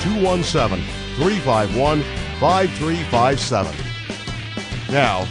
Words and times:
217 0.00 0.82
351 1.16 2.02
5357. 2.40 3.76
Now, 4.90 5.24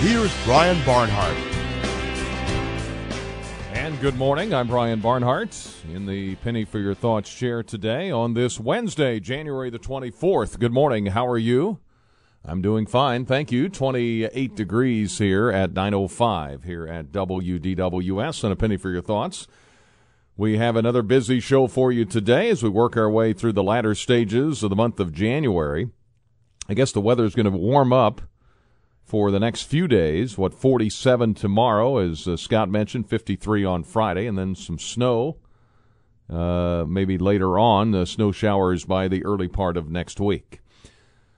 here's 0.00 0.44
Brian 0.44 0.82
Barnhart. 0.86 1.36
And 3.74 4.00
good 4.00 4.16
morning. 4.16 4.54
I'm 4.54 4.66
Brian 4.66 5.00
Barnhart 5.00 5.54
in 5.92 6.06
the 6.06 6.36
Penny 6.36 6.64
for 6.64 6.78
Your 6.78 6.94
Thoughts 6.94 7.32
chair 7.34 7.62
today 7.62 8.10
on 8.10 8.32
this 8.32 8.58
Wednesday, 8.58 9.20
January 9.20 9.68
the 9.68 9.78
24th. 9.78 10.58
Good 10.58 10.72
morning. 10.72 11.06
How 11.06 11.26
are 11.26 11.36
you? 11.36 11.80
I'm 12.46 12.62
doing 12.62 12.86
fine. 12.86 13.26
Thank 13.26 13.52
you. 13.52 13.68
28 13.68 14.54
degrees 14.54 15.18
here 15.18 15.50
at 15.50 15.74
905 15.74 16.64
here 16.64 16.86
at 16.86 17.12
WDWS 17.12 18.42
and 18.42 18.52
a 18.54 18.56
Penny 18.56 18.78
for 18.78 18.88
Your 18.90 19.02
Thoughts. 19.02 19.46
We 20.36 20.58
have 20.58 20.74
another 20.74 21.02
busy 21.02 21.38
show 21.38 21.68
for 21.68 21.92
you 21.92 22.04
today 22.04 22.50
as 22.50 22.60
we 22.60 22.68
work 22.68 22.96
our 22.96 23.08
way 23.08 23.32
through 23.32 23.52
the 23.52 23.62
latter 23.62 23.94
stages 23.94 24.64
of 24.64 24.70
the 24.70 24.74
month 24.74 24.98
of 24.98 25.12
January. 25.12 25.90
I 26.68 26.74
guess 26.74 26.90
the 26.90 27.00
weather 27.00 27.24
is 27.24 27.36
going 27.36 27.44
to 27.44 27.56
warm 27.56 27.92
up 27.92 28.20
for 29.04 29.30
the 29.30 29.38
next 29.38 29.62
few 29.62 29.86
days. 29.86 30.36
What, 30.36 30.52
47 30.52 31.34
tomorrow, 31.34 31.98
as 31.98 32.26
uh, 32.26 32.36
Scott 32.36 32.68
mentioned, 32.68 33.08
53 33.08 33.64
on 33.64 33.84
Friday, 33.84 34.26
and 34.26 34.36
then 34.36 34.56
some 34.56 34.76
snow 34.76 35.36
uh, 36.28 36.84
maybe 36.88 37.16
later 37.16 37.56
on, 37.56 37.92
the 37.92 38.04
snow 38.04 38.32
showers 38.32 38.84
by 38.84 39.06
the 39.06 39.24
early 39.24 39.46
part 39.46 39.76
of 39.76 39.88
next 39.88 40.18
week. 40.18 40.60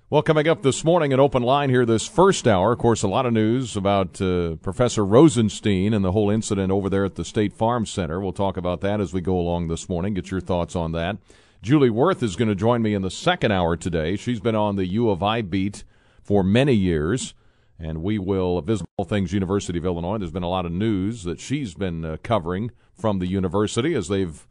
Well, 0.09 0.23
coming 0.23 0.47
up 0.47 0.63
this 0.63 0.85
morning, 0.85 1.13
an 1.13 1.19
open 1.19 1.43
line 1.43 1.69
here 1.69 1.85
this 1.85 2.07
first 2.07 2.47
hour. 2.47 2.71
Of 2.71 2.79
course, 2.79 3.03
a 3.03 3.09
lot 3.09 3.27
of 3.27 3.33
news 3.33 3.77
about 3.77 4.23
uh, 4.23 4.55
Professor 4.63 5.05
Rosenstein 5.05 5.93
and 5.93 6.05
the 6.05 6.13
whole 6.13 6.31
incident 6.31 6.71
over 6.71 6.89
there 6.89 7.05
at 7.05 7.17
the 7.17 7.25
State 7.25 7.53
Farm 7.53 7.85
Center. 7.85 8.21
We'll 8.21 8.33
talk 8.33 8.57
about 8.57 8.83
that 8.83 9.01
as 9.01 9.13
we 9.13 9.21
go 9.21 9.37
along 9.37 9.67
this 9.67 9.89
morning. 9.89 10.15
Get 10.15 10.31
your 10.31 10.41
thoughts 10.41 10.77
on 10.77 10.93
that. 10.93 11.17
Julie 11.61 11.91
Wurth 11.91 12.23
is 12.23 12.37
going 12.37 12.47
to 12.47 12.55
join 12.55 12.83
me 12.83 12.95
in 12.95 13.03
the 13.03 13.11
second 13.11 13.51
hour 13.51 13.77
today. 13.77 14.15
She's 14.15 14.39
been 14.39 14.55
on 14.55 14.77
the 14.77 14.87
U 14.87 15.11
of 15.11 15.25
I 15.25 15.43
beat 15.43 15.83
for 16.23 16.45
many 16.45 16.75
years, 16.75 17.35
and 17.77 18.01
we 18.01 18.17
will 18.17 18.61
visit 18.61 18.87
all 18.97 19.07
things 19.07 19.33
University 19.33 19.81
of 19.81 19.85
Illinois. 19.85 20.19
There's 20.19 20.31
been 20.31 20.45
a 20.45 20.49
lot 20.49 20.67
of 20.67 20.71
news 20.71 21.25
that 21.25 21.41
she's 21.41 21.75
been 21.75 22.05
uh, 22.05 22.17
covering 22.23 22.71
from 22.95 23.19
the 23.19 23.27
university 23.27 23.93
as 23.95 24.07
they've 24.07 24.47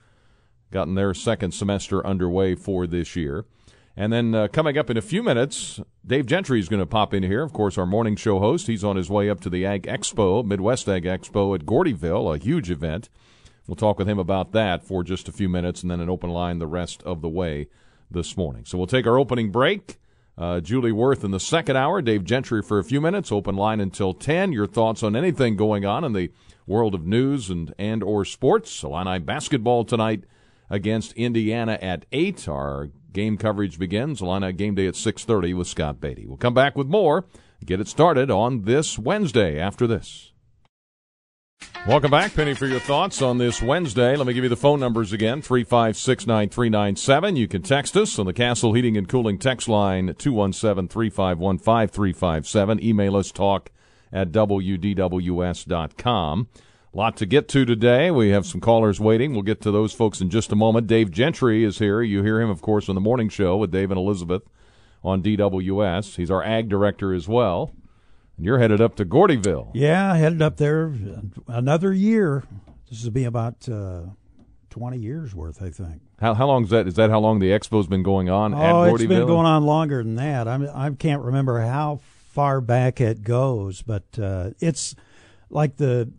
gotten 0.70 0.96
their 0.96 1.14
second 1.14 1.54
semester 1.54 2.06
underway 2.06 2.56
for 2.56 2.86
this 2.86 3.16
year. 3.16 3.46
And 3.98 4.12
then 4.12 4.36
uh, 4.36 4.48
coming 4.50 4.78
up 4.78 4.90
in 4.90 4.98
a 4.98 5.02
few 5.02 5.24
minutes, 5.24 5.80
Dave 6.06 6.26
Gentry 6.26 6.60
is 6.60 6.68
going 6.68 6.82
to 6.82 6.86
pop 6.86 7.14
in 7.14 7.24
here. 7.24 7.44
Of 7.44 7.54
course, 7.54 7.78
our 7.78 7.86
morning 7.86 8.18
show 8.18 8.40
host. 8.40 8.68
He's 8.68 8.84
on 8.84 8.98
his 8.98 9.10
way 9.10 9.30
up 9.30 9.40
to 9.42 9.50
the 9.50 9.66
Ag 9.66 9.84
Expo, 9.84 10.44
Midwest 10.44 10.90
Ag 10.90 11.06
Expo 11.06 11.56
at 11.56 11.66
Gordyville, 11.66 12.36
a 12.36 12.38
huge 12.38 12.70
event. 12.70 13.10
We'll 13.68 13.76
talk 13.76 13.98
with 13.98 14.10
him 14.10 14.20
about 14.20 14.52
that 14.52 14.84
for 14.84 15.04
just 15.04 15.30
a 15.30 15.32
few 15.32 15.48
minutes 15.48 15.82
and 15.82 15.90
then 15.90 16.02
an 16.02 16.10
open 16.10 16.30
line 16.30 16.60
the 16.60 16.68
rest 16.68 17.02
of 17.04 17.22
the 17.22 17.30
way 17.30 17.68
this 18.12 18.36
morning. 18.36 18.66
So 18.66 18.78
we'll 18.78 18.88
take 18.88 19.08
our 19.08 19.18
opening 19.18 19.52
break. 19.52 19.98
Uh, 20.38 20.60
Julie 20.60 20.92
Wurth 20.92 21.24
in 21.24 21.32
the 21.32 21.40
second 21.40 21.78
hour, 21.78 22.02
Dave 22.02 22.26
Gentry 22.26 22.62
for 22.62 22.78
a 22.78 22.84
few 22.84 23.00
minutes, 23.00 23.32
open 23.32 23.56
line 23.56 23.80
until 23.80 24.14
10. 24.14 24.52
Your 24.52 24.68
thoughts 24.68 25.02
on 25.02 25.16
anything 25.16 25.56
going 25.56 25.86
on 25.86 26.04
in 26.04 26.12
the 26.12 26.30
world 26.68 26.94
of 26.94 27.08
news 27.08 27.50
and, 27.50 27.74
and 27.80 28.04
or 28.04 28.26
sports. 28.26 28.84
Illini 28.84 29.20
basketball 29.20 29.86
tonight 29.86 30.26
against 30.70 31.14
Indiana 31.14 31.80
at 31.82 32.06
8. 32.12 32.50
Our 32.50 32.90
game 33.16 33.38
coverage 33.38 33.80
begins. 33.80 34.22
Illini 34.22 34.54
game 34.54 34.76
day 34.76 34.86
at 34.86 34.94
6.30 34.94 35.58
with 35.58 35.68
Scott 35.68 36.00
Beatty. 36.00 36.28
We'll 36.28 36.38
come 36.38 36.54
back 36.54 36.76
with 36.76 36.86
more. 36.86 37.26
Get 37.66 37.80
it 37.80 37.88
started 37.88 38.30
on 38.30 38.64
this 38.64 39.00
Wednesday 39.00 39.60
after 39.60 39.88
this. 39.88 40.34
Welcome 41.88 42.12
back, 42.12 42.36
Penny, 42.36 42.54
for 42.54 42.68
your 42.68 42.80
thoughts 42.80 43.22
on 43.22 43.38
this 43.38 43.62
Wednesday. 43.62 44.16
Let 44.16 44.28
me 44.28 44.34
give 44.34 44.44
you 44.44 44.50
the 44.50 44.56
phone 44.56 44.80
numbers 44.80 45.14
again 45.14 45.42
356 45.42 46.28
9397. 46.28 47.36
You 47.36 47.48
can 47.48 47.62
text 47.62 47.96
us 47.96 48.20
on 48.20 48.26
the 48.26 48.34
Castle 48.34 48.74
Heating 48.74 48.98
and 48.98 49.08
Cooling 49.08 49.38
text 49.38 49.70
line 49.70 50.14
217 50.18 50.90
351 50.90 51.58
5357. 51.60 52.84
Email 52.84 53.16
us 53.16 53.32
talk 53.32 53.72
at 54.12 54.32
WDWS.com. 54.32 54.98
Lot 56.96 57.18
to 57.18 57.26
get 57.26 57.50
to 57.50 57.66
today. 57.66 58.10
We 58.10 58.30
have 58.30 58.46
some 58.46 58.62
callers 58.62 59.02
waiting. 59.02 59.34
We'll 59.34 59.42
get 59.42 59.60
to 59.64 59.72
those 59.72 59.92
folks 59.92 60.22
in 60.22 60.30
just 60.30 60.54
a 60.54 60.56
moment. 60.56 60.88
Dave 60.88 61.12
Gentry 61.12 61.66
is 61.66 61.80
here. 61.80 62.02
You 62.02 62.24
hear 62.24 62.40
him, 62.40 62.50
of 62.50 62.62
course, 62.62 62.88
on 62.88 62.96
the 62.96 63.02
morning 63.02 63.28
show 63.28 63.58
with 63.58 63.70
Dave 63.70 63.92
and 63.92 63.98
Elizabeth 63.98 64.44
on 65.04 65.22
DWS. 65.22 66.16
He's 66.16 66.32
our 66.32 66.42
ag 66.42 66.70
director 66.70 67.14
as 67.14 67.28
well. 67.28 67.74
And 68.38 68.46
you're 68.46 68.60
headed 68.60 68.80
up 68.80 68.96
to 68.96 69.06
Gordyville. 69.06 69.72
Yeah, 69.74 70.16
headed 70.16 70.42
up 70.42 70.56
there 70.56 70.94
another 71.50 71.92
year. 71.92 72.44
This 72.90 73.04
will 73.04 73.12
be 73.12 73.26
about 73.26 73.68
uh, 73.68 74.04
20 74.70 74.98
years 74.98 75.36
worth, 75.36 75.62
I 75.62 75.72
think. 75.72 76.02
How 76.22 76.34
how 76.34 76.48
long 76.48 76.64
is 76.64 76.70
that? 76.70 76.88
Is 76.88 76.94
that 76.94 77.10
how 77.10 77.20
long 77.20 77.40
the 77.40 77.52
expo's 77.52 77.88
been 77.88 78.04
going 78.04 78.30
on 78.30 78.54
oh, 78.54 78.58
at 78.58 78.74
Gordyville? 78.74 78.94
it's 78.94 79.04
been 79.08 79.28
going 79.28 79.46
on 79.46 79.66
longer 79.66 80.02
than 80.02 80.16
that. 80.16 80.48
I'm, 80.48 80.70
I 80.74 80.90
can't 80.92 81.24
remember 81.24 81.60
how 81.60 82.00
far 82.30 82.62
back 82.62 83.02
it 83.02 83.22
goes, 83.22 83.82
but 83.82 84.18
uh, 84.18 84.52
it's 84.62 84.96
like 85.50 85.76
the 85.76 86.10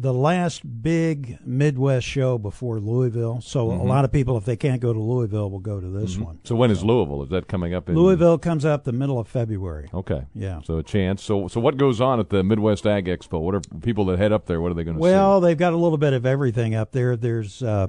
the 0.00 0.14
last 0.14 0.82
big 0.82 1.38
Midwest 1.44 2.06
show 2.06 2.38
before 2.38 2.80
Louisville. 2.80 3.40
So 3.42 3.68
mm-hmm. 3.68 3.80
a 3.80 3.84
lot 3.84 4.04
of 4.04 4.12
people, 4.12 4.36
if 4.36 4.44
they 4.44 4.56
can't 4.56 4.80
go 4.80 4.92
to 4.92 4.98
Louisville, 4.98 5.50
will 5.50 5.58
go 5.58 5.80
to 5.80 5.88
this 5.88 6.14
mm-hmm. 6.14 6.24
one. 6.24 6.40
So 6.44 6.54
when 6.56 6.70
is 6.70 6.82
Louisville? 6.82 7.22
Is 7.22 7.28
that 7.30 7.48
coming 7.48 7.74
up? 7.74 7.88
in 7.88 7.94
Louisville 7.94 8.38
comes 8.38 8.64
up 8.64 8.84
the 8.84 8.92
middle 8.92 9.18
of 9.18 9.28
February. 9.28 9.90
Okay. 9.92 10.26
Yeah. 10.34 10.60
So 10.64 10.78
a 10.78 10.82
chance. 10.82 11.22
So 11.22 11.48
so 11.48 11.60
what 11.60 11.76
goes 11.76 12.00
on 12.00 12.18
at 12.18 12.30
the 12.30 12.42
Midwest 12.42 12.86
Ag 12.86 13.06
Expo? 13.06 13.40
What 13.40 13.54
are 13.54 13.60
people 13.82 14.06
that 14.06 14.18
head 14.18 14.32
up 14.32 14.46
there? 14.46 14.60
What 14.60 14.70
are 14.70 14.74
they 14.74 14.84
going 14.84 14.96
to 14.96 15.00
well, 15.00 15.40
see? 15.40 15.46
they've 15.46 15.58
got 15.58 15.72
a 15.72 15.76
little 15.76 15.98
bit 15.98 16.12
of 16.12 16.24
everything 16.24 16.74
up 16.74 16.92
there. 16.92 17.16
There's. 17.16 17.62
Uh, 17.62 17.88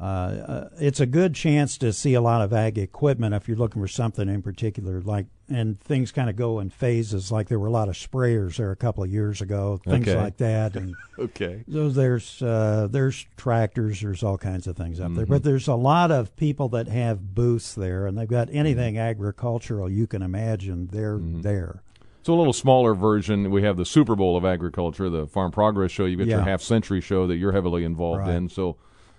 uh, 0.00 0.68
it's 0.78 1.00
a 1.00 1.06
good 1.06 1.34
chance 1.34 1.76
to 1.78 1.92
see 1.92 2.14
a 2.14 2.20
lot 2.20 2.40
of 2.40 2.52
ag 2.52 2.78
equipment 2.78 3.34
if 3.34 3.48
you're 3.48 3.56
looking 3.56 3.82
for 3.82 3.88
something 3.88 4.28
in 4.28 4.42
particular, 4.42 5.00
like 5.00 5.26
and 5.48 5.80
things 5.80 6.12
kind 6.12 6.30
of 6.30 6.36
go 6.36 6.60
in 6.60 6.70
phases. 6.70 7.32
Like 7.32 7.48
there 7.48 7.58
were 7.58 7.66
a 7.66 7.72
lot 7.72 7.88
of 7.88 7.96
sprayers 7.96 8.56
there 8.56 8.70
a 8.70 8.76
couple 8.76 9.02
of 9.02 9.10
years 9.10 9.40
ago, 9.40 9.80
things 9.84 10.06
okay. 10.06 10.16
like 10.16 10.36
that. 10.36 10.76
And 10.76 10.94
okay, 11.18 11.64
so 11.72 11.88
there's 11.88 12.40
uh, 12.40 12.86
there's 12.88 13.26
tractors, 13.36 14.00
there's 14.00 14.22
all 14.22 14.38
kinds 14.38 14.68
of 14.68 14.76
things 14.76 15.00
up 15.00 15.06
mm-hmm. 15.06 15.16
there. 15.16 15.26
But 15.26 15.42
there's 15.42 15.66
a 15.66 15.74
lot 15.74 16.12
of 16.12 16.36
people 16.36 16.68
that 16.70 16.86
have 16.86 17.34
booths 17.34 17.74
there, 17.74 18.06
and 18.06 18.16
they've 18.16 18.28
got 18.28 18.48
anything 18.52 18.94
mm-hmm. 18.94 19.02
agricultural 19.02 19.90
you 19.90 20.06
can 20.06 20.22
imagine. 20.22 20.88
They're 20.92 21.18
mm-hmm. 21.18 21.40
there. 21.40 21.82
It's 22.20 22.28
a 22.28 22.32
little 22.32 22.52
smaller 22.52 22.94
version. 22.94 23.50
We 23.50 23.62
have 23.62 23.76
the 23.76 23.86
Super 23.86 24.14
Bowl 24.14 24.36
of 24.36 24.44
agriculture, 24.44 25.10
the 25.10 25.26
Farm 25.26 25.50
Progress 25.50 25.90
Show. 25.90 26.04
You've 26.04 26.18
got 26.18 26.28
yeah. 26.28 26.36
your 26.36 26.44
half 26.44 26.62
century 26.62 27.00
show 27.00 27.26
that 27.26 27.36
you're 27.36 27.52
heavily 27.52 27.84
involved 27.84 28.20
right. 28.20 28.34
in. 28.34 28.48
So 28.48 28.76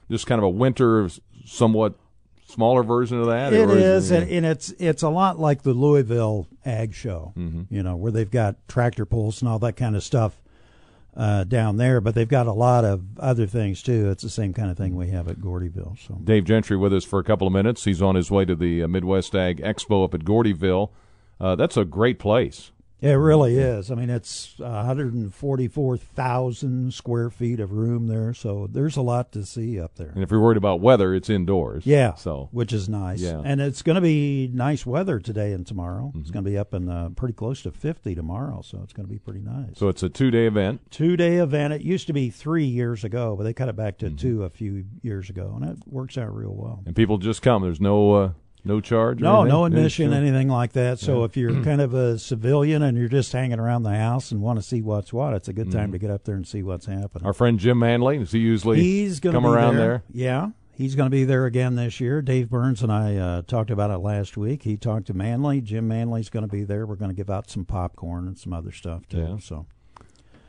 just 0.10 0.28
kind 0.28 0.40
of 0.40 0.44
a 0.44 0.50
winter, 0.50 1.10
somewhat 1.46 1.96
smaller 2.48 2.84
version 2.84 3.20
of 3.20 3.28
that. 3.28 3.54
It 3.54 3.70
is, 3.70 4.06
is 4.06 4.12
and, 4.12 4.30
and, 4.30 4.46
it's 4.46 4.72
it's 4.80 5.04
a 5.04 5.10
lot 5.10 5.40
like 5.40 5.62
the 5.62 5.74
Louisville 5.74 6.48
Ag 6.66 6.94
Show, 6.94 7.34
mm-hmm. 7.38 7.74
you 7.74 7.84
know, 7.84 7.96
where 7.96 8.12
they've 8.12 8.30
got 8.30 8.56
tractor 8.68 9.06
pulls 9.06 9.42
and 9.42 9.50
all 9.50 9.60
that 9.60 9.78
kind 9.78 9.96
of 9.96 10.04
stuff 10.04 10.42
uh, 11.16 11.44
down 11.44 11.78
there, 11.78 12.02
but 12.02 12.16
they've 12.16 12.30
got 12.30 12.48
a 12.48 12.54
lot 12.54 12.86
of 12.86 13.20
other 13.20 13.46
things 13.46 13.84
too. 13.84 14.10
It's 14.10 14.24
the 14.24 14.30
same 14.30 14.54
kind 14.54 14.72
of 14.72 14.78
thing 14.78 14.96
we 14.96 15.10
have 15.10 15.28
at 15.28 15.38
Gordyville. 15.38 15.98
So 16.08 16.16
Dave 16.24 16.46
Gentry 16.46 16.78
with 16.78 16.94
us 16.94 17.04
for 17.04 17.20
a 17.20 17.24
couple 17.24 17.48
of 17.48 17.54
minutes. 17.54 17.84
He's 17.84 18.02
on 18.02 18.16
his 18.16 18.32
way 18.32 18.46
to 18.46 18.56
the 18.56 18.84
uh, 18.84 18.88
Midwest 18.88 19.36
Ag 19.36 19.62
Expo 19.62 20.06
up 20.06 20.14
at 20.14 20.22
Gordyville. 20.22 20.90
Uh, 21.40 21.56
that's 21.56 21.78
a 21.78 21.86
great 21.86 22.20
place. 22.20 22.72
It 23.02 23.14
really 23.14 23.58
is. 23.58 23.90
I 23.92 23.96
mean, 23.96 24.10
it's 24.10 24.56
144,000 24.58 26.94
square 26.94 27.30
feet 27.30 27.62
of 27.62 27.72
room 27.72 28.08
there, 28.08 28.34
so 28.34 28.68
there's 28.70 28.98
a 28.98 29.02
lot 29.02 29.32
to 29.32 29.46
see 29.46 29.80
up 29.80 29.96
there. 29.96 30.10
And 30.10 30.22
if 30.22 30.32
you're 30.32 30.42
worried 30.42 30.58
about 30.58 30.82
weather, 30.82 31.14
it's 31.14 31.30
indoors. 31.30 31.86
Yeah, 31.86 32.16
so 32.16 32.50
which 32.52 32.74
is 32.74 32.90
nice. 32.90 33.22
Yeah. 33.22 33.42
and 33.46 33.62
it's 33.62 33.84
going 33.84 33.96
to 33.96 34.02
be 34.02 34.52
nice 34.54 34.86
weather 34.86 35.20
today 35.20 35.54
and 35.54 35.66
tomorrow. 35.66 36.08
Mm-hmm. 36.08 36.20
It's 36.20 36.32
going 36.32 36.44
to 36.44 36.52
be 36.52 36.58
up 36.58 36.74
in 36.74 36.90
uh, 36.90 37.12
pretty 37.16 37.36
close 37.36 37.62
to 37.62 37.72
50 37.72 38.16
tomorrow, 38.16 38.62
so 38.62 38.82
it's 38.84 38.92
going 38.92 39.08
to 39.08 39.12
be 39.12 39.20
pretty 39.20 39.42
nice. 39.42 39.78
So 39.78 39.88
it's 39.88 40.04
a 40.04 40.10
two 40.10 40.30
day 40.30 40.46
event. 40.46 40.82
Two 40.92 41.16
day 41.16 41.38
event. 41.38 41.72
It 41.74 41.82
used 41.82 42.08
to 42.08 42.14
be 42.14 42.30
three 42.30 42.66
years 42.66 43.06
ago, 43.06 43.38
but 43.38 43.44
they 43.44 43.54
cut 43.54 43.70
it 43.70 43.78
back 43.78 43.98
to 44.00 44.08
mm-hmm. 44.08 44.18
two 44.18 44.44
a 44.44 44.50
few 44.50 44.84
years 45.02 45.30
ago, 45.30 45.54
and 45.56 45.64
it 45.70 45.78
works 45.88 46.18
out 46.18 46.36
real 46.36 46.54
well. 46.54 46.84
And 46.86 46.94
people 46.96 47.18
just 47.18 47.42
come. 47.42 47.62
There's 47.62 47.80
no. 47.80 48.14
Uh, 48.14 48.32
no 48.64 48.82
charge? 48.82 49.20
No, 49.20 49.42
anything? 49.42 49.50
no 49.50 49.66
admission, 49.66 50.14
anything 50.14 50.48
like 50.50 50.74
that. 50.74 51.00
So 51.00 51.20
Yeah. 51.20 51.26
if 51.26 51.38
you're 51.38 51.64
kind 51.64 51.82
of 51.82 51.94
a 51.94 52.18
civilian 52.20 52.82
and 52.84 52.98
you're 52.98 53.08
just 53.08 53.32
hanging 53.32 53.60
around 53.60 53.84
the 53.84 53.96
house 53.96 54.32
and 54.32 54.42
want 54.42 54.60
to 54.60 54.64
see 54.64 54.82
what's 54.82 55.12
what, 55.14 55.34
it's 55.34 55.48
a 55.48 55.54
good 55.54 55.72
time 55.72 55.90
Mhm. 55.90 55.94
to 55.94 55.98
get 56.00 56.12
up 56.12 56.24
there 56.26 56.36
and 56.36 56.46
see 56.48 56.64
what's 56.64 56.86
happening. 56.86 57.26
Our 57.26 57.34
friend 57.34 57.60
Jim 57.60 57.80
Manley, 57.80 58.18
does 58.20 58.32
he 58.32 58.40
usually 58.40 58.82
He's 58.82 59.20
to 59.22 59.32
come 59.32 59.46
around 59.46 59.76
there. 59.78 59.88
there? 59.88 60.04
Yeah, 60.12 60.50
He's 60.74 60.96
going 60.96 61.08
to 61.08 61.12
be 61.12 61.26
there 61.26 61.46
again 61.46 61.76
this 61.76 62.00
year. 62.00 62.22
Dave 62.22 62.50
Burns 62.50 62.82
and 62.82 62.90
I 62.90 63.18
uh, 63.18 63.42
talked 63.42 63.70
about 63.70 63.92
it 63.92 63.98
last 63.98 64.38
week. 64.38 64.64
He 64.64 64.78
talked 64.78 65.08
to 65.08 65.14
Manley. 65.14 65.60
Jim 65.60 65.90
Manley's 65.90 66.30
going 66.30 66.46
to 66.48 66.52
be 66.52 66.64
there. 66.64 66.86
We're 66.88 66.96
going 66.96 67.12
to 67.12 67.16
give 67.16 67.30
out 67.30 67.50
some 67.50 67.66
popcorn 67.66 68.28
and 68.28 68.38
some 68.38 68.54
other 68.54 68.72
stuff 68.72 69.06
too. 69.10 69.18
Yeah. 69.18 69.38
So 69.40 69.66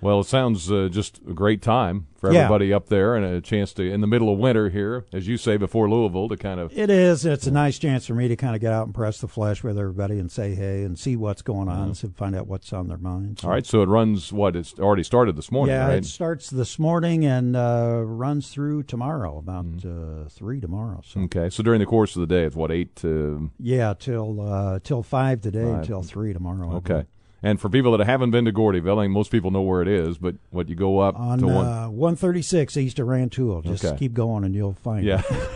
Well, 0.03 0.21
it 0.21 0.25
sounds 0.25 0.71
uh, 0.73 0.89
just 0.91 1.21
a 1.29 1.33
great 1.35 1.61
time 1.63 2.07
for 2.17 2.33
Yeah. 2.33 2.41
everybody 2.41 2.73
up 2.73 2.89
there 2.89 3.15
and 3.17 3.25
a 3.25 3.41
chance 3.41 3.73
to, 3.75 3.83
in 3.91 4.01
the 4.01 4.07
middle 4.07 4.33
of 4.33 4.39
winter 4.39 4.69
here, 4.71 5.05
as 5.13 5.27
you 5.29 5.37
say, 5.37 5.57
before 5.57 5.89
Louisville, 5.91 6.29
to 6.29 6.37
kind 6.37 6.59
of. 6.61 6.73
it 6.77 6.89
is. 6.91 7.25
It's 7.27 7.47
a 7.47 7.51
nice 7.51 7.79
chance 7.79 8.07
for 8.07 8.15
me 8.15 8.29
to 8.29 8.37
kind 8.37 8.55
of 8.55 8.61
get 8.61 8.73
out 8.73 8.87
and 8.87 8.95
press 8.95 9.21
the 9.21 9.29
flesh 9.29 9.63
with 9.63 9.79
everybody 9.79 10.19
and 10.19 10.31
say 10.31 10.55
hey 10.55 10.85
and 10.85 10.99
see 10.99 11.17
what's 11.17 11.43
going 11.43 11.69
on, 11.69 11.95
so 11.95 12.09
find 12.17 12.35
out 12.35 12.47
what's 12.47 12.73
on 12.73 12.89
their 12.89 12.99
minds. 12.99 13.45
All 13.45 13.51
right, 13.51 13.65
so 13.67 13.83
it 13.83 13.89
runs, 13.89 14.33
what, 14.33 14.57
it's 14.57 14.73
already 14.79 15.03
started 15.03 15.37
this 15.37 15.51
morning, 15.53 15.75
yeah, 15.75 15.87
right? 15.89 15.99
it 15.99 16.07
starts 16.07 16.49
this 16.51 16.79
morning 16.79 17.25
and 17.25 17.55
uh, 17.57 18.03
runs 18.05 18.49
through 18.51 18.85
tomorrow, 18.85 19.39
about 19.39 19.65
Mm-hmm. 19.67 20.25
uh, 20.25 20.29
three 20.31 20.61
tomorrow. 20.61 21.03
So 21.05 21.21
Okay, 21.23 21.51
so 21.51 21.63
during 21.63 21.81
the 21.81 21.87
course 21.87 22.17
of 22.17 22.21
the 22.21 22.27
day, 22.27 22.45
it's 22.45 22.57
what, 22.57 22.71
8 22.71 22.97
to. 22.97 23.51
yeah, 23.59 23.93
till 23.99 24.41
uh, 24.41 24.79
till 24.83 25.03
five 25.03 25.41
today, 25.43 25.65
Five. 25.65 25.81
until 25.81 26.03
three 26.03 26.33
tomorrow. 26.33 26.77
Okay. 26.77 27.05
And 27.43 27.59
for 27.61 27.69
people 27.71 27.97
that 27.97 28.05
haven't 28.07 28.31
been 28.33 28.45
to 28.45 28.53
Gordyville, 28.53 28.99
I 28.99 29.03
mean, 29.03 29.13
most 29.13 29.31
people 29.31 29.51
know 29.51 29.63
where 29.63 29.81
it 29.81 29.89
is, 29.89 30.19
but 30.19 30.37
what, 30.51 30.69
you 30.69 30.75
go 30.75 30.99
up 30.99 31.19
on 31.19 31.39
to 31.39 31.47
one. 31.47 31.67
uh, 31.67 31.89
136 31.89 32.77
east 32.77 32.99
of 32.99 33.07
Rantoul. 33.07 33.63
Just 33.63 33.85
Okay. 33.85 33.97
keep 33.97 34.13
going 34.13 34.45
and 34.45 34.55
you'll 34.55 34.75
find 34.75 35.05
Yeah. 35.07 35.23
it. 35.29 35.49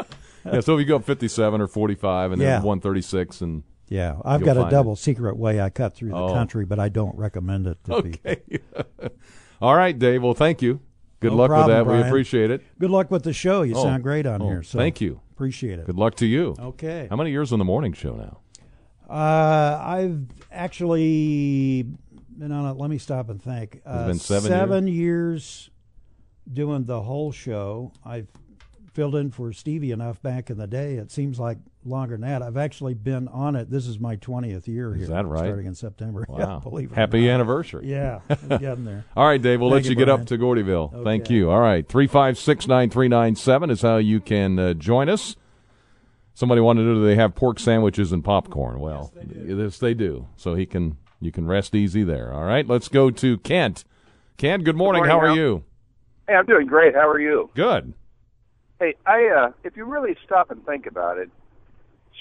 yeah, 0.46 0.60
so 0.60 0.74
if 0.74 0.80
you 0.80 0.86
go 0.86 0.96
up 0.96 1.04
57 1.04 1.60
or 1.60 1.66
45 1.66 2.32
and 2.32 2.40
then 2.40 2.48
Yeah. 2.48 2.56
136 2.62 3.40
and. 3.42 3.62
Yeah, 3.88 4.16
I've 4.24 4.40
You'll 4.40 4.46
got 4.46 4.56
a 4.56 4.60
find 4.62 4.70
double 4.70 4.94
secret 4.96 5.36
way 5.36 5.60
I 5.60 5.68
cut 5.68 5.94
through 5.94 6.10
the 6.10 6.16
Oh. 6.16 6.32
country, 6.32 6.64
but 6.64 6.78
I 6.78 6.88
don't 6.88 7.16
recommend 7.18 7.66
it 7.66 7.78
to 7.84 8.02
people. 8.02 8.20
Okay. 8.30 8.60
All 9.60 9.74
right, 9.74 9.98
Dave. 9.98 10.22
Well, 10.22 10.32
thank 10.34 10.62
you. 10.62 10.80
Good 11.18 11.32
No 11.32 11.38
luck 11.38 11.48
problem, 11.50 11.66
with 11.68 11.76
that. 11.76 11.86
We 11.86 11.98
Brian. 11.98 12.06
appreciate 12.06 12.50
it. 12.50 12.62
Good 12.78 12.90
luck 12.90 13.10
with 13.10 13.24
the 13.24 13.32
show. 13.34 13.62
You 13.62 13.74
Oh. 13.76 13.82
sound 13.82 14.02
great 14.02 14.26
on 14.26 14.40
Oh, 14.40 14.46
here. 14.48 14.62
So 14.62 14.78
thank 14.78 15.00
you. 15.02 15.20
Appreciate 15.32 15.78
it. 15.78 15.86
Good 15.86 15.96
luck 15.98 16.14
to 16.16 16.26
you. 16.26 16.54
Okay. 16.58 17.08
How 17.10 17.16
many 17.16 17.30
years 17.30 17.52
on 17.52 17.58
the 17.58 17.64
morning 17.64 17.92
show 17.92 18.14
now? 18.14 18.38
Uh, 19.10 19.82
I've 19.84 20.26
actually 20.52 21.84
been 22.38 22.52
on 22.52 22.70
it. 22.70 22.78
Let 22.78 22.90
me 22.90 22.98
stop 22.98 23.28
and 23.28 23.42
think. 23.42 23.82
Uh, 23.84 24.06
been 24.06 24.18
seven 24.18 24.86
years 24.86 25.70
doing 26.52 26.84
the 26.84 27.02
whole 27.02 27.32
show. 27.32 27.92
I've 28.04 28.28
filled 28.92 29.14
in 29.14 29.30
for 29.30 29.52
Stevie 29.52 29.92
enough 29.92 30.22
back 30.22 30.50
in 30.50 30.58
the 30.58 30.66
day. 30.66 30.94
It 30.94 31.10
seems 31.10 31.38
like 31.40 31.58
longer 31.84 32.16
than 32.16 32.22
that. 32.22 32.42
I've 32.42 32.56
actually 32.56 32.94
been 32.94 33.28
on 33.28 33.56
it. 33.56 33.70
This 33.70 33.86
is 33.86 33.98
my 33.98 34.16
20th 34.16 34.66
year 34.66 34.94
here. 34.94 35.04
Is 35.04 35.08
that 35.08 35.26
right? 35.26 35.38
Starting 35.46 35.66
in 35.66 35.74
September. 35.74 36.24
Wow. 36.40 36.62
Yeah, 36.72 36.86
Happy 36.94 37.28
anniversary. 37.28 37.90
Yeah, 37.90 38.20
getting 38.48 38.84
there. 38.84 39.04
All 39.16 39.26
right, 39.26 39.42
Dave. 39.42 39.60
We'll 39.60 39.70
Thank 39.70 39.84
let 39.84 39.84
you, 39.86 39.90
you, 39.90 39.96
get 39.96 40.08
up 40.08 40.26
to 40.26 40.38
Gordyville. 40.38 41.02
Thank 41.02 41.28
you. 41.28 41.50
All 41.50 41.60
right. 41.60 41.86
356 41.86 42.68
9397 42.68 43.70
is 43.70 43.82
how 43.82 43.96
you 43.96 44.20
can 44.20 44.58
uh, 44.58 44.74
join 44.74 45.08
us. 45.08 45.34
Somebody 46.34 46.60
wanted 46.60 46.82
to 46.82 46.86
know 46.88 46.94
do 46.94 47.04
they 47.04 47.16
have 47.16 47.34
pork 47.34 47.58
sandwiches 47.58 48.12
and 48.12 48.24
popcorn? 48.24 48.80
Well, 48.80 49.12
yes 49.14 49.78
they, 49.78 49.94
do. 49.94 50.26
So 50.36 50.54
he 50.54 50.66
can 50.66 50.96
you 51.20 51.32
can 51.32 51.46
rest 51.46 51.74
easy 51.74 52.02
there. 52.02 52.32
All 52.32 52.44
right. 52.44 52.66
Let's 52.66 52.88
go 52.88 53.10
to 53.10 53.38
Kent. 53.38 53.84
Kent, 54.38 54.64
good 54.64 54.76
morning. 54.76 55.00
morning, 55.00 55.10
How 55.10 55.20
are 55.20 55.28
Al. 55.30 55.36
you? 55.36 55.64
Hey, 56.26 56.34
I'm 56.34 56.46
doing 56.46 56.66
great. 56.66 56.94
How 56.94 57.08
are 57.08 57.20
you? 57.20 57.50
Good. 57.54 57.92
Hey, 58.78 58.94
I 59.04 59.26
uh, 59.28 59.50
if 59.64 59.76
you 59.76 59.84
really 59.84 60.16
stop 60.24 60.50
and 60.50 60.64
think 60.64 60.86
about 60.86 61.18
it, 61.18 61.30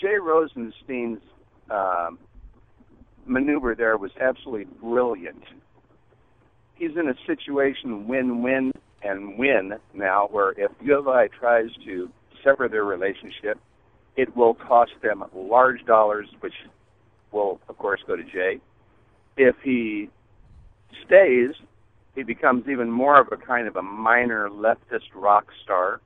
Jay 0.01 0.17
Rosenstein's 0.21 1.21
um, 1.69 2.19
maneuver 3.25 3.75
there 3.75 3.97
was 3.97 4.11
absolutely 4.19 4.65
brilliant. 4.81 5.43
He's 6.75 6.91
in 6.97 7.07
a 7.07 7.15
situation 7.25 8.07
win-win 8.07 8.73
and 9.01 9.37
win 9.37 9.73
now, 9.93 10.27
where 10.31 10.51
if 10.51 10.71
U 10.81 10.97
of 10.97 11.07
I 11.07 11.27
tries 11.27 11.69
to 11.85 12.09
sever 12.43 12.67
their 12.67 12.83
relationship, 12.83 13.59
it 14.19 14.35
will 14.35 14.53
cost 14.53 14.91
them 15.01 15.23
large 15.33 15.85
dollars, 15.85 16.27
which 16.41 16.53
will, 17.31 17.61
of 17.69 17.77
course, 17.77 18.01
go 18.05 18.17
to 18.17 18.23
Jay. 18.23 18.59
If 19.37 19.55
he 19.63 20.09
stays, 21.05 21.51
he 22.15 22.23
becomes 22.23 22.67
even 22.67 22.91
more 22.91 23.17
of 23.17 23.29
a 23.31 23.37
kind 23.37 23.65
of 23.65 23.77
a 23.77 23.81
minor 23.81 24.49
leftist 24.49 25.09
rock 25.15 25.47
star. 25.63 26.01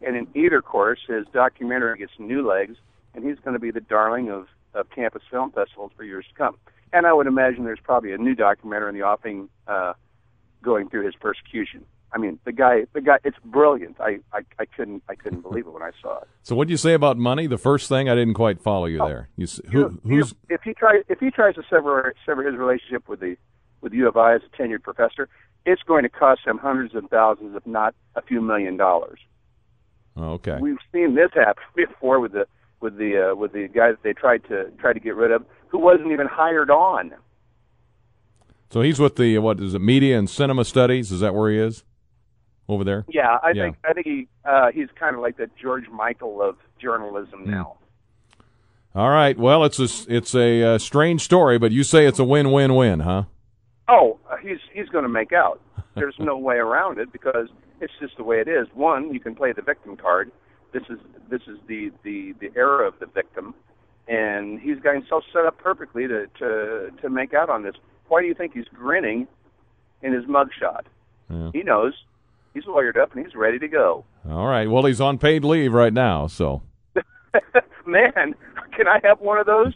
And 0.00 0.16
in 0.16 0.28
either 0.36 0.62
course, 0.62 1.00
his 1.08 1.26
documentary 1.32 1.98
gets 1.98 2.12
new 2.20 2.46
legs, 2.46 2.76
and 3.14 3.24
he's 3.24 3.38
going 3.44 3.54
to 3.54 3.60
be 3.60 3.72
the 3.72 3.80
darling 3.80 4.30
of, 4.30 4.46
of 4.74 4.88
campus 4.90 5.22
film 5.28 5.50
festivals 5.50 5.90
for 5.96 6.04
years 6.04 6.26
to 6.28 6.34
come. 6.38 6.56
And 6.92 7.04
I 7.04 7.12
would 7.12 7.26
imagine 7.26 7.64
there's 7.64 7.80
probably 7.82 8.12
a 8.12 8.18
new 8.18 8.36
documentary 8.36 8.90
in 8.90 8.94
the 8.94 9.02
offing 9.02 9.48
uh, 9.66 9.94
going 10.62 10.88
through 10.88 11.04
his 11.06 11.16
persecution. 11.16 11.84
I 12.14 12.18
mean, 12.18 12.38
the 12.44 12.52
guy, 12.52 12.84
the 12.92 13.00
guy, 13.00 13.18
it's 13.24 13.36
brilliant. 13.44 13.96
I, 14.00 14.20
I, 14.32 14.40
I 14.60 14.64
couldn't, 14.66 15.02
I 15.08 15.16
couldn't 15.16 15.40
believe 15.48 15.66
it 15.66 15.72
when 15.72 15.82
I 15.82 15.90
saw 16.00 16.18
it. 16.20 16.28
So 16.42 16.54
what 16.54 16.68
do 16.68 16.72
you 16.72 16.78
say 16.78 16.94
about 16.94 17.18
money? 17.18 17.46
The 17.48 17.58
first 17.58 17.88
thing 17.88 18.08
I 18.08 18.14
didn't 18.14 18.34
quite 18.34 18.60
follow 18.60 18.86
you 18.86 18.98
there. 18.98 19.28
You, 19.36 19.46
who, 19.72 20.00
who's 20.04 20.34
if 20.48 20.62
he 20.62 20.72
tries 20.74 21.02
if 21.08 21.18
he 21.18 21.30
tries 21.30 21.56
to 21.56 21.62
sever 21.68 22.14
sever 22.24 22.48
his 22.48 22.56
relationship 22.56 23.08
with 23.08 23.20
the 23.20 23.36
with 23.80 23.92
U 23.92 24.08
of 24.08 24.16
I 24.16 24.34
as 24.34 24.42
a 24.42 24.62
tenured 24.62 24.82
professor, 24.82 25.28
it's 25.66 25.82
going 25.82 26.04
to 26.04 26.08
cost 26.08 26.42
him 26.46 26.56
hundreds 26.58 26.94
of 26.94 27.04
thousands, 27.10 27.56
if 27.56 27.66
not 27.66 27.94
a 28.14 28.22
few 28.22 28.40
million 28.40 28.76
dollars. 28.76 29.18
oh, 30.16 30.34
okay? 30.34 30.58
We've 30.60 30.78
seen 30.92 31.16
this 31.16 31.30
happen 31.34 31.62
before 31.74 32.20
with 32.20 32.32
the 32.32 32.46
with 32.80 32.96
the 32.96 33.32
uh, 33.32 33.34
with 33.34 33.52
the 33.52 33.66
guy 33.68 33.90
that 33.90 34.02
they 34.04 34.12
tried 34.12 34.44
to 34.48 34.70
try 34.78 34.92
to 34.92 35.00
get 35.00 35.16
rid 35.16 35.32
of, 35.32 35.44
who 35.68 35.78
wasn't 35.78 36.12
even 36.12 36.28
hired 36.28 36.70
on. 36.70 37.12
So 38.70 38.82
he's 38.82 39.00
with 39.00 39.16
the 39.16 39.38
what 39.38 39.58
is 39.60 39.74
it? 39.74 39.80
Media 39.80 40.16
and 40.18 40.30
Cinema 40.30 40.64
Studies. 40.64 41.10
Is 41.10 41.20
that 41.20 41.34
where 41.34 41.50
he 41.50 41.58
is? 41.58 41.82
Over 42.68 42.84
there. 42.84 43.04
Yeah, 43.08 43.38
I 43.42 43.50
Yeah. 43.50 43.64
think 43.64 43.76
I 43.84 43.92
think 43.92 44.06
he 44.06 44.28
uh, 44.44 44.70
he's 44.72 44.88
kind 44.98 45.14
of 45.14 45.20
like 45.22 45.36
the 45.36 45.50
George 45.60 45.88
Michael 45.90 46.40
of 46.42 46.56
journalism 46.80 47.44
now. 47.44 47.76
All 48.94 49.10
right. 49.10 49.36
Well, 49.36 49.64
it's 49.64 49.78
a 49.78 49.88
it's 50.14 50.34
a 50.34 50.62
uh, 50.62 50.78
strange 50.78 51.22
story, 51.22 51.58
but 51.58 51.72
you 51.72 51.82
say 51.82 52.06
it's 52.06 52.18
a 52.20 52.24
win-win-win, 52.24 53.00
huh? 53.00 53.24
Oh, 53.88 54.18
uh, 54.30 54.36
he's 54.36 54.58
he's 54.72 54.88
going 54.88 55.02
to 55.02 55.08
make 55.10 55.32
out. 55.32 55.60
There's 55.94 56.14
no 56.18 56.38
way 56.38 56.56
around 56.56 56.98
it 56.98 57.12
because 57.12 57.48
it's 57.80 57.92
just 58.00 58.16
the 58.16 58.24
way 58.24 58.40
it 58.40 58.48
is. 58.48 58.66
One, 58.72 59.12
you 59.12 59.20
can 59.20 59.34
play 59.34 59.52
the 59.52 59.62
victim 59.62 59.96
card. 59.96 60.30
This 60.72 60.84
is 60.88 60.98
this 61.28 61.42
is 61.46 61.58
the 61.66 61.90
the 62.02 62.34
the 62.40 62.50
era 62.56 62.86
of 62.88 62.94
the 63.00 63.06
victim, 63.06 63.54
and 64.08 64.60
he's 64.60 64.78
got 64.78 64.94
himself 64.94 65.24
set 65.32 65.44
up 65.44 65.58
perfectly 65.58 66.06
to 66.08 66.28
to 66.38 66.90
to 67.02 67.10
make 67.10 67.34
out 67.34 67.50
on 67.50 67.62
this. 67.62 67.74
Why 68.08 68.22
do 68.22 68.26
you 68.28 68.34
think 68.34 68.54
he's 68.54 68.68
grinning 68.72 69.26
in 70.02 70.12
his 70.12 70.24
mugshot? 70.24 70.82
Yeah. 71.28 71.50
He 71.52 71.62
knows. 71.62 71.94
He's 72.54 72.64
lawyered 72.64 72.96
up 72.96 73.14
and 73.14 73.26
he's 73.26 73.34
ready 73.34 73.58
to 73.58 73.68
go. 73.68 74.04
All 74.28 74.46
right. 74.46 74.70
Well, 74.70 74.84
he's 74.84 75.00
on 75.00 75.18
paid 75.18 75.44
leave 75.44 75.72
right 75.72 75.92
now, 75.92 76.28
so. 76.28 76.62
Man, 77.86 78.34
can 78.76 78.86
I 78.88 79.00
have 79.02 79.20
one 79.20 79.38
of 79.38 79.46
those? 79.46 79.74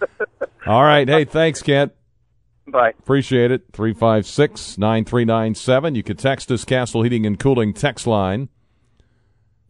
All 0.66 0.82
right. 0.82 1.08
Hey, 1.08 1.24
thanks, 1.24 1.62
Kent. 1.62 1.92
Bye. 2.66 2.90
Appreciate 2.98 3.50
it. 3.50 3.64
356 3.72 4.76
9397. 4.76 5.94
You 5.94 6.02
can 6.02 6.16
text 6.16 6.50
us, 6.50 6.64
Castle 6.64 7.02
Heating 7.02 7.24
and 7.26 7.38
Cooling 7.38 7.72
text 7.72 8.06
line. 8.06 8.48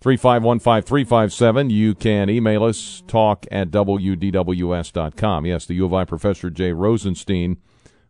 3515357. 0.02 1.70
You 1.70 1.94
can 1.94 2.30
email 2.30 2.64
us, 2.64 3.02
talk 3.06 3.46
at 3.52 3.70
WDWS.com. 3.70 5.46
Yes, 5.46 5.66
the 5.66 5.74
U 5.74 5.84
of 5.84 5.92
I 5.92 6.04
professor 6.04 6.48
Jay 6.48 6.72
Rosenstein 6.72 7.58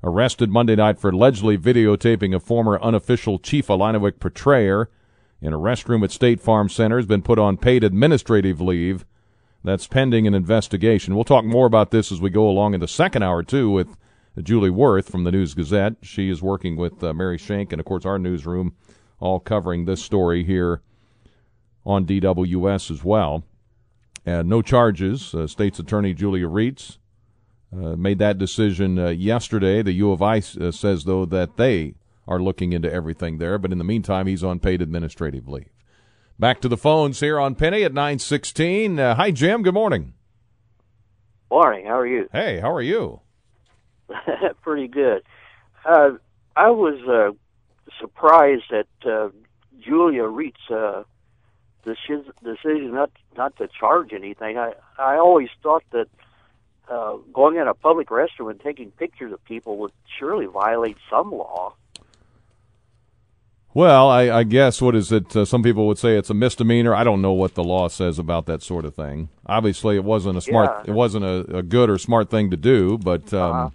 arrested 0.03 0.51
Monday 0.51 0.77
night 0.77 0.99
for 0.99 1.11
allegedly 1.11 1.59
videotaping 1.59 2.35
a 2.35 2.41
former 2.41 2.81
unofficial 2.81 3.39
Chief 3.39 3.67
Illiniwek 3.67 4.19
portrayer 4.19 4.89
in 5.41 5.53
a 5.53 5.59
restroom 5.59 6.05
at 6.05 6.11
State 6.11 6.41
Farm 6.41 6.69
Center 6.69 6.97
has 6.97 7.07
been 7.07 7.23
put 7.23 7.39
on 7.39 7.57
paid 7.57 7.85
administrative 7.85 8.61
leave. 8.61 9.05
That's 9.63 9.87
pending 9.87 10.27
an 10.27 10.35
investigation. 10.35 11.15
We'll 11.15 11.25
talk 11.25 11.45
more 11.45 11.67
about 11.67 11.91
this 11.91 12.11
as 12.11 12.21
we 12.21 12.31
go 12.31 12.49
along 12.49 12.75
in 12.75 12.81
the 12.81 12.89
second 12.89 13.23
hour, 13.23 13.43
too, 13.43 13.71
with 13.71 13.97
Julie 14.43 14.71
Wurth 14.71 15.11
from 15.11 15.25
the 15.25 15.33
News 15.33 15.55
Gazette. 15.55 15.97
She 16.03 16.31
is 16.31 16.43
working 16.43 16.77
with 16.77 17.03
uh, 17.03 17.13
Mary 17.13 17.37
Schenk 17.37 17.73
and, 17.73 17.81
of 17.81 17.87
course, 17.87 18.07
our 18.07 18.19
newsroom, 18.19 18.75
all 19.19 19.41
covering 19.41 19.85
this 19.85 20.03
story 20.03 20.45
here 20.45 20.81
on 21.85 22.07
DWS 22.07 22.91
as 22.91 23.05
well. 23.05 23.45
And 24.25 24.49
no 24.49 24.63
charges. 24.63 25.35
Uh, 25.35 25.47
State's 25.47 25.79
Attorney 25.79 26.15
Julia 26.15 26.47
Rietz 26.47 26.99
uh, 27.73 27.97
made 27.97 28.19
that 28.19 28.39
decision 28.39 28.99
uh, 28.99 29.09
yesterday. 29.09 29.83
The 29.83 29.93
U 29.93 30.13
of 30.13 30.23
I 30.23 30.39
uh, 30.39 30.71
says, 30.71 31.05
though, 31.05 31.25
that 31.27 31.57
they 31.57 31.95
are 32.27 32.41
looking 32.41 32.73
into 32.73 32.93
everything 32.93 33.39
there. 33.39 33.59
But 33.59 33.73
in 33.73 33.79
the 33.79 33.85
meantime, 33.85 34.27
he's 34.27 34.45
on 34.45 34.59
paid 34.61 34.83
administrative 34.83 35.49
leave. 35.49 35.69
Back 36.39 36.61
to 36.63 36.69
the 36.69 36.77
phones 36.77 37.21
here 37.21 37.39
on 37.39 37.55
Penny 37.55 37.85
at 37.85 37.93
916. 37.93 38.99
Uh, 38.99 39.15
hi, 39.15 39.31
Jim. 39.31 39.63
Good 39.63 39.75
morning. 39.75 40.15
Morning. 41.51 41.87
How 41.87 41.99
are 41.99 42.07
you? 42.07 42.29
Hey, 42.33 42.61
how 42.61 42.73
are 42.73 42.83
you? 42.83 43.21
Pretty 44.63 44.89
good. 44.89 45.23
Uh, 45.85 46.13
I 46.57 46.71
was 46.71 46.99
uh, 47.09 47.37
surprised 48.01 48.73
at 48.73 48.87
uh, 49.09 49.29
Julia 49.81 50.25
Rietz's 50.25 50.71
uh, 50.71 51.03
decision 51.85 52.95
not 52.95 53.11
not 53.37 53.57
to 53.57 53.69
charge 53.69 54.13
anything. 54.13 54.59
I 54.59 54.73
I 54.99 55.17
always 55.17 55.49
thought 55.63 55.85
that 55.93 56.09
uh, 56.91 57.17
going 57.33 57.57
in 57.57 57.67
a 57.69 57.75
public 57.75 58.09
restroom 58.09 58.51
and 58.51 58.61
taking 58.61 58.91
pictures 58.91 59.33
of 59.33 59.43
people 59.45 59.79
would 59.79 59.93
surely 60.19 60.47
violate 60.47 60.97
some 61.09 61.31
law. 61.31 61.75
Well, 63.73 64.09
I, 64.09 64.23
I 64.31 64.43
guess 64.43 64.83
what 64.83 64.97
is 64.97 65.13
it? 65.13 65.37
Uh, 65.37 65.45
some 65.45 65.63
people 65.63 65.87
would 65.87 65.99
say 65.99 66.17
it's 66.17 66.29
a 66.31 66.35
misdemeanor. 66.35 66.93
I 66.93 67.05
don't 67.05 67.23
know 67.23 67.33
what 67.33 67.55
the 67.55 67.63
law 67.63 67.87
says 67.87 68.19
about 68.19 68.47
that 68.47 68.63
sort 68.63 68.85
of 68.85 68.97
thing. 68.97 69.29
Obviously, 69.47 69.95
it 69.95 70.03
wasn't 70.03 70.37
a 70.39 70.41
smart. 70.41 70.71
Yeah. 70.85 70.91
It 70.91 70.95
wasn't 70.95 71.25
a, 71.25 71.59
a 71.59 71.63
good 71.63 71.89
or 71.89 71.97
smart 71.97 72.31
thing 72.31 72.51
to 72.51 72.57
do. 72.57 72.99
But 72.99 73.33
um, 73.33 73.53
Uh-huh. 73.53 73.71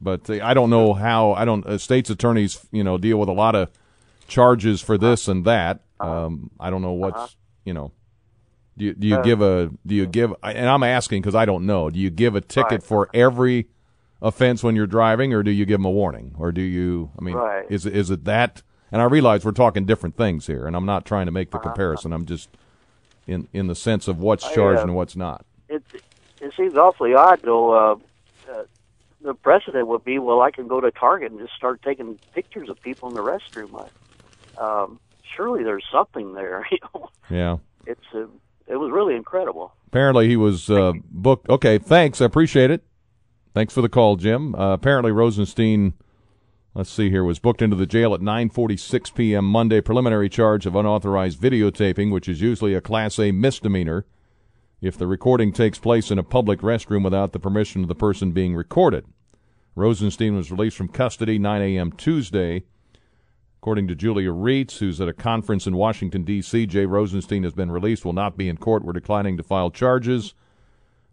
but 0.00 0.30
I 0.30 0.54
don't 0.54 0.70
know 0.70 0.94
how. 0.94 1.32
I 1.32 1.44
don't. 1.44 1.66
Uh, 1.66 1.78
states 1.78 2.10
attorneys, 2.10 2.64
you 2.70 2.84
know, 2.84 2.96
deal 2.96 3.18
with 3.18 3.28
a 3.28 3.32
lot 3.32 3.56
of 3.56 3.70
charges 4.28 4.80
for 4.80 4.96
this 4.96 5.26
and 5.26 5.44
that. 5.46 5.80
Uh-huh. 5.98 6.26
Um, 6.26 6.50
I 6.60 6.70
don't 6.70 6.82
know 6.82 6.92
what's 6.92 7.36
you 7.64 7.74
know. 7.74 7.90
Do 8.80 8.86
you, 8.86 8.94
do 8.94 9.06
you 9.08 9.22
give 9.22 9.42
a 9.42 9.70
do 9.86 9.94
you 9.94 10.06
give 10.06 10.32
and 10.42 10.66
I'm 10.66 10.82
asking 10.82 11.20
because 11.20 11.34
I 11.34 11.44
don't 11.44 11.66
know. 11.66 11.90
Do 11.90 11.98
you 11.98 12.08
give 12.08 12.34
a 12.34 12.40
ticket 12.40 12.70
Right. 12.72 12.82
for 12.82 13.10
every 13.12 13.68
offense 14.22 14.62
when 14.64 14.74
you're 14.74 14.86
driving, 14.86 15.34
or 15.34 15.42
do 15.42 15.50
you 15.50 15.66
give 15.66 15.80
them 15.80 15.84
a 15.84 15.90
warning, 15.90 16.34
or 16.38 16.50
do 16.50 16.62
you? 16.62 17.10
I 17.18 17.22
mean, 17.22 17.34
Right. 17.36 17.66
is 17.68 17.84
it- 17.84 17.94
is 17.94 18.10
it 18.10 18.24
that? 18.24 18.62
And 18.90 19.02
I 19.02 19.04
realize 19.04 19.44
we're 19.44 19.52
talking 19.52 19.84
different 19.84 20.16
things 20.16 20.46
here, 20.46 20.66
and 20.66 20.74
I'm 20.74 20.86
not 20.86 21.04
trying 21.04 21.26
to 21.26 21.32
make 21.32 21.50
the 21.50 21.58
comparison. 21.58 22.12
I'm 22.14 22.24
just 22.24 22.48
in 23.26 23.48
in 23.52 23.66
the 23.66 23.74
sense 23.74 24.08
of 24.08 24.18
what's 24.18 24.44
I, 24.46 24.54
charged 24.54 24.80
uh, 24.80 24.84
and 24.84 24.94
what's 24.94 25.14
not. 25.14 25.44
It 25.68 25.82
it 26.40 26.54
seems 26.56 26.74
awfully 26.74 27.12
odd, 27.14 27.40
though. 27.42 27.72
Uh, 27.72 27.96
uh, 28.50 28.62
the 29.20 29.34
precedent 29.34 29.86
would 29.88 30.04
be, 30.04 30.18
well, 30.18 30.40
I 30.40 30.50
can 30.50 30.66
go 30.68 30.80
to 30.80 30.90
Target 30.90 31.32
and 31.32 31.38
just 31.38 31.52
start 31.54 31.82
taking 31.82 32.18
pictures 32.34 32.70
of 32.70 32.80
people 32.80 33.10
in 33.10 33.14
the 33.14 33.20
restroom. 33.22 33.86
I, 34.58 34.82
um, 34.82 34.98
surely 35.36 35.62
there's 35.64 35.84
something 35.92 36.32
there. 36.32 36.66
You 36.72 36.78
know, 36.94 37.10
Yeah. 37.28 37.56
it's 37.86 38.00
uh, 38.14 38.24
it 38.70 38.76
was 38.76 38.90
really 38.92 39.16
incredible. 39.16 39.72
Apparently 39.88 40.28
he 40.28 40.36
was 40.36 40.70
uh, 40.70 40.92
booked. 41.10 41.48
Okay, 41.48 41.78
thanks. 41.78 42.20
I 42.20 42.26
appreciate 42.26 42.70
it. 42.70 42.82
Thanks 43.52 43.74
for 43.74 43.82
the 43.82 43.88
call, 43.88 44.16
Jim. 44.16 44.54
Uh, 44.54 44.72
apparently 44.72 45.10
Rosenstein, 45.10 45.94
let's 46.74 46.90
see 46.90 47.10
here, 47.10 47.24
was 47.24 47.40
booked 47.40 47.62
into 47.62 47.74
the 47.74 47.86
jail 47.86 48.14
at 48.14 48.20
9:46 48.20 49.12
p.m. 49.14 49.44
Monday. 49.44 49.80
Preliminary 49.80 50.28
charge 50.28 50.66
of 50.66 50.76
unauthorized 50.76 51.40
videotaping, 51.40 52.12
which 52.12 52.28
is 52.28 52.40
usually 52.40 52.74
a 52.74 52.80
Class 52.80 53.18
A 53.18 53.32
misdemeanor, 53.32 54.06
if 54.80 54.96
the 54.96 55.08
recording 55.08 55.52
takes 55.52 55.78
place 55.78 56.12
in 56.12 56.18
a 56.18 56.22
public 56.22 56.60
restroom 56.60 57.02
without 57.02 57.32
the 57.32 57.40
permission 57.40 57.82
of 57.82 57.88
the 57.88 57.94
person 57.96 58.30
being 58.30 58.54
recorded. 58.54 59.04
Rosenstein 59.74 60.36
was 60.36 60.52
released 60.52 60.76
from 60.76 60.88
custody 60.88 61.38
9 61.38 61.62
a.m. 61.62 61.92
Tuesday. 61.92 62.64
According 63.60 63.88
to 63.88 63.94
Julia 63.94 64.30
Rietz, 64.30 64.78
who's 64.78 65.02
at 65.02 65.08
a 65.08 65.12
conference 65.12 65.66
in 65.66 65.76
Washington, 65.76 66.24
D.C., 66.24 66.64
Jay 66.64 66.86
Rosenstein 66.86 67.42
has 67.42 67.52
been 67.52 67.70
released, 67.70 68.06
will 68.06 68.14
not 68.14 68.38
be 68.38 68.48
in 68.48 68.56
court. 68.56 68.82
We're 68.82 68.94
declining 68.94 69.36
to 69.36 69.42
file 69.42 69.70
charges. 69.70 70.32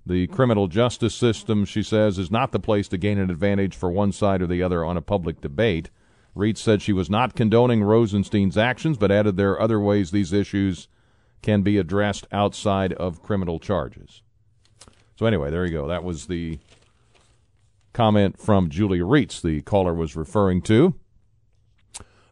The 0.05 0.27
criminal 0.27 0.69
justice 0.69 1.13
system, 1.13 1.65
she 1.65 1.83
says, 1.83 2.17
is 2.17 2.31
not 2.31 2.53
the 2.53 2.59
place 2.59 2.87
to 2.87 2.97
gain 2.97 3.17
an 3.17 3.29
advantage 3.29 3.75
for 3.75 3.91
one 3.91 4.13
side 4.13 4.41
or 4.41 4.47
the 4.47 4.63
other 4.63 4.85
on 4.85 4.95
a 4.95 5.01
public 5.01 5.41
debate. 5.41 5.89
Rietz 6.37 6.59
said 6.59 6.81
she 6.81 6.93
was 6.93 7.09
not 7.09 7.35
condoning 7.35 7.83
Rosenstein's 7.83 8.57
actions, 8.57 8.97
but 8.97 9.11
added 9.11 9.35
there 9.35 9.51
are 9.51 9.61
other 9.61 9.81
ways 9.81 10.11
these 10.11 10.31
issues 10.31 10.87
can 11.41 11.63
be 11.63 11.77
addressed 11.77 12.27
outside 12.31 12.93
of 12.93 13.21
criminal 13.21 13.59
charges. 13.59 14.21
So, 15.17 15.25
anyway, 15.25 15.51
there 15.51 15.65
you 15.65 15.73
go. 15.73 15.87
That 15.89 16.05
was 16.05 16.27
the 16.27 16.59
comment 17.91 18.39
from 18.39 18.69
Julia 18.69 19.03
Rietz, 19.03 19.41
the 19.41 19.63
caller 19.63 19.93
was 19.93 20.15
referring 20.15 20.61
to. 20.61 20.95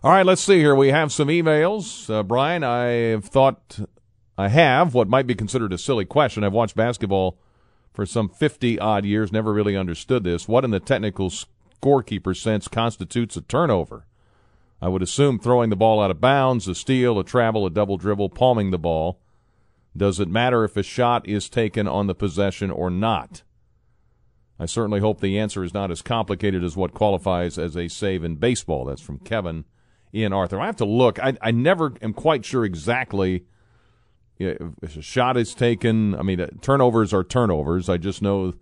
All 0.06 0.12
right, 0.12 0.24
let's 0.24 0.44
see 0.44 0.60
here. 0.60 0.76
We 0.76 0.90
have 0.90 1.12
some 1.12 1.30
emails. 1.30 2.14
Uh, 2.14 2.22
Brian, 2.22 2.64
I 2.64 2.84
have 3.10 3.26
thought 3.26 3.80
I 4.38 4.50
have 4.50 4.94
what 4.94 5.08
might 5.08 5.26
be 5.26 5.34
considered 5.34 5.74
a 5.74 5.80
silly 5.80 6.06
question. 6.06 6.44
I've 6.44 6.54
watched 6.54 6.76
basketball 6.76 7.40
for 7.92 8.06
some 8.06 8.30
50 8.30 8.78
odd 8.78 9.04
years, 9.04 9.32
never 9.32 9.52
really 9.52 9.76
understood 9.76 10.24
this. 10.24 10.48
What 10.48 10.64
in 10.64 10.70
the 10.70 10.80
technical 10.80 11.32
scorekeeper 11.32 12.38
sense 12.38 12.68
constitutes 12.68 13.36
a 13.36 13.42
turnover? 13.42 14.06
I 14.80 14.90
would 14.90 15.02
assume 15.02 15.40
throwing 15.40 15.72
the 15.72 15.76
ball 15.76 16.00
out 16.00 16.12
of 16.12 16.22
bounds, 16.22 16.68
a 16.68 16.76
steal, 16.76 17.18
a 17.18 17.24
travel, 17.24 17.66
a 17.66 17.72
double 17.72 17.98
dribble, 17.98 18.30
palming 18.30 18.70
the 18.70 18.78
ball. 18.78 19.20
Does 19.98 20.20
it 20.20 20.30
matter 20.30 20.64
if 20.64 20.78
a 20.78 20.84
shot 20.84 21.28
is 21.28 21.50
taken 21.50 21.88
on 21.88 22.06
the 22.06 22.14
possession 22.14 22.70
or 22.70 22.92
not? 22.92 23.42
I 24.60 24.68
certainly 24.68 25.00
hope 25.00 25.20
the 25.20 25.40
answer 25.40 25.64
is 25.64 25.74
not 25.74 25.90
as 25.90 26.04
complicated 26.04 26.64
as 26.64 26.78
what 26.78 26.94
qualifies 26.94 27.58
as 27.58 27.76
a 27.76 27.88
save 27.88 28.24
in 28.24 28.36
baseball. 28.36 28.86
That's 28.86 29.02
from 29.02 29.18
Kevin 29.18 29.66
Ian 30.16 30.34
Arthur. 30.34 30.60
I 30.60 30.66
have 30.66 30.78
to 30.78 30.86
look. 30.86 31.20
I, 31.20 31.38
I 31.42 31.52
never 31.52 31.94
am 32.02 32.14
quite 32.14 32.46
sure 32.46 32.64
exactly 32.64 33.46
if 34.40 34.98
a 34.98 35.02
shot 35.02 35.38
is 35.38 35.54
taken. 35.54 36.16
I 36.16 36.22
mean, 36.22 36.40
uh, 36.40 36.48
turnovers 36.62 37.14
are 37.14 37.24
turnovers. 37.24 37.90
I 37.90 37.98
just 37.98 38.22
know 38.22 38.54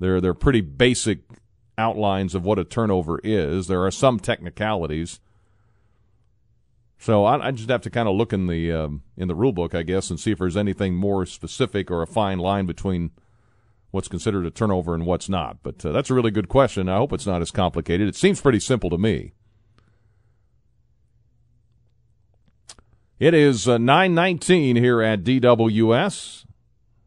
they're 0.00 0.20
they're 0.20 0.34
pretty 0.34 0.60
basic 0.60 1.20
outlines 1.76 2.34
of 2.34 2.44
what 2.44 2.58
a 2.58 2.64
turnover 2.64 3.20
is. 3.22 3.68
There 3.68 3.84
are 3.84 3.90
some 3.90 4.18
technicalities. 4.18 5.20
So 6.98 7.24
I, 7.24 7.48
I 7.48 7.50
just 7.52 7.70
have 7.70 7.82
to 7.82 7.90
kind 7.90 8.08
of 8.08 8.16
look 8.16 8.32
in 8.32 8.48
the 8.48 8.72
um, 8.72 9.02
in 9.16 9.28
the 9.28 9.34
rule 9.34 9.52
book, 9.52 9.74
I 9.74 9.82
guess, 9.82 10.10
and 10.10 10.18
see 10.18 10.32
if 10.32 10.38
there's 10.38 10.56
anything 10.56 10.94
more 10.94 11.24
specific 11.26 11.90
or 11.90 12.02
a 12.02 12.06
fine 12.06 12.38
line 12.38 12.66
between 12.66 13.12
what's 13.90 14.08
considered 14.08 14.44
a 14.46 14.50
turnover 14.50 14.94
and 14.94 15.06
what's 15.06 15.28
not. 15.28 15.62
But 15.62 15.84
uh, 15.84 15.92
that's 15.92 16.10
a 16.10 16.14
really 16.14 16.30
good 16.30 16.48
question. 16.48 16.88
I 16.88 16.96
hope 16.96 17.12
it's 17.12 17.26
not 17.26 17.40
as 17.40 17.50
complicated. 17.50 18.08
It 18.08 18.16
seems 18.16 18.40
pretty 18.40 18.60
simple 18.60 18.90
to 18.90 18.98
me. 18.98 19.32
It 23.18 23.34
is 23.34 23.66
uh, 23.66 23.78
919 23.78 24.76
here 24.76 25.02
at 25.02 25.24
DWS. 25.24 26.44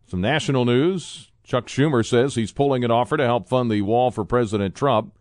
Some 0.07 0.19
national 0.19 0.65
news. 0.65 1.31
Chuck 1.45 1.67
Schumer 1.67 2.05
says 2.05 2.35
he's 2.35 2.51
pulling 2.51 2.83
an 2.83 2.91
offer 2.91 3.15
to 3.15 3.23
help 3.23 3.47
fund 3.47 3.71
the 3.71 3.81
wall 3.81 4.11
for 4.11 4.25
President 4.25 4.75
Trump. 4.75 5.17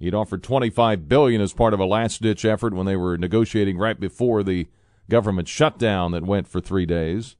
He'd 0.00 0.14
offered 0.14 0.42
25 0.42 1.08
billion 1.08 1.40
as 1.40 1.52
part 1.52 1.74
of 1.74 1.78
a 1.78 1.86
last-ditch 1.86 2.44
effort 2.44 2.74
when 2.74 2.86
they 2.86 2.96
were 2.96 3.16
negotiating 3.16 3.78
right 3.78 3.98
before 3.98 4.42
the 4.42 4.66
government 5.08 5.46
shutdown 5.46 6.10
that 6.10 6.26
went 6.26 6.48
for 6.48 6.60
3 6.60 6.86
days. 6.86 7.36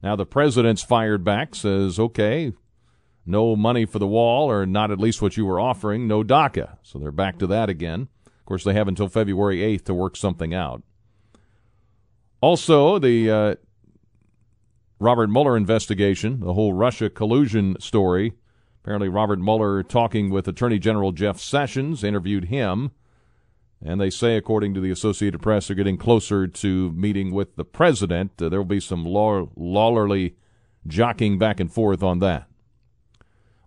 Now 0.00 0.14
the 0.14 0.24
president's 0.24 0.82
fired 0.82 1.24
back 1.24 1.56
says, 1.56 1.98
"Okay, 1.98 2.52
no 3.26 3.56
money 3.56 3.84
for 3.84 3.98
the 3.98 4.06
wall 4.06 4.48
or 4.48 4.64
not 4.64 4.92
at 4.92 5.00
least 5.00 5.22
what 5.22 5.36
you 5.36 5.44
were 5.44 5.58
offering, 5.58 6.06
no 6.06 6.22
DACA." 6.22 6.78
So 6.82 7.00
they're 7.00 7.10
back 7.10 7.38
to 7.38 7.48
that 7.48 7.68
again. 7.68 8.08
Of 8.26 8.46
course, 8.46 8.62
they 8.62 8.74
have 8.74 8.88
until 8.88 9.08
February 9.08 9.58
8th 9.58 9.84
to 9.86 9.94
work 9.94 10.16
something 10.16 10.54
out. 10.54 10.84
Also, 12.42 12.98
the 12.98 13.30
uh, 13.30 13.54
Robert 14.98 15.30
Mueller 15.30 15.56
investigation, 15.56 16.40
the 16.40 16.54
whole 16.54 16.72
Russia 16.72 17.08
collusion 17.08 17.76
story. 17.78 18.32
Apparently, 18.82 19.08
Robert 19.08 19.38
Mueller, 19.38 19.84
talking 19.84 20.28
with 20.28 20.48
Attorney 20.48 20.80
General 20.80 21.12
Jeff 21.12 21.38
Sessions, 21.38 22.02
interviewed 22.02 22.46
him. 22.46 22.90
And 23.80 24.00
they 24.00 24.10
say, 24.10 24.36
according 24.36 24.74
to 24.74 24.80
the 24.80 24.90
Associated 24.90 25.40
Press, 25.40 25.68
they're 25.68 25.76
getting 25.76 25.96
closer 25.96 26.48
to 26.48 26.90
meeting 26.92 27.30
with 27.30 27.54
the 27.54 27.64
president. 27.64 28.32
Uh, 28.42 28.48
there 28.48 28.58
will 28.58 28.64
be 28.64 28.80
some 28.80 29.04
law- 29.04 29.46
lawlerly 29.56 30.34
jockeying 30.84 31.38
back 31.38 31.60
and 31.60 31.72
forth 31.72 32.02
on 32.02 32.18
that. 32.18 32.48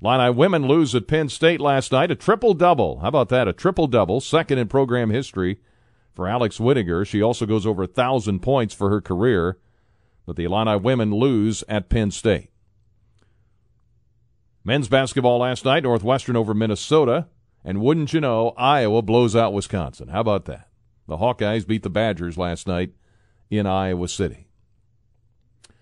Illini 0.03 0.29
women 0.31 0.67
lose 0.67 0.93
at 0.93 1.07
Penn 1.07 1.29
State 1.29 1.61
last 1.61 1.93
night, 1.93 2.11
a 2.11 2.15
triple 2.15 2.53
double. 2.53 2.99
How 2.99 3.07
about 3.07 3.29
that? 3.29 3.47
A 3.47 3.53
triple 3.53 3.87
double, 3.87 4.19
second 4.19 4.59
in 4.59 4.67
program 4.67 5.11
history 5.11 5.59
for 6.15 6.27
Alex 6.27 6.57
Wittinger. 6.57 7.05
She 7.05 7.21
also 7.21 7.45
goes 7.45 7.65
over 7.65 7.83
a 7.83 7.87
thousand 7.87 8.39
points 8.39 8.73
for 8.73 8.89
her 8.89 9.01
career, 9.01 9.57
but 10.25 10.35
the 10.35 10.45
Illini 10.45 10.77
women 10.77 11.11
lose 11.11 11.63
at 11.67 11.89
Penn 11.89 12.09
State. 12.09 12.49
Men's 14.63 14.87
basketball 14.87 15.39
last 15.39 15.65
night, 15.65 15.83
Northwestern 15.83 16.35
over 16.35 16.53
Minnesota, 16.55 17.27
and 17.63 17.81
wouldn't 17.81 18.13
you 18.13 18.21
know, 18.21 18.53
Iowa 18.57 19.01
blows 19.03 19.35
out 19.35 19.53
Wisconsin. 19.53 20.07
How 20.07 20.21
about 20.21 20.45
that? 20.45 20.69
The 21.07 21.17
Hawkeyes 21.17 21.67
beat 21.67 21.83
the 21.83 21.89
Badgers 21.89 22.37
last 22.37 22.65
night 22.65 22.93
in 23.51 23.67
Iowa 23.67 24.07
City. 24.07 24.47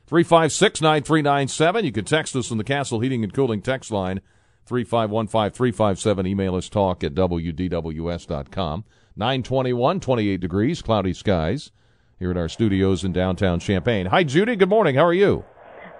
356 0.07 0.81
9397. 0.81 1.85
You 1.85 1.91
can 1.91 2.05
text 2.05 2.35
us 2.35 2.51
on 2.51 2.57
the 2.57 2.63
Castle 2.63 2.99
Heating 2.99 3.23
and 3.23 3.33
Cooling 3.33 3.61
text 3.61 3.89
line 3.89 4.19
3515 4.65 5.55
357. 5.55 6.27
Email 6.27 6.55
us 6.55 6.67
talk 6.67 7.03
at 7.03 7.13
WDWS.com. 7.13 8.83
921, 9.15 9.99
28 9.99 10.39
degrees, 10.39 10.81
cloudy 10.81 11.13
skies 11.13 11.71
here 12.17 12.31
at 12.31 12.37
our 12.37 12.49
studios 12.49 13.03
in 13.03 13.11
downtown 13.11 13.59
Champaign. 13.59 14.07
Hi, 14.07 14.23
Judy. 14.23 14.55
Good 14.55 14.69
morning. 14.69 14.95
How 14.95 15.05
are 15.05 15.13
you? 15.13 15.43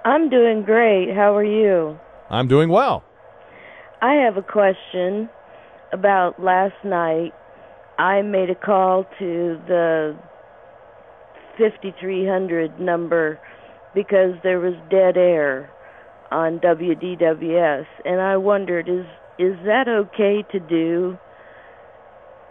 I'm 0.04 0.30
doing 0.30 0.64
great. 0.64 1.14
How 1.14 1.36
are 1.36 1.44
you? 1.44 2.00
I'm 2.30 2.48
doing 2.48 2.70
well. 2.70 3.04
I 4.02 4.16
have 4.16 4.38
a 4.38 4.42
question 4.42 5.30
about 5.94 6.44
last 6.44 6.76
night. 6.84 7.34
I 8.00 8.22
made 8.24 8.50
a 8.50 8.56
call 8.56 9.06
to 9.20 9.62
the 9.68 10.18
5300 11.58 12.80
number 12.80 13.40
because 13.94 14.34
there 14.42 14.60
was 14.60 14.74
dead 14.90 15.18
air 15.18 15.70
on 16.32 16.60
WDWS 16.60 17.86
and 18.06 18.20
I 18.20 18.38
wondered 18.38 18.90
is 18.90 19.06
is 19.38 19.56
that 19.66 19.88
okay 19.88 20.44
to 20.52 20.60
do 20.60 21.18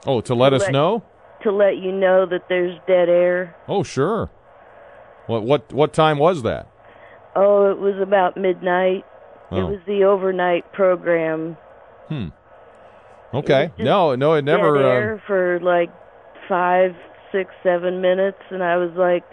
Oh, 0.07 0.21
to 0.23 0.35
let 0.35 0.53
us 0.53 0.63
Let- 0.63 0.73
know? 0.73 1.03
to 1.43 1.51
let 1.51 1.77
you 1.79 1.91
know 1.91 2.25
that 2.27 2.49
there's 2.49 2.79
dead 2.87 3.09
air? 3.09 3.57
Oh, 3.69 3.83
sure. 3.83 4.31
What 5.27 5.43
what 5.43 5.73
what 5.73 5.93
time 5.93 6.19
was 6.19 6.43
that? 6.43 6.69
Oh, 7.35 7.71
it 7.71 7.79
was 7.79 7.99
about 8.01 8.37
midnight. 8.37 9.05
It 9.51 9.57
Oh. 9.59 9.67
was 9.67 9.81
the 9.87 10.05
overnight 10.05 10.73
program. 10.73 11.57
Hmm. 12.09 12.29
Okay. 13.35 13.73
No, 13.79 14.15
no, 14.15 14.35
it 14.35 14.43
never 14.45 14.77
dead 14.77 14.85
uh, 14.85 14.89
air 14.89 15.23
for 15.27 15.59
like 15.61 15.91
five, 16.49 16.95
six, 17.33 17.51
seven 17.63 18.01
minutes, 18.01 18.39
and 18.51 18.63
I 18.63 18.77
was 18.77 18.91
like, 18.97 19.25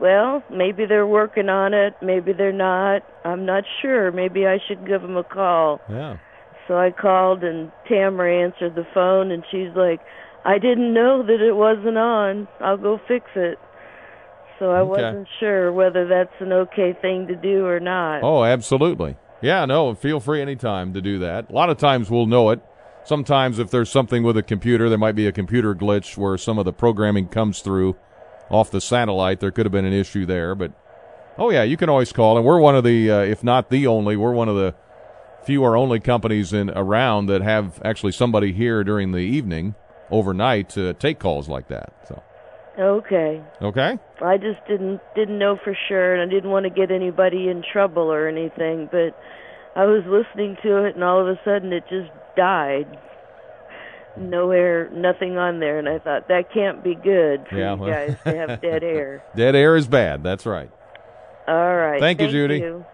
well, 0.00 0.42
maybe 0.50 0.84
they're 0.84 1.06
working 1.06 1.48
on 1.48 1.72
it, 1.72 1.94
maybe 2.02 2.32
they're 2.32 2.52
not. 2.52 3.02
I'm 3.24 3.46
not 3.46 3.64
sure. 3.80 4.10
Maybe 4.12 4.46
I 4.46 4.58
should 4.66 4.86
give 4.86 5.00
them 5.02 5.16
a 5.16 5.24
call. 5.24 5.80
Yeah. 5.88 6.16
So 6.68 6.76
I 6.76 6.90
called, 6.90 7.44
and 7.44 7.70
Tamara 7.88 8.44
answered 8.44 8.74
the 8.74 8.86
phone, 8.92 9.30
and 9.30 9.44
she's 9.50 9.74
like, 9.76 10.00
I 10.44 10.58
didn't 10.58 10.92
know 10.92 11.22
that 11.22 11.40
it 11.40 11.54
wasn't 11.54 11.98
on. 11.98 12.48
I'll 12.60 12.76
go 12.76 13.00
fix 13.06 13.26
it. 13.36 13.58
So 14.58 14.70
I 14.70 14.80
Okay. 14.80 15.02
wasn't 15.02 15.28
sure 15.38 15.72
whether 15.72 16.06
that's 16.06 16.32
an 16.40 16.52
okay 16.52 16.92
thing 17.00 17.26
to 17.28 17.36
do 17.36 17.66
or 17.66 17.78
not. 17.78 18.22
Oh, 18.22 18.42
absolutely. 18.42 19.16
Yeah, 19.42 19.64
no, 19.66 19.94
feel 19.94 20.18
free 20.18 20.40
anytime 20.40 20.94
to 20.94 21.02
do 21.02 21.18
that. 21.18 21.50
A 21.50 21.52
lot 21.52 21.68
of 21.68 21.76
times 21.78 22.10
we'll 22.10 22.26
know 22.26 22.50
it. 22.50 22.60
Sometimes 23.04 23.58
if 23.58 23.70
there's 23.70 23.90
something 23.90 24.22
with 24.22 24.36
a 24.36 24.42
computer, 24.42 24.88
there 24.88 24.98
might 24.98 25.14
be 25.14 25.26
a 25.26 25.32
computer 25.32 25.74
glitch 25.74 26.16
where 26.16 26.38
some 26.38 26.58
of 26.58 26.64
the 26.64 26.72
programming 26.72 27.28
comes 27.28 27.60
through 27.60 27.96
off 28.50 28.70
the 28.70 28.80
satellite. 28.80 29.40
There 29.40 29.50
could 29.50 29.66
have 29.66 29.72
been 29.72 29.84
an 29.84 29.92
issue 29.92 30.26
there, 30.26 30.54
but 30.54 30.72
oh 31.38 31.50
yeah, 31.50 31.62
you 31.62 31.76
can 31.76 31.88
always 31.88 32.12
call. 32.12 32.36
And 32.36 32.46
we're 32.46 32.58
one 32.58 32.74
of 32.74 32.82
the, 32.82 33.10
uh, 33.10 33.18
if 33.20 33.44
not 33.44 33.68
the 33.70 33.86
only, 33.86 34.16
we're 34.16 34.32
one 34.32 34.48
of 34.48 34.56
the 34.56 34.74
few 35.46 35.62
or 35.62 35.76
only 35.76 36.00
companies 36.00 36.52
in 36.52 36.70
around 36.70 37.26
that 37.26 37.40
have 37.40 37.80
actually 37.84 38.12
somebody 38.12 38.52
here 38.52 38.82
during 38.84 39.12
the 39.12 39.18
evening, 39.18 39.74
overnight, 40.10 40.68
to 40.70 40.92
take 40.94 41.18
calls 41.18 41.48
like 41.48 41.68
that. 41.68 41.92
So 42.08 42.22
Okay. 42.78 43.40
okay, 43.62 43.98
I 44.20 44.36
just 44.36 44.58
didn't 44.68 45.00
didn't 45.14 45.38
know 45.38 45.56
for 45.62 45.74
sure, 45.88 46.14
and 46.14 46.20
I 46.30 46.34
didn't 46.34 46.50
want 46.50 46.64
to 46.64 46.70
get 46.70 46.90
anybody 46.90 47.48
in 47.48 47.62
trouble 47.72 48.12
or 48.12 48.28
anything. 48.28 48.88
But 48.92 49.16
I 49.74 49.84
was 49.86 50.02
listening 50.06 50.56
to 50.62 50.84
it, 50.84 50.94
and 50.94 51.02
all 51.04 51.20
of 51.20 51.28
a 51.28 51.38
sudden 51.44 51.72
it 51.72 51.84
just 51.88 52.10
died. 52.36 52.98
No 54.18 54.50
air, 54.50 54.88
nothing 54.94 55.36
on 55.36 55.60
there, 55.60 55.78
and 55.78 55.88
I 55.88 55.98
thought 55.98 56.28
that 56.28 56.50
can't 56.52 56.82
be 56.82 56.94
good 56.94 57.46
for 57.50 57.56
Yeah, 57.58 57.76
you 57.76 57.86
guys 57.86 58.16
to 58.24 58.34
have 58.34 58.60
dead 58.62 58.82
air. 58.82 59.22
dead 59.36 59.54
air 59.54 59.76
is 59.76 59.86
bad. 59.86 60.22
That's 60.22 60.46
right. 60.46 60.70
All 61.46 61.76
right. 61.76 62.00
Thank 62.00 62.20
you, 62.20 62.28
Judy. 62.28 62.58
you. 62.58 62.84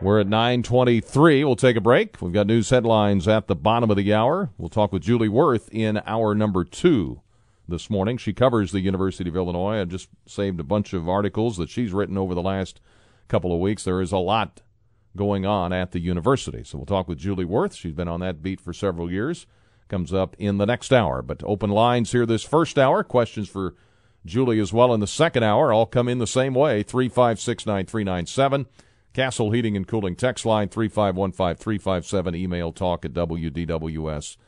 We're 0.00 0.20
at 0.20 0.28
923. 0.28 1.42
We'll 1.42 1.56
take 1.56 1.74
a 1.74 1.80
break. 1.80 2.22
We've 2.22 2.32
got 2.32 2.46
news 2.46 2.70
headlines 2.70 3.26
at 3.26 3.48
the 3.48 3.56
bottom 3.56 3.90
of 3.90 3.96
the 3.96 4.14
hour. 4.14 4.50
We'll 4.56 4.68
talk 4.68 4.92
with 4.92 5.02
Julie 5.02 5.28
Wurth 5.28 5.68
in 5.72 6.00
hour 6.06 6.36
number 6.36 6.62
two 6.62 7.22
this 7.66 7.90
morning. 7.90 8.16
She 8.16 8.32
covers 8.32 8.70
the 8.70 8.78
University 8.78 9.28
of 9.28 9.34
Illinois. 9.34 9.80
I 9.80 9.84
just 9.86 10.08
saved 10.24 10.60
a 10.60 10.64
bunch 10.64 10.92
of 10.92 11.08
articles 11.08 11.56
that 11.56 11.68
she's 11.68 11.92
written 11.92 12.16
over 12.16 12.32
the 12.32 12.42
last 12.42 12.80
couple 13.26 13.52
of 13.52 13.58
weeks. 13.58 13.82
There 13.82 14.00
is 14.00 14.12
a 14.12 14.18
lot 14.18 14.62
going 15.16 15.44
on 15.44 15.72
at 15.72 15.90
the 15.90 15.98
university. 15.98 16.62
So 16.62 16.78
we'll 16.78 16.86
talk 16.86 17.08
with 17.08 17.18
Julie 17.18 17.44
Wurth. 17.44 17.74
She's 17.74 17.92
been 17.92 18.06
on 18.06 18.20
that 18.20 18.40
beat 18.40 18.60
for 18.60 18.72
several 18.72 19.10
years. 19.10 19.46
Comes 19.88 20.12
up 20.12 20.36
in 20.38 20.58
the 20.58 20.66
next 20.66 20.92
hour. 20.92 21.22
But 21.22 21.42
open 21.42 21.70
lines 21.70 22.12
here 22.12 22.24
this 22.24 22.44
first 22.44 22.78
hour. 22.78 23.02
Questions 23.02 23.48
for 23.48 23.74
Julie 24.24 24.60
as 24.60 24.72
well 24.72 24.94
in 24.94 25.00
the 25.00 25.08
second 25.08 25.42
hour. 25.42 25.72
All 25.72 25.86
come 25.86 26.08
in 26.08 26.18
the 26.18 26.26
same 26.28 26.54
way 26.54 26.84
356 26.84 27.66
9397. 27.66 28.66
Castle 29.18 29.50
Heating 29.50 29.76
and 29.76 29.84
Cooling 29.84 30.14
text 30.14 30.46
line 30.46 30.68
3515 30.68 31.56
357. 31.56 32.36
Email 32.36 32.70
talk 32.70 33.04
at 33.04 33.12
WDWS.com. 33.14 34.38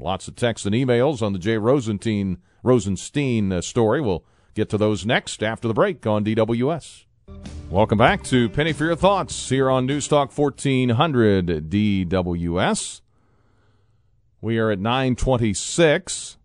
Lots 0.00 0.28
of 0.28 0.36
texts 0.36 0.66
and 0.66 0.74
emails 0.74 1.22
on 1.22 1.32
the 1.32 1.38
Jay 1.38 1.56
Rosenstein, 1.56 2.36
Rosenstein 2.62 3.50
uh, 3.50 3.62
story. 3.62 4.02
We'll 4.02 4.26
get 4.52 4.68
to 4.68 4.76
those 4.76 5.06
next 5.06 5.42
after 5.42 5.66
the 5.66 5.72
break 5.72 6.06
on 6.06 6.22
DWS. 6.22 7.06
Welcome 7.70 7.96
back 7.96 8.22
to 8.24 8.50
Penny 8.50 8.74
for 8.74 8.84
Your 8.84 8.94
Thoughts 8.94 9.48
here 9.48 9.70
on 9.70 9.88
Newstalk 9.88 10.36
1400 10.36 11.70
DWS. 11.70 13.00
We 14.42 14.58
are 14.58 14.70
at 14.70 14.80
926. 14.80 16.37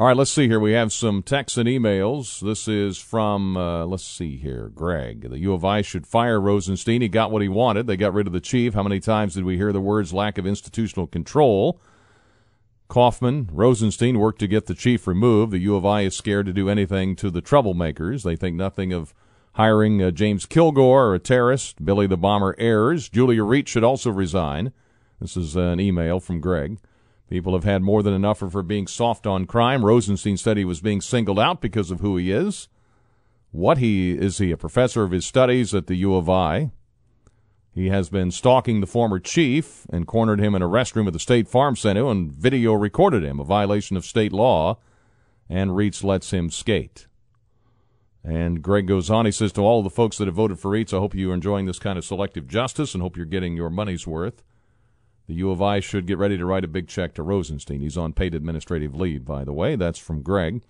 All 0.00 0.06
right, 0.06 0.16
let's 0.16 0.30
see 0.30 0.48
here. 0.48 0.58
We 0.58 0.72
have 0.72 0.94
some 0.94 1.22
texts 1.22 1.58
and 1.58 1.68
emails. 1.68 2.40
This 2.40 2.66
is 2.66 2.96
from, 2.96 3.58
uh, 3.58 3.84
let's 3.84 4.02
see 4.02 4.38
here, 4.38 4.70
Greg. 4.74 5.28
The 5.28 5.38
U 5.40 5.52
of 5.52 5.62
I 5.62 5.82
should 5.82 6.06
fire 6.06 6.40
Rosenstein. 6.40 7.02
He 7.02 7.08
got 7.08 7.30
what 7.30 7.42
he 7.42 7.50
wanted. 7.50 7.86
They 7.86 7.98
got 7.98 8.14
rid 8.14 8.26
of 8.26 8.32
the 8.32 8.40
chief. 8.40 8.72
How 8.72 8.82
many 8.82 8.98
times 8.98 9.34
did 9.34 9.44
we 9.44 9.58
hear 9.58 9.74
the 9.74 9.80
words 9.82 10.14
lack 10.14 10.38
of 10.38 10.46
institutional 10.46 11.06
control? 11.06 11.82
Kaufman, 12.88 13.50
Rosenstein 13.52 14.18
worked 14.18 14.38
to 14.38 14.46
get 14.46 14.64
the 14.64 14.74
chief 14.74 15.06
removed. 15.06 15.52
The 15.52 15.58
U 15.58 15.76
of 15.76 15.84
I 15.84 16.00
is 16.00 16.16
scared 16.16 16.46
to 16.46 16.54
do 16.54 16.70
anything 16.70 17.14
to 17.16 17.30
the 17.30 17.42
troublemakers. 17.42 18.22
They 18.22 18.36
think 18.36 18.56
nothing 18.56 18.94
of 18.94 19.12
hiring 19.52 20.02
uh, 20.02 20.12
James 20.12 20.46
Kilgore 20.46 21.08
or 21.08 21.14
a 21.14 21.18
terrorist. 21.18 21.84
Billy 21.84 22.06
the 22.06 22.16
Bomber 22.16 22.56
Ayers. 22.58 23.10
Julia 23.10 23.42
Rietz 23.42 23.68
should 23.68 23.84
also 23.84 24.10
resign. 24.10 24.72
This 25.20 25.36
is 25.36 25.56
an 25.56 25.78
email 25.78 26.20
from 26.20 26.40
Greg. 26.40 26.78
People 27.30 27.52
have 27.52 27.62
had 27.62 27.82
more 27.82 28.02
than 28.02 28.12
enough 28.12 28.42
of 28.42 28.52
her 28.54 28.62
being 28.62 28.88
soft 28.88 29.24
on 29.24 29.46
crime. 29.46 29.84
Rosenstein 29.84 30.36
said 30.36 30.56
he 30.56 30.64
was 30.64 30.80
being 30.80 31.00
singled 31.00 31.38
out 31.38 31.60
because 31.60 31.92
of 31.92 32.00
who 32.00 32.16
he 32.16 32.32
is. 32.32 32.68
What 33.52 33.78
he 33.78 34.12
is 34.12 34.38
he 34.38 34.50
a 34.50 34.56
professor 34.56 35.04
of 35.04 35.12
his 35.12 35.24
studies 35.24 35.72
at 35.72 35.86
the 35.86 35.94
U 35.94 36.16
of 36.16 36.28
I? 36.28 36.72
He 37.72 37.88
has 37.88 38.08
been 38.08 38.32
stalking 38.32 38.80
the 38.80 38.86
former 38.86 39.20
chief 39.20 39.86
and 39.92 40.08
cornered 40.08 40.40
him 40.40 40.56
in 40.56 40.62
a 40.62 40.68
restroom 40.68 41.06
at 41.06 41.12
the 41.12 41.20
State 41.20 41.46
Farm 41.46 41.76
Center 41.76 42.10
and 42.10 42.32
video 42.32 42.72
recorded 42.72 43.22
him, 43.22 43.38
a 43.38 43.44
violation 43.44 43.96
of 43.96 44.04
state 44.04 44.32
law, 44.32 44.78
and 45.48 45.70
Rietz 45.70 46.02
lets 46.02 46.32
him 46.32 46.50
skate. 46.50 47.06
And 48.24 48.60
Greg 48.60 48.88
goes 48.88 49.08
on, 49.08 49.24
he 49.24 49.32
says 49.32 49.52
to 49.52 49.60
all 49.60 49.84
the 49.84 49.88
folks 49.88 50.18
that 50.18 50.26
have 50.26 50.34
voted 50.34 50.58
for 50.58 50.72
Rietz, 50.72 50.92
I 50.92 50.98
hope 50.98 51.14
you 51.14 51.30
are 51.30 51.34
enjoying 51.34 51.66
this 51.66 51.78
kind 51.78 51.96
of 51.96 52.04
selective 52.04 52.48
justice 52.48 52.92
and 52.92 53.02
hope 53.02 53.16
you're 53.16 53.24
getting 53.24 53.56
your 53.56 53.70
money's 53.70 54.04
worth. 54.04 54.42
The 55.30 55.36
U 55.36 55.52
of 55.52 55.62
I 55.62 55.78
should 55.78 56.08
get 56.08 56.18
ready 56.18 56.36
to 56.36 56.44
write 56.44 56.64
a 56.64 56.66
big 56.66 56.88
check 56.88 57.14
to 57.14 57.22
Rosenstein. 57.22 57.82
He's 57.82 57.96
on 57.96 58.12
paid 58.12 58.34
administrative 58.34 58.96
leave, 58.96 59.24
by 59.24 59.44
the 59.44 59.52
way. 59.52 59.76
That's 59.76 60.00
from 60.00 60.22
Greg. 60.22 60.60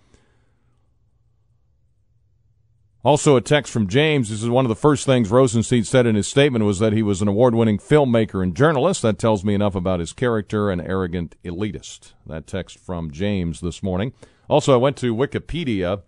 Also, 3.03 3.35
a 3.35 3.41
text 3.41 3.73
from 3.73 3.87
James. 3.87 4.29
This 4.29 4.43
is 4.43 4.49
one 4.49 4.63
of 4.63 4.69
the 4.69 4.75
first 4.75 5.07
things 5.07 5.31
Rosenstein 5.31 5.83
said 5.83 6.05
in 6.05 6.13
his 6.13 6.27
statement 6.27 6.63
was 6.63 6.77
that 6.77 6.93
he 6.93 7.01
was 7.01 7.23
an 7.23 7.27
award 7.27 7.55
winning 7.55 7.79
filmmaker 7.79 8.43
and 8.43 8.55
journalist. 8.55 9.01
That 9.01 9.17
tells 9.17 9.43
me 9.43 9.55
enough 9.55 9.73
about 9.73 9.99
his 9.99 10.13
character, 10.13 10.69
an 10.69 10.79
arrogant 10.79 11.35
elitist. 11.43 12.13
That 12.27 12.45
text 12.45 12.77
from 12.77 13.09
James 13.09 13.61
this 13.61 13.81
morning. 13.81 14.13
Also, 14.47 14.75
I 14.75 14.77
went 14.77 14.95
to 14.97 15.15
Wikipedia 15.15 16.03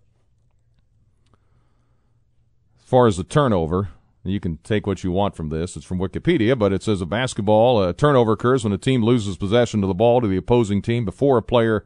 as 2.78 2.86
far 2.86 3.08
as 3.08 3.18
the 3.18 3.24
turnover. 3.24 3.90
You 4.26 4.40
can 4.40 4.58
take 4.58 4.88
what 4.88 5.04
you 5.04 5.12
want 5.12 5.36
from 5.36 5.50
this. 5.50 5.76
It's 5.76 5.86
from 5.86 6.00
Wikipedia, 6.00 6.58
but 6.58 6.72
it 6.72 6.82
says 6.82 7.02
a 7.02 7.06
basketball 7.06 7.84
a 7.84 7.94
turnover 7.94 8.34
occurs 8.34 8.64
when 8.64 8.72
a 8.72 8.78
team 8.78 9.04
loses 9.04 9.36
possession 9.36 9.84
of 9.84 9.90
the 9.90 9.94
ball 9.94 10.22
to 10.22 10.28
the 10.28 10.38
opposing 10.38 10.82
team 10.82 11.04
before 11.04 11.38
a 11.38 11.44
player 11.44 11.86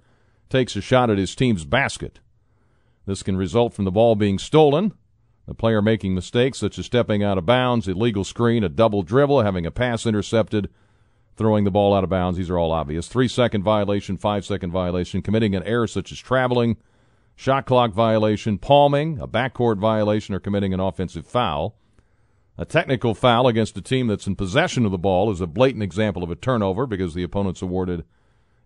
takes 0.50 0.76
a 0.76 0.82
shot 0.82 1.10
at 1.10 1.18
his 1.18 1.36
team's 1.36 1.66
basket. 1.66 2.20
This 3.08 3.24
can 3.24 3.38
result 3.38 3.74
from 3.74 3.86
the 3.86 3.92
ball 3.92 4.16
being 4.16 4.38
stolen, 4.38 4.94
the 5.48 5.56
player 5.56 5.82
making 5.82 6.14
mistakes 6.14 6.60
such 6.60 6.78
as 6.78 6.86
stepping 6.86 7.24
out 7.24 7.38
of 7.38 7.46
bounds, 7.46 7.88
illegal 7.88 8.24
screen, 8.24 8.64
a 8.64 8.70
double 8.70 9.02
dribble, 9.02 9.42
having 9.42 9.66
a 9.66 9.72
pass 9.72 10.06
intercepted, 10.06 10.70
throwing 11.36 11.64
the 11.64 11.72
ball 11.72 11.96
out 11.96 12.04
of 12.04 12.10
bounds. 12.10 12.38
These 12.38 12.50
are 12.50 12.58
all 12.58 12.72
obvious. 12.72 13.08
Three 13.08 13.28
second 13.28 13.64
violation, 13.64 14.18
five 14.18 14.46
second 14.46 14.72
violation, 14.72 15.24
committing 15.24 15.56
an 15.56 15.64
error 15.64 15.88
such 15.88 16.12
as 16.12 16.20
traveling, 16.20 16.78
shot 17.36 17.66
clock 17.66 17.94
violation, 17.94 18.60
palming, 18.60 19.20
a 19.20 19.28
backcourt 19.28 19.80
violation, 19.80 20.36
or 20.36 20.40
committing 20.40 20.74
an 20.74 20.80
offensive 20.80 21.26
foul. 21.26 21.76
A 22.58 22.66
technical 22.66 23.14
foul 23.14 23.48
against 23.48 23.78
a 23.78 23.82
team 23.82 24.08
that's 24.08 24.26
in 24.26 24.36
possession 24.36 24.86
of 24.86 24.92
the 24.92 24.98
ball 24.98 25.32
is 25.32 25.42
a 25.42 25.48
blatant 25.48 25.84
example 25.84 26.24
of 26.24 26.32
a 26.32 26.36
turnover 26.36 26.88
because 26.88 27.14
the 27.14 27.24
opponent's 27.24 27.62
awarded 27.62 28.04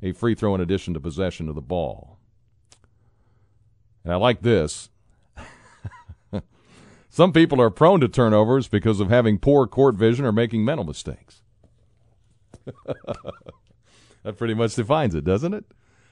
a 0.01 0.13
free 0.13 0.33
throw 0.33 0.55
in 0.55 0.61
addition 0.61 0.93
to 0.93 0.99
possession 0.99 1.49
of 1.49 1.55
the 1.55 1.61
ball. 1.61 2.17
And 4.03 4.13
I 4.13 4.15
like 4.15 4.41
this. 4.41 4.89
Some 7.09 7.33
people 7.33 7.61
are 7.61 7.69
prone 7.69 7.99
to 7.99 8.07
turnovers 8.07 8.69
because 8.69 9.01
of 9.01 9.09
having 9.09 9.37
poor 9.37 9.67
court 9.67 9.95
vision 9.95 10.25
or 10.25 10.31
making 10.31 10.63
mental 10.63 10.85
mistakes. 10.85 11.41
that 14.23 14.37
pretty 14.37 14.53
much 14.53 14.75
defines 14.75 15.13
it, 15.15 15.25
doesn't 15.25 15.53
it? 15.53 15.65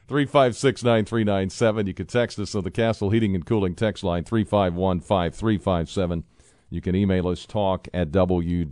356 0.09 0.83
9397. 0.83 1.87
You 1.87 1.93
can 1.93 2.07
text 2.07 2.39
us 2.39 2.55
on 2.55 2.63
the 2.63 2.71
Castle 2.71 3.11
Heating 3.11 3.35
and 3.35 3.45
Cooling 3.45 3.75
text 3.75 4.03
line 4.03 4.23
351 4.25 4.99
5357. 4.99 6.23
You 6.69 6.81
can 6.81 6.95
email 6.95 7.27
us 7.27 7.45
talk 7.45 7.87
at 7.93 8.11
wdws.com. 8.11 8.65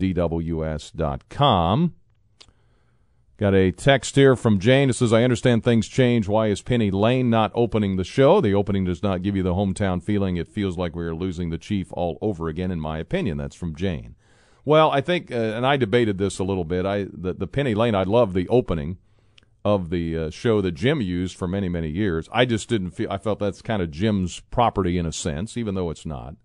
Got 3.38 3.54
a 3.54 3.72
text 3.72 4.16
here 4.16 4.36
from 4.36 4.60
Jane. 4.60 4.90
It 4.90 4.94
says, 4.94 5.14
I 5.14 5.24
understand 5.24 5.64
things 5.64 5.88
change. 5.88 6.28
Why 6.28 6.48
is 6.48 6.64
Penny 6.64 6.90
Lane 6.90 7.30
not 7.30 7.52
opening 7.54 7.96
the 7.96 8.04
show? 8.04 8.42
The 8.42 8.56
opening 8.56 8.86
does 8.86 9.04
not 9.04 9.22
give 9.22 9.36
you 9.36 9.44
the 9.44 9.54
hometown 9.54 10.02
feeling. 10.02 10.38
It 10.38 10.48
feels 10.48 10.76
like 10.76 10.96
we 10.96 11.06
are 11.06 11.14
losing 11.14 11.52
the 11.52 11.60
chief 11.60 11.90
all 11.92 12.18
over 12.20 12.48
again, 12.48 12.72
in 12.72 12.80
my 12.80 12.98
opinion. 12.98 13.38
That's 13.38 13.56
from 13.56 13.76
Jane. 13.76 14.16
Well, 14.66 14.90
I 14.90 15.02
think, 15.02 15.32
uh, 15.32 15.36
and 15.36 15.68
I 15.68 15.78
debated 15.78 16.18
this 16.18 16.40
a 16.40 16.44
little 16.44 16.64
bit. 16.64 16.86
I 16.86 17.06
the, 17.14 17.34
the 17.34 17.48
Penny 17.48 17.76
Lane, 17.76 17.94
I 17.94 18.04
love 18.04 18.34
the 18.34 18.50
opening 18.50 18.98
of 19.64 19.92
the 19.92 20.18
uh, 20.18 20.30
show 20.32 20.60
that 20.62 20.72
Jim 20.72 21.00
used 21.00 21.38
for 21.38 21.48
many, 21.48 21.70
many 21.70 21.90
years. 21.90 22.28
I 22.32 22.46
just 22.46 22.68
didn't 22.70 22.92
feel, 22.92 23.12
I 23.12 23.18
felt 23.18 23.38
that's 23.38 23.62
kind 23.62 23.84
of 23.84 23.92
Jim's 23.92 24.40
property 24.50 24.98
in 24.98 25.06
a 25.06 25.14
sense, 25.14 25.58
even 25.58 25.76
though 25.76 25.92
it's 25.92 26.06
not. 26.08 26.36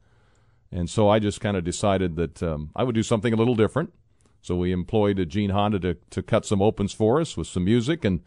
And 0.73 0.89
so 0.89 1.09
I 1.09 1.19
just 1.19 1.41
kind 1.41 1.57
of 1.57 1.65
decided 1.65 2.17
that 2.17 2.43
um, 2.43 2.71
I 2.75 2.83
would 2.83 2.95
do 2.95 3.03
something 3.03 3.33
a 3.33 3.37
little 3.37 3.55
different. 3.55 3.93
So 4.41 4.57
we 4.57 4.73
employed 4.73 5.29
Gene 5.29 5.51
Honda 5.51 5.79
to, 5.81 5.95
to 6.11 6.23
cut 6.23 6.45
some 6.45 6.63
opens 6.63 6.93
for 6.93 7.21
us 7.21 7.37
with 7.37 7.47
some 7.47 7.65
music, 7.65 8.05
and 8.05 8.21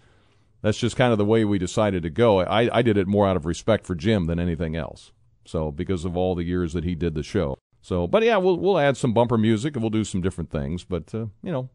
that's 0.62 0.78
just 0.78 0.96
kind 0.96 1.12
of 1.12 1.18
the 1.18 1.26
way 1.26 1.44
we 1.44 1.58
decided 1.58 2.04
to 2.04 2.10
go. 2.10 2.40
I, 2.40 2.70
I 2.78 2.82
did 2.82 2.98
it 2.98 3.08
more 3.08 3.28
out 3.28 3.36
of 3.36 3.46
respect 3.46 3.86
for 3.86 3.96
Jim 3.96 4.26
than 4.26 4.40
anything 4.40 4.76
else. 4.76 5.12
So 5.46 5.72
because 5.72 6.06
of 6.06 6.16
all 6.16 6.36
the 6.36 6.44
years 6.44 6.74
that 6.74 6.84
he 6.84 6.96
did 6.96 7.16
the 7.16 7.24
show. 7.24 7.58
So, 7.82 8.08
but 8.08 8.24
yeah, 8.24 8.38
we'll 8.38 8.58
we'll 8.58 8.80
add 8.80 8.98
some 8.98 9.14
bumper 9.14 9.38
music 9.38 9.76
and 9.76 9.84
we'll 9.84 9.92
do 9.92 10.04
some 10.04 10.22
different 10.22 10.50
things. 10.50 10.84
But 10.84 11.14
uh, 11.14 11.28
you 11.44 11.52
know, 11.52 11.70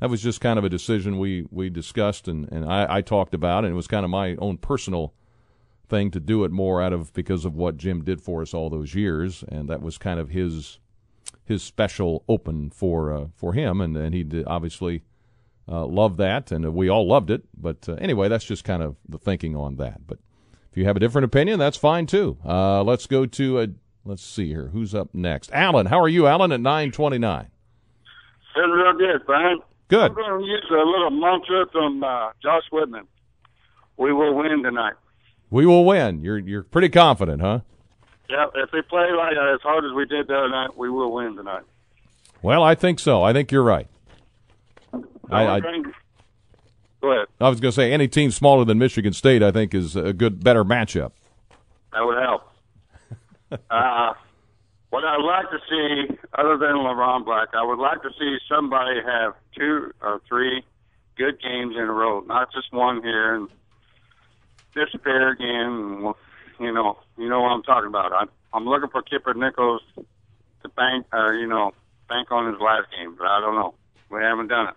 that 0.00 0.08
was 0.08 0.22
just 0.22 0.40
kind 0.40 0.58
of 0.58 0.64
a 0.64 0.70
decision 0.70 1.18
we 1.18 1.46
we 1.50 1.68
discussed 1.68 2.28
and 2.28 2.50
and 2.50 2.64
I, 2.64 2.86
I 2.88 3.00
talked 3.02 3.34
about, 3.34 3.64
and 3.64 3.72
it 3.72 3.76
was 3.76 3.86
kind 3.86 4.04
of 4.04 4.10
my 4.10 4.36
own 4.36 4.56
personal 4.56 5.12
thing 5.88 6.10
to 6.10 6.20
do 6.20 6.44
it 6.44 6.50
more 6.50 6.82
out 6.82 6.92
of 6.92 7.12
because 7.12 7.44
of 7.44 7.54
what 7.54 7.76
Jim 7.76 8.02
did 8.02 8.20
for 8.20 8.42
us 8.42 8.54
all 8.54 8.70
those 8.70 8.94
years, 8.94 9.44
and 9.48 9.68
that 9.68 9.82
was 9.82 9.98
kind 9.98 10.18
of 10.18 10.30
his 10.30 10.78
his 11.44 11.62
special 11.62 12.24
open 12.28 12.70
for 12.70 13.12
uh, 13.12 13.26
for 13.34 13.52
him, 13.52 13.80
and 13.80 13.96
and 13.96 14.14
he 14.14 14.44
obviously 14.46 15.02
uh, 15.68 15.84
loved 15.86 16.18
that, 16.18 16.50
and 16.50 16.74
we 16.74 16.88
all 16.88 17.06
loved 17.06 17.30
it. 17.30 17.44
But 17.56 17.88
uh, 17.88 17.94
anyway, 17.94 18.28
that's 18.28 18.44
just 18.44 18.64
kind 18.64 18.82
of 18.82 18.96
the 19.08 19.18
thinking 19.18 19.56
on 19.56 19.76
that. 19.76 20.06
But 20.06 20.18
if 20.70 20.76
you 20.76 20.84
have 20.86 20.96
a 20.96 21.00
different 21.00 21.26
opinion, 21.26 21.58
that's 21.58 21.76
fine 21.76 22.06
too. 22.06 22.38
Uh, 22.44 22.82
let's 22.82 23.06
go 23.06 23.26
to 23.26 23.60
a 23.60 23.68
let's 24.04 24.24
see 24.24 24.48
here. 24.48 24.68
Who's 24.68 24.94
up 24.94 25.14
next? 25.14 25.50
Alan, 25.52 25.86
how 25.86 26.00
are 26.00 26.08
you, 26.08 26.26
Alan? 26.26 26.52
At 26.52 26.60
nine 26.60 26.90
twenty 26.90 27.18
nine. 27.18 27.48
Feeling 28.54 28.70
real 28.70 28.92
good, 28.96 29.26
Brian. 29.26 29.60
Good. 29.88 30.10
I'm 30.10 30.14
going 30.14 30.40
to 30.40 30.46
use 30.46 30.64
a 30.70 30.74
little 30.74 31.10
mantra 31.10 31.66
from 31.70 32.02
uh, 32.02 32.30
Josh 32.42 32.62
Whitman. 32.72 33.06
We 33.96 34.12
will 34.12 34.34
win 34.34 34.62
tonight. 34.62 34.94
We 35.54 35.66
will 35.66 35.84
win. 35.84 36.20
You're 36.20 36.38
you're 36.38 36.64
pretty 36.64 36.88
confident, 36.88 37.40
huh? 37.40 37.60
Yeah, 38.28 38.46
if 38.56 38.72
we 38.72 38.82
play 38.82 39.12
like 39.16 39.36
uh, 39.36 39.54
as 39.54 39.60
hard 39.60 39.84
as 39.84 39.92
we 39.92 40.04
did 40.04 40.26
the 40.26 40.36
other 40.36 40.48
night, 40.48 40.76
we 40.76 40.90
will 40.90 41.12
win 41.12 41.36
tonight. 41.36 41.62
Well, 42.42 42.64
I 42.64 42.74
think 42.74 42.98
so. 42.98 43.22
I 43.22 43.32
think 43.32 43.52
you're 43.52 43.62
right. 43.62 43.86
I, 45.30 45.46
I, 45.46 45.60
Go 45.60 47.12
ahead. 47.12 47.26
I 47.40 47.48
was 47.48 47.60
going 47.60 47.70
to 47.70 47.72
say 47.72 47.92
any 47.92 48.08
team 48.08 48.32
smaller 48.32 48.64
than 48.64 48.78
Michigan 48.78 49.12
State, 49.12 49.44
I 49.44 49.52
think, 49.52 49.74
is 49.74 49.94
a 49.94 50.12
good, 50.12 50.42
better 50.42 50.64
matchup. 50.64 51.12
That 51.92 52.04
would 52.04 52.18
help. 52.18 52.50
uh, 53.70 54.14
what 54.90 55.04
I'd 55.04 55.22
like 55.22 55.50
to 55.50 55.58
see, 55.70 56.16
other 56.36 56.58
than 56.58 56.74
Leron 56.78 57.24
Black, 57.24 57.50
I 57.54 57.62
would 57.62 57.78
like 57.78 58.02
to 58.02 58.10
see 58.18 58.38
somebody 58.48 59.00
have 59.06 59.34
two 59.56 59.92
or 60.02 60.20
three 60.28 60.64
good 61.16 61.40
games 61.40 61.76
in 61.76 61.82
a 61.82 61.92
row, 61.92 62.22
not 62.26 62.52
just 62.52 62.72
one 62.72 63.02
here 63.04 63.36
and 63.36 63.48
disappear 64.74 65.30
again. 65.30 66.12
You 66.60 66.72
know, 66.72 66.98
you 67.18 67.28
know 67.28 67.40
what 67.40 67.50
I'm 67.50 67.62
talking 67.62 67.88
about. 67.88 68.12
I'm 68.12 68.28
I'm 68.52 68.64
looking 68.66 68.88
for 68.90 69.02
Kipper 69.02 69.34
Nichols 69.34 69.82
to 69.96 70.68
bank, 70.76 71.06
uh, 71.12 71.32
you 71.32 71.46
know, 71.46 71.72
bank 72.08 72.30
on 72.30 72.52
his 72.52 72.60
last 72.60 72.88
game, 72.96 73.14
but 73.16 73.26
I 73.26 73.40
don't 73.40 73.54
know. 73.54 73.74
We 74.10 74.22
haven't 74.22 74.48
done 74.48 74.68
it. 74.68 74.74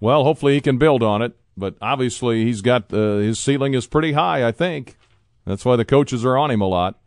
Well, 0.00 0.24
hopefully 0.24 0.54
he 0.54 0.60
can 0.60 0.78
build 0.78 1.02
on 1.02 1.22
it, 1.22 1.36
but 1.56 1.76
obviously 1.80 2.44
he's 2.44 2.60
got 2.60 2.92
uh, 2.92 3.18
his 3.18 3.38
ceiling 3.38 3.74
is 3.74 3.86
pretty 3.86 4.12
high. 4.12 4.46
I 4.46 4.52
think 4.52 4.96
that's 5.44 5.64
why 5.64 5.76
the 5.76 5.84
coaches 5.84 6.24
are 6.24 6.36
on 6.36 6.50
him 6.50 6.60
a 6.60 6.68
lot. 6.68 6.98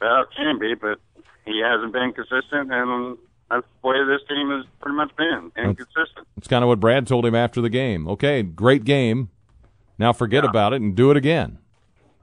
Well, 0.00 0.22
it 0.22 0.28
can 0.36 0.58
be, 0.58 0.74
but 0.74 1.00
he 1.44 1.60
hasn't 1.60 1.92
been 1.92 2.12
consistent, 2.12 2.72
and 2.72 3.18
that's 3.50 3.66
the 3.82 3.88
way 3.88 3.96
this 4.04 4.20
team 4.28 4.50
has 4.50 4.64
pretty 4.80 4.96
much 4.96 5.14
been 5.16 5.50
inconsistent. 5.56 6.26
It's 6.36 6.48
kind 6.48 6.62
of 6.62 6.68
what 6.68 6.80
Brad 6.80 7.06
told 7.06 7.26
him 7.26 7.34
after 7.34 7.60
the 7.60 7.70
game. 7.70 8.06
Okay, 8.08 8.42
great 8.42 8.84
game. 8.84 9.30
Now 9.98 10.12
forget 10.12 10.44
Yeah. 10.44 10.50
about 10.50 10.72
it 10.72 10.80
and 10.80 10.94
do 10.96 11.10
it 11.10 11.16
again. 11.16 11.58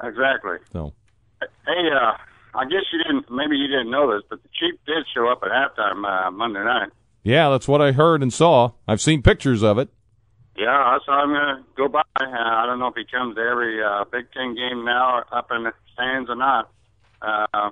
Exactly. 0.03 0.57
So 0.71 0.93
Hey, 1.41 1.89
uh, 1.91 2.13
I 2.53 2.63
guess 2.65 2.83
you 2.93 3.03
didn't. 3.03 3.29
Maybe 3.29 3.57
you 3.57 3.67
didn't 3.67 3.89
know 3.91 4.13
this, 4.13 4.23
but 4.29 4.41
the 4.41 4.49
Chief 4.53 4.75
did 4.85 5.05
show 5.13 5.27
up 5.27 5.43
at 5.43 5.49
halftime 5.51 6.05
uh, 6.05 6.31
Monday 6.31 6.63
night. 6.63 6.89
yeah, 7.23 7.49
that's 7.49 7.67
what 7.67 7.81
I 7.81 7.91
heard 7.91 8.21
and 8.23 8.31
saw. 8.31 8.71
I've 8.87 9.01
seen 9.01 9.21
pictures 9.21 9.61
of 9.63 9.77
it. 9.77 9.89
Yeah, 10.55 10.69
I 10.69 10.99
saw 11.05 11.23
him 11.23 11.33
uh, 11.33 11.61
go 11.75 11.87
by. 11.89 12.01
Uh, 12.19 12.25
I 12.29 12.65
don't 12.65 12.79
know 12.79 12.87
if 12.87 12.95
he 12.95 13.03
comes 13.03 13.35
to 13.35 13.41
every 13.41 13.83
uh, 13.83 14.05
Big 14.09 14.31
Ten 14.31 14.55
game 14.55 14.85
now 14.85 15.23
up 15.31 15.49
in 15.51 15.63
the 15.63 15.73
stands 15.93 16.29
or 16.29 16.35
not. 16.35 16.69
Uh, 17.21 17.71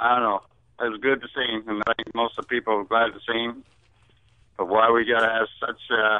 I 0.00 0.14
don't 0.14 0.22
know. 0.22 0.42
It 0.80 0.90
was 0.90 1.00
good 1.00 1.20
to 1.22 1.28
see 1.34 1.50
him, 1.50 1.62
and 1.68 1.82
I 1.88 1.94
think 1.94 2.14
most 2.14 2.38
of 2.38 2.44
the 2.44 2.48
people 2.48 2.76
were 2.76 2.84
glad 2.84 3.08
to 3.14 3.20
see 3.26 3.38
him. 3.38 3.64
But 4.56 4.68
why 4.68 4.90
we 4.90 5.04
got 5.06 5.20
to 5.20 5.32
have 5.32 5.48
such 5.58 5.80
uh, 5.90 6.18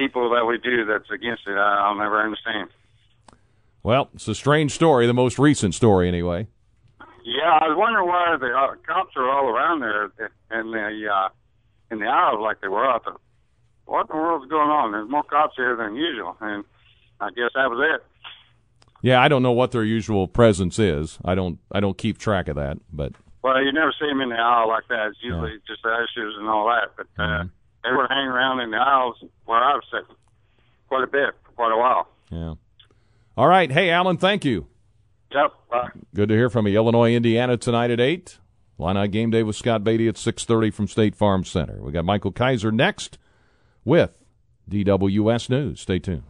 people 0.00 0.30
that 0.30 0.46
we 0.46 0.56
do 0.58 0.84
that's 0.86 1.10
against 1.10 1.42
it, 1.46 1.56
I- 1.56 1.80
I'll 1.84 1.94
never 1.94 2.22
understand. 2.22 2.70
Well, 3.82 4.08
it's 4.14 4.28
a 4.28 4.34
strange 4.34 4.72
story, 4.72 5.06
the 5.06 5.12
most 5.14 5.38
recent 5.38 5.74
story 5.74 6.08
anyway. 6.08 6.46
Yeah, 7.24 7.50
I 7.60 7.68
was 7.68 7.76
wondering 7.76 8.06
why 8.08 8.36
the 8.40 8.46
uh, 8.52 8.74
cops 8.86 9.14
are 9.16 9.28
all 9.30 9.46
around 9.48 9.80
there 9.80 10.04
in 10.58 10.70
the 10.70 11.08
uh, 11.12 11.28
in 11.90 11.98
the 11.98 12.06
aisles 12.06 12.40
like 12.40 12.60
they 12.60 12.68
were 12.68 12.84
out 12.86 13.04
there. 13.04 13.14
What 13.84 14.02
in 14.02 14.16
the 14.16 14.22
world's 14.22 14.48
going 14.50 14.70
on? 14.70 14.92
There's 14.92 15.08
more 15.08 15.22
cops 15.22 15.54
here 15.56 15.76
than 15.76 15.96
usual, 15.96 16.36
and 16.40 16.64
I 17.20 17.28
guess 17.30 17.50
that 17.54 17.68
was 17.70 17.80
it. 17.94 18.04
Yeah, 19.02 19.20
I 19.20 19.28
don't 19.28 19.42
know 19.42 19.52
what 19.52 19.70
their 19.72 19.84
usual 19.84 20.28
presence 20.28 20.78
is. 20.78 21.18
I 21.24 21.34
don't 21.34 21.58
I 21.72 21.80
don't 21.80 21.96
keep 21.98 22.16
track 22.18 22.48
of 22.48 22.56
that, 22.56 22.78
but 22.92 23.12
Well, 23.42 23.62
you 23.62 23.72
never 23.72 23.92
see 23.98 24.06
them 24.06 24.20
in 24.20 24.30
the 24.30 24.36
aisle 24.36 24.68
like 24.68 24.84
that. 24.88 25.08
It's 25.08 25.18
usually 25.22 25.58
just 25.66 25.82
the 25.82 25.90
ushers 25.90 26.34
and 26.38 26.48
all 26.48 26.66
that. 26.68 26.88
But 26.96 27.06
uh, 27.22 27.26
Mhm. 27.44 27.50
They 27.82 27.90
were 27.90 28.06
hanging 28.08 28.28
around 28.28 28.60
in 28.60 28.70
the 28.70 28.76
aisles 28.76 29.16
where 29.44 29.58
I 29.58 29.74
was 29.74 29.84
sitting 29.90 30.16
quite 30.88 31.04
a 31.04 31.06
bit 31.06 31.34
for 31.44 31.52
quite 31.52 31.72
a 31.72 31.78
while. 31.78 32.08
yeah. 32.30 32.54
All 33.36 33.46
right, 33.48 33.70
hey 33.70 33.90
Alan, 33.90 34.16
thank 34.18 34.44
you. 34.44 34.66
Yep. 35.32 35.52
Uh, 35.72 35.88
Good 36.14 36.28
to 36.28 36.34
hear 36.34 36.50
from 36.50 36.66
you. 36.66 36.74
Illinois, 36.76 37.14
Indiana 37.14 37.56
tonight 37.56 37.90
at 37.90 38.00
eight. 38.00 38.38
Illini 38.78 39.08
game 39.08 39.30
day 39.30 39.42
with 39.42 39.56
Scott 39.56 39.84
Beatty 39.84 40.08
at 40.08 40.18
six 40.18 40.44
thirty 40.44 40.70
from 40.70 40.88
State 40.88 41.14
Farm 41.14 41.44
Center. 41.44 41.78
We 41.80 41.92
got 41.92 42.04
Michael 42.04 42.32
Kaiser 42.32 42.72
next 42.72 43.18
with 43.84 44.12
DWS 44.68 45.48
News. 45.48 45.80
Stay 45.80 45.98
tuned. 45.98 46.24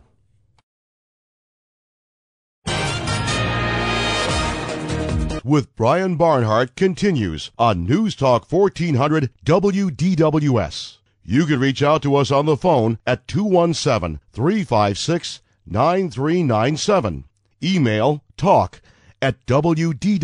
with 5.45 5.75
Brian 5.75 6.17
Barnhart 6.17 6.77
continues 6.77 7.51
on 7.59 7.85
News 7.85 8.15
Talk 8.15 8.51
1400 8.51 9.31
WDWS. 9.45 10.99
You 11.31 11.47
can 11.47 11.61
reach 11.61 11.81
out 11.81 12.03
to 12.03 12.17
us 12.17 12.33
on 12.33 12.47
the 12.47 12.57
phone 12.57 12.99
at 13.07 13.29
217 13.29 14.19
356 14.33 15.41
9397. 15.65 17.25
Email 17.63 18.25
talk 18.37 18.83
at 19.23 19.47
WDWS.com 19.47 20.19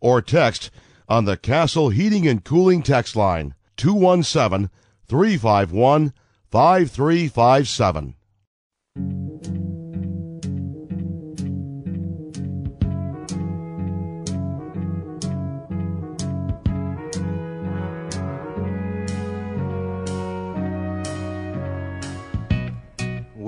or 0.00 0.22
text 0.22 0.70
on 1.10 1.26
the 1.26 1.36
Castle 1.36 1.90
Heating 1.90 2.26
and 2.26 2.42
Cooling 2.42 2.82
text 2.82 3.14
line 3.14 3.52
217 3.76 4.70
351 5.06 6.14
5357. 6.50 8.14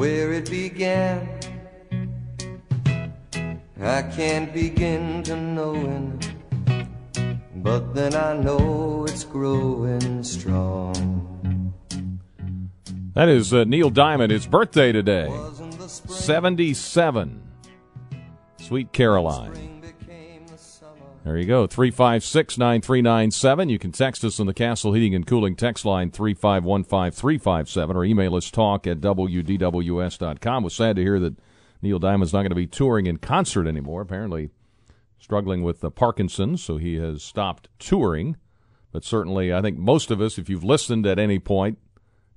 Where 0.05 0.35
it 0.35 0.51
began. 0.51 1.27
I 3.81 4.03
can't 4.03 4.53
begin 4.53 5.23
to 5.23 5.35
knowing, 5.35 6.21
but 7.57 7.95
then 7.95 8.15
I 8.15 8.35
know 8.37 9.07
it's 9.09 9.25
growing 9.25 10.23
strong. 10.23 11.73
That 13.15 13.31
is 13.31 13.55
uh, 13.55 13.65
Neil 13.65 13.89
Diamond. 13.89 14.31
His 14.31 14.47
birthday 14.47 14.93
today. 14.93 15.29
Wasn't 15.29 15.79
the 15.79 15.89
spring 15.89 16.19
77. 16.19 17.43
Sweet 18.59 18.93
Caroline. 18.93 19.74
The? 21.25 21.31
There 21.31 21.39
you 21.39 21.47
go. 21.47 21.67
356 21.67 22.59
9397. 22.59 23.69
You 23.69 23.79
can 23.79 23.93
text 23.93 24.25
us 24.25 24.39
on 24.39 24.47
the 24.47 24.55
Castle 24.55 24.93
Heating 24.93 25.15
and 25.15 25.27
Cooling 25.27 25.57
text 25.57 25.85
line 25.85 26.11
3515357 26.11 27.95
or 27.95 28.05
email 28.05 28.35
us 28.37 28.51
talk 28.51 28.87
at 28.87 29.01
WDWS.com. 29.01 30.63
Was 30.63 30.75
sad 30.75 30.97
to 30.97 31.03
hear 31.03 31.19
that 31.21 31.37
Neil 31.83 31.99
Diamond's 31.99 32.33
not 32.33 32.41
going 32.41 32.51
to 32.51 32.55
be 32.55 32.67
touring 32.67 33.07
in 33.07 33.19
concert 33.19 33.67
anymore. 33.67 34.03
Apparently 34.03 34.51
struggling 35.19 35.63
with 35.63 35.83
uh, 35.83 35.91
Parkinson's, 35.91 36.63
so 36.63 36.77
he 36.77 36.97
has 36.97 37.23
stopped 37.23 37.69
touring. 37.79 38.37
But 38.93 39.05
certainly, 39.05 39.53
I 39.53 39.61
think 39.61 39.79
most 39.79 40.11
of 40.11 40.21
us, 40.21 40.39
if 40.39 40.49
you've 40.49 40.63
listened 40.63 41.07
at 41.07 41.19
any 41.19 41.39
point 41.39 41.79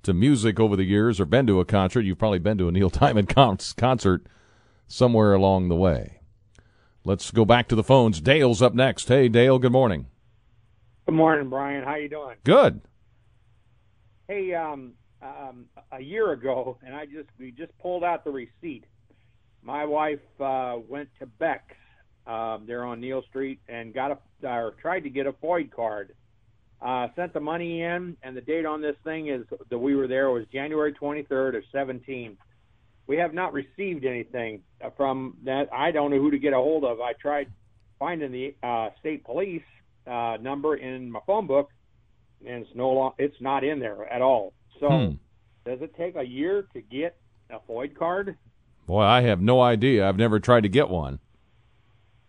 to 0.02 0.14
music 0.14 0.58
over 0.58 0.74
the 0.74 0.84
years 0.84 1.20
or 1.20 1.24
been 1.24 1.46
to 1.46 1.60
a 1.60 1.64
concert, 1.64 2.02
you've 2.02 2.18
probably 2.18 2.38
been 2.38 2.58
to 2.58 2.68
a 2.68 2.72
Neil 2.72 2.88
Diamond 2.88 3.28
con- 3.34 3.58
concert 3.76 4.26
somewhere 4.86 5.34
along 5.34 5.68
the 5.68 5.76
way. 5.76 6.17
Let's 7.08 7.30
go 7.30 7.46
back 7.46 7.68
to 7.68 7.74
the 7.74 7.82
phones. 7.82 8.20
Dale's 8.20 8.60
up 8.60 8.74
next. 8.74 9.08
Hey, 9.08 9.30
Dale. 9.30 9.58
Good 9.58 9.72
morning. 9.72 10.08
Good 11.06 11.14
morning, 11.14 11.48
Brian. 11.48 11.82
How 11.82 11.94
you 11.94 12.10
doing? 12.10 12.36
Good. 12.44 12.82
Hey, 14.28 14.52
um, 14.52 14.92
um, 15.22 15.64
a 15.90 16.02
year 16.02 16.32
ago, 16.32 16.76
and 16.84 16.94
I 16.94 17.06
just 17.06 17.30
we 17.38 17.50
just 17.50 17.72
pulled 17.78 18.04
out 18.04 18.24
the 18.24 18.30
receipt. 18.30 18.84
My 19.62 19.86
wife 19.86 20.20
uh, 20.38 20.76
went 20.86 21.08
to 21.18 21.24
Beck's. 21.24 21.74
Um, 22.26 22.64
there 22.66 22.84
on 22.84 23.00
Neil 23.00 23.22
Street 23.30 23.58
and 23.70 23.94
got 23.94 24.10
a 24.10 24.18
or 24.46 24.74
tried 24.82 25.00
to 25.00 25.08
get 25.08 25.26
a 25.26 25.32
FOID 25.32 25.70
card, 25.72 26.14
Uh, 26.82 27.08
sent 27.16 27.32
the 27.32 27.40
money 27.40 27.80
in, 27.80 28.18
and 28.22 28.36
the 28.36 28.42
date 28.42 28.66
on 28.66 28.82
this 28.82 28.96
thing 29.02 29.28
is 29.28 29.46
that 29.70 29.78
we 29.78 29.96
were 29.96 30.08
there 30.08 30.28
was 30.28 30.44
January 30.52 30.92
23rd 30.92 31.56
of 31.56 31.62
17. 31.72 32.36
We 33.08 33.16
have 33.16 33.32
not 33.34 33.52
received 33.54 34.04
anything 34.04 34.60
from 34.96 35.38
that. 35.44 35.68
I 35.72 35.90
don't 35.90 36.10
know 36.10 36.18
who 36.18 36.30
to 36.30 36.38
get 36.38 36.52
a 36.52 36.56
hold 36.56 36.84
of. 36.84 37.00
I 37.00 37.14
tried 37.14 37.48
finding 37.98 38.30
the 38.30 38.54
uh, 38.62 38.90
state 39.00 39.24
police 39.24 39.62
uh, 40.06 40.36
number 40.40 40.76
in 40.76 41.10
my 41.10 41.20
phone 41.26 41.46
book, 41.46 41.70
and 42.46 42.62
it's 42.64 42.70
no 42.74 42.90
long, 42.90 43.12
it's 43.18 43.40
not 43.40 43.64
in 43.64 43.80
there 43.80 44.06
at 44.12 44.20
all. 44.22 44.52
So, 44.78 44.88
Hmm. 44.88 45.12
does 45.64 45.80
it 45.80 45.96
take 45.96 46.16
a 46.16 46.22
year 46.22 46.68
to 46.74 46.80
get 46.82 47.16
a 47.50 47.58
FOID 47.66 47.96
card? 47.96 48.36
Boy, 48.86 49.02
I 49.02 49.22
have 49.22 49.40
no 49.40 49.60
idea. 49.60 50.06
I've 50.06 50.16
never 50.18 50.38
tried 50.38 50.62
to 50.62 50.68
get 50.68 50.88
one. 50.88 51.18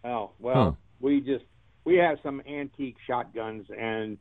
Oh 0.05 0.31
well, 0.39 0.63
Huh. 0.63 0.71
we 1.01 1.19
just 1.21 1.43
we 1.83 1.95
have 1.97 2.19
some 2.23 2.41
antique 2.47 2.97
shotguns, 3.05 3.67
and 3.77 4.17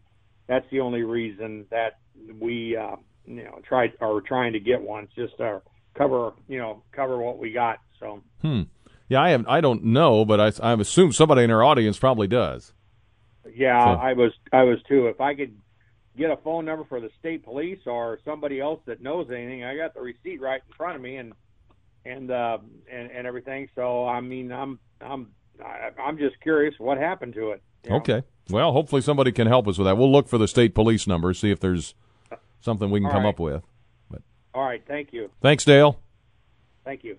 that's 0.49 0.66
the 0.71 0.81
only 0.81 1.03
reason 1.03 1.66
that 1.71 1.99
we 2.40 2.77
uh, 2.77 2.97
you 3.27 3.44
know 3.44 3.61
tried 3.62 3.92
are 4.01 4.21
trying 4.21 4.53
to 4.55 4.61
get 4.61 4.83
one, 4.83 5.05
It's 5.05 5.14
just 5.14 5.37
to 5.38 5.62
cover 5.99 6.33
you 6.49 6.59
know 6.59 6.83
cover 6.93 7.19
what 7.19 7.39
we 7.39 7.53
got. 7.53 7.79
So 8.01 8.23
Hmm. 8.43 8.63
Yeah, 9.09 9.23
I 9.23 9.31
have. 9.31 9.47
I 9.49 9.61
don't 9.63 9.85
know, 9.85 10.25
but 10.27 10.39
I, 10.41 10.53
I 10.71 10.73
assume 10.75 11.13
somebody 11.13 11.43
in 11.43 11.51
our 11.51 11.65
audience 11.65 11.99
probably 11.99 12.27
does. 12.29 12.73
yeah, 13.55 13.85
So- 13.95 14.01
I 14.01 14.13
was 14.13 14.33
I 14.53 14.63
was 14.65 14.79
too. 14.89 15.07
If 15.09 15.21
I 15.21 15.35
could 15.35 15.57
get 16.17 16.31
a 16.31 16.37
phone 16.39 16.65
number 16.65 16.85
for 16.85 17.01
the 17.01 17.11
state 17.19 17.43
police 17.45 17.79
or 17.87 18.19
somebody 18.25 18.61
else 18.61 18.81
that 18.87 19.01
knows 19.01 19.29
anything, 19.31 19.65
I 19.65 19.77
got 19.77 19.95
the 19.95 20.01
receipt 20.01 20.41
right 20.41 20.61
in 20.67 20.75
front 20.75 20.97
of 20.97 21.03
me 21.03 21.17
and 21.17 21.33
and 22.05 22.31
uh, 22.31 22.59
and 22.93 23.11
and 23.11 23.27
everything. 23.27 23.69
So 23.75 24.07
I 24.07 24.21
mean, 24.21 24.53
I'm 24.53 24.79
I'm 25.01 25.29
I'm 26.03 26.19
just 26.19 26.39
curious 26.41 26.75
what 26.79 26.99
happened 26.99 27.35
to 27.35 27.53
it. 27.53 27.63
you 27.85 27.91
know? 27.91 27.97
Okay. 27.97 28.23
Well, 28.51 28.73
hopefully 28.73 29.03
somebody 29.03 29.33
can 29.33 29.47
help 29.47 29.67
us 29.69 29.79
with 29.79 29.87
that. 29.87 29.97
We'll 29.97 30.13
look 30.13 30.29
for 30.29 30.39
the 30.39 30.49
state 30.49 30.75
police 30.75 31.07
number, 31.07 31.33
see 31.35 31.51
if 31.51 31.61
there's 31.61 31.95
something 32.61 32.91
we 32.91 33.01
can 33.01 33.07
All 33.07 33.13
come 33.13 33.23
right. 33.25 33.29
up 33.31 33.41
with. 33.41 33.63
All 34.59 34.64
right, 34.64 34.83
thank 34.88 35.12
you, 35.12 35.31
Thanks, 35.40 35.64
Dale. 35.64 36.01
thank 36.85 37.05
you. 37.05 37.16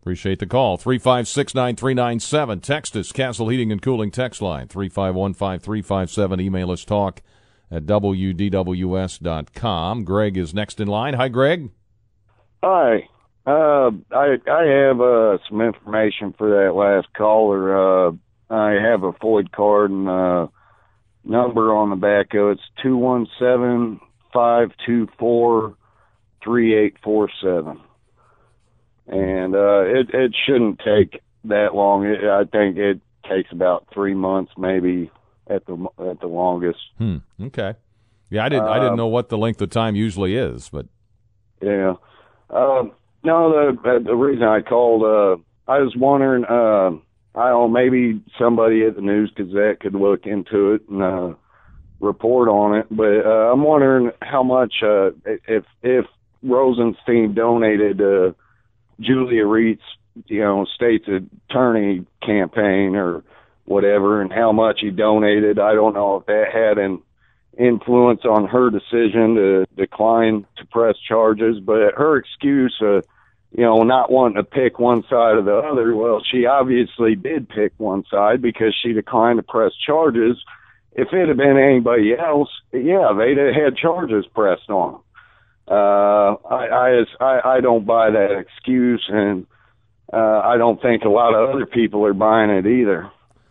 Appreciate 0.00 0.38
the 0.38 0.46
call. 0.46 0.78
356 0.78 1.54
9397. 1.54 2.60
Text 2.60 2.96
us, 2.96 3.12
Castle 3.12 3.50
Heating 3.50 3.70
and 3.70 3.82
Cooling 3.82 4.10
text 4.10 4.40
line. 4.40 4.66
351 4.66 5.34
5357. 5.34 6.40
Email 6.40 6.70
us 6.70 6.86
talk 6.86 7.20
at 7.70 7.84
WDWS.com. 7.84 10.04
Greg 10.04 10.38
is 10.38 10.54
next 10.54 10.80
in 10.80 10.88
line. 10.88 11.12
Hi, 11.12 11.28
Greg. 11.28 11.68
Hi. 12.62 13.06
Uh, 13.46 13.90
I 14.10 14.38
I 14.50 14.64
have 14.64 15.02
uh, 15.02 15.36
some 15.50 15.60
information 15.60 16.32
for 16.38 16.64
that 16.64 16.74
last 16.74 17.08
caller. 17.14 18.08
Uh, 18.08 18.12
I 18.48 18.70
have 18.80 19.02
a 19.02 19.12
FOID 19.12 19.52
card 19.52 19.90
and 19.90 20.08
uh, 20.08 20.46
number 21.24 21.76
on 21.76 21.90
the 21.90 21.96
back 21.96 22.32
of 22.32 22.48
it. 22.48 22.52
It's 22.52 22.62
two 22.82 22.96
one 22.96 23.26
seven 23.38 24.00
five 24.32 24.70
two 24.86 25.08
four 25.18 25.76
three 26.42 26.74
eight 26.76 26.96
four 27.02 27.28
seven, 27.42 27.80
and 29.06 29.54
uh, 29.54 29.82
it 29.82 30.10
it 30.12 30.34
shouldn't 30.46 30.78
take 30.80 31.20
that 31.44 31.74
long. 31.74 32.04
It, 32.06 32.24
I 32.24 32.44
think 32.44 32.76
it 32.76 33.00
takes 33.28 33.50
about 33.52 33.86
three 33.92 34.14
months, 34.14 34.52
maybe 34.58 35.10
at 35.48 35.66
the 35.66 35.86
at 36.10 36.20
the 36.20 36.26
longest. 36.26 36.78
Hmm. 36.98 37.18
Okay. 37.42 37.74
Yeah, 38.30 38.44
I 38.44 38.48
didn't. 38.48 38.66
I 38.68 38.74
didn't 38.74 38.90
Um, 38.92 38.96
know 38.96 39.08
what 39.08 39.28
the 39.28 39.38
length 39.38 39.60
of 39.60 39.70
time 39.70 39.96
usually 39.96 40.36
is, 40.36 40.68
but 40.68 40.86
Yeah. 41.60 41.94
Um, 42.50 42.92
no, 43.24 43.72
the 43.72 44.00
the 44.04 44.14
reason 44.14 44.44
I 44.44 44.60
called, 44.60 45.02
uh, 45.02 45.42
I 45.70 45.80
was 45.80 45.94
wondering, 45.96 46.44
uh, 46.44 46.90
I 47.38 47.48
don't 47.50 47.60
know, 47.60 47.68
maybe 47.68 48.20
somebody 48.38 48.84
at 48.84 48.94
the 48.96 49.02
News 49.02 49.32
Gazette 49.36 49.80
could 49.80 49.94
look 49.94 50.26
into 50.26 50.72
it 50.72 50.82
and 50.88 51.02
uh, 51.02 51.34
report 52.00 52.48
on 52.48 52.76
it. 52.78 52.86
But 52.90 53.26
uh, 53.26 53.52
I'm 53.52 53.62
wondering 53.62 54.10
how 54.22 54.42
much, 54.42 54.74
uh, 54.82 55.10
if 55.24 55.64
if 55.82 56.06
Rosenstein 56.42 57.34
donated 57.34 58.00
uh, 58.00 58.32
Julia 59.00 59.46
Rietz's, 59.46 59.84
you 60.26 60.40
know, 60.40 60.66
state's 60.74 61.08
attorney 61.08 62.06
campaign 62.22 62.96
or 62.96 63.22
whatever, 63.64 64.20
and 64.20 64.32
how 64.32 64.52
much 64.52 64.80
he 64.80 64.90
donated. 64.90 65.58
I 65.58 65.74
don't 65.74 65.94
know 65.94 66.16
if 66.16 66.26
that 66.26 66.46
had 66.52 66.78
an 66.78 67.00
influence 67.58 68.22
on 68.24 68.48
her 68.48 68.70
decision 68.70 69.34
to 69.36 69.66
decline 69.76 70.46
to 70.56 70.66
press 70.66 70.96
charges, 71.06 71.60
but 71.60 71.94
her 71.96 72.16
excuse, 72.16 72.76
uh, 72.80 73.00
you 73.52 73.64
know, 73.64 73.82
not 73.82 74.10
wanting 74.10 74.36
to 74.36 74.44
pick 74.44 74.78
one 74.78 75.02
side 75.02 75.36
or 75.36 75.42
the 75.42 75.56
other, 75.56 75.94
well, 75.94 76.22
she 76.30 76.46
obviously 76.46 77.14
did 77.14 77.48
pick 77.48 77.72
one 77.78 78.04
side 78.10 78.40
because 78.40 78.74
she 78.82 78.92
declined 78.92 79.38
to 79.38 79.42
press 79.42 79.72
charges. 79.86 80.36
If 80.92 81.12
it 81.12 81.28
had 81.28 81.36
been 81.36 81.56
anybody 81.56 82.14
else, 82.16 82.48
yeah, 82.72 83.12
they'd 83.16 83.38
have 83.38 83.54
had 83.54 83.76
charges 83.76 84.26
pressed 84.34 84.68
on 84.70 84.92
them. 84.92 85.02
Uh, 85.70 86.34
I, 86.50 86.66
I, 86.66 87.04
I, 87.20 87.40
I 87.56 87.60
don't 87.60 87.86
buy 87.86 88.10
that 88.10 88.36
excuse, 88.36 89.04
and 89.08 89.46
uh, 90.12 90.40
I 90.44 90.56
don't 90.56 90.82
think 90.82 91.04
a 91.04 91.08
lot 91.08 91.32
of 91.34 91.50
other 91.50 91.64
people 91.64 92.04
are 92.04 92.12
buying 92.12 92.50
it 92.50 92.66
either, 92.66 93.08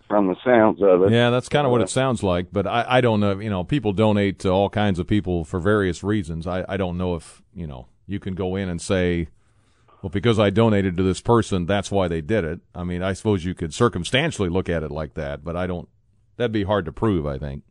from 0.10 0.28
the 0.28 0.36
sounds 0.44 0.82
of 0.82 1.04
it. 1.04 1.12
yeah, 1.12 1.30
that's 1.30 1.48
kind 1.48 1.66
of 1.66 1.72
what 1.72 1.80
it 1.82 1.90
sounds 1.90 2.22
like. 2.22 2.48
But 2.52 2.68
I, 2.68 2.86
I 2.90 3.02
don't 3.02 3.22
know. 3.22 3.40
You 3.40 3.50
know, 3.50 3.64
people 3.64 3.94
donate 3.94 4.40
to 4.40 4.50
all 4.50 4.70
kinds 4.70 5.00
of 5.00 5.08
people 5.08 5.46
for 5.46 5.62
various 5.62 6.04
reasons. 6.04 6.46
I, 6.46 6.66
I 6.68 6.76
don't 6.76 6.98
know 6.98 7.16
if 7.16 7.42
you 7.56 7.68
know 7.68 7.88
you 8.06 8.20
can 8.20 8.36
go 8.36 8.58
in 8.58 8.68
and 8.68 8.82
say, 8.82 9.30
well, 10.02 10.10
because 10.10 10.40
I 10.40 10.50
donated 10.50 10.98
to 10.98 11.04
this 11.04 11.22
person, 11.22 11.66
that's 11.66 11.90
why 11.90 12.10
they 12.10 12.20
did 12.20 12.44
it. 12.44 12.60
I 12.76 12.84
mean, 12.84 13.02
I 13.02 13.14
suppose 13.14 13.46
you 13.46 13.54
could 13.54 13.74
circumstantially 13.74 14.50
look 14.50 14.68
at 14.68 14.84
it 14.84 14.92
like 14.92 15.14
that, 15.14 15.46
but 15.46 15.56
I 15.56 15.68
don't. 15.68 15.88
That'd 16.36 16.52
be 16.52 16.64
hard 16.64 16.84
to 16.84 16.92
prove. 16.92 17.26
I 17.26 17.38
think. 17.38 17.64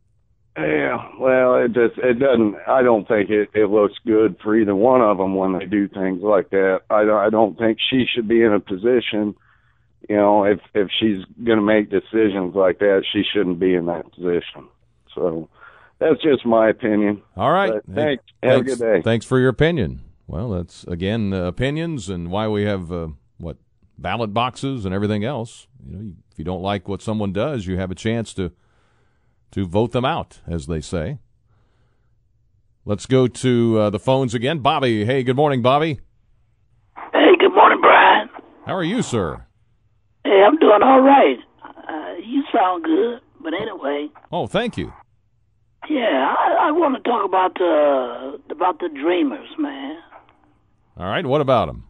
Yeah, 0.60 1.08
well, 1.20 1.54
it 1.56 1.72
just 1.72 1.98
it 1.98 2.14
doesn't. 2.18 2.56
I 2.66 2.82
don't 2.82 3.06
think 3.06 3.30
it 3.30 3.50
it 3.54 3.70
looks 3.70 3.94
good 4.06 4.36
for 4.42 4.56
either 4.56 4.74
one 4.74 5.00
of 5.00 5.18
them 5.18 5.34
when 5.36 5.58
they 5.58 5.66
do 5.66 5.86
things 5.88 6.22
like 6.22 6.50
that. 6.50 6.80
I 6.90 7.04
don't- 7.04 7.20
I 7.26 7.30
don't 7.30 7.56
think 7.58 7.78
she 7.90 8.06
should 8.06 8.26
be 8.26 8.42
in 8.42 8.52
a 8.52 8.60
position. 8.60 9.34
You 10.08 10.16
know, 10.16 10.44
if 10.44 10.60
if 10.74 10.88
she's 10.98 11.24
going 11.44 11.58
to 11.58 11.64
make 11.64 11.90
decisions 11.90 12.54
like 12.54 12.78
that, 12.78 13.04
she 13.12 13.22
shouldn't 13.22 13.58
be 13.58 13.74
in 13.74 13.86
that 13.86 14.10
position. 14.12 14.66
So 15.14 15.48
that's 15.98 16.20
just 16.22 16.46
my 16.46 16.68
opinion. 16.70 17.22
All 17.36 17.52
right. 17.52 17.72
But 17.86 17.94
Hey, 17.94 17.94
thanks. 18.16 18.24
Have 18.42 18.60
a 18.60 18.64
good 18.64 18.78
day. 18.78 19.02
Thanks 19.02 19.26
for 19.26 19.38
your 19.38 19.48
opinion. 19.50 20.00
Well, 20.26 20.50
that's 20.50 20.84
again 20.84 21.32
uh, 21.32 21.44
opinions 21.46 22.08
and 22.08 22.30
why 22.30 22.48
we 22.48 22.64
have 22.64 22.90
uh, 22.90 23.08
what 23.38 23.56
ballot 23.98 24.32
boxes 24.34 24.84
and 24.84 24.94
everything 24.94 25.24
else. 25.24 25.66
You 25.86 25.96
know, 25.96 26.12
if 26.32 26.38
you 26.38 26.44
don't 26.44 26.62
like 26.62 26.88
what 26.88 27.02
someone 27.02 27.32
does, 27.32 27.66
you 27.66 27.76
have 27.78 27.90
a 27.90 27.94
chance 27.96 28.32
to 28.34 28.52
to 29.52 29.66
vote 29.66 29.92
them 29.92 30.04
out, 30.04 30.40
as 30.46 30.66
they 30.66 30.80
say. 30.80 31.18
Let's 32.84 33.06
go 33.06 33.26
to 33.26 33.78
uh, 33.78 33.90
the 33.90 33.98
phones 33.98 34.34
again. 34.34 34.60
Bobby, 34.60 35.04
hey, 35.04 35.22
good 35.22 35.36
morning, 35.36 35.60
Bobby. 35.62 36.00
Hey, 37.12 37.36
good 37.38 37.54
morning, 37.54 37.80
Brian. 37.80 38.28
How 38.66 38.74
are 38.74 38.84
you, 38.84 39.02
sir? 39.02 39.44
Hey, 40.24 40.42
I'm 40.46 40.56
doing 40.58 40.82
all 40.82 41.00
right. 41.00 41.38
Uh, 41.88 42.14
you 42.24 42.42
sound 42.54 42.84
good, 42.84 43.20
but 43.42 43.52
anyway, 43.54 44.08
Oh, 44.32 44.46
thank 44.46 44.76
you. 44.76 44.92
yeah, 45.88 46.34
I, 46.38 46.68
I 46.68 46.70
want 46.72 46.96
to 47.02 47.08
talk 47.10 47.24
about 47.24 47.54
the 47.54 48.40
about 48.50 48.78
the 48.80 48.88
Dreamers, 48.88 49.48
man. 49.58 49.98
All 50.98 51.06
right, 51.06 51.24
what 51.24 51.40
about 51.40 51.66
them? 51.66 51.84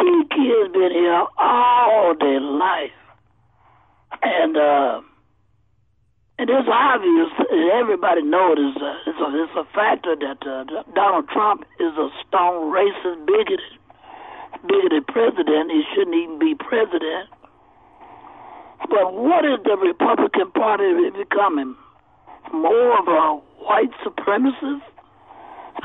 These 0.00 0.26
kids 0.30 0.72
been 0.72 0.90
here 0.92 1.24
all 1.38 2.14
their 2.18 2.40
life, 2.40 2.90
and 4.22 4.56
uh, 4.56 5.00
and 6.42 6.50
it's 6.50 6.66
obvious. 6.66 7.30
Everybody 7.72 8.22
knows 8.22 8.58
it's 8.58 8.82
a, 8.82 8.92
it's 9.06 9.20
a, 9.22 9.28
it's 9.46 9.54
a 9.54 9.66
factor 9.70 10.16
that 10.18 10.42
uh, 10.42 10.82
Donald 10.92 11.28
Trump 11.30 11.62
is 11.78 11.94
a 11.94 12.10
stone 12.26 12.66
racist, 12.74 13.22
bigoted, 13.22 13.62
bigoted 14.66 15.06
president. 15.06 15.70
He 15.70 15.86
shouldn't 15.94 16.16
even 16.18 16.40
be 16.40 16.56
president. 16.58 17.30
But 18.90 19.14
what 19.14 19.46
is 19.46 19.62
the 19.62 19.78
Republican 19.78 20.50
Party 20.50 21.14
becoming? 21.14 21.76
More 22.52 22.98
of 22.98 23.06
a 23.06 23.38
white 23.62 23.94
supremacist? 24.02 24.82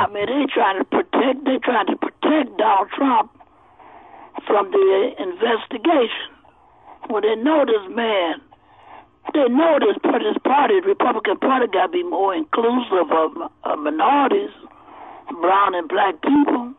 I 0.02 0.10
mean, 0.10 0.26
they 0.26 0.50
trying 0.52 0.80
to 0.80 0.86
protect. 0.86 1.46
They 1.46 1.62
trying 1.62 1.86
to 1.86 1.98
protect 1.98 2.58
Donald 2.58 2.90
Trump 2.98 3.30
from 4.48 4.72
the 4.72 5.14
investigation. 5.22 6.34
Well, 7.10 7.22
they 7.22 7.36
know 7.36 7.64
this 7.64 7.96
man. 7.96 8.42
They 9.34 9.48
know 9.50 9.78
this 9.80 9.98
this 10.02 10.38
party, 10.44 10.80
the 10.82 10.88
Republican 10.88 11.38
Party, 11.38 11.68
got 11.68 11.88
to 11.88 11.92
be 11.92 12.04
more 12.04 12.34
inclusive 12.34 13.12
of, 13.12 13.32
of 13.64 13.80
minorities, 13.80 14.52
brown 15.42 15.76
and 15.76 15.88
black 15.88 16.22
people. 16.22 16.74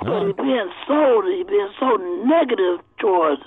But 0.00 0.26
he's 0.26 0.36
being 0.36 0.70
so 0.86 1.22
he's 1.24 1.46
being 1.46 1.70
so 1.78 1.96
negative 2.26 2.84
towards 2.98 3.42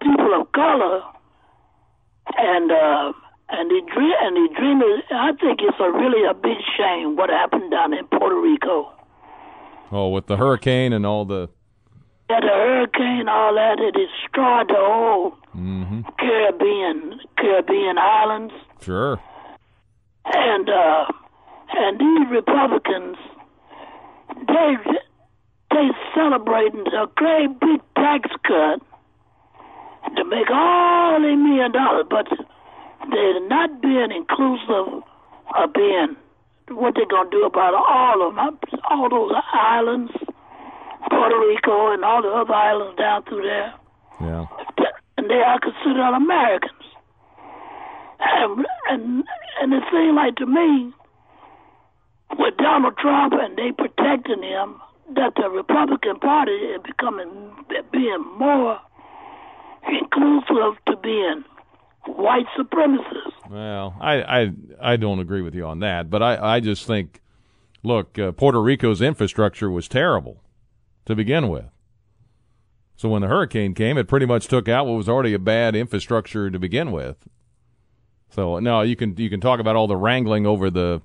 people 0.00 0.40
of 0.40 0.50
color, 0.52 1.02
and 2.38 2.70
uh, 2.70 3.12
and 3.50 3.70
the 3.70 3.82
dream 3.92 4.14
and 4.20 4.36
the 4.36 4.48
dreamers. 4.56 5.02
I 5.10 5.32
think 5.32 5.60
it's 5.60 5.78
a 5.80 5.90
really 5.90 6.24
a 6.28 6.34
big 6.34 6.58
shame 6.76 7.16
what 7.16 7.30
happened 7.30 7.70
down 7.70 7.92
in 7.92 8.06
Puerto 8.06 8.40
Rico. 8.40 8.92
Oh, 9.90 10.08
with 10.08 10.26
the 10.26 10.36
hurricane 10.36 10.92
and 10.92 11.04
all 11.04 11.24
the. 11.24 11.48
Yeah, 12.30 12.40
the 12.40 12.46
hurricane, 12.46 13.28
all 13.28 13.54
that, 13.54 13.78
it 13.78 13.92
destroyed 13.92 14.68
the 14.68 14.78
whole 14.78 15.36
hmm 15.52 16.00
Caribbean 16.18 17.20
Caribbean 17.38 17.98
islands. 17.98 18.54
Sure. 18.80 19.20
and 20.24 20.68
uh, 20.68 21.04
and 21.74 21.98
these 22.00 22.28
Republicans, 22.30 23.16
they 24.48 24.76
they 25.70 25.88
celebrating 26.14 26.84
a 26.88 27.06
great 27.16 27.58
big 27.60 27.80
tax 27.96 28.28
cut 28.46 28.80
to 30.16 30.24
make 30.24 30.50
all 30.50 31.16
a 31.16 31.36
million 31.36 31.72
dollars, 31.72 32.06
but 32.10 32.26
they're 33.10 33.48
not 33.48 33.80
being 33.80 34.10
inclusive 34.12 35.02
of 35.56 35.72
being 35.74 36.16
what 36.70 36.94
they're 36.94 37.06
gonna 37.06 37.30
do 37.30 37.44
about 37.44 37.74
all 37.74 38.28
of 38.28 38.34
them, 38.34 38.58
all 38.90 39.08
those 39.08 39.32
islands, 39.52 40.12
Puerto 41.10 41.38
Rico, 41.48 41.92
and 41.92 42.04
all 42.04 42.22
the 42.22 42.28
other 42.28 42.54
islands 42.54 42.96
down 42.98 43.22
through 43.24 43.42
there, 43.42 43.74
Yeah. 44.20 44.46
And 45.22 45.30
they 45.30 45.42
are 45.42 45.60
considered 45.60 46.16
Americans. 46.16 46.72
And 48.18 48.66
and 48.88 49.24
and 49.60 49.72
it 49.72 49.82
seems 49.90 50.16
like 50.16 50.36
to 50.36 50.46
me, 50.46 50.92
with 52.38 52.56
Donald 52.56 52.96
Trump 52.98 53.34
and 53.36 53.56
they 53.56 53.70
protecting 53.72 54.42
him, 54.42 54.80
that 55.14 55.34
the 55.36 55.48
Republican 55.48 56.18
Party 56.18 56.52
is 56.52 56.80
becoming 56.84 57.54
being 57.92 58.24
more 58.38 58.78
inclusive 59.88 60.78
to 60.86 60.96
being 61.02 61.44
white 62.06 62.46
supremacists. 62.58 63.50
Well, 63.50 63.96
I, 64.00 64.22
I 64.22 64.52
I 64.80 64.96
don't 64.96 65.20
agree 65.20 65.42
with 65.42 65.54
you 65.54 65.66
on 65.66 65.80
that, 65.80 66.10
but 66.10 66.22
I, 66.22 66.56
I 66.56 66.60
just 66.60 66.86
think, 66.86 67.20
look, 67.82 68.18
uh, 68.18 68.32
Puerto 68.32 68.60
Rico's 68.60 69.00
infrastructure 69.02 69.70
was 69.70 69.88
terrible 69.88 70.42
to 71.06 71.14
begin 71.14 71.48
with. 71.48 71.71
So 73.02 73.08
when 73.08 73.22
the 73.22 73.26
hurricane 73.26 73.74
came, 73.74 73.98
it 73.98 74.06
pretty 74.06 74.26
much 74.26 74.46
took 74.46 74.68
out 74.68 74.86
what 74.86 74.92
was 74.92 75.08
already 75.08 75.34
a 75.34 75.38
bad 75.40 75.74
infrastructure 75.74 76.48
to 76.52 76.56
begin 76.56 76.92
with. 76.92 77.16
So 78.30 78.60
no, 78.60 78.82
you 78.82 78.94
can 78.94 79.16
you 79.16 79.28
can 79.28 79.40
talk 79.40 79.58
about 79.58 79.74
all 79.74 79.88
the 79.88 79.96
wrangling 79.96 80.46
over 80.46 80.70
the 80.70 81.02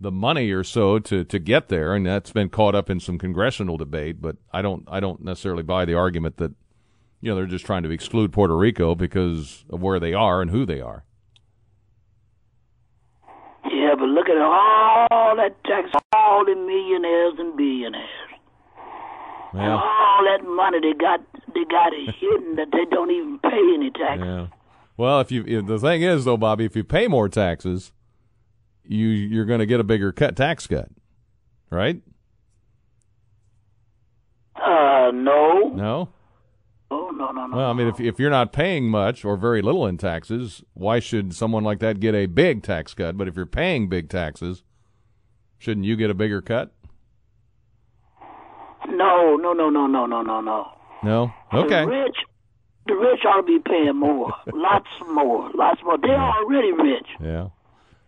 the 0.00 0.12
money 0.12 0.52
or 0.52 0.62
so 0.62 1.00
to 1.00 1.24
to 1.24 1.38
get 1.40 1.66
there, 1.66 1.96
and 1.96 2.06
that's 2.06 2.30
been 2.30 2.48
caught 2.48 2.76
up 2.76 2.88
in 2.88 3.00
some 3.00 3.18
congressional 3.18 3.76
debate. 3.76 4.22
But 4.22 4.36
I 4.52 4.62
don't 4.62 4.84
I 4.86 5.00
don't 5.00 5.24
necessarily 5.24 5.64
buy 5.64 5.84
the 5.84 5.94
argument 5.94 6.36
that 6.36 6.52
you 7.20 7.30
know 7.30 7.34
they're 7.34 7.46
just 7.46 7.66
trying 7.66 7.82
to 7.82 7.90
exclude 7.90 8.32
Puerto 8.32 8.56
Rico 8.56 8.94
because 8.94 9.64
of 9.68 9.82
where 9.82 9.98
they 9.98 10.14
are 10.14 10.42
and 10.42 10.52
who 10.52 10.64
they 10.64 10.80
are. 10.80 11.02
Yeah, 13.64 13.96
but 13.98 14.06
look 14.06 14.28
at 14.28 14.38
all 14.38 15.34
that 15.34 15.56
tax, 15.64 15.90
all 16.12 16.44
the 16.44 16.54
millionaires 16.54 17.34
and 17.36 17.56
billionaires, 17.56 18.31
Well, 19.54 19.78
all 19.78 20.24
that 20.24 20.44
money 20.44 20.78
they 20.80 20.94
got, 20.98 21.20
they 21.54 21.64
got 21.70 21.92
it 21.92 22.14
hidden 22.18 22.56
that 22.56 22.68
they 22.72 22.84
don't 22.90 23.10
even 23.10 23.38
pay 23.38 23.58
any 23.74 23.90
tax. 23.90 24.20
yeah. 24.24 24.46
Well, 24.96 25.20
if 25.20 25.30
you 25.32 25.44
if 25.46 25.66
the 25.66 25.78
thing 25.78 26.02
is 26.02 26.24
though, 26.24 26.36
Bobby, 26.36 26.64
if 26.64 26.76
you 26.76 26.84
pay 26.84 27.08
more 27.08 27.28
taxes, 27.28 27.92
you 28.84 29.08
you're 29.08 29.44
going 29.46 29.60
to 29.60 29.66
get 29.66 29.80
a 29.80 29.84
bigger 29.84 30.12
cut 30.12 30.36
tax 30.36 30.66
cut, 30.66 30.88
right? 31.70 32.00
Uh, 34.54 35.10
no, 35.12 35.72
No. 35.74 36.08
oh 36.90 37.10
no, 37.10 37.30
no, 37.32 37.46
no. 37.46 37.56
Well, 37.56 37.70
I 37.70 37.72
mean, 37.72 37.88
if 37.88 37.98
if 38.00 38.18
you're 38.20 38.30
not 38.30 38.52
paying 38.52 38.88
much 38.88 39.24
or 39.24 39.36
very 39.36 39.60
little 39.62 39.86
in 39.86 39.96
taxes, 39.96 40.62
why 40.74 41.00
should 41.00 41.34
someone 41.34 41.64
like 41.64 41.78
that 41.80 42.00
get 42.00 42.14
a 42.14 42.26
big 42.26 42.62
tax 42.62 42.94
cut? 42.94 43.16
But 43.16 43.28
if 43.28 43.36
you're 43.36 43.46
paying 43.46 43.88
big 43.88 44.08
taxes, 44.08 44.62
shouldn't 45.58 45.86
you 45.86 45.96
get 45.96 46.10
a 46.10 46.14
bigger 46.14 46.40
cut? 46.42 46.72
No, 49.02 49.36
no, 49.36 49.52
no, 49.52 49.68
no, 49.70 49.86
no, 49.86 50.06
no, 50.06 50.22
no, 50.22 50.40
no. 50.40 50.68
No. 51.02 51.32
Okay. 51.52 51.84
The 51.84 51.90
rich, 51.90 52.16
the 52.86 52.94
rich 52.94 53.20
ought 53.26 53.38
to 53.38 53.42
be 53.42 53.58
paying 53.58 53.96
more, 53.96 54.32
lots 54.52 54.88
more, 55.12 55.50
lots 55.54 55.82
more. 55.82 55.98
They're 55.98 56.14
already 56.18 56.72
rich. 56.72 57.06
Yeah. 57.20 57.48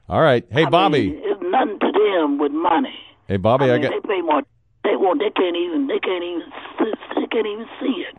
All 0.09 0.21
right. 0.21 0.45
Hey, 0.51 0.65
I 0.65 0.71
Bobby. 0.71 1.11
mean, 1.11 1.21
it's 1.25 1.41
nothing 1.43 1.79
to 1.81 1.93
them 1.93 2.39
with 2.39 2.53
money. 2.53 2.95
Hey, 3.27 3.37
Bobby. 3.39 3.71
I 3.71 3.75
I 3.75 3.79
got. 3.79 3.91
they 3.93 4.01
pay 4.09 4.21
more. 4.21 4.43
They 4.85 4.97
won't. 4.97 5.19
They 5.21 5.31
can't 5.31 5.57
even. 5.57 5.87
They 5.87 5.99
can't 5.99 6.23
even. 6.23 6.43
They 6.79 7.27
can't 7.27 7.47
even 7.47 7.67
see 7.81 8.05
it. 8.09 8.17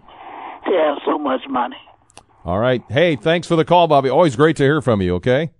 They 0.65 0.75
have 0.75 0.97
so 1.05 1.17
much 1.19 1.41
money. 1.47 1.77
All 2.43 2.59
right. 2.59 2.81
Hey, 2.89 3.15
thanks 3.15 3.47
for 3.47 3.55
the 3.55 3.65
call, 3.65 3.88
Bobby. 3.88 4.09
Always 4.09 4.35
great 4.35 4.55
to 4.57 4.63
hear 4.63 4.81
from 4.81 5.01
you. 5.01 5.15
Okay. 5.15 5.51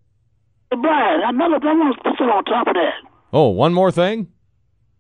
Hey, 0.72 0.78
Brian, 0.82 1.22
another. 1.24 1.56
I 1.68 1.74
want 1.74 1.96
to 2.04 2.12
put 2.12 2.22
on 2.30 2.44
top 2.46 2.68
of 2.68 2.74
that. 2.74 2.94
Oh, 3.32 3.50
one 3.50 3.74
more 3.74 3.92
thing. 3.92 4.28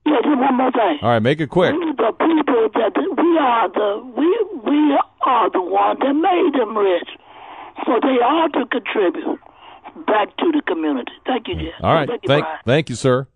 Yeah, 0.05 0.17
just 0.23 0.37
one 0.37 0.55
more 0.57 0.71
thing. 0.71 0.99
All 1.01 1.09
right, 1.09 1.19
make 1.21 1.39
it 1.39 1.49
quick. 1.49 1.73
We 1.73 1.79
the 1.97 2.11
people 2.19 2.69
that 2.75 2.93
we 2.95 3.37
are 3.39 3.69
the 3.69 4.03
we 4.15 4.27
we 4.71 4.99
are 5.21 5.49
the 5.51 5.61
one 5.61 5.97
that 5.99 6.13
made 6.13 6.59
them 6.59 6.77
rich, 6.77 7.09
so 7.85 7.99
they 8.01 8.19
ought 8.21 8.53
to 8.53 8.65
contribute 8.67 9.39
back 10.07 10.35
to 10.37 10.51
the 10.51 10.61
community. 10.67 11.11
Thank 11.25 11.47
you, 11.47 11.55
Jim. 11.55 11.71
All 11.81 11.93
right. 11.93 12.07
Thank 12.07 12.23
you, 12.23 12.27
Thank, 12.27 12.43
Brian. 12.43 12.59
thank 12.65 12.89
you, 12.89 12.95
sir. 12.95 13.27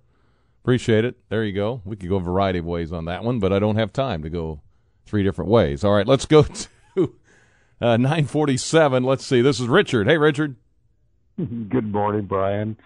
Appreciate 0.64 1.06
it. 1.06 1.16
There 1.30 1.44
you 1.44 1.54
go. 1.54 1.82
We 1.86 1.96
could 1.96 2.10
go 2.10 2.18
a 2.18 2.22
variety 2.22 2.60
of 2.60 2.66
ways 2.66 2.92
on 2.92 3.06
that 3.06 3.24
one, 3.24 3.40
but 3.40 3.52
I 3.52 3.60
don't 3.60 3.78
have 3.78 3.92
time 3.94 4.22
to 4.24 4.30
go 4.30 4.62
three 5.06 5.24
different 5.24 5.50
ways. 5.50 5.84
All 5.84 5.94
right, 5.94 6.06
let's 6.06 6.26
go 6.26 6.44
to 6.96 7.14
uh, 7.82 7.98
947. 7.98 9.04
Let's 9.04 9.26
see. 9.26 9.42
This 9.42 9.60
is 9.60 9.68
Richard. 9.68 10.08
Hey, 10.08 10.18
Richard. 10.18 10.56
Good 11.38 11.92
morning, 11.92 12.26
Brian. 12.26 12.78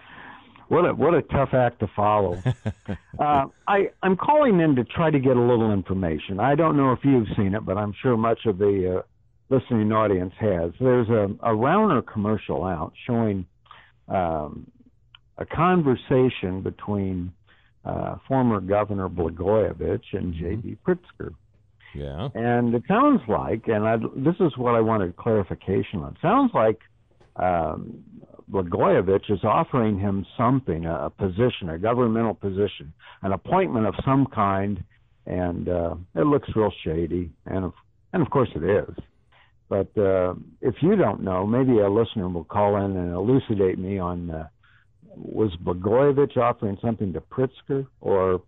What 0.68 0.88
a 0.88 0.94
what 0.94 1.14
a 1.14 1.22
tough 1.22 1.50
act 1.52 1.80
to 1.80 1.88
follow. 1.94 2.42
uh, 3.18 3.46
I 3.68 3.90
I'm 4.02 4.16
calling 4.16 4.60
in 4.60 4.76
to 4.76 4.84
try 4.84 5.10
to 5.10 5.18
get 5.18 5.36
a 5.36 5.40
little 5.40 5.72
information. 5.72 6.40
I 6.40 6.54
don't 6.54 6.76
know 6.76 6.92
if 6.92 7.00
you've 7.02 7.28
seen 7.36 7.54
it, 7.54 7.64
but 7.64 7.76
I'm 7.76 7.94
sure 8.02 8.16
much 8.16 8.40
of 8.46 8.58
the 8.58 8.98
uh, 8.98 9.54
listening 9.54 9.92
audience 9.92 10.32
has. 10.40 10.72
There's 10.80 11.08
a 11.08 11.28
a 11.42 11.54
Rauner 11.54 12.04
commercial 12.06 12.64
out 12.64 12.92
showing 13.06 13.46
um, 14.08 14.70
a 15.38 15.46
conversation 15.46 16.62
between 16.62 17.32
uh, 17.84 18.16
former 18.26 18.60
Governor 18.60 19.08
Blagojevich 19.08 20.04
and 20.12 20.34
J.B. 20.34 20.78
Pritzker. 20.86 21.34
Yeah. 21.94 22.28
And 22.34 22.74
it 22.74 22.82
sounds 22.88 23.20
like, 23.28 23.68
and 23.68 23.86
I, 23.86 23.96
this 24.16 24.34
is 24.40 24.56
what 24.56 24.74
I 24.74 24.80
wanted 24.80 25.16
clarification 25.16 26.00
on. 26.00 26.16
Sounds 26.20 26.50
like 26.52 26.80
um, 27.36 28.02
Blagojevich 28.50 29.30
is 29.30 29.42
offering 29.42 29.98
him 29.98 30.26
something, 30.36 30.84
a, 30.84 31.10
position, 31.10 31.70
a 31.70 31.78
governmental 31.78 32.34
position, 32.34 32.92
an 33.22 33.32
appointment 33.32 33.86
of 33.86 33.94
some 34.04 34.26
kind, 34.26 34.82
and 35.26 35.68
uh, 35.68 35.94
it 36.14 36.26
looks 36.26 36.48
real 36.54 36.72
shady, 36.84 37.30
and 37.46 37.64
of, 37.64 37.72
and 38.12 38.22
of 38.22 38.30
course 38.30 38.50
it 38.54 38.62
is. 38.62 38.94
But 39.68 39.96
uh, 39.96 40.34
if 40.60 40.74
you 40.82 40.94
don't 40.96 41.22
know, 41.22 41.46
maybe 41.46 41.78
a 41.78 41.88
listener 41.88 42.28
will 42.28 42.44
call 42.44 42.76
in 42.76 42.96
and 42.96 43.12
elucidate 43.12 43.78
me 43.78 43.98
on 43.98 44.30
uh, 44.30 44.48
was 45.16 45.50
Blagojevich 45.64 46.36
offering 46.36 46.76
something 46.82 47.12
to 47.12 47.20
Pritzker 47.20 47.86
or 48.00 48.42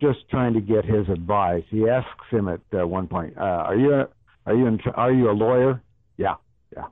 just 0.00 0.18
trying 0.30 0.54
to 0.54 0.60
get 0.60 0.84
his 0.84 1.08
advice. 1.08 1.64
He 1.70 1.88
asks 1.88 2.26
him 2.30 2.48
at 2.48 2.60
uh, 2.72 2.86
one 2.86 3.08
point, 3.08 3.36
uh, 3.36 3.40
"Are 3.40 3.76
you 3.76 4.04
are 4.46 4.54
you 4.54 4.66
in, 4.66 4.80
are 4.94 5.12
you 5.12 5.30
a 5.30 5.32
lawyer?" 5.32 5.82
Yeah, 6.16 6.36
yeah. 6.74 6.86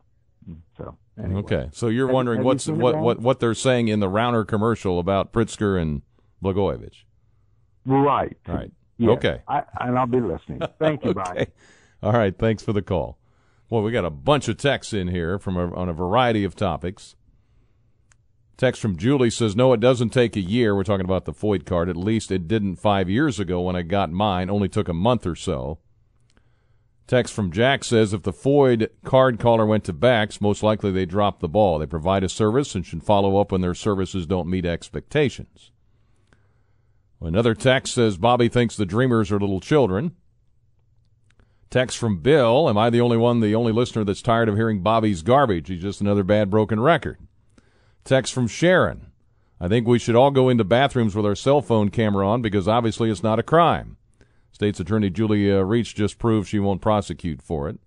So 0.76 0.96
anyway. 1.22 1.40
Okay. 1.40 1.68
So 1.72 1.88
you're 1.88 2.06
Have- 2.06 2.14
wondering 2.14 2.38
have 2.38 2.46
what's 2.46 2.68
it, 2.68 2.72
what, 2.72 2.98
what 2.98 3.20
what 3.20 3.40
they're 3.40 3.54
saying 3.54 3.88
in 3.88 4.00
the 4.00 4.08
Rauner 4.08 4.46
commercial 4.46 4.98
about 4.98 5.32
Pritzker 5.32 5.80
and 5.80 6.02
Blagojevich. 6.42 7.04
right? 7.86 8.36
Right. 8.46 8.72
Yes. 8.98 9.10
Okay. 9.10 9.42
I, 9.46 9.62
and 9.80 9.98
I'll 9.98 10.06
be 10.06 10.20
listening. 10.20 10.60
Thank 10.78 11.04
you, 11.04 11.14
Brian. 11.14 11.46
All 12.02 12.12
right. 12.12 12.36
Thanks 12.36 12.62
for 12.62 12.72
the 12.72 12.82
call. 12.82 13.18
Well, 13.70 13.82
we 13.82 13.92
got 13.92 14.04
a 14.04 14.10
bunch 14.10 14.48
of 14.48 14.56
texts 14.56 14.92
in 14.92 15.08
here 15.08 15.38
from 15.38 15.56
a, 15.56 15.74
on 15.74 15.88
a 15.88 15.92
variety 15.92 16.42
of 16.44 16.56
topics. 16.56 17.14
Text 18.56 18.80
from 18.82 18.96
Julie 18.96 19.30
says, 19.30 19.54
"No, 19.54 19.72
it 19.72 19.78
doesn't 19.80 20.08
take 20.10 20.34
a 20.34 20.40
year. 20.40 20.74
We're 20.74 20.82
talking 20.82 21.04
about 21.04 21.26
the 21.26 21.32
FOID 21.32 21.64
card. 21.64 21.88
At 21.88 21.96
least 21.96 22.32
it 22.32 22.48
didn't 22.48 22.76
five 22.76 23.08
years 23.08 23.38
ago 23.38 23.60
when 23.60 23.76
I 23.76 23.82
got 23.82 24.10
mine. 24.10 24.50
Only 24.50 24.68
took 24.68 24.88
a 24.88 24.94
month 24.94 25.26
or 25.26 25.36
so." 25.36 25.78
Text 27.08 27.32
from 27.32 27.50
Jack 27.50 27.84
says, 27.84 28.12
"If 28.12 28.22
the 28.22 28.34
FOID 28.34 28.90
card 29.02 29.40
caller 29.40 29.64
went 29.64 29.82
to 29.84 29.94
Bax, 29.94 30.42
most 30.42 30.62
likely 30.62 30.92
they 30.92 31.06
dropped 31.06 31.40
the 31.40 31.48
ball. 31.48 31.78
They 31.78 31.86
provide 31.86 32.22
a 32.22 32.28
service 32.28 32.74
and 32.74 32.84
should 32.84 33.02
follow 33.02 33.38
up 33.38 33.50
when 33.50 33.62
their 33.62 33.74
services 33.74 34.26
don't 34.26 34.46
meet 34.46 34.66
expectations." 34.66 35.70
Another 37.18 37.54
text 37.54 37.94
says, 37.94 38.18
"Bobby 38.18 38.48
thinks 38.48 38.76
the 38.76 38.84
Dreamers 38.84 39.32
are 39.32 39.40
little 39.40 39.58
children." 39.58 40.12
Text 41.70 41.96
from 41.96 42.20
Bill, 42.20 42.68
am 42.68 42.76
I 42.76 42.90
the 42.90 43.00
only 43.00 43.16
one, 43.16 43.40
the 43.40 43.54
only 43.54 43.72
listener 43.72 44.04
that's 44.04 44.22
tired 44.22 44.50
of 44.50 44.56
hearing 44.56 44.82
Bobby's 44.82 45.22
garbage? 45.22 45.68
He's 45.68 45.82
just 45.82 46.02
another 46.02 46.22
bad 46.22 46.50
broken 46.50 46.78
record. 46.78 47.18
Text 48.04 48.34
from 48.34 48.48
Sharon, 48.48 49.06
I 49.58 49.68
think 49.68 49.86
we 49.86 49.98
should 49.98 50.14
all 50.14 50.30
go 50.30 50.50
into 50.50 50.62
bathrooms 50.62 51.16
with 51.16 51.24
our 51.24 51.34
cell 51.34 51.62
phone 51.62 51.88
camera 51.88 52.28
on 52.28 52.42
because 52.42 52.68
obviously 52.68 53.10
it's 53.10 53.22
not 53.22 53.38
a 53.38 53.42
crime. 53.42 53.96
State's 54.52 54.80
Attorney 54.80 55.10
Julia 55.10 55.62
Rietz 55.64 55.94
just 55.94 56.18
proved 56.18 56.48
she 56.48 56.58
won't 56.58 56.80
prosecute 56.80 57.42
for 57.42 57.68
it. 57.68 57.78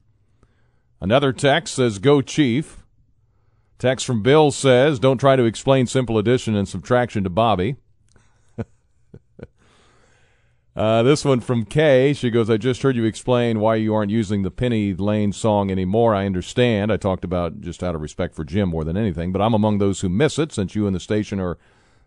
Another 1.00 1.34
text 1.34 1.76
says, 1.76 2.00
Go 2.00 2.22
Chief. 2.22 2.84
Text 3.80 4.06
from 4.06 4.22
Bill 4.22 4.52
says, 4.52 5.00
Don't 5.00 5.18
try 5.18 5.36
to 5.36 5.44
explain 5.44 5.88
simple 5.88 6.18
addition 6.18 6.56
and 6.56 6.68
subtraction 6.68 7.24
to 7.24 7.30
Bobby. 7.30 7.78
Uh, 10.74 11.04
this 11.04 11.26
one 11.26 11.42
from 11.42 11.66
Kay. 11.66 12.14
She 12.14 12.30
goes, 12.30 12.50
I 12.50 12.56
just 12.56 12.82
heard 12.82 12.96
you 12.96 13.04
explain 13.04 13.60
why 13.60 13.76
you 13.76 13.94
aren't 13.94 14.10
using 14.10 14.44
the 14.44 14.50
Penny 14.50 14.94
Lane 14.94 15.34
song 15.34 15.70
anymore. 15.70 16.16
I 16.16 16.26
understand. 16.26 16.94
I 16.94 16.98
talked 16.98 17.26
about 17.26 17.60
just 17.60 17.84
out 17.84 17.94
of 17.94 18.00
respect 18.00 18.36
for 18.36 18.46
Jim 18.46 18.70
more 18.70 18.86
than 18.86 18.96
anything, 18.96 19.34
but 19.34 19.42
I'm 19.42 19.54
among 19.54 19.80
those 19.80 20.00
who 20.00 20.08
miss 20.08 20.40
it 20.40 20.54
since 20.54 20.74
you 20.74 20.88
and 20.88 20.96
the 20.96 21.02
station 21.02 21.42
are 21.42 21.58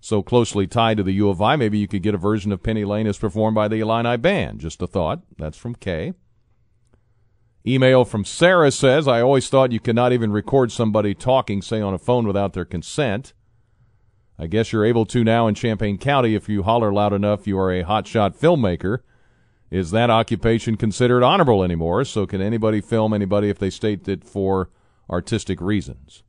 so 0.05 0.23
closely 0.23 0.67
tied 0.67 0.99
to 0.99 1.03
the 1.03 1.13
U 1.13 1.31
of 1.31 1.41
I. 1.41 1.57
Maybe 1.57 1.79
you 1.79 1.89
could 1.89 2.03
get 2.03 2.15
a 2.15 2.19
version 2.19 2.53
of 2.53 2.63
Penny 2.63 2.85
Lane 2.85 3.07
as 3.07 3.17
performed 3.17 3.55
by 3.55 3.69
the 3.69 3.81
Illini 3.81 4.19
Band. 4.19 4.61
Just 4.61 4.83
a 4.83 4.87
thought. 4.87 5.23
That's 5.39 5.57
from 5.57 5.75
Kay. 5.75 6.13
Email 7.67 8.05
from 8.05 8.27
Sarah 8.27 8.71
says, 8.71 9.09
I 9.09 9.23
always 9.23 9.49
thought 9.49 9.73
you 9.73 9.81
could 9.81 9.97
not 9.97 10.13
even 10.13 10.31
record 10.31 10.71
somebody 10.71 11.15
talking, 11.15 11.63
say, 11.63 11.81
on 11.81 11.95
a 11.95 11.99
phone 11.99 12.27
without 12.27 12.53
their 12.53 12.67
consent. 12.67 13.33
I 14.39 14.47
guess 14.47 14.73
you're 14.73 14.85
able 14.85 15.07
to 15.07 15.25
now 15.25 15.47
in 15.47 15.55
Champaign 15.55 15.97
County 15.97 16.35
if 16.35 16.51
you 16.51 16.65
holler 16.65 16.93
loud 16.93 17.15
enough 17.15 17.47
you 17.47 17.59
are 17.59 17.73
a 17.73 17.83
hotshot 17.83 18.39
filmmaker. 18.39 18.99
Is 19.71 19.91
that 19.93 20.11
occupation 20.11 20.77
considered 20.77 21.23
honorable 21.23 21.65
anymore? 21.65 22.05
So 22.05 22.27
can 22.27 22.43
anybody 22.43 22.83
film 22.83 23.15
anybody 23.15 23.49
if 23.49 23.59
they 23.59 23.71
state 23.71 24.07
it 24.07 24.23
for 24.23 24.69
artistic 25.09 25.63
reasons? 25.63 26.24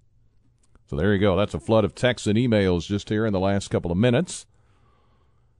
So 0.87 0.95
there 0.95 1.13
you 1.13 1.19
go. 1.19 1.35
That's 1.35 1.53
a 1.53 1.59
flood 1.59 1.83
of 1.83 1.95
texts 1.95 2.27
and 2.27 2.37
emails 2.37 2.85
just 2.87 3.09
here 3.09 3.25
in 3.25 3.33
the 3.33 3.39
last 3.39 3.69
couple 3.69 3.91
of 3.91 3.97
minutes. 3.97 4.45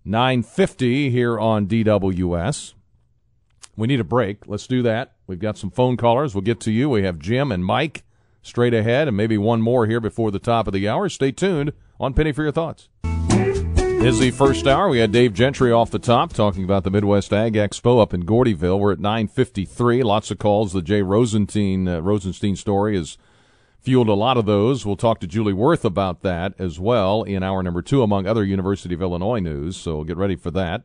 950 0.04 1.10
here 1.10 1.40
on 1.40 1.66
DWS. 1.68 2.74
We 3.76 3.88
need 3.88 4.00
a 4.00 4.06
break. 4.06 4.48
Let's 4.48 4.68
do 4.68 4.84
that. 4.84 5.14
We've 5.28 5.40
got 5.40 5.58
some 5.58 5.72
phone 5.72 5.98
callers. 5.98 6.36
We'll 6.36 6.44
get 6.44 6.60
to 6.62 6.72
you. 6.72 6.90
We 6.90 7.04
have 7.04 7.18
Jim 7.18 7.52
and 7.52 7.66
Mike 7.66 8.04
straight 8.44 8.74
ahead, 8.76 9.08
and 9.08 9.18
maybe 9.18 9.38
one 9.38 9.62
more 9.62 9.88
here 9.88 10.00
before 10.00 10.30
the 10.30 10.40
top 10.40 10.68
of 10.68 10.74
the 10.74 10.88
hour. 10.88 11.10
Stay 11.10 11.32
tuned 11.32 11.74
on 12.00 12.14
Penny 12.14 12.32
for 12.32 12.44
Your 12.44 12.52
Thoughts. 12.52 12.90
Is 13.04 14.20
the 14.20 14.30
first 14.30 14.68
hour. 14.68 14.88
We 14.88 15.00
had 15.00 15.12
Dave 15.12 15.34
Gentry 15.34 15.72
off 15.72 15.90
the 15.90 15.98
top 15.98 16.32
talking 16.32 16.64
about 16.64 16.84
the 16.84 16.92
Midwest 16.92 17.34
Ag 17.34 17.56
Expo 17.56 18.00
up 18.00 18.14
in 18.14 18.24
Gordyville. 18.24 18.78
We're 18.78 18.92
at 18.92 19.00
9:53. 19.00 20.04
Lots 20.04 20.30
of 20.30 20.38
calls. 20.38 20.74
The 20.74 20.84
Jay 20.84 21.02
Rosenstein 21.02 21.88
uh, 21.88 22.02
Rosenstein 22.02 22.56
story 22.56 22.96
has 22.96 23.18
fueled 23.86 24.10
a 24.10 24.14
lot 24.14 24.36
of 24.36 24.48
those. 24.48 24.84
We'll 24.84 24.96
talk 24.96 25.20
to 25.20 25.28
Julie 25.28 25.54
Wurth 25.54 25.86
about 25.86 26.22
that 26.22 26.54
as 26.60 26.80
well 26.80 27.22
in 27.22 27.44
hour 27.44 27.62
number 27.62 27.84
two, 27.84 28.02
among 28.02 28.26
other 28.26 28.44
University 28.44 28.96
of 28.96 29.02
Illinois 29.02 29.40
news. 29.40 29.78
So 29.78 30.04
get 30.04 30.18
ready 30.18 30.36
for 30.36 30.50
that. 30.52 30.82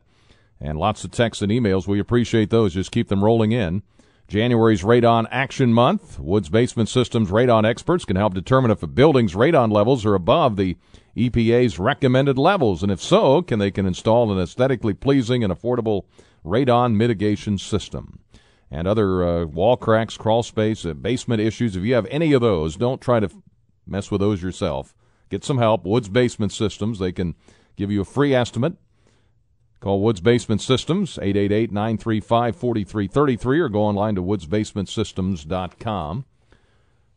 And 0.59 0.77
lots 0.77 1.03
of 1.03 1.09
texts 1.09 1.41
and 1.41 1.51
emails. 1.51 1.87
We 1.87 1.99
appreciate 1.99 2.51
those. 2.51 2.75
Just 2.75 2.91
keep 2.91 3.07
them 3.07 3.23
rolling 3.23 3.51
in. 3.51 3.81
January's 4.27 4.83
Radon 4.83 5.27
Action 5.31 5.73
Month. 5.73 6.19
Woods 6.19 6.47
Basement 6.47 6.87
Systems 6.87 7.31
radon 7.31 7.65
experts 7.65 8.05
can 8.05 8.15
help 8.15 8.33
determine 8.33 8.71
if 8.71 8.83
a 8.83 8.87
building's 8.87 9.33
radon 9.33 9.71
levels 9.73 10.05
are 10.05 10.13
above 10.13 10.55
the 10.55 10.77
EPA's 11.17 11.77
recommended 11.79 12.37
levels, 12.37 12.81
and 12.81 12.91
if 12.91 13.01
so, 13.01 13.41
can 13.41 13.59
they 13.59 13.71
can 13.71 13.85
install 13.85 14.31
an 14.31 14.39
aesthetically 14.39 14.93
pleasing 14.93 15.43
and 15.43 15.51
affordable 15.51 16.05
radon 16.45 16.95
mitigation 16.95 17.57
system. 17.57 18.20
And 18.71 18.87
other 18.87 19.23
uh, 19.23 19.45
wall 19.45 19.75
cracks, 19.75 20.15
crawl 20.15 20.43
space, 20.43 20.85
uh, 20.85 20.93
basement 20.93 21.41
issues. 21.41 21.75
If 21.75 21.83
you 21.83 21.93
have 21.93 22.07
any 22.09 22.31
of 22.31 22.41
those, 22.41 22.77
don't 22.77 23.01
try 23.01 23.19
to 23.19 23.25
f- 23.25 23.33
mess 23.85 24.09
with 24.09 24.21
those 24.21 24.41
yourself. 24.41 24.95
Get 25.29 25.43
some 25.43 25.57
help. 25.57 25.83
Woods 25.83 26.07
Basement 26.07 26.53
Systems. 26.53 26.99
They 26.99 27.11
can 27.11 27.35
give 27.75 27.91
you 27.91 28.01
a 28.01 28.05
free 28.05 28.33
estimate. 28.33 28.75
Call 29.81 29.99
Woods 29.99 30.21
Basement 30.21 30.61
Systems, 30.61 31.17
888-935-4333, 31.17 33.59
or 33.59 33.67
go 33.67 33.81
online 33.81 34.13
to 34.13 34.21
woodsbasementsystems.com. 34.21 36.25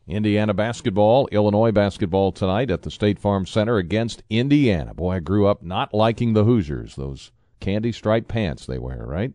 Indiana 0.07 0.53
basketball, 0.53 1.27
Illinois 1.31 1.71
basketball 1.71 2.31
tonight 2.31 2.69
at 2.71 2.81
the 2.81 2.91
State 2.91 3.19
Farm 3.19 3.45
Center 3.45 3.77
against 3.77 4.23
Indiana. 4.29 4.93
Boy, 4.93 5.15
I 5.15 5.19
grew 5.19 5.47
up 5.47 5.63
not 5.63 5.93
liking 5.93 6.33
the 6.33 6.43
Hoosiers, 6.43 6.95
those 6.95 7.31
candy 7.59 7.91
striped 7.91 8.27
pants 8.27 8.65
they 8.65 8.79
wear, 8.79 9.05
right? 9.05 9.33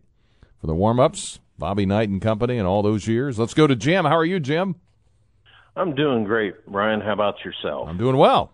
For 0.59 0.67
the 0.67 0.75
warm 0.75 0.99
ups, 0.99 1.39
Bobby 1.61 1.85
Knight 1.85 2.09
and 2.09 2.19
company 2.19 2.57
and 2.57 2.67
all 2.67 2.81
those 2.81 3.07
years. 3.07 3.37
Let's 3.37 3.53
go 3.53 3.67
to 3.67 3.75
Jim. 3.75 4.03
How 4.03 4.17
are 4.17 4.25
you, 4.25 4.39
Jim? 4.39 4.75
I'm 5.75 5.93
doing 5.93 6.23
great, 6.23 6.55
Ryan. 6.65 7.01
How 7.01 7.13
about 7.13 7.45
yourself? 7.45 7.87
I'm 7.87 7.99
doing 7.99 8.17
well. 8.17 8.51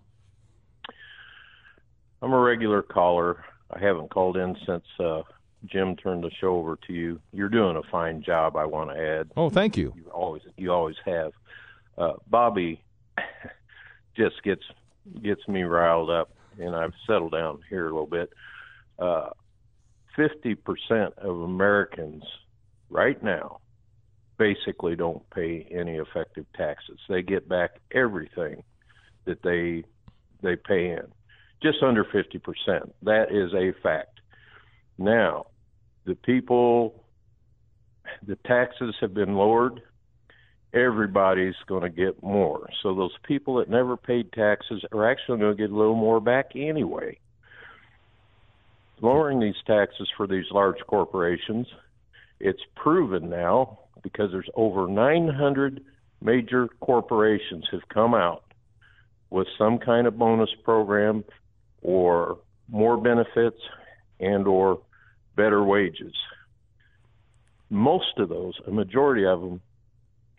I'm 2.21 2.33
a 2.33 2.39
regular 2.39 2.81
caller. 2.81 3.45
I 3.71 3.79
haven't 3.79 4.09
called 4.09 4.35
in 4.35 4.57
since 4.65 4.83
uh, 4.99 5.21
Jim 5.65 5.95
turned 5.95 6.25
the 6.25 6.31
show 6.41 6.57
over 6.57 6.77
to 6.85 6.93
you. 6.93 7.21
You're 7.31 7.47
doing 7.47 7.77
a 7.77 7.81
fine 7.89 8.23
job. 8.23 8.57
I 8.57 8.65
want 8.65 8.89
to 8.89 9.01
add. 9.01 9.31
Oh, 9.37 9.49
thank 9.49 9.77
you. 9.77 9.93
You 9.95 10.11
always, 10.11 10.41
you 10.57 10.73
always 10.73 10.97
have. 11.05 11.31
Uh, 11.97 12.13
Bobby 12.27 12.83
just 14.17 14.43
gets 14.43 14.63
gets 15.23 15.47
me 15.47 15.63
riled 15.63 16.09
up, 16.09 16.31
and 16.59 16.75
I've 16.75 16.93
settled 17.07 17.31
down 17.31 17.61
here 17.69 17.85
a 17.87 17.89
little 17.89 18.05
bit. 18.05 18.31
Uh, 18.99 19.29
fifty 20.13 20.55
percent 20.55 21.13
of 21.19 21.39
Americans 21.39 22.23
right 22.89 23.21
now 23.23 23.59
basically 24.37 24.95
don't 24.95 25.27
pay 25.31 25.67
any 25.71 25.95
effective 25.95 26.45
taxes. 26.55 26.99
They 27.09 27.21
get 27.21 27.49
back 27.49 27.79
everything 27.91 28.63
that 29.25 29.41
they 29.43 29.83
they 30.41 30.55
pay 30.55 30.91
in 30.91 31.07
just 31.61 31.81
under 31.81 32.03
50%. 32.03 32.91
That 33.03 33.31
is 33.31 33.53
a 33.53 33.73
fact. 33.81 34.19
Now, 34.97 35.47
the 36.05 36.15
people, 36.15 37.03
the 38.25 38.35
taxes 38.45 38.95
have 39.01 39.13
been 39.13 39.35
lowered. 39.35 39.81
Everybody's 40.73 41.55
going 41.67 41.83
to 41.83 41.89
get 41.89 42.21
more. 42.21 42.69
So 42.83 42.93
those 42.93 43.15
people 43.27 43.55
that 43.55 43.69
never 43.69 43.97
paid 43.97 44.31
taxes 44.33 44.83
are 44.91 45.09
actually 45.09 45.39
going 45.39 45.57
to 45.57 45.61
get 45.61 45.71
a 45.71 45.75
little 45.75 45.95
more 45.95 46.19
back 46.19 46.51
anyway. 46.55 47.17
Lowering 49.01 49.39
these 49.39 49.55
taxes 49.65 50.09
for 50.17 50.27
these 50.27 50.45
large 50.51 50.79
corporations, 50.87 51.67
it's 52.39 52.61
proven 52.75 53.29
now 53.29 53.79
because 54.03 54.31
there's 54.31 54.49
over 54.55 54.87
900 54.87 55.81
major 56.21 56.67
corporations 56.79 57.65
have 57.71 57.87
come 57.93 58.13
out 58.13 58.43
with 59.29 59.47
some 59.57 59.77
kind 59.77 60.07
of 60.07 60.17
bonus 60.17 60.49
program 60.63 61.23
or 61.81 62.37
more 62.69 62.97
benefits 62.97 63.59
and 64.19 64.47
or 64.47 64.81
better 65.35 65.63
wages. 65.63 66.13
Most 67.69 68.17
of 68.17 68.29
those, 68.29 68.53
a 68.65 68.71
majority 68.71 69.25
of 69.25 69.41
them, 69.41 69.61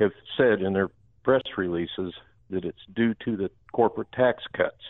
have 0.01 0.13
said 0.37 0.63
in 0.63 0.73
their 0.73 0.89
press 1.23 1.43
releases 1.57 2.15
that 2.51 2.65
it's 2.65 2.79
due 2.95 3.15
to 3.25 3.37
the 3.37 3.51
corporate 3.73 4.11
tax 4.13 4.43
cuts. 4.57 4.83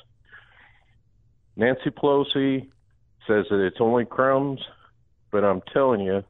Nancy 1.57 1.91
Pelosi 1.91 2.69
says 3.27 3.47
that 3.51 3.65
it's 3.67 3.81
only 3.81 4.05
crumbs, 4.05 4.61
but 5.33 5.45
I'm 5.45 5.61
telling 5.73 6.01
you, 6.01 6.23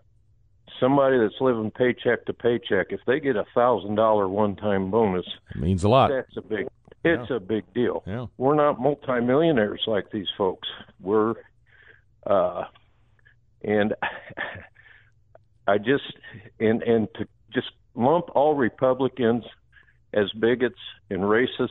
somebody 0.81 1.19
that's 1.19 1.41
living 1.41 1.71
paycheck 1.71 2.25
to 2.27 2.33
paycheck, 2.33 2.89
if 2.91 3.01
they 3.07 3.21
get 3.21 3.37
a 3.37 3.45
thousand 3.55 3.95
dollar 3.97 4.29
one 4.29 4.57
time 4.57 4.91
bonus, 4.91 5.27
it 5.55 5.61
means 5.61 5.85
a 5.85 5.89
lot. 5.89 6.11
That's 6.11 6.37
a 6.37 6.43
big 6.43 6.69
it's 7.05 7.31
Yeah. 7.31 7.37
a 7.37 7.41
big 7.41 7.65
deal. 7.75 8.03
Yeah. 8.07 8.27
We're 8.39 8.55
not 8.57 8.81
multimillionaires 8.81 9.83
like 9.87 10.11
these 10.11 10.27
folks. 10.37 10.69
We're, 11.01 11.35
uh, 12.27 12.65
and 13.63 13.95
I 15.67 15.79
just 15.79 16.05
and 16.59 16.83
and 16.83 17.09
to 17.15 17.27
just 17.53 17.71
lump 17.95 18.27
all 18.35 18.55
Republicans 18.55 19.45
as 20.13 20.31
bigots 20.33 20.79
and 21.11 21.21
racists 21.23 21.69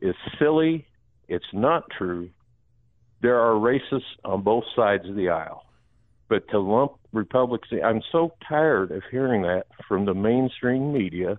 is 0.00 0.14
silly. 0.38 0.86
It's 1.28 1.52
not 1.52 1.84
true. 1.96 2.30
There 3.22 3.38
are 3.38 3.54
racists 3.54 4.02
on 4.24 4.42
both 4.42 4.64
sides 4.74 5.08
of 5.08 5.14
the 5.14 5.28
aisle, 5.28 5.64
but 6.30 6.48
to 6.48 6.58
lump 6.58 6.92
Republicans, 7.12 7.82
I'm 7.84 8.00
so 8.10 8.32
tired 8.48 8.90
of 8.92 9.02
hearing 9.10 9.42
that 9.42 9.66
from 9.86 10.06
the 10.06 10.14
mainstream 10.14 10.92
media 10.92 11.38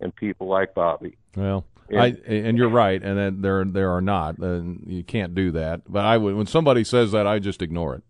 and 0.00 0.14
people 0.14 0.46
like 0.46 0.74
Bobby. 0.74 1.16
Well, 1.34 1.64
Yeah. 1.90 2.02
I 2.02 2.06
and 2.26 2.56
you're 2.58 2.68
right, 2.68 3.02
and 3.02 3.18
then 3.18 3.40
there 3.40 3.64
there 3.64 3.90
are 3.90 4.00
not, 4.02 4.38
and 4.38 4.84
you 4.86 5.02
can't 5.02 5.34
do 5.34 5.50
that. 5.52 5.80
But 5.88 6.04
I 6.04 6.16
would 6.18 6.34
when 6.36 6.46
somebody 6.46 6.84
says 6.84 7.10
that, 7.12 7.26
I 7.26 7.38
just 7.40 7.62
ignore 7.62 7.94
it 7.96 8.04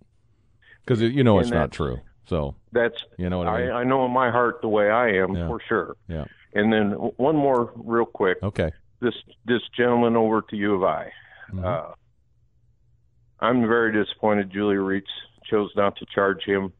because 0.85 1.01
you 1.01 1.23
know 1.25 1.39
it's 1.39 1.51
not 1.51 1.71
true. 1.71 2.01
So 2.27 2.57
That's 2.73 3.03
you 3.17 3.31
know 3.31 3.43
I 3.45 3.61
mean. 3.61 3.71
I, 3.71 3.81
I 3.81 3.85
know 3.85 4.05
in 4.05 4.11
my 4.13 4.31
heart 4.31 4.61
the 4.61 4.69
way 4.69 4.91
I 4.91 5.13
am 5.23 5.35
Yeah. 5.35 5.47
for 5.49 5.61
sure. 5.67 5.97
Yeah. 6.09 6.25
And 6.55 6.73
then 6.73 6.91
one 7.17 7.37
more 7.37 7.73
real 7.77 8.05
quick. 8.07 8.39
Okay. 8.43 8.73
This 9.01 9.15
this 9.47 9.63
gentleman 9.77 10.17
over 10.17 10.43
to 10.43 10.57
U 10.57 10.75
of 10.75 10.83
I. 10.83 11.13
Mm-hmm. 11.53 11.65
Uh, 11.65 11.93
I'm 13.41 13.61
very 13.69 13.93
disappointed 13.93 14.51
Julia 14.51 14.81
Rietz 14.81 15.03
chose 15.49 15.71
not 15.77 15.97
to 15.97 16.07
charge 16.15 16.45
him 16.45 16.73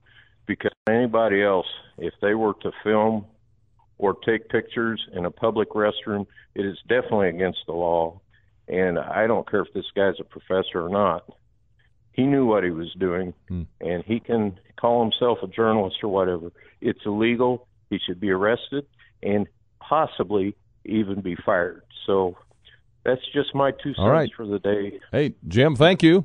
because 0.47 0.73
anybody 0.89 1.43
else, 1.43 1.67
if 1.99 2.15
they 2.21 2.35
were 2.35 2.55
to 2.63 2.73
film 2.83 3.27
or 3.99 4.15
take 4.25 4.49
pictures 4.49 5.05
in 5.13 5.25
a 5.25 5.31
public 5.31 5.71
restroom, 5.71 6.27
it 6.55 6.65
is 6.65 6.79
definitely 6.89 7.29
against 7.29 7.59
the 7.67 7.73
law. 7.73 8.21
And 8.69 8.99
I 8.99 9.27
don't 9.27 9.49
care 9.51 9.61
if 9.63 9.73
this 9.73 9.87
guy's 9.95 10.15
a 10.21 10.25
professor 10.25 10.85
or 10.85 10.89
not. 10.89 11.25
He 12.13 12.25
knew 12.25 12.47
what 12.47 12.65
he 12.65 12.71
was 12.71 12.93
doing, 12.99 13.33
Hmm. 13.49 13.63
and 13.81 14.03
he 14.05 14.21
can 14.21 14.59
call 14.77 15.03
himself 15.03 15.39
a 15.43 15.47
journalist 15.47 15.97
or 16.03 16.09
whatever. 16.09 16.51
It's 16.81 17.05
illegal. 17.07 17.67
He 17.91 17.99
should 17.99 18.21
be 18.21 18.31
arrested 18.31 18.87
and 19.23 19.47
possibly 19.81 20.55
even 20.85 21.21
be 21.21 21.37
fired. 21.37 21.83
So 22.07 22.37
that's 23.05 23.23
just 23.33 23.55
my 23.55 23.71
two 23.71 23.95
cents 23.95 23.99
right. 23.99 24.31
for 24.37 24.47
the 24.47 24.59
day. 24.59 25.01
Hey, 25.13 25.35
Jim, 25.47 25.77
thank 25.77 26.03
you. 26.03 26.25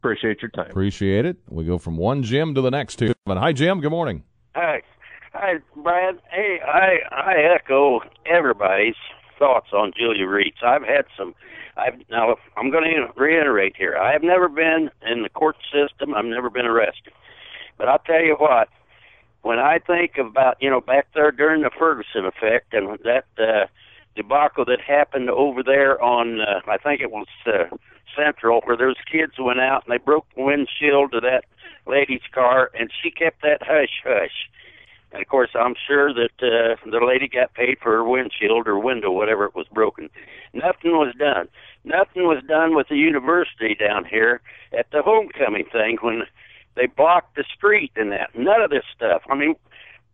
Appreciate 0.00 0.42
your 0.42 0.50
time. 0.50 0.70
Appreciate 0.70 1.24
it. 1.24 1.36
We 1.48 1.64
go 1.64 1.76
from 1.76 1.96
one 1.96 2.22
Jim 2.22 2.54
to 2.54 2.60
the 2.60 2.70
next 2.70 3.00
here. 3.00 3.14
Hi, 3.26 3.52
Jim. 3.52 3.80
Good 3.80 3.90
morning. 3.90 4.22
Hi, 4.54 4.82
hi, 5.32 5.54
Brad. 5.76 6.20
Hey, 6.30 6.60
I 6.64 6.98
I 7.10 7.34
echo 7.54 8.00
everybody's 8.24 8.94
thoughts 9.38 9.68
on 9.72 9.92
Julia 9.96 10.24
Rietz. 10.24 10.62
I've 10.64 10.84
had 10.84 11.06
some. 11.16 11.34
I've 11.76 11.94
now. 12.10 12.36
I'm 12.56 12.70
going 12.70 12.84
to 12.84 13.08
reiterate 13.20 13.74
here. 13.76 13.96
I 13.96 14.12
have 14.12 14.22
never 14.22 14.48
been 14.48 14.88
in 15.04 15.24
the 15.24 15.28
court 15.30 15.56
system. 15.72 16.14
I've 16.14 16.24
never 16.24 16.48
been 16.48 16.66
arrested. 16.66 17.12
But 17.76 17.88
I'll 17.88 17.98
tell 17.98 18.22
you 18.22 18.36
what. 18.38 18.68
When 19.42 19.58
I 19.58 19.78
think 19.78 20.18
about 20.18 20.56
you 20.60 20.70
know 20.70 20.80
back 20.80 21.08
there 21.14 21.32
during 21.32 21.62
the 21.62 21.70
Ferguson 21.76 22.24
effect 22.24 22.72
and 22.72 22.98
that 23.04 23.24
uh, 23.36 23.66
debacle 24.14 24.64
that 24.66 24.80
happened 24.80 25.30
over 25.30 25.62
there 25.62 26.00
on 26.02 26.40
uh, 26.40 26.60
I 26.68 26.76
think 26.76 27.00
it 27.00 27.10
was 27.10 27.26
uh, 27.46 27.76
Central 28.16 28.60
where 28.64 28.76
those 28.76 28.96
kids 29.10 29.34
went 29.38 29.60
out 29.60 29.84
and 29.84 29.92
they 29.92 30.02
broke 30.02 30.26
the 30.34 30.42
windshield 30.42 31.14
of 31.14 31.22
that 31.22 31.44
lady's 31.86 32.26
car 32.32 32.70
and 32.78 32.90
she 33.02 33.10
kept 33.10 33.42
that 33.42 33.62
hush 33.62 34.02
hush. 34.04 34.48
And 35.12 35.22
of 35.22 35.28
course, 35.28 35.50
I'm 35.54 35.74
sure 35.86 36.12
that 36.12 36.36
uh, 36.42 36.76
the 36.90 37.04
lady 37.04 37.28
got 37.28 37.54
paid 37.54 37.78
for 37.82 37.92
her 37.92 38.04
windshield 38.04 38.66
or 38.66 38.78
window, 38.78 39.10
whatever 39.10 39.46
it 39.46 39.54
was 39.54 39.66
broken. 39.72 40.10
Nothing 40.52 40.92
was 40.92 41.14
done. 41.18 41.48
Nothing 41.84 42.24
was 42.24 42.42
done 42.46 42.74
with 42.74 42.88
the 42.88 42.96
university 42.96 43.74
down 43.74 44.04
here 44.04 44.42
at 44.76 44.90
the 44.90 45.02
homecoming 45.02 45.64
thing 45.72 45.98
when 46.02 46.24
they 46.76 46.86
blocked 46.86 47.36
the 47.36 47.44
street 47.56 47.92
and 47.96 48.12
that. 48.12 48.30
None 48.36 48.60
of 48.60 48.70
this 48.70 48.84
stuff. 48.94 49.22
I 49.30 49.34
mean, 49.34 49.54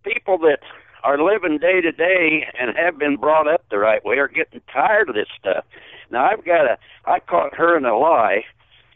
people 0.05 0.39
that 0.39 0.61
are 1.03 1.23
living 1.23 1.59
day 1.59 1.81
to 1.81 1.93
day 1.93 2.47
and 2.59 2.77
have 2.77 2.99
been 2.99 3.17
brought 3.17 3.49
up 3.49 3.65
the 3.71 3.79
right 3.79 4.05
way 4.05 4.19
are 4.19 4.29
getting 4.29 4.63
tired 4.73 5.09
of 5.09 5.15
this 5.15 5.29
stuff. 5.39 5.65
Now 6.15 6.27
I've 6.27 6.45
got 6.45 6.65
a 6.65 6.79
I 7.07 7.19
caught 7.19 7.57
her 7.57 7.77
in 7.77 7.85
a 7.85 7.99
lie. 7.99 8.45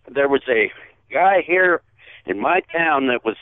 There 0.09 0.29
was 0.29 0.43
a 0.49 0.71
guy 1.13 1.43
here 1.45 1.83
in 2.27 2.39
my 2.39 2.61
town 2.73 3.09
that 3.09 3.25
was 3.25 3.37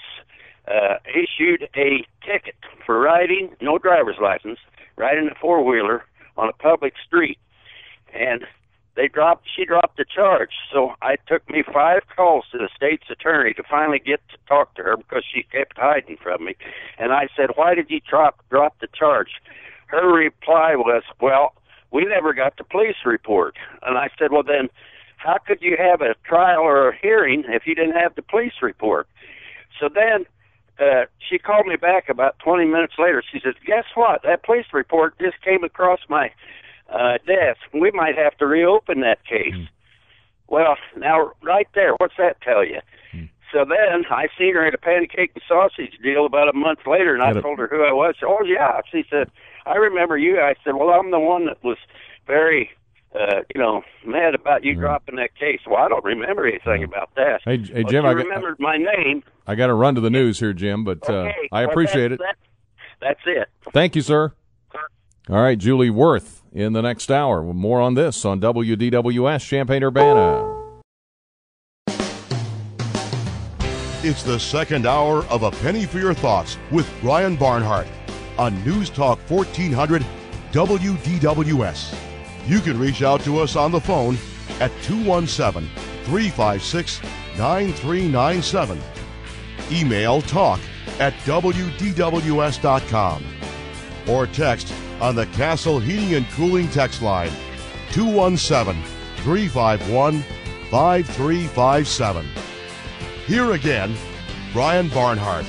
uh 0.66 0.96
issued 1.06 1.68
a 1.76 2.06
ticket 2.24 2.56
for 2.84 2.98
riding 2.98 3.54
no 3.60 3.76
driver's 3.76 4.16
license, 4.20 4.58
riding 4.96 5.28
a 5.28 5.34
four 5.38 5.62
wheeler 5.62 6.04
on 6.38 6.48
a 6.48 6.54
public 6.54 6.94
street. 7.06 7.38
And 8.14 8.46
they 8.96 9.08
dropped 9.08 9.46
she 9.54 9.66
dropped 9.66 9.98
the 9.98 10.06
charge. 10.06 10.54
So 10.72 10.94
I 11.02 11.16
took 11.28 11.46
me 11.50 11.62
five 11.62 12.00
calls 12.16 12.46
to 12.52 12.58
the 12.58 12.70
state's 12.74 13.10
attorney 13.10 13.52
to 13.52 13.62
finally 13.62 13.98
get 13.98 14.26
to 14.30 14.38
talk 14.48 14.74
to 14.76 14.84
her 14.84 14.96
because 14.96 15.22
she 15.30 15.42
kept 15.42 15.76
hiding 15.76 16.16
from 16.16 16.46
me. 16.46 16.56
And 16.98 17.12
I 17.12 17.28
said, 17.36 17.50
Why 17.56 17.74
did 17.74 17.90
you 17.90 18.00
drop 18.08 18.42
drop 18.48 18.80
the 18.80 18.88
charge? 18.98 19.32
Her 19.88 20.10
reply 20.10 20.76
was, 20.76 21.02
Well, 21.20 21.52
we 21.96 22.04
never 22.04 22.34
got 22.34 22.58
the 22.58 22.64
police 22.64 23.00
report. 23.06 23.56
And 23.82 23.96
I 23.96 24.10
said, 24.18 24.30
Well 24.30 24.42
then 24.42 24.68
how 25.16 25.38
could 25.38 25.62
you 25.62 25.76
have 25.78 26.02
a 26.02 26.14
trial 26.24 26.60
or 26.60 26.90
a 26.90 26.96
hearing 26.96 27.44
if 27.48 27.62
you 27.66 27.74
didn't 27.74 27.96
have 27.96 28.14
the 28.14 28.22
police 28.22 28.52
report? 28.60 29.08
So 29.80 29.88
then 29.92 30.26
uh, 30.78 31.06
she 31.18 31.38
called 31.38 31.66
me 31.66 31.76
back 31.76 32.10
about 32.10 32.38
20 32.40 32.66
minutes 32.66 32.94
later. 32.98 33.22
She 33.32 33.40
says, 33.42 33.54
"Guess 33.64 33.84
what? 33.94 34.22
That 34.24 34.44
police 34.44 34.66
report 34.72 35.18
just 35.18 35.40
came 35.42 35.64
across 35.64 36.00
my 36.08 36.30
uh, 36.92 37.16
desk. 37.26 37.60
We 37.72 37.90
might 37.92 38.16
have 38.16 38.36
to 38.38 38.46
reopen 38.46 39.00
that 39.00 39.24
case." 39.24 39.54
Well, 40.48 40.76
now 40.96 41.32
right 41.42 41.68
there, 41.74 41.94
what's 41.96 42.14
that 42.18 42.40
tell 42.42 42.64
you? 42.64 42.80
So 43.56 43.64
then 43.64 44.04
I 44.10 44.26
seen 44.38 44.54
her 44.54 44.66
at 44.66 44.74
a 44.74 44.78
pancake 44.78 45.30
and 45.34 45.42
sausage 45.48 45.98
deal 46.02 46.26
about 46.26 46.50
a 46.50 46.52
month 46.52 46.80
later, 46.86 47.14
and 47.14 47.22
I 47.22 47.28
Got 47.32 47.36
it. 47.38 47.42
told 47.42 47.58
her 47.58 47.68
who 47.68 47.84
I 47.84 47.92
was. 47.92 48.14
Oh 48.22 48.44
yeah, 48.44 48.82
she 48.92 49.02
said, 49.08 49.30
"I 49.64 49.76
remember 49.76 50.18
you." 50.18 50.38
I 50.40 50.54
said, 50.62 50.74
"Well, 50.74 50.90
I'm 50.90 51.10
the 51.10 51.18
one 51.20 51.46
that 51.46 51.62
was 51.64 51.78
very." 52.26 52.70
Uh, 53.18 53.40
you 53.54 53.58
know, 53.58 53.80
mad 54.04 54.34
about 54.34 54.62
you 54.62 54.74
dropping 54.74 55.16
that 55.16 55.34
case. 55.36 55.60
Well, 55.66 55.78
I 55.82 55.88
don't 55.88 56.04
remember 56.04 56.46
anything 56.46 56.84
about 56.84 57.08
that. 57.14 57.40
Hey, 57.46 57.56
hey, 57.56 57.82
Jim, 57.84 58.04
I 58.04 58.12
got- 58.12 58.24
remembered 58.26 58.56
my 58.58 58.76
name. 58.76 59.22
I 59.46 59.54
got 59.54 59.68
to 59.68 59.74
run 59.74 59.94
to 59.94 60.02
the 60.02 60.10
news 60.10 60.38
here, 60.38 60.52
Jim, 60.52 60.84
but 60.84 61.08
uh, 61.08 61.12
Okay, 61.22 61.48
I 61.50 61.62
well, 61.62 61.70
appreciate 61.70 62.12
it. 62.12 62.20
that's, 62.20 62.38
That's, 63.00 63.20
that's 63.24 63.48
it. 63.64 63.72
Thank 63.72 63.96
you, 63.96 64.02
sir. 64.02 64.34
All 65.30 65.40
right, 65.40 65.56
Julie 65.56 65.88
Wurth 65.88 66.42
in 66.52 66.74
the 66.74 66.82
next 66.82 67.10
hour. 67.10 67.42
More 67.42 67.80
on 67.80 67.94
this 67.94 68.22
on 68.26 68.38
WDWS 68.38 69.46
Champaign 69.48 69.82
Urbana. 69.82 70.55
It's 74.08 74.22
the 74.22 74.38
second 74.38 74.86
hour 74.86 75.24
of 75.24 75.42
A 75.42 75.50
Penny 75.50 75.84
for 75.84 75.98
Your 75.98 76.14
Thoughts 76.14 76.58
with 76.70 76.88
Brian 77.00 77.34
Barnhart 77.34 77.88
on 78.38 78.64
News 78.64 78.88
Talk 78.88 79.18
1400 79.28 80.06
WDWS. 80.52 81.92
You 82.46 82.60
can 82.60 82.78
reach 82.78 83.02
out 83.02 83.22
to 83.22 83.40
us 83.40 83.56
on 83.56 83.72
the 83.72 83.80
phone 83.80 84.16
at 84.60 84.70
217 84.82 85.68
356 86.04 87.02
9397. 87.36 88.80
Email 89.72 90.22
talk 90.22 90.60
at 91.00 91.12
WDWS.com 91.24 93.24
or 94.06 94.28
text 94.28 94.72
on 95.00 95.16
the 95.16 95.26
Castle 95.26 95.80
Heating 95.80 96.14
and 96.14 96.28
Cooling 96.28 96.68
text 96.68 97.02
line 97.02 97.32
217 97.90 98.80
351 99.24 100.22
5357. 100.70 102.24
Here 103.26 103.52
again, 103.52 103.96
Brian 104.52 104.88
Barnhart. 104.88 105.46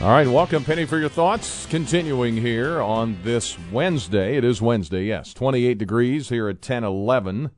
All 0.00 0.08
right, 0.08 0.26
welcome, 0.26 0.64
Penny, 0.64 0.84
for 0.84 0.98
your 0.98 1.08
thoughts. 1.08 1.64
Continuing 1.66 2.36
here 2.36 2.82
on 2.82 3.16
this 3.22 3.56
Wednesday. 3.70 4.36
It 4.36 4.42
is 4.42 4.60
Wednesday, 4.60 5.04
yes. 5.04 5.32
28 5.32 5.78
degrees 5.78 6.28
here 6.28 6.48
at 6.48 6.56
1011. 6.56 7.52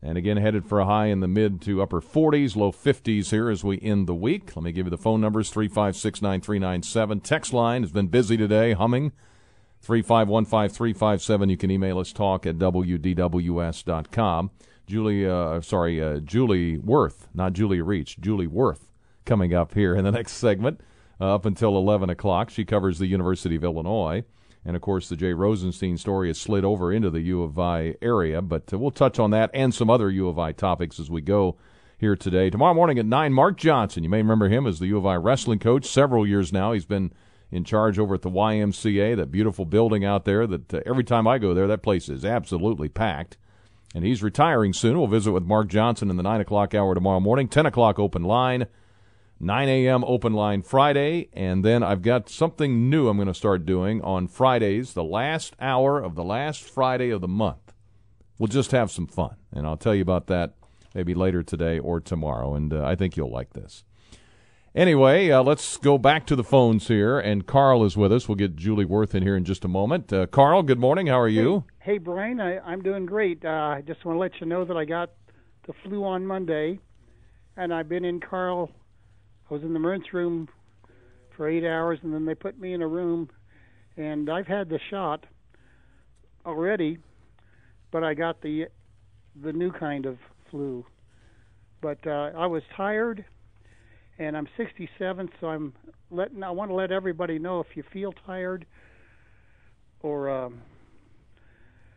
And 0.00 0.16
again, 0.16 0.36
headed 0.36 0.66
for 0.66 0.78
a 0.78 0.84
high 0.84 1.06
in 1.06 1.18
the 1.18 1.26
mid 1.26 1.60
to 1.62 1.82
upper 1.82 2.00
40s, 2.00 2.54
low 2.54 2.70
50s 2.70 3.30
here 3.30 3.50
as 3.50 3.64
we 3.64 3.80
end 3.80 4.06
the 4.06 4.14
week. 4.14 4.54
Let 4.54 4.62
me 4.62 4.70
give 4.70 4.86
you 4.86 4.90
the 4.90 4.96
phone 4.96 5.20
numbers 5.20 5.50
356 5.50 6.22
9397. 6.22 7.20
Text 7.22 7.52
line 7.52 7.82
has 7.82 7.90
been 7.90 8.06
busy 8.06 8.36
today, 8.36 8.72
humming. 8.72 9.10
3515357. 9.84 11.50
You 11.50 11.56
can 11.56 11.72
email 11.72 11.98
us 11.98 12.12
talk 12.12 12.46
at 12.46 12.56
wdws.com. 12.56 14.50
Julie, 14.86 15.26
uh, 15.26 15.60
sorry, 15.60 16.02
uh, 16.02 16.18
Julie 16.20 16.78
Wurth, 16.78 17.28
not 17.34 17.52
Julia 17.52 17.82
Rietz, 17.82 18.18
Julie 18.18 18.46
Wurth 18.46 18.92
coming 19.24 19.54
up 19.54 19.74
here 19.74 19.94
in 19.94 20.04
the 20.04 20.12
next 20.12 20.32
segment 20.32 20.80
uh, 21.20 21.34
up 21.34 21.46
until 21.46 21.76
11 21.76 22.10
o'clock. 22.10 22.50
She 22.50 22.64
covers 22.64 22.98
the 22.98 23.06
University 23.06 23.56
of 23.56 23.64
Illinois. 23.64 24.24
And 24.64 24.76
of 24.76 24.82
course, 24.82 25.08
the 25.08 25.16
Jay 25.16 25.34
Rosenstein 25.34 25.98
story 25.98 26.28
has 26.28 26.40
slid 26.40 26.64
over 26.64 26.90
into 26.90 27.10
the 27.10 27.20
U 27.20 27.42
of 27.42 27.58
I 27.58 27.96
area, 28.00 28.40
but 28.40 28.72
uh, 28.72 28.78
we'll 28.78 28.90
touch 28.90 29.18
on 29.18 29.30
that 29.30 29.50
and 29.52 29.74
some 29.74 29.90
other 29.90 30.10
U 30.10 30.28
of 30.28 30.38
I 30.38 30.52
topics 30.52 30.98
as 30.98 31.10
we 31.10 31.20
go 31.20 31.56
here 31.98 32.16
today. 32.16 32.50
Tomorrow 32.50 32.74
morning 32.74 32.98
at 32.98 33.06
9, 33.06 33.32
Mark 33.32 33.56
Johnson. 33.58 34.02
You 34.02 34.08
may 34.08 34.18
remember 34.18 34.48
him 34.48 34.66
as 34.66 34.78
the 34.78 34.86
U 34.86 34.96
of 34.96 35.06
I 35.06 35.16
wrestling 35.16 35.58
coach 35.58 35.84
several 35.84 36.26
years 36.26 36.52
now. 36.52 36.72
He's 36.72 36.86
been 36.86 37.12
in 37.50 37.64
charge 37.64 37.98
over 37.98 38.14
at 38.14 38.22
the 38.22 38.30
YMCA, 38.30 39.16
that 39.16 39.30
beautiful 39.30 39.64
building 39.64 40.04
out 40.04 40.24
there 40.24 40.46
that 40.46 40.74
uh, 40.74 40.80
every 40.86 41.04
time 41.04 41.26
I 41.26 41.38
go 41.38 41.54
there, 41.54 41.66
that 41.66 41.82
place 41.82 42.08
is 42.08 42.24
absolutely 42.24 42.88
packed. 42.88 43.36
And 43.94 44.04
he's 44.04 44.22
retiring 44.22 44.72
soon. 44.72 44.98
We'll 44.98 45.06
visit 45.06 45.32
with 45.32 45.44
Mark 45.44 45.68
Johnson 45.68 46.10
in 46.10 46.16
the 46.16 46.22
9 46.22 46.40
o'clock 46.40 46.74
hour 46.74 46.94
tomorrow 46.94 47.20
morning, 47.20 47.48
10 47.48 47.66
o'clock 47.66 47.98
open 47.98 48.24
line. 48.24 48.66
9 49.40 49.68
a.m. 49.68 50.04
open 50.04 50.32
line 50.32 50.62
Friday, 50.62 51.28
and 51.32 51.64
then 51.64 51.82
I've 51.82 52.02
got 52.02 52.28
something 52.28 52.88
new 52.88 53.08
I'm 53.08 53.16
going 53.16 53.26
to 53.28 53.34
start 53.34 53.66
doing 53.66 54.00
on 54.02 54.28
Fridays, 54.28 54.94
the 54.94 55.04
last 55.04 55.54
hour 55.60 56.00
of 56.00 56.14
the 56.14 56.24
last 56.24 56.62
Friday 56.62 57.10
of 57.10 57.20
the 57.20 57.28
month. 57.28 57.74
We'll 58.38 58.46
just 58.46 58.70
have 58.70 58.90
some 58.90 59.06
fun, 59.06 59.36
and 59.52 59.66
I'll 59.66 59.76
tell 59.76 59.94
you 59.94 60.02
about 60.02 60.28
that 60.28 60.54
maybe 60.94 61.14
later 61.14 61.42
today 61.42 61.78
or 61.78 62.00
tomorrow, 62.00 62.54
and 62.54 62.72
uh, 62.72 62.84
I 62.84 62.94
think 62.94 63.16
you'll 63.16 63.30
like 63.30 63.52
this. 63.52 63.84
Anyway, 64.74 65.30
uh, 65.30 65.40
let's 65.40 65.76
go 65.76 65.96
back 65.96 66.26
to 66.26 66.34
the 66.34 66.42
phones 66.42 66.88
here, 66.88 67.20
and 67.20 67.46
Carl 67.46 67.84
is 67.84 67.96
with 67.96 68.12
us. 68.12 68.28
We'll 68.28 68.34
get 68.34 68.56
Julie 68.56 68.84
Wurth 68.84 69.14
in 69.14 69.22
here 69.22 69.36
in 69.36 69.44
just 69.44 69.64
a 69.64 69.68
moment. 69.68 70.12
Uh, 70.12 70.26
Carl, 70.26 70.64
good 70.64 70.80
morning. 70.80 71.06
How 71.06 71.20
are 71.20 71.28
you? 71.28 71.62
Hey, 71.78 71.98
Brian, 71.98 72.40
I, 72.40 72.58
I'm 72.58 72.82
doing 72.82 73.06
great. 73.06 73.44
Uh, 73.44 73.48
I 73.50 73.84
just 73.86 74.04
want 74.04 74.16
to 74.16 74.20
let 74.20 74.32
you 74.40 74.48
know 74.48 74.64
that 74.64 74.76
I 74.76 74.84
got 74.84 75.10
the 75.68 75.74
flu 75.84 76.04
on 76.04 76.26
Monday, 76.26 76.80
and 77.56 77.72
I've 77.72 77.88
been 77.88 78.04
in 78.04 78.18
Carl. 78.18 78.68
I 79.48 79.54
was 79.54 79.62
in 79.62 79.74
the 79.74 79.76
emergency 79.76 80.10
room 80.12 80.48
for 81.36 81.48
eight 81.48 81.64
hours, 81.64 82.00
and 82.02 82.12
then 82.12 82.24
they 82.24 82.34
put 82.34 82.58
me 82.58 82.72
in 82.72 82.82
a 82.82 82.88
room, 82.88 83.30
and 83.96 84.28
I've 84.28 84.48
had 84.48 84.68
the 84.68 84.80
shot 84.90 85.24
already, 86.44 86.98
but 87.92 88.02
I 88.02 88.14
got 88.14 88.42
the 88.42 88.66
the 89.40 89.52
new 89.52 89.70
kind 89.70 90.04
of 90.04 90.18
flu. 90.50 90.84
But 91.80 92.04
uh, 92.08 92.32
I 92.36 92.46
was 92.46 92.64
tired, 92.76 93.24
and 94.18 94.36
I'm 94.36 94.48
67, 94.56 95.28
so 95.40 95.48
I'm 95.48 95.72
letting. 96.10 96.42
I 96.42 96.50
want 96.50 96.70
to 96.70 96.74
let 96.74 96.92
everybody 96.92 97.38
know 97.38 97.60
if 97.60 97.66
you 97.74 97.82
feel 97.92 98.12
tired 98.26 98.66
or 100.00 100.30
um, 100.30 100.60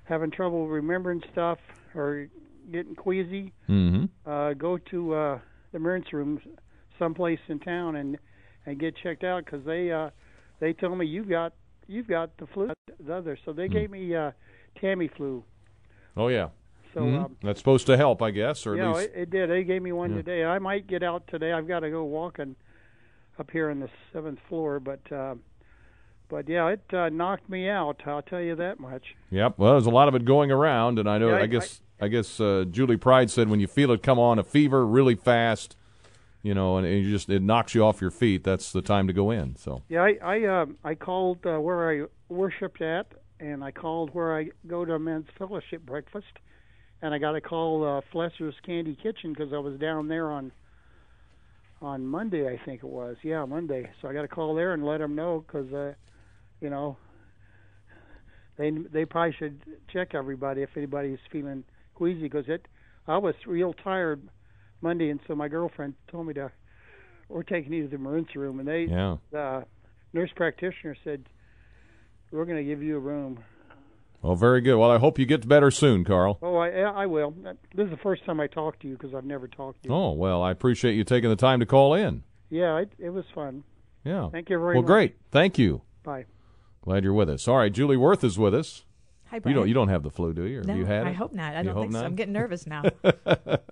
having 0.03 0.31
trouble 0.31 0.67
remembering 0.67 1.21
stuff 1.31 1.59
or 1.95 2.27
getting 2.71 2.95
queasy, 2.95 3.53
Mm-hmm. 3.69 4.29
uh, 4.29 4.53
go 4.53 4.77
to 4.91 5.13
uh, 5.13 5.39
the 5.71 5.77
emergency 5.77 6.15
room 6.15 6.39
someplace 6.97 7.39
in 7.47 7.59
town 7.59 7.95
and 7.97 8.17
and 8.65 8.79
get 8.79 8.95
checked 9.03 9.23
out 9.23 9.45
because 9.45 9.65
they 9.65 9.91
uh, 9.91 10.09
they 10.59 10.73
told 10.73 10.97
me 10.97 11.05
you've 11.05 11.29
got 11.29 11.53
you've 11.87 12.07
got 12.07 12.35
the 12.37 12.47
flu, 12.47 12.69
the 13.05 13.13
other. 13.13 13.37
So 13.45 13.53
they 13.53 13.67
gave 13.67 13.91
me 13.91 14.15
uh, 14.15 14.31
Tamiflu. 14.81 15.43
Oh, 16.15 16.29
yeah. 16.29 16.47
So 16.97 17.03
Mhm. 17.03 17.25
um, 17.25 17.37
That's 17.43 17.59
supposed 17.59 17.85
to 17.87 17.95
help, 17.97 18.23
I 18.23 18.31
guess, 18.31 18.65
or 18.65 18.73
at 18.73 18.79
yeah, 18.79 18.91
least 18.91 19.09
it, 19.13 19.21
it 19.21 19.29
did. 19.29 19.49
They 19.51 19.63
gave 19.63 19.83
me 19.83 19.91
one 19.91 20.09
Yeah. 20.11 20.17
today. 20.17 20.45
I 20.45 20.57
might 20.57 20.87
get 20.87 21.03
out 21.03 21.27
today. 21.27 21.51
I've 21.51 21.67
got 21.67 21.81
to 21.81 21.91
go 21.91 22.03
walking 22.03 22.55
up 23.37 23.51
here 23.51 23.69
on 23.69 23.79
the 23.79 23.89
seventh 24.11 24.39
floor, 24.49 24.79
but 24.79 25.11
uh, 25.11 25.35
but 26.27 26.49
yeah, 26.49 26.69
it 26.69 26.81
uh, 26.91 27.09
knocked 27.09 27.49
me 27.49 27.69
out. 27.69 28.01
I'll 28.07 28.23
tell 28.23 28.41
you 28.41 28.55
that 28.55 28.79
much. 28.79 29.15
Yep. 29.29 29.59
Well, 29.59 29.73
there's 29.73 29.85
a 29.85 29.91
lot 29.91 30.07
of 30.07 30.15
it 30.15 30.25
going 30.25 30.49
around, 30.51 30.97
and 30.97 31.07
I 31.07 31.19
know. 31.19 31.29
Yeah, 31.29 31.35
I- 31.35 31.41
I, 31.41 31.45
guess. 31.45 31.81
I, 32.01 32.07
guess 32.07 32.39
uh, 32.39 32.65
Julie 32.69 32.97
Pride 32.97 33.29
said 33.29 33.47
when 33.47 33.59
you 33.59 33.67
feel 33.67 33.91
it 33.91 34.01
come 34.01 34.17
on, 34.17 34.39
a 34.39 34.43
fever 34.43 34.83
really 34.85 35.15
fast, 35.15 35.77
you 36.41 36.55
know, 36.55 36.77
and, 36.77 36.87
and 36.87 37.03
you 37.05 37.11
just 37.11 37.29
it 37.29 37.43
knocks 37.43 37.75
you 37.75 37.83
off 37.85 38.01
your 38.01 38.11
feet. 38.11 38.43
That's 38.43 38.71
the 38.71 38.81
time 38.81 39.05
to 39.05 39.13
go 39.13 39.29
in. 39.29 39.55
So. 39.55 39.83
Yeah, 39.87 40.01
I 40.01 40.17
I, 40.23 40.45
um 40.45 40.77
I 40.83 40.95
called 40.95 41.45
uh, 41.45 41.59
where 41.59 41.91
I 41.91 42.07
worshipped 42.33 42.81
at, 42.81 43.05
and 43.39 43.63
I 43.63 43.69
called 43.69 44.15
where 44.15 44.35
I 44.35 44.49
go 44.65 44.83
to 44.83 44.95
a 44.95 44.99
men's 44.99 45.27
fellowship 45.37 45.85
breakfast, 45.85 46.33
and 47.01 47.13
I 47.13 47.17
got 47.17 47.35
a 47.35 47.41
call 47.41 47.83
uh, 47.85 48.01
Flesor's 48.11 48.55
Candy 48.65 48.95
Kitchen 49.01 49.33
because 49.33 49.53
I 49.53 49.57
was 49.59 49.79
down 49.79 50.07
there 50.07 50.31
on 50.31 50.51
on 51.79 52.05
Monday, 52.07 52.47
I 52.47 52.59
think 52.65 52.83
it 52.83 52.89
was. 52.89 53.17
Yeah, 53.21 53.45
Monday. 53.45 53.87
So 54.01 54.07
I 54.07 54.13
got 54.13 54.25
a 54.25 54.27
call 54.27 54.55
there 54.55 54.73
and 54.73 54.83
let 54.83 54.97
them 54.97 55.13
know 55.15 55.45
because, 55.45 55.71
uh, 55.71 55.93
you 56.59 56.71
know, 56.71 56.97
they 58.57 58.71
they 58.71 59.05
probably 59.05 59.35
should 59.37 59.61
check 59.93 60.15
everybody 60.15 60.63
if 60.63 60.69
anybody's 60.75 61.19
feeling 61.31 61.63
queasy 61.93 62.23
because 62.23 62.45
it. 62.47 62.67
I 63.07 63.17
was 63.17 63.35
real 63.45 63.73
tired 63.73 64.27
Monday, 64.81 65.09
and 65.09 65.19
so 65.27 65.35
my 65.35 65.47
girlfriend 65.47 65.93
told 66.11 66.27
me 66.27 66.33
to. 66.35 66.51
We're 67.29 67.43
taking 67.43 67.73
you 67.73 67.83
to 67.83 67.89
the 67.89 67.95
emergency 67.95 68.39
room, 68.39 68.59
and 68.59 68.67
they 68.67 68.83
Yeah. 68.85 69.17
the 69.31 69.65
nurse 70.13 70.31
practitioner 70.35 70.95
said, 71.03 71.25
"We're 72.31 72.45
going 72.45 72.57
to 72.57 72.63
give 72.63 72.81
you 72.81 72.95
a 72.95 72.99
room." 72.99 73.43
Well, 74.21 74.35
very 74.35 74.61
good. 74.61 74.77
Well, 74.77 74.89
I 74.91 74.97
hope 74.97 75.19
you 75.19 75.25
get 75.25 75.47
better 75.47 75.69
soon, 75.71 76.03
Carl. 76.03 76.37
Oh, 76.41 76.57
I 76.57 76.69
I 76.69 77.05
will. 77.05 77.33
Uh, 77.45 77.53
this 77.75 77.85
is 77.85 77.91
the 77.91 77.97
first 77.97 78.25
time 78.25 78.39
I 78.39 78.47
talked 78.47 78.81
to 78.81 78.87
you 78.87 78.93
because 78.97 79.13
I've 79.13 79.25
never 79.25 79.47
talked 79.47 79.83
to 79.83 79.89
you. 79.89 79.95
Oh 79.95 80.11
well, 80.11 80.41
I 80.41 80.51
appreciate 80.51 80.93
you 80.95 81.03
taking 81.03 81.29
the 81.29 81.35
time 81.35 81.59
to 81.59 81.65
call 81.65 81.93
in. 81.93 82.23
Yeah, 82.49 82.77
it, 82.79 82.91
it 82.97 83.09
was 83.09 83.25
fun. 83.35 83.63
Yeah. 84.03 84.29
Thank 84.31 84.49
you 84.49 84.57
very 84.57 84.75
well, 84.75 84.81
much. 84.83 84.89
Well, 84.89 84.95
great. 84.97 85.15
Thank 85.31 85.57
you. 85.59 85.81
Bye. 86.03 86.25
Glad 86.81 87.03
you're 87.03 87.13
with 87.13 87.29
us. 87.29 87.47
All 87.47 87.57
right, 87.57 87.71
Julie 87.71 87.97
Wurth 87.97 88.23
is 88.23 88.39
with 88.39 88.55
us. 88.55 88.85
Hi, 89.29 89.41
You 89.45 89.53
don't. 89.53 89.67
You 89.67 89.73
don't 89.73 89.89
have 89.89 90.03
the 90.03 90.09
flu, 90.09 90.33
do 90.33 90.43
you? 90.43 90.61
Or 90.61 90.63
No, 90.63 90.73
you 90.75 90.85
had 90.85 91.05
I 91.05 91.09
it? 91.09 91.15
hope 91.17 91.33
not. 91.33 91.53
I 91.55 91.59
You 91.59 91.65
don't 91.65 91.81
think 91.81 91.91
so. 91.91 91.97
not? 91.99 92.05
I'm 92.05 92.15
getting 92.15 92.33
nervous 92.33 92.65
now. 92.65 92.83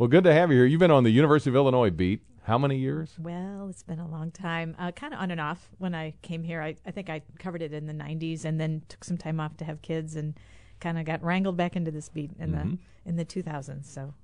well, 0.00 0.08
good 0.08 0.24
to 0.24 0.32
have 0.32 0.50
you 0.50 0.56
here. 0.56 0.64
You've 0.64 0.78
been 0.80 0.90
on 0.90 1.04
the 1.04 1.10
University 1.10 1.50
of 1.50 1.56
Illinois 1.56 1.90
beat. 1.90 2.22
How 2.44 2.56
many 2.56 2.78
years? 2.78 3.14
Well, 3.18 3.66
it's 3.68 3.82
been 3.82 3.98
a 3.98 4.08
long 4.08 4.30
time. 4.30 4.74
Uh, 4.78 4.92
kind 4.92 5.12
of 5.12 5.20
on 5.20 5.30
and 5.30 5.38
off. 5.38 5.68
When 5.76 5.94
I 5.94 6.14
came 6.22 6.42
here, 6.42 6.62
I, 6.62 6.76
I 6.86 6.90
think 6.90 7.10
I 7.10 7.20
covered 7.38 7.60
it 7.60 7.74
in 7.74 7.86
the 7.86 7.92
90s 7.92 8.46
and 8.46 8.58
then 8.58 8.80
took 8.88 9.04
some 9.04 9.18
time 9.18 9.38
off 9.40 9.58
to 9.58 9.64
have 9.66 9.82
kids 9.82 10.16
and 10.16 10.40
kind 10.80 10.98
of 10.98 11.04
got 11.04 11.22
wrangled 11.22 11.58
back 11.58 11.76
into 11.76 11.90
this 11.90 12.08
beat 12.08 12.30
in 12.38 12.52
Mhm. 12.52 12.78
the 13.04 13.10
in 13.10 13.16
the 13.16 13.26
2000s. 13.26 13.84
So, 13.84 14.14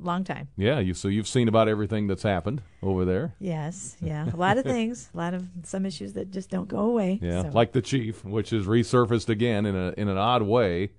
long 0.00 0.24
time. 0.24 0.48
Yeah. 0.56 0.80
You. 0.80 0.92
So 0.92 1.06
you've 1.06 1.28
seen 1.28 1.46
about 1.46 1.68
everything 1.68 2.08
that's 2.08 2.24
happened 2.24 2.60
over 2.82 3.04
there. 3.04 3.36
Yes, 3.38 3.96
yeah. 4.02 4.28
A 4.28 4.36
lot 4.36 4.58
of 4.58 4.64
things, 4.64 5.08
a 5.14 5.16
lot 5.16 5.34
of 5.34 5.48
some 5.62 5.86
issues 5.86 6.14
that 6.14 6.32
just 6.32 6.50
don't 6.50 6.68
go 6.68 6.80
away. 6.80 7.20
Yeah, 7.22 7.42
so. 7.42 7.50
like 7.50 7.70
the 7.70 7.80
chief, 7.80 8.24
which 8.24 8.50
has 8.50 8.66
resurfaced 8.66 9.28
again 9.28 9.66
in 9.66 9.76
a 9.76 9.94
in 9.96 10.08
an 10.08 10.18
odd 10.18 10.42
way 10.42 10.90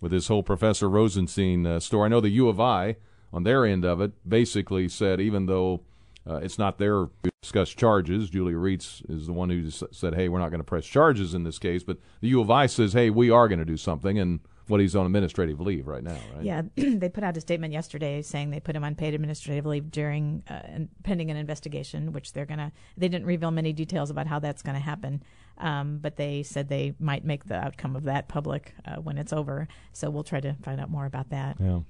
with 0.00 0.12
this 0.12 0.28
whole 0.28 0.42
Professor 0.42 0.88
Rosenstein 0.88 1.66
uh, 1.66 1.78
story. 1.78 2.06
I 2.06 2.08
know 2.08 2.22
the 2.22 2.30
U 2.30 2.48
of 2.48 2.58
I 2.58 2.96
on 3.32 3.42
their 3.42 3.64
end 3.64 3.84
of 3.84 4.00
it 4.00 4.12
basically 4.28 4.88
said 4.88 5.20
even 5.20 5.46
though 5.46 5.82
uh, 6.28 6.36
it's 6.36 6.58
not 6.58 6.78
their 6.78 7.06
to 7.22 7.30
discuss 7.40 7.70
charges, 7.70 8.30
Julia 8.30 8.56
Rietz 8.56 9.08
is 9.08 9.26
the 9.26 9.32
one 9.32 9.48
who 9.48 9.70
said, 9.70 10.14
"Hey, 10.14 10.28
we're 10.28 10.40
not 10.40 10.50
going 10.50 10.60
to 10.60 10.64
press 10.64 10.84
charges 10.84 11.34
in 11.34 11.44
this 11.44 11.58
case," 11.58 11.84
but 11.84 11.98
the 12.20 12.28
U 12.28 12.40
of 12.40 12.50
I 12.50 12.66
says, 12.66 12.92
"Hey, 12.92 13.10
we 13.10 13.30
are 13.30 13.46
going 13.46 13.60
to 13.60 13.64
do 13.64 13.76
something," 13.76 14.18
and 14.18 14.40
what 14.66 14.80
he's 14.80 14.96
on 14.96 15.06
administrative 15.06 15.60
leave 15.60 15.86
right 15.86 16.02
now, 16.02 16.18
right? 16.34 16.42
Yeah, 16.42 16.62
they 16.74 17.08
put 17.08 17.22
out 17.22 17.36
a 17.36 17.40
statement 17.40 17.72
yesterday 17.72 18.22
saying 18.22 18.50
they 18.50 18.58
put 18.58 18.74
him 18.74 18.82
on 18.82 18.96
paid 18.96 19.14
administrative 19.14 19.64
leave 19.64 19.90
during 19.92 20.42
uh, 20.48 20.86
pending 21.04 21.30
an 21.30 21.36
investigation, 21.36 22.12
which 22.12 22.32
they're 22.32 22.46
gonna. 22.46 22.72
They 22.96 23.08
didn't 23.08 23.26
reveal 23.26 23.52
many 23.52 23.72
details 23.72 24.10
about 24.10 24.26
how 24.26 24.40
that's 24.40 24.62
going 24.62 24.76
to 24.76 24.82
happen, 24.82 25.22
um, 25.58 25.98
but 25.98 26.16
they 26.16 26.42
said 26.42 26.68
they 26.68 26.94
might 26.98 27.24
make 27.24 27.44
the 27.44 27.56
outcome 27.56 27.94
of 27.94 28.04
that 28.04 28.26
public 28.26 28.74
uh, 28.84 28.96
when 28.96 29.18
it's 29.18 29.32
over. 29.32 29.68
So 29.92 30.10
we'll 30.10 30.24
try 30.24 30.40
to 30.40 30.54
find 30.62 30.80
out 30.80 30.90
more 30.90 31.06
about 31.06 31.30
that. 31.30 31.56
Yeah. 31.60 31.80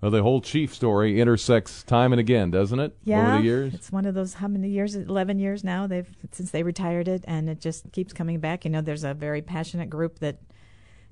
Well, 0.00 0.10
the 0.10 0.22
whole 0.22 0.40
chief 0.40 0.74
story 0.74 1.20
intersects 1.20 1.82
time 1.82 2.12
and 2.12 2.20
again, 2.20 2.50
doesn't 2.50 2.80
it? 2.80 2.96
Yeah, 3.04 3.20
Over 3.26 3.36
the 3.38 3.44
years. 3.44 3.74
it's 3.74 3.92
one 3.92 4.06
of 4.06 4.14
those. 4.14 4.34
How 4.34 4.48
many 4.48 4.68
years? 4.68 4.94
Eleven 4.96 5.38
years 5.38 5.62
now. 5.62 5.86
They've 5.86 6.08
since 6.32 6.50
they 6.50 6.62
retired 6.62 7.06
it, 7.06 7.24
and 7.28 7.50
it 7.50 7.60
just 7.60 7.92
keeps 7.92 8.12
coming 8.12 8.40
back. 8.40 8.64
You 8.64 8.70
know, 8.70 8.80
there's 8.80 9.04
a 9.04 9.12
very 9.12 9.42
passionate 9.42 9.90
group 9.90 10.20
that 10.20 10.38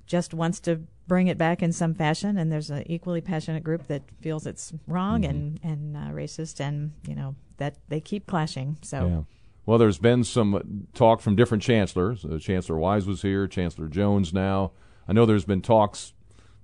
just 0.06 0.32
wants 0.32 0.58
to 0.60 0.80
bring 1.06 1.26
it 1.26 1.36
back 1.36 1.62
in 1.62 1.70
some 1.72 1.94
fashion, 1.94 2.38
and 2.38 2.50
there's 2.50 2.70
an 2.70 2.82
equally 2.90 3.20
passionate 3.20 3.62
group 3.62 3.86
that 3.88 4.02
feels 4.22 4.46
it's 4.46 4.72
wrong 4.86 5.24
and 5.26 5.60
and 5.62 5.94
uh, 5.94 6.10
racist, 6.10 6.58
and 6.58 6.92
you 7.06 7.14
know 7.14 7.34
that 7.58 7.76
they 7.88 8.00
keep 8.00 8.26
clashing. 8.26 8.78
So 8.82 9.06
Yeah. 9.06 9.22
Well, 9.66 9.76
there's 9.76 9.98
been 9.98 10.24
some 10.24 10.86
talk 10.94 11.20
from 11.20 11.36
different 11.36 11.62
chancellors. 11.62 12.24
Uh, 12.24 12.38
Chancellor 12.38 12.78
Wise 12.78 13.04
was 13.06 13.20
here, 13.20 13.46
Chancellor 13.46 13.88
Jones 13.88 14.32
now. 14.32 14.72
I 15.06 15.12
know 15.12 15.26
there's 15.26 15.44
been 15.44 15.60
talks 15.60 16.14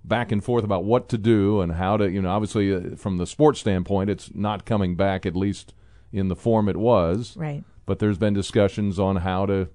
back 0.04 0.30
and 0.30 0.44
forth 0.44 0.64
about 0.64 0.84
what 0.84 1.08
to 1.08 1.18
do 1.18 1.60
and 1.60 1.72
how 1.72 1.96
to, 1.96 2.10
you 2.10 2.20
know, 2.20 2.30
obviously 2.30 2.74
uh, 2.74 2.96
from 2.96 3.16
the 3.16 3.26
sports 3.26 3.60
standpoint, 3.60 4.10
it's 4.10 4.30
not 4.34 4.66
coming 4.66 4.94
back, 4.96 5.24
at 5.24 5.34
least 5.34 5.72
in 6.12 6.28
the 6.28 6.36
form 6.36 6.68
it 6.68 6.76
was. 6.76 7.36
Right. 7.36 7.64
But 7.86 7.98
there's 7.98 8.18
been 8.18 8.34
discussions 8.34 8.98
on 8.98 9.16
how 9.16 9.46
to, 9.46 9.68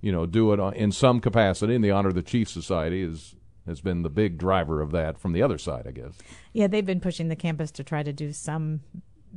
you 0.00 0.10
know, 0.10 0.26
do 0.26 0.52
it 0.52 0.60
on- 0.60 0.74
in 0.74 0.90
some 0.90 1.20
capacity, 1.20 1.74
and 1.74 1.84
the 1.84 1.90
Honor 1.90 2.08
of 2.08 2.14
the 2.14 2.22
Chief 2.22 2.48
Society 2.48 3.02
is, 3.02 3.36
has 3.66 3.80
been 3.80 4.02
the 4.02 4.10
big 4.10 4.38
driver 4.38 4.80
of 4.80 4.90
that 4.92 5.18
from 5.18 5.32
the 5.32 5.42
other 5.42 5.58
side, 5.58 5.86
I 5.86 5.90
guess. 5.90 6.18
Yeah, 6.52 6.66
they've 6.66 6.84
been 6.84 7.00
pushing 7.00 7.28
the 7.28 7.36
campus 7.36 7.70
to 7.72 7.84
try 7.84 8.02
to 8.02 8.12
do 8.12 8.32
some 8.32 8.80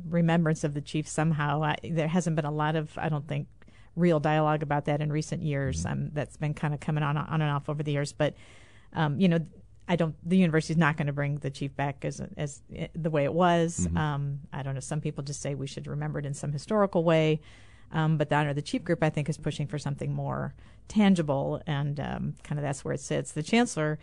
remembrance 0.08 0.64
of 0.64 0.74
the 0.74 0.80
chief 0.80 1.08
somehow. 1.08 1.62
I, 1.62 1.76
there 1.82 2.08
hasn't 2.08 2.36
been 2.36 2.44
a 2.44 2.50
lot 2.50 2.76
of, 2.76 2.96
I 2.98 3.08
don't 3.08 3.26
think, 3.26 3.48
real 3.96 4.20
dialogue 4.20 4.62
about 4.62 4.84
that 4.84 5.00
in 5.00 5.10
recent 5.10 5.42
years. 5.42 5.84
Um, 5.84 6.10
that's 6.12 6.36
been 6.36 6.54
kind 6.54 6.72
of 6.72 6.80
coming 6.80 7.02
on 7.02 7.16
on 7.16 7.42
and 7.42 7.50
off 7.50 7.68
over 7.68 7.82
the 7.82 7.90
years. 7.90 8.12
But 8.12 8.34
um, 8.92 9.18
you 9.18 9.28
know, 9.28 9.40
I 9.88 9.96
don't. 9.96 10.14
The 10.28 10.36
university 10.36 10.74
is 10.74 10.78
not 10.78 10.96
going 10.96 11.06
to 11.06 11.12
bring 11.12 11.36
the 11.38 11.50
chief 11.50 11.74
back 11.74 12.04
as 12.04 12.20
as 12.36 12.62
the 12.94 13.10
way 13.10 13.24
it 13.24 13.32
was. 13.32 13.88
Mhm. 13.90 13.96
Um, 13.96 14.40
I 14.52 14.62
don't 14.62 14.74
know. 14.74 14.80
Some 14.80 15.00
people 15.00 15.24
just 15.24 15.40
say 15.40 15.54
we 15.54 15.66
should 15.66 15.86
remember 15.86 16.18
it 16.18 16.26
in 16.26 16.34
some 16.34 16.52
historical 16.52 17.04
way. 17.04 17.40
Um, 17.90 18.18
but 18.18 18.28
the 18.28 18.36
honor 18.36 18.50
of 18.50 18.56
the 18.56 18.62
chief 18.62 18.84
group, 18.84 19.02
I 19.02 19.08
think, 19.08 19.30
is 19.30 19.38
pushing 19.38 19.66
for 19.66 19.78
something 19.78 20.12
more 20.12 20.54
tangible, 20.88 21.62
and 21.66 21.98
um, 21.98 22.34
kind 22.44 22.58
of 22.58 22.62
that's 22.62 22.84
where 22.84 22.92
it 22.92 23.00
sits. 23.00 23.32
The 23.32 23.42
chancellor 23.42 23.98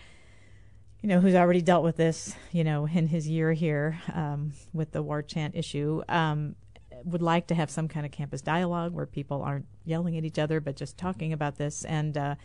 you 1.02 1.10
know, 1.10 1.20
who's 1.20 1.36
already 1.36 1.62
dealt 1.62 1.84
with 1.84 1.98
this, 1.98 2.34
you 2.52 2.64
know, 2.64 2.88
in 2.88 3.06
his 3.08 3.30
year 3.30 3.54
here 3.54 4.00
um, 4.12 4.54
with 4.74 4.92
the 4.92 5.04
war 5.04 5.22
chant 5.22 5.56
issue, 5.56 6.02
um, 6.10 6.56
would 7.04 7.22
like 7.22 7.46
to 7.46 7.54
have 7.54 7.70
some 7.70 7.88
kind 7.88 8.08
of 8.08 8.12
campus 8.12 8.42
dialogue 8.42 8.92
where 8.92 9.06
people 9.06 9.44
aren't 9.44 9.68
yelling 9.84 10.18
at 10.18 10.26
each 10.26 10.40
other, 10.40 10.60
but 10.60 10.76
just 10.76 10.98
talking 10.98 11.32
about 11.32 11.58
this. 11.58 11.86
And 11.86 12.18
uh, 12.18 12.36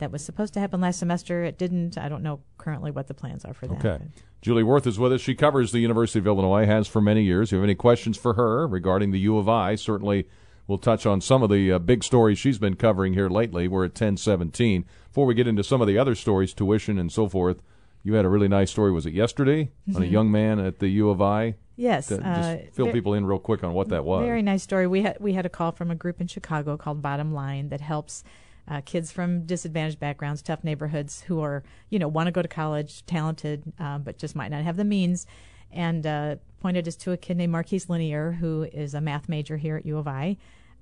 that 0.00 0.10
was 0.10 0.24
supposed 0.24 0.52
to 0.54 0.60
happen 0.60 0.80
last 0.80 0.98
semester. 0.98 1.44
It 1.44 1.56
didn't. 1.58 1.96
I 1.96 2.08
don't 2.08 2.22
know 2.22 2.40
currently 2.58 2.90
what 2.90 3.06
the 3.06 3.14
plans 3.14 3.44
are 3.44 3.54
for 3.54 3.66
that. 3.68 3.84
Okay. 3.84 4.04
Julie 4.42 4.62
Wurth 4.62 4.86
is 4.86 4.98
with 4.98 5.12
us. 5.12 5.20
She 5.20 5.34
covers 5.34 5.70
the 5.72 5.78
University 5.80 6.18
of 6.18 6.26
Illinois, 6.26 6.66
has 6.66 6.88
for 6.88 7.00
many 7.00 7.22
years. 7.22 7.48
If 7.48 7.52
you 7.52 7.58
have 7.58 7.64
any 7.64 7.74
questions 7.74 8.16
for 8.18 8.34
her 8.34 8.66
regarding 8.66 9.10
the 9.12 9.18
U 9.20 9.38
of 9.38 9.48
I, 9.48 9.74
certainly 9.76 10.26
we'll 10.66 10.78
touch 10.78 11.04
on 11.06 11.20
some 11.20 11.42
of 11.42 11.50
the 11.50 11.72
uh, 11.72 11.78
big 11.78 12.02
stories 12.02 12.38
she's 12.38 12.58
been 12.58 12.74
covering 12.76 13.12
here 13.14 13.28
lately. 13.28 13.68
We're 13.68 13.84
at 13.84 13.90
1017. 13.90 14.84
Before 15.08 15.26
we 15.26 15.34
get 15.34 15.46
into 15.46 15.62
some 15.62 15.80
of 15.80 15.86
the 15.86 15.98
other 15.98 16.14
stories, 16.14 16.54
tuition 16.54 16.98
and 16.98 17.12
so 17.12 17.28
forth, 17.28 17.62
you 18.02 18.14
had 18.14 18.24
a 18.24 18.28
really 18.30 18.48
nice 18.48 18.70
story. 18.70 18.90
Was 18.92 19.04
it 19.04 19.12
yesterday 19.12 19.70
on 19.94 20.02
a 20.02 20.06
Mhm. 20.06 20.10
young 20.10 20.30
man 20.30 20.58
at 20.58 20.78
the 20.78 20.88
U 20.88 21.10
of 21.10 21.20
I? 21.20 21.56
Yes, 21.76 22.08
That- 22.08 22.20
uh, 22.22 22.56
just 22.56 22.74
fill 22.74 22.86
ver- 22.86 22.92
people 22.92 23.12
in 23.14 23.26
real 23.26 23.38
quick 23.38 23.62
on 23.62 23.74
what 23.74 23.88
that 23.88 24.04
was. 24.06 24.24
Very 24.24 24.42
nice 24.42 24.62
story. 24.62 24.86
We 24.86 25.02
had 25.02 25.18
we 25.20 25.34
had 25.34 25.44
a 25.44 25.48
call 25.50 25.72
from 25.72 25.90
a 25.90 25.94
group 25.94 26.18
in 26.20 26.26
Chicago 26.28 26.76
called 26.78 27.02
Bottom 27.02 27.32
Line 27.34 27.68
that 27.70 27.80
helps 27.82 28.22
uh, 28.70 28.80
kids 28.82 29.10
from 29.10 29.44
disadvantaged 29.44 29.98
backgrounds, 29.98 30.40
tough 30.40 30.62
neighborhoods, 30.62 31.22
who 31.22 31.40
are 31.40 31.62
you 31.90 31.98
know 31.98 32.08
want 32.08 32.28
to 32.28 32.32
go 32.32 32.40
to 32.40 32.48
college, 32.48 33.04
talented, 33.04 33.72
um, 33.78 34.02
but 34.02 34.16
just 34.16 34.36
might 34.36 34.50
not 34.50 34.62
have 34.62 34.76
the 34.76 34.84
means, 34.84 35.26
and 35.72 36.06
uh, 36.06 36.36
pointed 36.60 36.86
us 36.86 36.96
to 36.96 37.12
a 37.12 37.16
kid 37.16 37.36
named 37.36 37.52
Marquise 37.52 37.90
Linear, 37.90 38.32
who 38.32 38.62
is 38.72 38.94
a 38.94 39.00
math 39.00 39.28
major 39.28 39.56
here 39.56 39.76
at 39.76 39.84
U 39.84 39.98
of 39.98 40.06
I. 40.06 40.36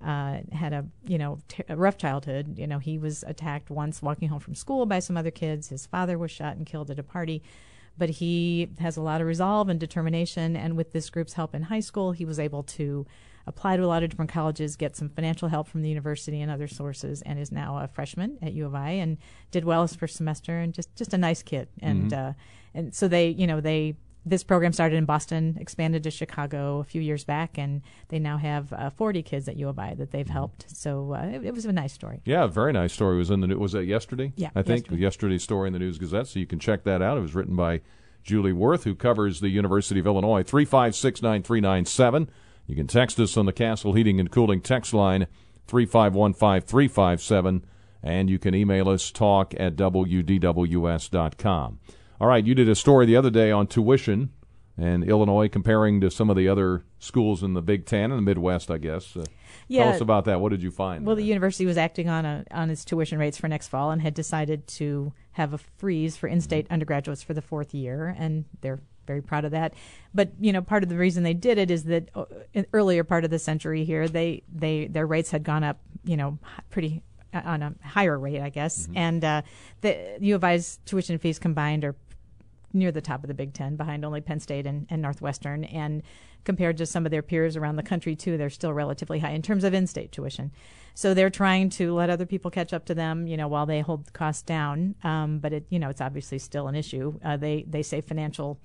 Uh, 0.05 0.39
had 0.53 0.73
a 0.73 0.87
you 1.07 1.19
know 1.19 1.41
t- 1.49 1.65
a 1.69 1.77
rough 1.77 1.97
childhood. 1.97 2.59
You 2.59 2.67
know 2.67 2.79
he 2.79 2.99
was 2.99 3.25
attacked 3.27 3.71
once 3.71 4.03
walking 4.03 4.29
home 4.29 4.41
from 4.41 4.55
school 4.55 4.87
by 4.87 4.99
some 5.01 5.17
other 5.17 5.33
kids. 5.33 5.71
His 5.71 5.87
father 5.87 6.19
was 6.19 6.31
shot 6.31 6.57
and 6.57 6.67
killed 6.67 6.91
at 6.91 6.99
a 6.99 7.03
party 7.03 7.43
but 7.99 8.11
he 8.11 8.69
has 8.79 8.97
a 8.97 9.03
lot 9.03 9.21
of 9.21 9.27
resolve 9.27 9.69
and 9.69 9.81
determination. 9.81 10.57
And 10.57 10.77
with 10.77 10.93
this 10.93 11.11
group's 11.11 11.33
help 11.33 11.53
in 11.53 11.65
high 11.65 11.81
school, 11.81 12.13
he 12.13 12.25
was 12.25 12.39
able 12.39 12.63
to 12.63 13.07
apply 13.49 13.77
to 13.77 13.85
a 13.85 13.87
lot 13.87 14.03
of 14.03 14.11
different 14.11 14.31
colleges, 14.31 14.77
get 14.77 14.95
some 14.97 15.09
financial 15.09 15.49
help 15.49 15.67
from 15.69 15.83
the 15.83 15.89
university 15.89 16.41
and 16.41 16.51
other 16.51 16.69
sources, 16.69 17.23
and 17.23 17.39
is 17.39 17.51
now 17.51 17.79
a 17.79 17.89
freshman 17.89 18.39
at 18.43 18.53
U 18.53 18.67
of 18.67 18.75
I 18.75 18.91
and 18.91 19.19
did 19.51 19.65
well 19.65 19.83
his 19.83 19.97
first 19.97 20.17
semester 20.17 20.59
and 20.59 20.73
just 20.75 20.95
just 20.95 21.13
a 21.15 21.19
nice 21.19 21.43
kid. 21.43 21.69
And 21.81 22.11
Mhm. 22.13 22.29
uh, 22.31 22.33
and 22.75 22.95
so 22.95 23.09
they, 23.09 23.29
you 23.31 23.47
know, 23.47 23.61
they. 23.61 23.97
This 24.27 24.45
program 24.45 24.75
started 24.75 24.97
in 24.97 25.07
Boston, 25.07 25.57
expanded 25.59 26.03
to 26.03 26.11
Chicago 26.11 26.81
a 26.81 26.85
few 26.85 27.01
years 27.01 27.25
back, 27.25 27.57
and 27.57 27.81
they 28.09 28.19
now 28.19 28.37
have 28.37 28.71
uh, 28.75 28.91
40 28.91 29.23
kids 29.23 29.49
at 29.49 29.57
U 29.57 29.69
of 29.71 29.79
I 29.79 29.95
that 29.95 30.11
they've 30.11 30.29
helped. 30.29 30.67
So 30.77 31.15
uh, 31.15 31.23
it, 31.33 31.47
it 31.47 31.55
was 31.55 31.65
a 31.65 31.73
nice 31.73 31.95
story. 31.95 32.21
Yeah, 32.27 32.47
very 32.47 32.75
nice 32.75 32.93
story. 32.93 33.15
It 33.17 33.19
was 33.21 33.31
in 33.31 33.41
the 33.41 33.57
was 33.59 33.73
that 33.73 33.87
yesterday? 33.87 34.35
Yeah, 34.37 34.51
I 34.55 34.61
think 34.63 34.83
yesterday. 34.87 35.03
yesterday's 35.03 35.43
story 35.45 35.69
in 35.69 35.73
the 35.73 35.79
News 35.79 35.97
Gazette. 35.97 36.27
So 36.27 36.41
you 36.41 36.47
can 36.47 36.59
check 36.59 36.85
that 36.85 37.01
out. 37.01 37.17
It 37.17 37.23
was 37.23 37.35
written 37.35 37.57
by 37.57 37.81
Julie 38.23 38.53
Wurth, 38.53 38.85
who 38.85 38.95
covers 38.95 39.41
the 39.41 39.49
University 39.49 39.99
of 40.01 40.07
Illinois. 40.07 40.43
356 40.43 41.23
9397. 41.23 42.29
You 42.69 42.77
can 42.77 42.87
text 42.87 43.19
us 43.19 43.37
on 43.37 43.47
the 43.47 43.53
Castle 43.53 43.95
Heating 43.95 44.21
and 44.21 44.31
Cooling 44.31 44.61
text 44.61 44.95
line 44.95 45.27
3515357, 45.69 47.63
and 48.03 48.31
you 48.31 48.39
can 48.39 48.55
email 48.55 48.89
us 48.89 49.11
talk 49.11 49.55
at 49.59 49.75
wdws.com. 49.75 51.79
All 52.21 52.27
right, 52.27 52.45
you 52.45 52.55
did 52.55 52.69
a 52.69 52.75
story 52.75 53.07
the 53.07 53.17
other 53.17 53.31
day 53.31 53.51
on 53.51 53.67
tuition 53.67 54.31
and 54.77 55.03
Illinois 55.03 55.49
comparing 55.49 56.01
to 56.03 56.11
some 56.11 56.31
of 56.31 56.37
the 56.37 56.49
other 56.49 56.85
schools 56.99 57.43
in 57.43 57.55
the 57.55 57.63
Big 57.63 57.87
Ten 57.87 58.13
and 58.13 58.19
the 58.19 58.23
Midwest, 58.23 58.71
I 58.71 58.79
guess. 58.79 59.17
Uh, 59.17 59.25
Yeah. 59.67 59.85
Tell 59.85 59.95
us 59.95 60.01
about 60.01 60.25
that. 60.27 60.41
What 60.41 60.51
did 60.51 60.63
you 60.63 60.71
find? 60.71 61.05
Well, 61.05 61.17
the 61.17 61.25
university 61.25 61.67
was 61.67 61.77
acting 61.77 62.09
on 62.09 62.25
a, 62.25 62.45
on 62.51 62.71
its 62.71 62.85
tuition 62.85 63.19
rates 63.19 63.37
for 63.37 63.49
next 63.49 63.69
fall 63.69 63.91
and 63.91 64.01
had 64.01 64.15
decided 64.15 64.67
to 64.69 65.13
have 65.33 65.53
a 65.53 65.59
freeze 65.59 66.17
for 66.17 66.29
in-state 66.29 66.67
undergraduates 66.71 67.23
for 67.23 67.35
the 67.35 67.43
fourth 67.43 67.75
year, 67.75 68.15
and 68.19 68.45
they're 68.61 68.81
very 69.09 69.21
proud 69.21 69.45
of 69.45 69.51
that. 69.51 69.75
But 70.15 70.31
you 70.39 70.53
know, 70.53 70.63
part 70.63 70.85
of 70.85 70.89
the 70.89 70.97
reason 70.97 71.25
they 71.25 71.35
did 71.35 71.59
it 71.59 71.69
is 71.73 71.83
that 71.85 72.11
uh, 72.15 72.27
in 72.55 72.65
earlier 72.73 73.03
part 73.03 73.25
of 73.25 73.31
the 73.31 73.41
century 73.41 73.85
here, 73.85 74.07
they 74.07 74.45
they 74.55 74.87
their 74.87 75.07
rates 75.07 75.33
had 75.33 75.43
gone 75.43 75.65
up, 75.65 75.81
you 76.05 76.17
know, 76.17 76.39
pretty 76.71 77.03
uh, 77.35 77.43
on 77.45 77.63
a 77.63 77.75
higher 77.83 78.17
rate, 78.17 78.41
I 78.41 78.51
guess, 78.51 78.89
and 78.95 79.25
uh, 79.25 79.43
the 79.81 80.19
U 80.21 80.37
of 80.37 80.45
I's 80.45 80.79
tuition 80.85 81.19
fees 81.19 81.41
combined 81.41 81.85
are 81.85 81.97
near 82.73 82.93
the 82.93 83.01
top 83.01 83.25
of 83.25 83.29
the 83.29 83.35
Big 83.35 83.53
Ten, 83.53 83.77
behind 83.77 84.05
only 84.05 84.21
Penn 84.21 84.41
State 84.41 84.67
and, 84.67 84.87
and 84.91 85.03
Northwestern. 85.03 85.65
And 85.65 86.03
compared 86.45 86.77
to 86.79 86.87
some 86.87 87.07
of 87.07 87.11
their 87.11 87.23
peers 87.23 87.57
around 87.57 87.77
the 87.77 87.83
country, 87.83 88.15
too, 88.15 88.37
they're 88.37 88.51
still 88.51 88.73
relatively 88.73 89.19
high 89.19 89.31
in 89.31 89.43
terms 89.43 89.65
of 89.65 89.75
in 89.75 89.87
state 89.87 90.13
tuition. 90.13 90.51
So 90.95 91.15
they're 91.15 91.31
trying 91.31 91.71
to 91.71 91.95
let 91.95 92.11
other 92.11 92.27
people 92.27 92.51
catch 92.51 92.73
up 92.73 92.85
to 92.87 92.95
them, 92.95 93.27
you 93.27 93.37
know, 93.37 93.49
while 93.49 93.67
they 93.67 93.81
hold 93.81 94.07
the 94.07 94.11
cost 94.11 94.47
down. 94.47 94.95
Um, 95.05 95.39
but 95.39 95.53
it, 95.53 95.67
you 95.71 95.79
know, 95.79 95.91
it's 95.91 96.01
obviously 96.01 96.39
still 96.39 96.69
an 96.69 96.75
issue. 96.75 97.19
Uh, 97.25 97.37
they 97.37 97.65
they 97.69 97.83
say 97.83 98.01
financial. 98.01 98.59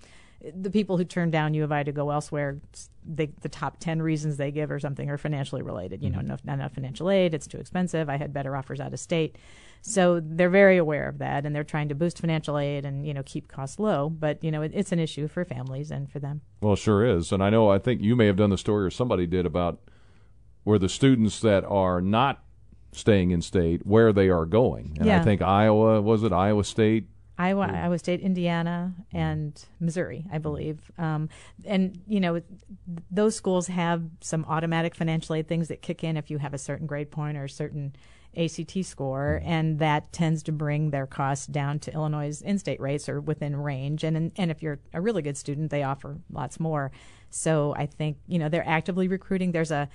The 0.56 0.70
people 0.70 0.98
who 0.98 1.06
turn 1.06 1.32
down 1.32 1.54
U 1.54 1.64
of 1.64 1.72
I 1.72 1.84
to 1.84 1.92
go 1.92 2.10
elsewhere, 2.10 2.60
they, 3.06 3.28
the 3.42 3.50
top 3.50 3.80
ten 3.80 4.02
reasons 4.02 4.38
they 4.38 4.52
give 4.52 4.72
or 4.72 4.80
something 4.80 5.10
are 5.10 5.18
financially 5.18 5.62
related. 5.62 6.04
You 6.04 6.10
know, 6.10 6.20
mm-hmm. 6.20 6.28
no, 6.28 6.38
not 6.44 6.54
enough 6.56 6.74
financial 6.74 7.10
aid. 7.10 7.34
It's 7.34 7.48
too 7.48 7.58
expensive. 7.58 8.10
I 8.10 8.18
had 8.18 8.34
better 8.34 8.56
offers 8.56 8.80
out 8.80 8.94
of 8.94 9.00
state. 9.00 9.38
So 9.82 10.22
they're 10.24 10.50
very 10.50 10.78
aware 10.78 11.10
of 11.10 11.18
that, 11.18 11.46
and 11.46 11.56
they're 11.56 11.64
trying 11.64 11.90
to 11.90 11.96
boost 11.96 12.20
financial 12.20 12.58
aid 12.58 12.86
and 12.86 13.06
you 13.06 13.14
know 13.14 13.24
keep 13.24 13.48
costs 13.48 13.80
low. 13.80 14.10
But 14.10 14.44
you 14.44 14.52
know 14.52 14.62
it, 14.62 14.72
it's 14.74 14.92
an 14.92 15.00
issue 15.00 15.28
for 15.28 15.46
families 15.46 15.92
and 15.92 16.12
for 16.12 16.20
them. 16.20 16.42
Well, 16.62 16.74
it 16.74 16.80
sure 16.80 17.06
is. 17.06 17.32
And 17.32 17.44
I 17.44 17.50
know, 17.50 17.70
I 17.70 17.80
think 17.80 18.02
you 18.02 18.16
may 18.16 18.26
have 18.28 18.38
done 18.38 18.50
the 18.50 18.58
story 18.58 18.86
or 18.86 18.90
somebody 18.90 19.28
did 19.28 19.46
about 19.46 19.80
where 20.64 20.80
the 20.80 20.90
students 20.90 21.40
that 21.42 21.64
are 21.66 22.02
not 22.02 22.44
staying 22.94 23.32
in 23.32 23.42
state, 23.42 23.86
where 23.86 24.14
they 24.14 24.30
are 24.30 24.46
going. 24.46 24.98
And 25.00 25.10
I 25.12 25.24
think 25.24 25.42
Iowa, 25.42 26.02
was 26.02 26.24
it 26.24 26.32
Iowa 26.32 26.64
State? 26.64 27.10
Iowa, 27.38 27.68
hmm. 27.68 27.76
Iowa 27.76 28.00
State, 28.00 28.22
Indiana, 28.22 28.94
hmm. 29.12 29.18
and 29.18 29.66
Missouri, 29.80 30.26
I 30.32 30.38
hmm. 30.38 30.42
believe. 30.42 30.92
Um, 30.98 31.30
and 31.66 32.00
you 32.08 32.20
know, 32.20 32.42
those 33.10 33.36
schools 33.36 33.68
have 33.68 34.04
some 34.22 34.46
automatic 34.48 34.96
financial 34.96 35.36
aid 35.36 35.48
things 35.48 35.68
that 35.68 35.82
kick 35.82 36.04
in 36.04 36.18
if 36.18 36.30
you 36.30 36.38
have 36.38 36.54
a 36.54 36.58
certain 36.58 36.88
grade 36.88 37.12
point 37.12 37.38
or 37.38 37.46
a 37.46 37.50
certain 37.50 37.96
ACT 38.36 38.84
score, 38.84 39.42
and 39.44 39.80
that 39.80 40.12
tends 40.12 40.42
to 40.44 40.52
bring 40.52 40.90
their 40.90 41.06
costs 41.06 41.46
down 41.46 41.80
to 41.80 41.94
Illinois' 41.94 42.42
in-state 42.42 42.80
rates 42.80 43.08
or 43.08 43.22
within 43.22 43.56
range. 43.56 44.04
And 44.04 44.32
and 44.36 44.52
if 44.52 44.62
you're 44.64 44.80
a 44.94 45.02
really 45.02 45.22
good 45.22 45.38
student, 45.38 45.72
they 45.72 45.84
offer 45.84 46.18
lots 46.32 46.60
more. 46.60 46.92
So 47.30 47.74
I 47.78 47.86
think 47.86 48.18
you 48.28 48.40
know 48.40 48.50
they're 48.50 48.68
actively 48.68 49.08
recruiting. 49.08 49.52
There's 49.52 49.72
a 49.72 49.90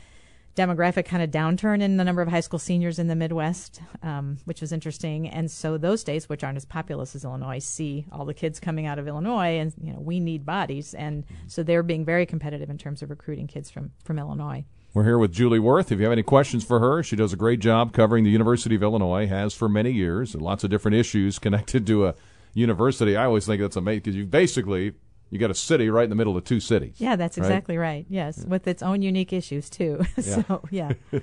demographic 0.59 1.05
kind 1.05 1.23
of 1.23 1.31
downturn 1.31 1.81
in 1.81 1.99
the 1.99 2.05
number 2.05 2.21
of 2.21 2.29
high 2.29 2.41
school 2.41 2.59
seniors 2.59 2.99
in 2.99 3.07
the 3.07 3.15
Midwest, 3.15 3.81
um, 4.03 4.39
which 4.45 4.61
was 4.61 4.73
interesting. 4.73 5.29
And 5.29 5.49
so 5.49 5.79
those 5.79 6.01
states, 6.01 6.29
which 6.29 6.43
aren't 6.43 6.57
as 6.57 6.65
populous 6.65 7.15
as 7.15 7.25
Illinois, 7.25 7.61
see 7.61 8.07
all 8.11 8.25
the 8.25 8.35
kids 8.35 8.59
coming 8.59 8.85
out 8.85 8.99
of 8.99 9.07
Illinois, 9.07 9.59
and 9.61 9.73
you 9.81 9.93
know 9.93 10.01
we 10.01 10.19
need 10.19 10.45
bodies, 10.45 10.95
and 10.95 11.25
so 11.47 11.63
they're 11.63 11.85
being 11.85 12.05
very 12.05 12.27
competitive 12.27 12.69
in 12.71 12.77
terms 12.77 13.03
of 13.03 13.11
recruiting 13.11 13.47
kids 13.47 13.71
from 13.71 13.93
from 14.03 14.19
Illinois. 14.19 14.65
We're 14.95 15.05
here 15.05 15.19
with 15.19 15.33
Julie 15.33 15.61
Wurth. 15.61 15.93
If 15.93 15.99
you 15.99 16.05
have 16.05 16.13
any 16.13 16.25
questions 16.25 16.65
for 16.65 16.81
her, 16.81 17.05
she 17.05 17.15
does 17.15 17.33
a 17.33 17.37
great 17.37 17.61
job 17.61 17.93
covering 17.93 18.25
the 18.25 18.31
University 18.31 18.75
of 18.75 18.83
Illinois, 18.83 19.29
has 19.29 19.55
for 19.55 19.69
many 19.69 19.93
years, 19.93 20.35
and 20.35 20.43
lots 20.43 20.65
of 20.65 20.71
different 20.71 20.97
issues 20.97 21.39
connected 21.47 21.87
to 21.87 22.07
a 22.07 22.15
university. 22.53 23.17
I 23.17 23.27
always 23.27 23.47
think 23.47 23.63
that's 23.63 23.77
amazing 23.77 24.01
because 24.01 24.17
you 24.17 24.27
basically 24.27 24.95
you 25.31 25.39
got 25.39 25.51
a 25.51 25.55
city 25.55 25.91
right 25.91 26.05
in 26.05 26.11
the 26.11 26.17
middle 26.17 26.37
of 26.37 26.45
two 26.45 26.61
cities. 26.61 26.95
Yeah, 26.99 27.17
that's 27.17 27.39
right? 27.39 27.45
exactly 27.45 27.77
right. 27.77 28.07
Yes, 28.09 28.45
with 28.45 28.67
its 28.67 28.83
own 28.83 29.03
unique 29.03 29.33
issues 29.33 29.71
too. 29.71 30.05
Yeah. 30.17 30.23
so 30.23 30.63
yeah. 30.71 30.93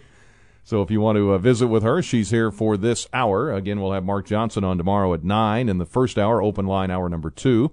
So 0.68 0.82
if 0.82 0.90
you 0.90 1.00
want 1.00 1.18
to 1.18 1.34
uh, 1.34 1.38
visit 1.38 1.68
with 1.68 1.84
her, 1.84 2.02
she's 2.02 2.32
here 2.32 2.50
for 2.50 2.76
this 2.76 3.08
hour. 3.14 3.54
Again, 3.54 3.80
we'll 3.80 3.92
have 3.92 4.04
Mark 4.04 4.26
Johnson 4.26 4.64
on 4.64 4.80
tomorrow 4.80 5.14
at 5.14 5.24
9 5.24 5.70
in 5.70 5.78
the 5.78 5.86
first 5.86 6.18
hour, 6.18 6.42
open 6.42 6.66
line 6.66 6.90
hour 6.90 7.08
number 7.08 7.30
2. 7.30 7.72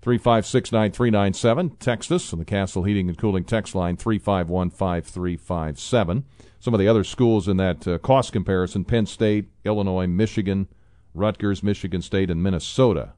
3569397. 0.00 1.78
Text 1.78 2.10
us 2.10 2.32
on 2.32 2.38
the 2.38 2.46
Castle 2.46 2.84
Heating 2.84 3.10
and 3.10 3.18
Cooling 3.18 3.44
text 3.44 3.74
line 3.74 3.98
3515357. 3.98 6.24
Some 6.60 6.72
of 6.72 6.80
the 6.80 6.88
other 6.88 7.04
schools 7.04 7.46
in 7.46 7.58
that 7.58 7.86
uh, 7.86 7.98
cost 7.98 8.32
comparison 8.32 8.86
Penn 8.86 9.04
State, 9.04 9.50
Illinois, 9.66 10.06
Michigan, 10.06 10.68
Rutgers, 11.12 11.62
Michigan 11.62 12.00
State, 12.00 12.30
and 12.30 12.42
Minnesota 12.42 13.12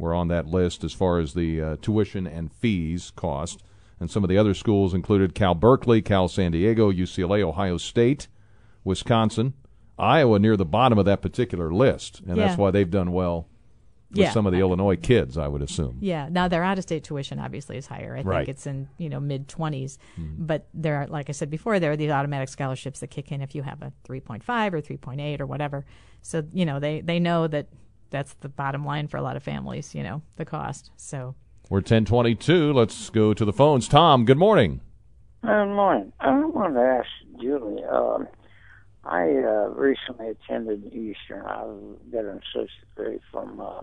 were 0.00 0.14
on 0.14 0.28
that 0.28 0.46
list 0.46 0.82
as 0.82 0.92
far 0.92 1.18
as 1.20 1.34
the 1.34 1.60
uh, 1.60 1.76
tuition 1.82 2.26
and 2.26 2.52
fees 2.52 3.12
cost. 3.14 3.62
And 4.00 4.10
some 4.10 4.24
of 4.24 4.30
the 4.30 4.38
other 4.38 4.54
schools 4.54 4.94
included 4.94 5.34
Cal 5.34 5.54
Berkeley, 5.54 6.00
Cal 6.00 6.26
San 6.26 6.52
Diego, 6.52 6.90
UCLA, 6.90 7.42
Ohio 7.42 7.76
State, 7.76 8.28
Wisconsin, 8.84 9.52
Iowa 9.98 10.38
near 10.38 10.56
the 10.56 10.64
bottom 10.64 10.98
of 10.98 11.04
that 11.04 11.20
particular 11.20 11.72
list. 11.72 12.22
And 12.26 12.38
that's 12.38 12.56
why 12.56 12.70
they've 12.70 12.90
done 12.90 13.12
well 13.12 13.46
with 14.10 14.18
Yeah. 14.20 14.30
some 14.32 14.46
of 14.46 14.52
the 14.52 14.58
Illinois 14.58 14.96
kids, 14.96 15.36
I 15.38 15.46
would 15.46 15.60
assume. 15.62 15.98
Yeah. 16.00 16.28
Now 16.30 16.48
their 16.48 16.64
out-of-state 16.64 17.04
tuition 17.04 17.38
obviously 17.38 17.76
is 17.76 17.86
higher. 17.86 18.16
I 18.16 18.22
Right. 18.22 18.38
think 18.38 18.48
it's 18.48 18.66
in 18.66 18.88
you 18.98 19.08
know 19.10 19.20
mid 19.20 19.46
20s, 19.48 19.98
but 20.18 20.66
there 20.72 20.96
are, 20.96 21.06
like 21.06 21.28
I 21.28 21.32
said 21.32 21.50
before, 21.50 21.78
there 21.78 21.92
are 21.92 21.96
these 21.96 22.10
automatic 22.10 22.48
scholarships 22.48 23.00
that 23.00 23.08
kick 23.10 23.30
in 23.30 23.40
if 23.42 23.54
you 23.54 23.62
have 23.62 23.82
a 23.82 23.92
3.5 24.04 24.72
or 24.74 24.80
3.8 24.80 25.40
or 25.40 25.46
whatever. 25.46 25.84
So 26.22 26.42
you 26.52 26.64
know 26.64 26.80
they 26.80 27.02
they 27.02 27.20
know 27.20 27.46
that 27.46 27.66
that's 28.10 28.34
the 28.34 28.48
bottom 28.48 28.84
line 28.84 29.08
for 29.08 29.16
a 29.16 29.22
lot 29.22 29.36
of 29.36 29.42
families. 29.42 29.94
You 29.94 30.02
know 30.02 30.22
the 30.36 30.44
cost. 30.44 30.90
So 30.96 31.34
We're 31.68 31.78
1022. 31.78 32.72
Let's 32.72 33.10
go 33.10 33.32
to 33.34 33.44
the 33.44 33.52
phones. 33.52 33.88
Tom, 33.88 34.24
good 34.24 34.38
morning. 34.38 34.80
Good 35.42 35.66
morning. 35.74 36.12
I 36.20 36.44
wanted 36.44 36.74
to 36.74 36.80
ask 36.80 37.08
Julie. 37.40 37.82
Um, 37.84 38.28
I 39.04 39.22
uh, 39.22 39.70
recently 39.70 40.28
attended 40.28 40.92
Eastern. 40.92 41.46
I 41.46 41.64
got 42.12 42.24
an 42.26 42.40
associate 42.52 42.70
degree 42.94 43.20
from 43.32 43.58
uh, 43.60 43.80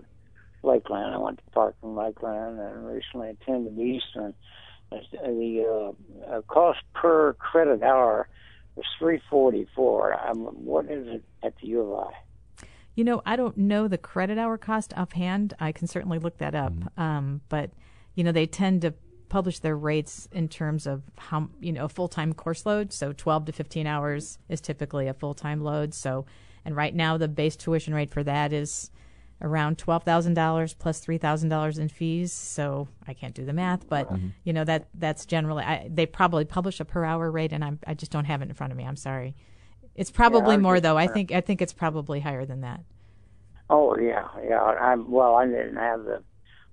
Lakeland. 0.62 1.14
I 1.14 1.18
went 1.18 1.38
to 1.38 1.44
Park 1.50 1.74
Parkland, 1.80 1.96
Lakeland, 1.96 2.60
and 2.60 2.86
recently 2.86 3.30
attended 3.30 3.78
Eastern. 3.78 4.34
The 4.90 5.94
uh, 6.30 6.32
uh, 6.32 6.42
cost 6.42 6.78
per 6.94 7.34
credit 7.34 7.82
hour 7.82 8.28
was 8.76 8.86
three 8.98 9.20
forty 9.28 9.66
four. 9.74 10.16
What 10.34 10.86
is 10.86 11.06
it 11.08 11.24
at 11.42 11.54
the 11.60 11.66
U 11.68 11.82
of 11.82 12.06
I? 12.08 12.12
You 12.98 13.04
know, 13.04 13.22
I 13.24 13.36
don't 13.36 13.56
know 13.56 13.86
the 13.86 13.96
credit 13.96 14.38
hour 14.38 14.58
cost 14.58 14.92
offhand. 14.96 15.54
I 15.60 15.70
can 15.70 15.86
certainly 15.86 16.18
look 16.18 16.38
that 16.38 16.56
up. 16.56 16.72
Um, 16.98 17.42
but 17.48 17.70
you 18.16 18.24
know, 18.24 18.32
they 18.32 18.46
tend 18.46 18.82
to 18.82 18.92
publish 19.28 19.60
their 19.60 19.76
rates 19.76 20.26
in 20.32 20.48
terms 20.48 20.84
of 20.84 21.04
how 21.16 21.48
you 21.60 21.72
know 21.72 21.84
a 21.84 21.88
full 21.88 22.08
time 22.08 22.32
course 22.32 22.66
load. 22.66 22.92
So 22.92 23.12
12 23.12 23.44
to 23.44 23.52
15 23.52 23.86
hours 23.86 24.38
is 24.48 24.60
typically 24.60 25.06
a 25.06 25.14
full 25.14 25.34
time 25.34 25.62
load. 25.62 25.94
So, 25.94 26.26
and 26.64 26.74
right 26.74 26.92
now 26.92 27.16
the 27.16 27.28
base 27.28 27.54
tuition 27.54 27.94
rate 27.94 28.10
for 28.10 28.24
that 28.24 28.52
is 28.52 28.90
around 29.40 29.78
twelve 29.78 30.02
thousand 30.02 30.34
dollars 30.34 30.74
plus 30.74 30.98
three 30.98 31.18
thousand 31.18 31.50
dollars 31.50 31.78
in 31.78 31.88
fees. 31.88 32.32
So 32.32 32.88
I 33.06 33.14
can't 33.14 33.32
do 33.32 33.44
the 33.44 33.52
math, 33.52 33.88
but 33.88 34.10
you 34.42 34.52
know 34.52 34.64
that 34.64 34.88
that's 34.94 35.24
generally 35.24 35.62
I, 35.62 35.88
they 35.88 36.06
probably 36.06 36.44
publish 36.44 36.80
a 36.80 36.84
per 36.84 37.04
hour 37.04 37.30
rate, 37.30 37.52
and 37.52 37.62
I'm, 37.64 37.78
I 37.86 37.94
just 37.94 38.10
don't 38.10 38.24
have 38.24 38.42
it 38.42 38.48
in 38.48 38.54
front 38.54 38.72
of 38.72 38.76
me. 38.76 38.82
I'm 38.84 38.96
sorry. 38.96 39.36
It's 39.98 40.10
probably 40.10 40.54
I'm 40.54 40.62
more 40.62 40.76
just 40.76 40.84
though. 40.84 40.96
I 40.96 41.08
think 41.08 41.32
I 41.32 41.40
think 41.40 41.60
it's 41.60 41.72
probably 41.72 42.20
higher 42.20 42.46
than 42.46 42.60
that. 42.60 42.80
Oh 43.68 43.98
yeah, 43.98 44.28
yeah. 44.48 44.62
I 44.62 44.94
well, 44.94 45.34
I 45.34 45.46
didn't 45.46 45.76
have 45.76 46.04
the. 46.04 46.22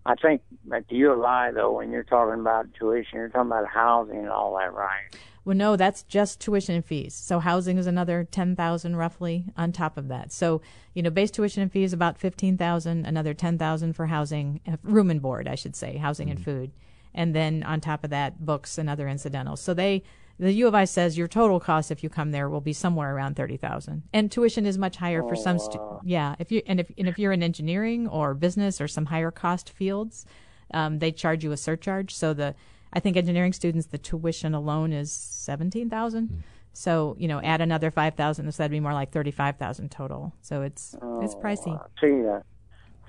I 0.06 0.14
think 0.16 0.44
at 0.72 0.88
the 0.88 0.96
U 0.98 1.12
of 1.12 1.24
I 1.24 1.52
though, 1.52 1.72
when 1.72 1.92
you're 1.92 2.04
talking 2.04 2.40
about 2.40 2.72
tuition, 2.76 3.18
you're 3.18 3.30
talking 3.30 3.52
about 3.52 3.68
housing 3.68 4.20
and 4.20 4.30
all 4.30 4.56
that, 4.60 4.72
right? 4.74 5.16
Well, 5.44 5.58
no, 5.58 5.76
that's 5.76 6.04
just 6.04 6.40
tuition 6.40 6.76
and 6.76 6.86
fees. 6.86 7.16
So 7.16 7.40
housing 7.40 7.78
is 7.78 7.88
another 7.88 8.24
ten 8.24 8.56
thousand 8.56 8.96
roughly 8.96 9.46
on 9.58 9.72
top 9.72 9.98
of 9.98 10.08
that. 10.08 10.32
So 10.32 10.62
you 10.94 11.02
know, 11.02 11.10
base 11.10 11.32
tuition 11.32 11.64
and 11.64 11.72
fees 11.72 11.94
about 11.94 12.20
fifteen 12.20 12.58
thousand, 12.58 13.06
another 13.06 13.34
ten 13.34 13.58
thousand 13.58 13.94
for 13.94 14.06
housing, 14.06 14.62
uh, 14.68 14.78
room 14.84 15.10
and 15.10 15.22
board, 15.22 15.48
I 15.48 15.56
should 15.56 15.76
say, 15.76 15.98
housing 15.98 16.30
and 16.30 16.44
food, 16.44 16.72
and 17.14 17.34
then 17.34 17.64
on 17.64 17.82
top 17.82 18.04
of 18.04 18.12
that, 18.12 18.46
books 18.46 18.78
and 18.78 18.88
other 18.88 19.08
incidentals. 19.08 19.62
So 19.62 19.74
they, 19.74 20.04
the 20.38 20.52
U 20.52 20.68
of 20.68 20.76
I 20.76 20.86
says 20.86 21.18
your 21.18 21.28
total 21.28 21.60
cost 21.60 21.92
if 21.92 22.04
you 22.04 22.10
come 22.10 22.32
there 22.32 22.50
will 22.50 22.62
be 22.62 22.74
somewhere 22.74 23.16
around 23.16 23.36
thirty 23.36 23.58
thousand, 23.58 24.04
and 24.14 24.32
tuition 24.32 24.66
is 24.66 24.78
much 24.78 24.98
higher 24.98 25.22
for 25.24 25.36
some. 25.36 25.60
Stu- 25.60 26.00
yeah, 26.04 26.36
if 26.40 26.52
you 26.52 26.62
and 26.68 26.80
if 26.80 26.92
and 26.98 27.08
if 27.08 27.18
you're 27.18 27.32
in 27.32 27.42
engineering 27.44 28.08
or 28.08 28.34
business 28.34 28.82
or 28.82 28.88
some 28.88 29.06
higher 29.06 29.32
cost 29.32 29.70
fields, 29.70 30.26
um, 30.74 31.00
they 31.00 31.12
charge 31.12 31.44
you 31.44 31.52
a 31.52 31.58
surcharge. 31.58 32.14
So 32.14 32.34
the 32.34 32.54
I 32.92 33.00
think 33.00 33.16
engineering 33.18 33.54
students 33.54 33.88
the 33.88 33.98
tuition 33.98 34.54
alone 34.54 34.92
is 34.92 35.12
seventeen 35.12 35.90
thousand. 35.90 36.44
So 36.74 37.16
you 37.18 37.30
know, 37.30 37.40
add 37.42 37.62
another 37.62 37.90
five 37.90 38.16
thousand, 38.16 38.52
so 38.52 38.58
that'd 38.64 38.72
be 38.72 38.82
more 38.82 38.94
like 38.94 39.12
thirty 39.12 39.32
five 39.32 39.58
thousand 39.58 39.90
total. 39.92 40.34
So 40.42 40.62
it's 40.64 40.96
it's 41.22 41.36
pricey. 41.36 41.80
I 41.80 41.86
see 42.02 42.22
that. 42.24 42.44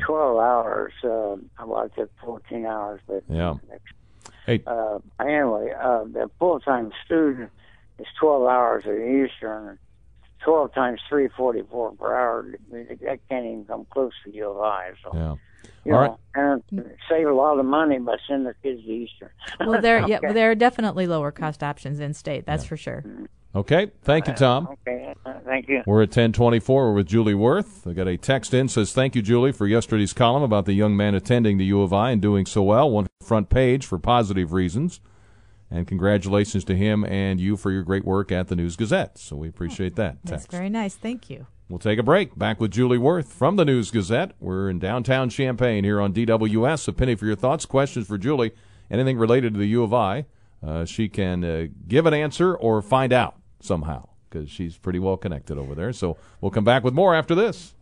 12 0.05 0.39
hours. 0.39 0.93
Uh, 1.03 1.37
well, 1.65 1.79
I 1.79 1.89
took 1.99 2.11
14 2.23 2.67
hours, 2.67 3.01
but 3.07 3.25
Yeah. 3.31 3.55
Hey, 4.47 4.63
uh, 4.67 4.99
anyway, 5.21 5.73
uh, 5.79 6.05
the 6.05 6.31
full-time 6.39 6.93
student 7.05 7.51
is 7.99 8.07
12 8.21 8.47
hours 8.47 8.85
at 8.87 8.95
Eastern. 8.95 9.79
12 10.45 10.75
times 10.75 11.01
344 11.09 11.93
per 11.93 12.15
hour. 12.15 12.47
That 12.71 13.19
can't 13.29 13.45
even 13.47 13.65
come 13.65 13.87
close 13.91 14.13
to 14.25 14.33
U 14.33 14.51
of 14.51 14.59
I. 14.61 14.91
So, 15.03 15.11
yeah. 15.13 15.35
you 15.85 15.95
All 15.95 16.21
know, 16.37 16.63
and 16.73 16.95
save 17.09 17.27
a 17.27 17.33
lot 17.33 17.59
of 17.59 17.65
money 17.67 17.99
by 17.99 18.17
sending 18.29 18.45
their 18.45 18.57
kids 18.63 18.85
to 18.85 18.91
Eastern. 18.93 19.31
Well, 19.59 19.81
there, 19.81 19.99
yeah, 20.09 20.19
Okay. 20.19 20.33
there 20.33 20.51
are 20.53 20.55
definitely 20.55 21.09
lower 21.09 21.33
cost 21.33 21.65
options 21.65 21.99
in 21.99 22.15
state. 22.15 22.47
That's 22.47 22.65
for 22.65 22.77
sure. 22.77 23.05
Okay. 23.57 23.91
Thank 24.03 24.29
you, 24.29 24.35
Tom. 24.35 24.69
Okay, 24.87 25.15
uh, 25.25 25.33
thank 25.47 25.67
you. 25.67 25.83
We're 25.87 26.03
at 26.03 26.11
1024. 26.11 26.89
We're 26.89 26.93
with 26.93 27.07
Julie 27.07 27.33
Wurth. 27.33 27.87
I 27.87 27.95
got 27.95 28.07
a 28.07 28.19
text 28.19 28.53
in 28.53 28.69
says, 28.69 28.93
Thank 28.93 29.15
you, 29.15 29.23
Julie, 29.23 29.53
for 29.53 29.67
yesterday's 29.67 30.13
column 30.13 30.43
about 30.43 30.67
the 30.67 30.75
young 30.75 30.95
man 30.95 31.15
attending 31.15 31.57
the 31.57 31.65
U 31.65 31.81
of 31.81 31.91
I 31.91 32.11
and 32.11 32.21
doing 32.21 32.45
so 32.45 32.63
well. 32.63 32.91
One 32.91 33.07
front 33.23 33.49
page 33.49 33.87
for 33.87 33.99
positive 33.99 34.53
reasons. 34.53 35.01
And 35.71 35.87
congratulations 35.87 36.65
to 36.65 36.77
him 36.77 37.03
and 37.05 37.41
you 37.41 37.57
for 37.57 37.73
your 37.73 37.83
great 37.83 38.05
work 38.05 38.31
at 38.31 38.49
the 38.49 38.57
News 38.57 38.77
Gazette. 38.77 39.19
So 39.19 39.37
we 39.37 39.49
appreciate 39.49 39.97
that. 39.97 40.19
That's 40.23 40.43
text. 40.43 40.53
very 40.53 40.69
nice. 40.69 40.95
Thank 40.95 41.31
you. 41.31 41.47
We'll 41.71 41.79
take 41.79 41.99
a 41.99 42.03
break. 42.03 42.39
Back 42.39 42.61
with 42.61 42.73
Julie 42.73 42.99
Wurth 42.99 43.33
from 43.33 43.57
the 43.57 43.65
News 43.65 43.91
Gazette. 43.91 44.33
We're 44.39 44.69
in 44.69 44.79
downtown 44.79 45.31
Champaign 45.31 45.83
here 45.83 46.01
on 46.01 46.13
DWS. 46.13 46.89
A 46.89 46.93
penny 46.93 47.15
for 47.15 47.25
your 47.25 47.35
thoughts, 47.35 47.65
questions 47.65 48.07
for 48.07 48.19
Julie, 48.19 48.53
anything 48.91 49.17
related 49.17 49.55
to 49.55 49.59
the 49.59 49.67
U 49.69 49.83
of 49.83 49.95
I. 49.95 50.27
Uh, 50.65 50.85
she 50.85 51.09
can 51.09 51.43
uh, 51.43 51.67
give 51.89 52.05
an 52.05 52.15
answer 52.15 52.55
or 52.55 52.83
find 52.83 53.13
out 53.13 53.37
somehow 53.61 54.09
because 54.29 54.51
she's 54.51 54.77
pretty 54.77 54.99
well 54.99 55.17
connected 55.17 55.59
over 55.59 55.75
there. 55.75 55.93
So 55.93 56.17
we'll 56.41 56.51
come 56.51 56.65
back 56.65 56.85
with 56.85 56.95
more 56.95 57.15
after 57.15 57.35
this. 57.35 57.75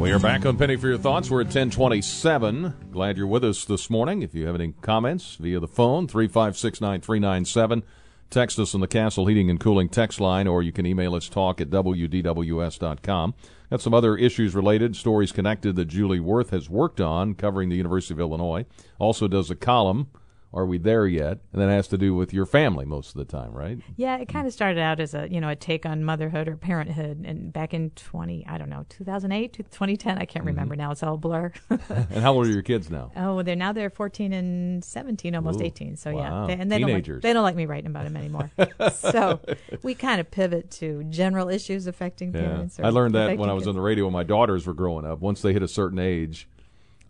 We 0.00 0.12
are 0.12 0.18
back 0.18 0.46
on 0.46 0.56
Penny 0.56 0.76
for 0.76 0.88
Your 0.88 0.98
Thoughts. 0.98 1.30
We're 1.30 1.42
at 1.42 1.48
1027. 1.48 2.74
Glad 2.90 3.18
you're 3.18 3.26
with 3.26 3.44
us 3.44 3.66
this 3.66 3.90
morning. 3.90 4.22
If 4.22 4.34
you 4.34 4.46
have 4.46 4.54
any 4.54 4.72
comments 4.80 5.36
via 5.36 5.60
the 5.60 5.68
phone, 5.68 6.08
3569397. 6.08 7.82
Text 8.30 8.58
us 8.58 8.74
on 8.74 8.80
the 8.80 8.88
Castle 8.88 9.26
Heating 9.26 9.50
and 9.50 9.60
Cooling 9.60 9.90
text 9.90 10.18
line, 10.18 10.48
or 10.48 10.62
you 10.62 10.72
can 10.72 10.86
email 10.86 11.14
us 11.14 11.28
talk 11.28 11.60
at 11.60 11.68
wdws.com. 11.68 13.34
Got 13.70 13.80
some 13.80 13.94
other 13.94 14.16
issues 14.16 14.56
related, 14.56 14.96
stories 14.96 15.30
connected 15.30 15.76
that 15.76 15.84
Julie 15.84 16.18
Wurth 16.18 16.50
has 16.50 16.68
worked 16.68 17.00
on 17.00 17.34
covering 17.34 17.68
the 17.68 17.76
University 17.76 18.12
of 18.12 18.18
Illinois. 18.18 18.66
Also 18.98 19.28
does 19.28 19.48
a 19.48 19.54
column, 19.54 20.08
Are 20.52 20.66
We 20.66 20.78
There 20.78 21.06
Yet? 21.06 21.38
And 21.52 21.62
that 21.62 21.68
has 21.68 21.86
to 21.88 21.98
do 21.98 22.14
with 22.14 22.32
your 22.32 22.46
family 22.46 22.84
most 22.84 23.10
of 23.10 23.14
the 23.14 23.24
time, 23.24 23.52
right? 23.52 23.78
Yeah, 23.96 24.16
it 24.16 24.28
kind 24.28 24.46
of 24.46 24.52
started 24.52 24.80
out 24.80 24.98
as 24.98 25.14
a 25.14 25.28
you 25.30 25.40
know 25.40 25.48
a 25.48 25.56
take 25.56 25.86
on 25.86 26.04
motherhood 26.04 26.48
or 26.48 26.56
parenthood, 26.56 27.24
and 27.24 27.52
back 27.52 27.72
in 27.72 27.90
twenty 27.90 28.44
I 28.46 28.58
don't 28.58 28.68
know 28.68 28.84
2008 28.88 29.52
to 29.54 29.62
2010 29.62 30.18
I 30.18 30.24
can't 30.24 30.44
remember 30.44 30.74
mm-hmm. 30.74 30.82
now 30.82 30.90
it's 30.90 31.02
all 31.02 31.16
blur. 31.16 31.52
and 31.88 32.18
how 32.18 32.34
old 32.34 32.46
are 32.46 32.50
your 32.50 32.62
kids 32.62 32.90
now? 32.90 33.12
oh, 33.16 33.42
they're 33.42 33.56
now 33.56 33.72
they're 33.72 33.90
14 33.90 34.32
and 34.32 34.84
17, 34.84 35.34
almost 35.34 35.60
Ooh, 35.60 35.64
18. 35.64 35.96
So 35.96 36.12
wow. 36.12 36.20
yeah, 36.20 36.46
they, 36.46 36.60
and 36.60 36.72
they 36.72 36.78
don't 36.78 36.92
like, 36.92 37.04
they 37.22 37.32
don't 37.32 37.44
like 37.44 37.56
me 37.56 37.66
writing 37.66 37.86
about 37.86 38.04
them 38.04 38.16
anymore. 38.16 38.50
so 38.94 39.40
we 39.82 39.94
kind 39.94 40.20
of 40.20 40.30
pivot 40.30 40.70
to 40.72 41.04
general 41.04 41.48
issues 41.48 41.86
affecting 41.86 42.34
Yeah. 42.34 42.40
parents. 42.40 42.80
I 42.80 42.90
learned 42.90 43.14
that 43.14 43.38
when 43.38 43.50
I 43.50 43.52
was 43.52 43.66
on 43.66 43.74
the 43.74 43.80
radio 43.80 44.04
when 44.04 44.12
my 44.12 44.24
daughters 44.24 44.66
were 44.66 44.74
growing 44.74 45.04
up. 45.04 45.20
Once 45.20 45.42
they 45.42 45.52
hit 45.52 45.62
a 45.62 45.68
certain 45.68 45.98
age, 45.98 46.48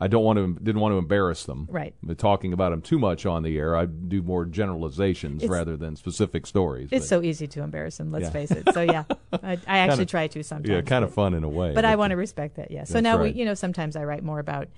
I 0.00 0.06
don't 0.08 0.24
want 0.24 0.38
to 0.38 0.54
didn't 0.64 0.80
want 0.80 0.92
to 0.92 0.98
embarrass 0.98 1.44
them. 1.44 1.68
Right. 1.70 1.94
But 2.02 2.16
talking 2.18 2.52
about 2.52 2.70
them 2.70 2.80
too 2.80 2.98
much 2.98 3.26
on 3.26 3.42
the 3.42 3.58
air, 3.58 3.76
I 3.76 3.84
do 3.84 4.22
more 4.22 4.44
generalizations 4.46 5.42
It's- 5.42 5.50
rather 5.50 5.76
than 5.76 5.96
specific 5.96 6.46
stories. 6.46 6.88
It's 6.90 7.04
But- 7.04 7.08
so 7.08 7.22
easy 7.22 7.46
to 7.48 7.62
embarrass 7.62 7.98
them. 7.98 8.10
Let's 8.10 8.24
Yeah. 8.24 8.30
face 8.30 8.50
it. 8.50 8.72
So 8.72 8.80
yeah, 8.82 9.04
I, 9.32 9.58
I 9.66 9.78
actually 9.78 9.96
Kinda- 9.98 10.06
try 10.06 10.26
to 10.28 10.42
sometimes. 10.42 10.68
Yeah, 10.70 10.80
kind 10.82 11.04
of 11.04 11.12
fun 11.12 11.34
in 11.34 11.44
a 11.44 11.48
way. 11.48 11.72
But 11.74 11.84
I 11.84 11.96
want 11.96 12.12
to 12.12 12.16
respect 12.16 12.56
that. 12.56 12.70
Yeah. 12.70 12.84
So 12.84 13.00
now 13.00 13.18
right. 13.18 13.34
we, 13.34 13.38
you 13.38 13.44
know, 13.44 13.54
sometimes 13.54 13.94
I 13.96 14.04
write 14.04 14.22
more 14.24 14.38
about, 14.38 14.68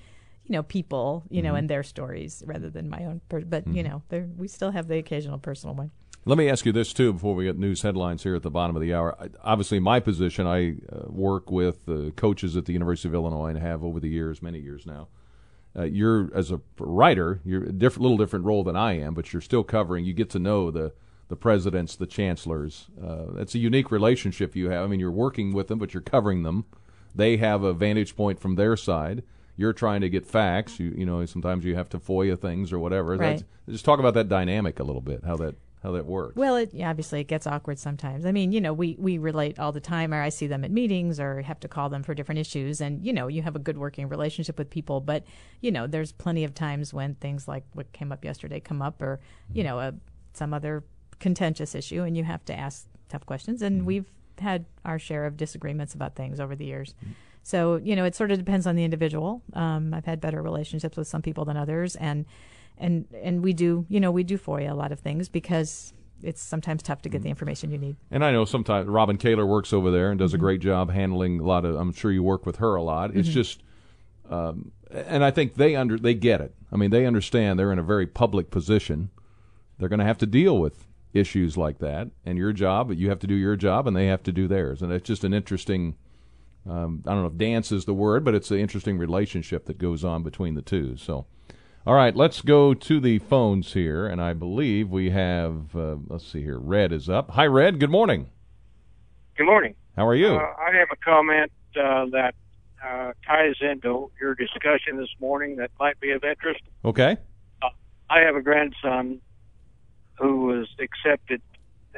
you 0.46 0.52
know, 0.54 0.62
people, 0.64 1.22
you 1.30 1.40
know, 1.42 1.52
Mhm. 1.54 1.58
and 1.60 1.70
their 1.70 1.82
stories 1.84 2.42
rather 2.46 2.68
than 2.68 2.88
my 2.88 3.04
own. 3.04 3.20
Per- 3.28 3.42
but 3.42 3.66
you 3.68 3.84
Mhm. 3.84 4.02
know, 4.10 4.26
we 4.36 4.48
still 4.48 4.72
have 4.72 4.88
the 4.88 4.98
occasional 4.98 5.38
personal 5.38 5.76
one. 5.76 5.90
Let 6.24 6.38
me 6.38 6.48
ask 6.48 6.64
you 6.64 6.70
this 6.70 6.92
too 6.92 7.12
before 7.12 7.34
we 7.34 7.44
get 7.44 7.58
news 7.58 7.82
headlines 7.82 8.22
here 8.22 8.36
at 8.36 8.42
the 8.42 8.50
bottom 8.50 8.76
of 8.76 8.82
the 8.82 8.94
hour. 8.94 9.16
I, 9.20 9.28
obviously, 9.42 9.80
my 9.80 9.98
position, 9.98 10.46
I 10.46 10.76
uh, 10.92 11.06
work 11.08 11.50
with 11.50 11.88
uh, 11.88 12.10
coaches 12.10 12.56
at 12.56 12.66
the 12.66 12.72
University 12.72 13.08
of 13.08 13.14
Illinois 13.14 13.48
and 13.48 13.58
have 13.58 13.82
over 13.82 13.98
the 13.98 14.08
years, 14.08 14.40
many 14.40 14.60
years 14.60 14.86
now. 14.86 15.08
Uh, 15.74 15.82
you're 15.82 16.30
as 16.32 16.52
a 16.52 16.60
writer, 16.78 17.40
you're 17.44 17.64
a 17.64 17.72
different, 17.72 18.02
little 18.02 18.18
different 18.18 18.44
role 18.44 18.62
than 18.62 18.76
I 18.76 18.98
am, 19.00 19.14
but 19.14 19.32
you're 19.32 19.42
still 19.42 19.64
covering. 19.64 20.04
You 20.04 20.12
get 20.12 20.30
to 20.30 20.38
know 20.38 20.70
the 20.70 20.92
the 21.28 21.34
presidents, 21.34 21.96
the 21.96 22.06
chancellors. 22.06 22.88
Uh, 23.02 23.34
it's 23.38 23.54
a 23.54 23.58
unique 23.58 23.90
relationship 23.90 24.54
you 24.54 24.68
have. 24.70 24.84
I 24.84 24.86
mean, 24.86 25.00
you're 25.00 25.10
working 25.10 25.52
with 25.52 25.68
them, 25.68 25.78
but 25.78 25.94
you're 25.94 26.02
covering 26.02 26.42
them. 26.42 26.66
They 27.14 27.38
have 27.38 27.62
a 27.62 27.72
vantage 27.72 28.14
point 28.14 28.38
from 28.38 28.56
their 28.56 28.76
side. 28.76 29.22
You're 29.56 29.72
trying 29.72 30.02
to 30.02 30.10
get 30.10 30.26
facts. 30.26 30.78
You 30.78 30.94
you 30.96 31.06
know 31.06 31.26
sometimes 31.26 31.64
you 31.64 31.74
have 31.74 31.88
to 31.88 31.98
FOIA 31.98 32.38
things 32.38 32.72
or 32.72 32.78
whatever. 32.78 33.16
Right. 33.16 33.38
That's, 33.38 33.44
just 33.68 33.84
talk 33.84 33.98
about 33.98 34.14
that 34.14 34.28
dynamic 34.28 34.78
a 34.78 34.84
little 34.84 35.00
bit. 35.00 35.24
How 35.24 35.36
that 35.36 35.56
how 35.82 35.90
that 35.92 36.06
works. 36.06 36.36
Well, 36.36 36.56
it, 36.56 36.72
yeah, 36.72 36.88
obviously 36.88 37.20
it 37.20 37.26
gets 37.26 37.46
awkward 37.46 37.78
sometimes. 37.78 38.24
I 38.24 38.30
mean, 38.30 38.52
you 38.52 38.60
know, 38.60 38.72
we, 38.72 38.96
we 38.98 39.18
relate 39.18 39.58
all 39.58 39.72
the 39.72 39.80
time, 39.80 40.14
or 40.14 40.22
I 40.22 40.28
see 40.28 40.46
them 40.46 40.64
at 40.64 40.70
meetings, 40.70 41.18
or 41.18 41.42
have 41.42 41.58
to 41.60 41.68
call 41.68 41.88
them 41.88 42.04
for 42.04 42.14
different 42.14 42.38
issues, 42.38 42.80
and 42.80 43.04
you 43.04 43.12
know, 43.12 43.26
you 43.26 43.42
have 43.42 43.56
a 43.56 43.58
good 43.58 43.76
working 43.76 44.08
relationship 44.08 44.58
with 44.58 44.70
people. 44.70 45.00
But 45.00 45.24
you 45.60 45.72
know, 45.72 45.88
there's 45.88 46.12
plenty 46.12 46.44
of 46.44 46.54
times 46.54 46.94
when 46.94 47.16
things 47.16 47.48
like 47.48 47.64
what 47.72 47.92
came 47.92 48.12
up 48.12 48.24
yesterday 48.24 48.60
come 48.60 48.80
up, 48.80 49.02
or 49.02 49.20
you 49.52 49.64
mm-hmm. 49.64 49.70
know, 49.70 49.80
a, 49.80 49.94
some 50.34 50.54
other 50.54 50.84
contentious 51.18 51.74
issue, 51.74 52.02
and 52.02 52.16
you 52.16 52.22
have 52.24 52.44
to 52.44 52.54
ask 52.54 52.86
tough 53.08 53.26
questions. 53.26 53.60
And 53.60 53.78
mm-hmm. 53.78 53.86
we've 53.86 54.10
had 54.38 54.66
our 54.84 55.00
share 55.00 55.26
of 55.26 55.36
disagreements 55.36 55.94
about 55.94 56.14
things 56.14 56.38
over 56.38 56.54
the 56.54 56.64
years. 56.64 56.94
Mm-hmm. 57.02 57.12
So 57.42 57.76
you 57.76 57.96
know, 57.96 58.04
it 58.04 58.14
sort 58.14 58.30
of 58.30 58.38
depends 58.38 58.68
on 58.68 58.76
the 58.76 58.84
individual. 58.84 59.42
Um, 59.54 59.92
I've 59.94 60.06
had 60.06 60.20
better 60.20 60.42
relationships 60.42 60.96
with 60.96 61.08
some 61.08 61.22
people 61.22 61.44
than 61.44 61.56
others, 61.56 61.96
and 61.96 62.24
and 62.78 63.06
and 63.22 63.42
we 63.42 63.52
do 63.52 63.86
you 63.88 64.00
know 64.00 64.10
we 64.10 64.22
do 64.22 64.38
FOIA 64.38 64.70
a 64.70 64.74
lot 64.74 64.92
of 64.92 65.00
things 65.00 65.28
because 65.28 65.92
it's 66.22 66.40
sometimes 66.40 66.82
tough 66.82 67.02
to 67.02 67.08
get 67.08 67.22
the 67.22 67.28
information 67.28 67.70
you 67.72 67.78
need. 67.78 67.96
And 68.10 68.24
I 68.24 68.30
know 68.30 68.44
sometimes 68.44 68.86
Robin 68.88 69.16
Kaler 69.16 69.44
works 69.44 69.72
over 69.72 69.90
there 69.90 70.10
and 70.10 70.18
does 70.20 70.32
a 70.34 70.38
great 70.38 70.60
job 70.60 70.90
handling 70.92 71.40
a 71.40 71.44
lot 71.44 71.64
of. 71.64 71.74
I'm 71.74 71.92
sure 71.92 72.12
you 72.12 72.22
work 72.22 72.46
with 72.46 72.56
her 72.56 72.76
a 72.76 72.82
lot. 72.82 73.16
It's 73.16 73.28
Mhm. 73.28 73.32
just, 73.32 73.62
um, 74.30 74.70
and 74.92 75.24
I 75.24 75.32
think 75.32 75.54
they 75.54 75.74
under 75.74 75.98
they 75.98 76.14
get 76.14 76.40
it. 76.40 76.54
I 76.70 76.76
mean, 76.76 76.90
they 76.90 77.06
understand 77.06 77.58
they're 77.58 77.72
in 77.72 77.80
a 77.80 77.82
very 77.82 78.06
public 78.06 78.50
position. 78.52 79.10
They're 79.78 79.88
going 79.88 79.98
to 79.98 80.06
have 80.06 80.18
to 80.18 80.26
deal 80.26 80.58
with 80.58 80.86
issues 81.12 81.56
like 81.56 81.78
that, 81.78 82.08
and 82.24 82.38
your 82.38 82.52
job. 82.52 82.92
You 82.92 83.08
have 83.08 83.18
to 83.18 83.26
do 83.26 83.34
your 83.34 83.56
job, 83.56 83.86
and 83.88 83.96
they 83.96 84.06
have 84.06 84.22
to 84.22 84.32
do 84.32 84.46
theirs. 84.46 84.80
And 84.80 84.92
it's 84.92 85.06
just 85.06 85.24
an 85.24 85.34
interesting. 85.34 85.96
Um, 86.64 87.02
I 87.04 87.10
don't 87.14 87.22
know 87.22 87.26
if 87.28 87.36
dance 87.36 87.72
is 87.72 87.84
the 87.84 87.94
word, 87.94 88.24
but 88.24 88.34
it's 88.36 88.52
an 88.52 88.58
interesting 88.58 88.96
relationship 88.96 89.64
that 89.66 89.78
goes 89.78 90.04
on 90.04 90.22
between 90.22 90.54
the 90.54 90.62
two. 90.62 90.96
So. 90.96 91.26
All 91.84 91.94
right, 91.94 92.14
let's 92.14 92.42
go 92.42 92.74
to 92.74 93.00
the 93.00 93.18
phones 93.18 93.72
here, 93.72 94.06
and 94.06 94.22
I 94.22 94.34
believe 94.34 94.88
we 94.88 95.10
have. 95.10 95.74
Uh, 95.74 95.96
let's 96.06 96.24
see 96.24 96.40
here. 96.42 96.58
Red 96.58 96.92
is 96.92 97.08
up. 97.08 97.32
Hi, 97.32 97.44
Red. 97.44 97.80
Good 97.80 97.90
morning. 97.90 98.28
Good 99.36 99.46
morning. 99.46 99.74
How 99.96 100.06
are 100.06 100.14
you? 100.14 100.36
Uh, 100.36 100.54
I 100.58 100.76
have 100.76 100.88
a 100.92 100.96
comment 100.96 101.50
uh, 101.76 102.06
that 102.12 102.36
uh, 102.86 103.12
ties 103.26 103.56
into 103.60 104.12
your 104.20 104.36
discussion 104.36 104.96
this 104.96 105.08
morning 105.20 105.56
that 105.56 105.72
might 105.80 105.98
be 105.98 106.12
of 106.12 106.22
interest. 106.22 106.60
okay. 106.84 107.16
I 108.10 108.20
have 108.20 108.36
a 108.36 108.42
grandson 108.42 109.20
who 110.18 110.42
was 110.42 110.68
accepted 110.78 111.40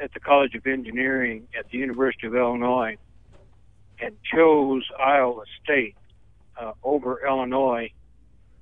at 0.01 0.13
the 0.13 0.19
College 0.19 0.55
of 0.55 0.65
Engineering 0.65 1.47
at 1.59 1.69
the 1.69 1.77
University 1.77 2.25
of 2.25 2.33
Illinois 2.35 2.95
and 3.99 4.15
chose 4.23 4.83
Iowa 4.97 5.43
State 5.61 5.95
uh, 6.59 6.71
over 6.83 7.23
Illinois 7.27 7.91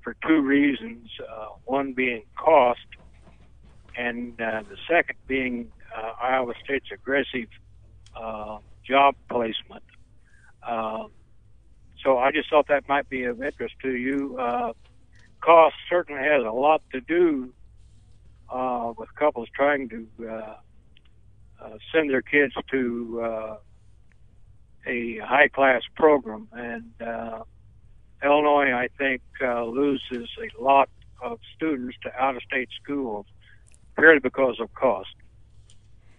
for 0.03 0.15
two 0.27 0.41
reasons. 0.41 1.09
Uh, 1.19 1.47
one 1.65 1.93
being 1.93 2.23
cost, 2.35 2.85
and 3.97 4.39
uh, 4.41 4.63
the 4.69 4.77
second 4.87 5.17
being 5.27 5.71
uh, 5.95 6.11
Iowa 6.21 6.53
State's 6.63 6.91
aggressive 6.91 7.47
uh, 8.15 8.57
job 8.85 9.15
placement. 9.29 9.83
Uh, 10.61 11.05
so 12.03 12.17
I 12.17 12.31
just 12.31 12.49
thought 12.49 12.67
that 12.67 12.87
might 12.89 13.09
be 13.09 13.23
of 13.23 13.41
interest 13.41 13.75
to 13.81 13.91
you. 13.91 14.37
Uh, 14.37 14.73
cost 15.41 15.75
certainly 15.89 16.21
has 16.23 16.43
a 16.45 16.51
lot 16.51 16.81
to 16.91 17.01
do 17.01 17.53
uh, 18.49 18.93
with 18.97 19.13
couples 19.15 19.47
trying 19.55 19.89
to 19.89 20.07
uh, 20.29 20.55
uh, 21.61 21.77
send 21.93 22.09
their 22.09 22.21
kids 22.21 22.53
to 22.71 23.21
uh, 23.23 23.57
a 24.85 25.17
high 25.19 25.47
class 25.47 25.81
program, 25.95 26.47
and 26.51 26.91
uh, 27.01 27.43
Illinois, 28.23 28.71
I 28.73 28.87
think, 28.97 29.21
uh, 29.41 29.65
loses 29.65 30.29
a 30.39 30.63
lot 30.63 30.89
of 31.21 31.39
students 31.55 31.97
to 32.03 32.15
out 32.21 32.35
of 32.35 32.43
state 32.43 32.69
schools 32.81 33.25
purely 33.97 34.19
because 34.19 34.59
of 34.59 34.73
cost. 34.73 35.15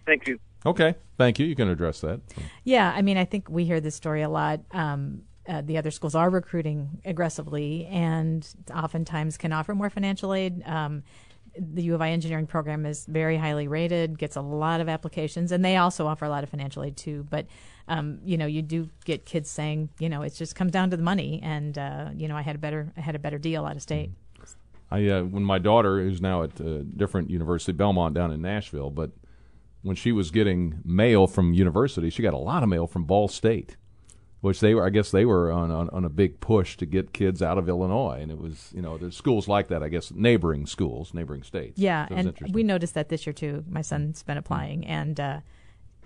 Thank 0.05 0.27
you. 0.27 0.39
Okay. 0.65 0.95
Thank 1.17 1.39
you. 1.39 1.45
You 1.45 1.55
can 1.55 1.69
address 1.69 2.01
that. 2.01 2.21
Yeah, 2.63 2.91
I 2.95 3.01
mean, 3.01 3.17
I 3.17 3.25
think 3.25 3.49
we 3.49 3.65
hear 3.65 3.79
this 3.79 3.95
story 3.95 4.21
a 4.21 4.29
lot. 4.29 4.61
Um, 4.71 5.23
uh, 5.47 5.61
the 5.61 5.77
other 5.77 5.91
schools 5.91 6.15
are 6.15 6.29
recruiting 6.29 7.01
aggressively 7.05 7.85
and 7.85 8.47
oftentimes 8.73 9.37
can 9.37 9.53
offer 9.53 9.75
more 9.75 9.89
financial 9.89 10.33
aid. 10.33 10.63
Um, 10.65 11.03
the 11.57 11.83
U 11.83 11.95
of 11.95 12.01
I 12.01 12.09
engineering 12.09 12.47
program 12.47 12.85
is 12.85 13.05
very 13.05 13.37
highly 13.37 13.67
rated, 13.67 14.17
gets 14.17 14.35
a 14.35 14.41
lot 14.41 14.81
of 14.81 14.89
applications, 14.89 15.51
and 15.51 15.63
they 15.63 15.77
also 15.77 16.07
offer 16.07 16.25
a 16.25 16.29
lot 16.29 16.43
of 16.43 16.49
financial 16.49 16.83
aid 16.83 16.97
too. 16.97 17.25
But 17.29 17.47
um, 17.87 18.19
you 18.23 18.37
know, 18.37 18.45
you 18.45 18.61
do 18.61 18.89
get 19.05 19.25
kids 19.25 19.49
saying, 19.49 19.89
you 19.99 20.09
know, 20.09 20.21
it 20.23 20.33
just 20.33 20.55
comes 20.55 20.71
down 20.71 20.89
to 20.89 20.97
the 20.97 21.03
money, 21.03 21.39
and 21.43 21.77
uh, 21.77 22.09
you 22.15 22.27
know, 22.27 22.35
I 22.35 22.41
had 22.41 22.55
a 22.55 22.59
better 22.59 22.91
I 22.97 23.01
had 23.01 23.15
a 23.15 23.19
better 23.19 23.37
deal 23.37 23.65
out 23.65 23.75
of 23.75 23.81
state. 23.81 24.11
I 24.91 25.07
uh, 25.07 25.23
when 25.23 25.43
my 25.43 25.59
daughter 25.59 25.99
is 25.99 26.21
now 26.21 26.43
at 26.43 26.59
a 26.59 26.83
different 26.83 27.29
university, 27.29 27.71
Belmont 27.71 28.13
down 28.13 28.31
in 28.31 28.41
Nashville, 28.41 28.89
but 28.89 29.11
when 29.81 29.95
she 29.95 30.11
was 30.11 30.31
getting 30.31 30.79
mail 30.83 31.27
from 31.27 31.53
university, 31.53 32.09
she 32.09 32.23
got 32.23 32.33
a 32.33 32.37
lot 32.37 32.63
of 32.63 32.69
mail 32.69 32.87
from 32.87 33.05
Ball 33.05 33.27
State, 33.27 33.77
which 34.45 34.59
they 34.59 34.75
were 34.75 34.85
I 34.85 34.89
guess 34.91 35.09
they 35.11 35.25
were 35.25 35.51
on, 35.51 35.71
on 35.71 35.89
on 35.89 36.05
a 36.05 36.09
big 36.09 36.39
push 36.39 36.77
to 36.77 36.85
get 36.85 37.13
kids 37.13 37.41
out 37.41 37.57
of 37.57 37.67
Illinois, 37.67 38.19
and 38.21 38.31
it 38.31 38.37
was 38.37 38.71
you 38.73 38.81
know 38.81 38.97
there's 38.97 39.17
schools 39.17 39.47
like 39.47 39.69
that 39.69 39.81
I 39.81 39.89
guess 39.89 40.11
neighboring 40.11 40.67
schools, 40.67 41.13
neighboring 41.13 41.43
states. 41.43 41.79
Yeah, 41.79 42.07
So 42.07 42.15
and 42.15 42.53
we 42.53 42.63
noticed 42.63 42.93
that 42.93 43.09
this 43.09 43.25
year 43.25 43.33
too. 43.33 43.63
My 43.67 43.81
son's 43.81 44.21
been 44.23 44.37
applying, 44.37 44.85
and 44.85 45.19
uh, 45.19 45.39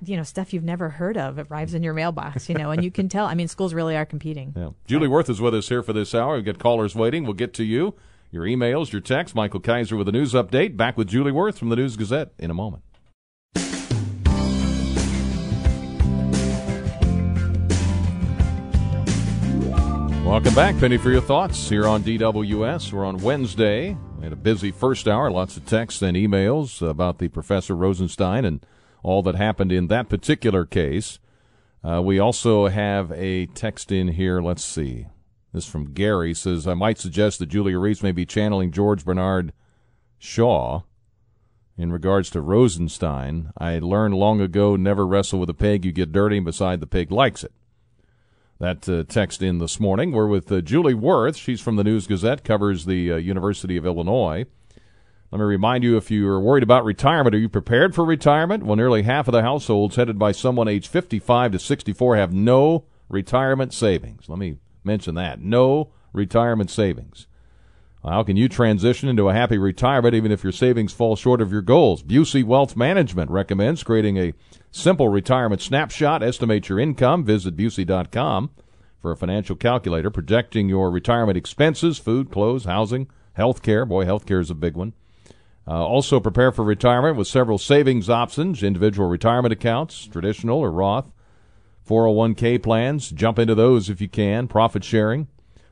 you 0.06 0.16
know, 0.16 0.24
stuff 0.24 0.54
you've 0.54 0.64
never 0.64 0.90
heard 0.90 1.18
of 1.18 1.38
arrives 1.52 1.74
in 1.74 1.84
your 1.84 1.94
mailbox. 1.94 2.48
You 2.50 2.56
know, 2.56 2.72
and 2.72 2.84
you 2.84 2.92
can 2.92 3.10
tell. 3.10 3.26
I 3.26 3.36
mean, 3.36 3.48
schools 3.48 3.74
really 3.74 3.96
are 3.98 4.06
competing. 4.06 4.54
Yeah. 4.56 4.70
Julie 4.88 5.08
Wurth 5.08 5.30
is 5.30 5.42
with 5.42 5.54
us 5.54 5.70
here 5.70 5.84
for 5.84 5.94
this 5.94 6.16
hour. 6.16 6.36
We've 6.36 6.46
got 6.46 6.60
callers 6.60 6.96
waiting. 6.96 7.24
We'll 7.24 7.34
get 7.34 7.54
to 7.56 7.64
you, 7.64 7.96
your 8.32 8.46
emails, 8.46 8.92
your 8.92 9.02
texts. 9.02 9.36
Michael 9.36 9.60
Kaiser 9.60 9.98
with 9.98 10.08
a 10.08 10.14
news 10.14 10.34
update. 10.34 10.78
Back 10.78 10.98
with 10.98 11.08
Julie 11.08 11.32
Wurth 11.32 11.58
from 11.58 11.70
the 11.70 11.76
News 11.76 11.98
Gazette 11.98 12.32
in 12.40 12.50
a 12.50 12.54
moment. 12.54 12.84
Welcome 20.30 20.54
back, 20.54 20.78
Penny, 20.78 20.98
for 20.98 21.10
your 21.10 21.22
thoughts 21.22 21.70
here 21.70 21.88
on 21.88 22.04
DWS. 22.04 22.94
We're 22.94 23.04
on 23.04 23.18
Wednesday. 23.18 23.98
We 24.20 24.26
had 24.26 24.32
a 24.32 24.36
busy 24.36 24.70
first 24.70 25.08
hour, 25.08 25.32
lots 25.32 25.58
of 25.58 25.66
texts 25.66 26.04
and 26.04 26.16
emails 26.16 26.88
about 26.88 27.18
the 27.18 27.30
Professor 27.30 27.76
Rosenstein 27.76 28.46
and 28.46 28.64
all 29.02 29.24
that 29.24 29.34
happened 29.34 29.72
in 29.72 29.88
that 29.88 30.08
particular 30.08 30.66
case. 30.66 31.18
Uh, 31.84 32.04
we 32.04 32.20
also 32.20 32.68
have 32.68 33.12
a 33.14 33.48
text 33.48 33.92
in 33.92 34.10
here. 34.10 34.40
Let's 34.40 34.64
see. 34.64 35.08
This 35.52 35.66
from 35.66 35.94
Gary 35.94 36.36
says, 36.36 36.68
I 36.68 36.76
might 36.76 37.00
suggest 37.00 37.40
that 37.40 37.48
Julia 37.48 37.78
Rietz 37.78 38.04
may 38.04 38.12
be 38.12 38.28
channeling 38.28 38.72
George 38.72 39.04
Bernard 39.04 39.52
Shaw 40.20 40.84
in 41.76 41.92
regards 41.92 42.30
to 42.30 42.42
Rosenstein. 42.42 43.52
I 43.58 43.80
learned 43.80 44.14
long 44.14 44.42
ago 44.42 44.76
never 44.76 45.08
wrestle 45.08 45.40
with 45.40 45.50
a 45.50 45.56
pig. 45.56 45.86
You 45.86 45.92
get 45.92 46.12
dirty, 46.12 46.38
and 46.38 46.46
beside 46.46 46.82
the 46.82 46.88
pig 46.88 47.12
likes 47.12 47.44
it. 47.44 47.52
That 48.60 48.90
uh, 48.90 49.04
text 49.08 49.42
in 49.42 49.60
this 49.60 49.80
morning. 49.80 50.12
We're 50.12 50.28
with 50.28 50.52
uh, 50.52 50.60
Julie 50.60 50.94
Wurth. 50.94 51.38
She's 51.38 51.62
from 51.62 51.78
the 51.78 51.84
News 51.84 52.08
Gazette, 52.08 52.44
covers 52.44 52.86
the 52.86 53.14
uh, 53.14 53.16
University 53.16 53.78
of 53.78 53.86
Illinois. 53.86 54.46
Let 55.32 55.40
me 55.40 55.46
remind 55.46 55.86
you 55.86 55.96
if 55.96 56.12
you 56.12 56.28
are 56.28 56.42
worried 56.42 56.64
about 56.64 56.84
retirement, 56.84 57.34
are 57.34 57.40
you 57.40 57.48
prepared 57.48 57.96
for 57.96 58.04
retirement? 58.04 58.66
Well, 58.66 58.76
nearly 58.76 59.04
half 59.04 59.30
of 59.30 59.32
the 59.32 59.44
households 59.44 59.96
headed 59.96 60.20
by 60.20 60.34
someone 60.34 60.68
age 60.68 60.90
55 60.90 61.54
to 61.54 61.60
64 61.60 62.18
have 62.18 62.34
no 62.34 62.84
retirement 63.08 63.74
savings. 63.74 64.28
Let 64.28 64.40
me 64.40 64.58
mention 64.84 65.16
that. 65.16 65.40
No 65.40 65.92
retirement 66.12 66.70
savings. 66.70 67.28
How 68.04 68.24
can 68.24 68.38
you 68.38 68.48
transition 68.48 69.10
into 69.10 69.28
a 69.28 69.34
happy 69.34 69.58
retirement 69.58 70.16
even 70.16 70.32
if 70.32 70.42
your 70.42 70.54
savings 70.54 70.94
fall 70.94 71.18
short 71.18 71.42
of 71.42 71.52
your 71.52 71.62
goals? 71.62 72.02
Busey 72.02 72.46
Wealth 72.46 72.78
Management 72.78 73.30
recommends 73.30 73.84
creating 73.84 74.18
a 74.18 74.34
simple 74.72 75.10
retirement 75.10 75.62
snapshot. 75.62 76.24
Estimate 76.24 76.70
your 76.70 76.80
income. 76.80 77.26
Visit 77.26 77.58
Busey.com 77.58 78.52
for 79.02 79.12
a 79.12 79.18
financial 79.18 79.58
calculator 79.58 80.10
projecting 80.10 80.70
your 80.70 80.90
retirement 80.90 81.38
expenses, 81.38 81.98
food, 81.98 82.32
clothes, 82.32 82.64
housing, 82.64 83.10
health 83.34 83.62
care. 83.62 83.86
Boy, 83.86 84.06
health 84.06 84.26
care 84.26 84.40
is 84.40 84.50
a 84.50 84.56
big 84.56 84.76
one. 84.76 84.94
Uh, 85.68 85.86
also, 85.86 86.22
prepare 86.22 86.54
for 86.54 86.64
retirement 86.64 87.18
with 87.18 87.28
several 87.28 87.58
savings 87.58 88.10
options 88.10 88.64
individual 88.64 89.10
retirement 89.10 89.52
accounts, 89.52 90.08
traditional 90.08 90.60
or 90.60 90.72
Roth, 90.72 91.12
401k 91.88 92.64
plans. 92.64 93.10
Jump 93.10 93.38
into 93.38 93.56
those 93.56 93.90
if 93.90 94.00
you 94.00 94.08
can. 94.08 94.48
Profit 94.48 94.86
sharing. 94.86 95.28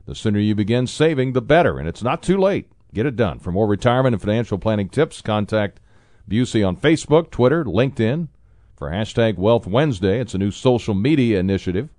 The 0.08 0.14
sooner 0.14 0.38
you 0.38 0.54
begin 0.54 0.86
saving, 0.86 1.34
the 1.34 1.42
better. 1.42 1.78
And 1.78 1.86
it's 1.86 2.02
not 2.02 2.22
too 2.22 2.38
late. 2.38 2.72
Get 2.94 3.04
it 3.04 3.14
done. 3.14 3.40
For 3.40 3.52
more 3.52 3.66
retirement 3.66 4.14
and 4.14 4.22
financial 4.22 4.56
planning 4.56 4.88
tips, 4.88 5.20
contact 5.20 5.80
Busey 6.26 6.66
on 6.66 6.78
Facebook, 6.78 7.30
Twitter, 7.30 7.62
LinkedIn. 7.62 8.28
For 8.74 8.88
hashtag 8.88 9.36
Wealth 9.36 9.66
Wednesday, 9.66 10.18
it's 10.18 10.32
a 10.32 10.38
new 10.38 10.50
social 10.50 10.94
media 10.94 11.38
initiative. 11.38 11.90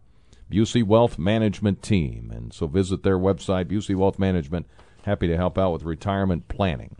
Busey 0.51 0.84
Wealth 0.84 1.20
Management 1.20 1.84
Team. 1.84 2.32
And 2.36 2.51
so 2.51 2.66
visit 2.66 3.03
their 3.03 3.20
website, 3.20 3.66
Busey 3.66 3.95
Wealth 3.95 4.18
Management. 4.18 4.66
Happy 5.03 5.28
to 5.28 5.38
help 5.38 5.60
out 5.60 5.72
with 5.72 5.84
retirement 5.84 6.47
planning. 6.47 6.95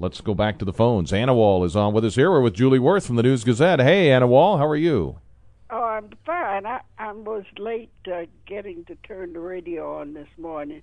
Let's 0.00 0.20
go 0.20 0.34
back 0.34 0.58
to 0.58 0.64
the 0.64 0.72
phones. 0.72 1.12
Anna 1.12 1.32
Wall 1.36 1.62
is 1.62 1.76
on 1.76 1.94
with 1.94 2.04
us 2.04 2.16
here. 2.16 2.32
We're 2.32 2.40
with 2.40 2.54
Julie 2.54 2.80
Wurth 2.80 3.06
from 3.06 3.14
the 3.14 3.22
News 3.22 3.44
Gazette. 3.44 3.78
Hey, 3.78 4.10
Anna 4.10 4.26
Wall, 4.26 4.58
how 4.58 4.66
are 4.66 4.74
you? 4.74 5.20
I'm 6.00 6.08
fine. 6.24 6.64
I, 6.64 6.80
I 6.98 7.12
was 7.12 7.44
late 7.58 7.90
uh, 8.10 8.22
getting 8.46 8.86
to 8.86 8.94
turn 9.06 9.34
the 9.34 9.40
radio 9.40 9.98
on 10.00 10.14
this 10.14 10.28
morning. 10.38 10.80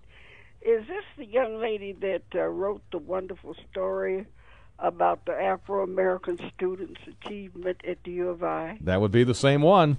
Is 0.61 0.85
this 0.87 1.03
the 1.17 1.25
young 1.25 1.59
lady 1.59 1.93
that 1.93 2.21
uh, 2.35 2.43
wrote 2.43 2.83
the 2.91 2.99
wonderful 2.99 3.55
story 3.71 4.27
about 4.77 5.25
the 5.25 5.31
Afro 5.31 5.81
American 5.81 6.37
students' 6.55 7.01
achievement 7.07 7.81
at 7.83 7.97
the 8.03 8.11
U 8.11 8.29
of 8.29 8.43
I? 8.43 8.77
That 8.81 9.01
would 9.01 9.11
be 9.11 9.23
the 9.23 9.33
same 9.33 9.63
one. 9.63 9.97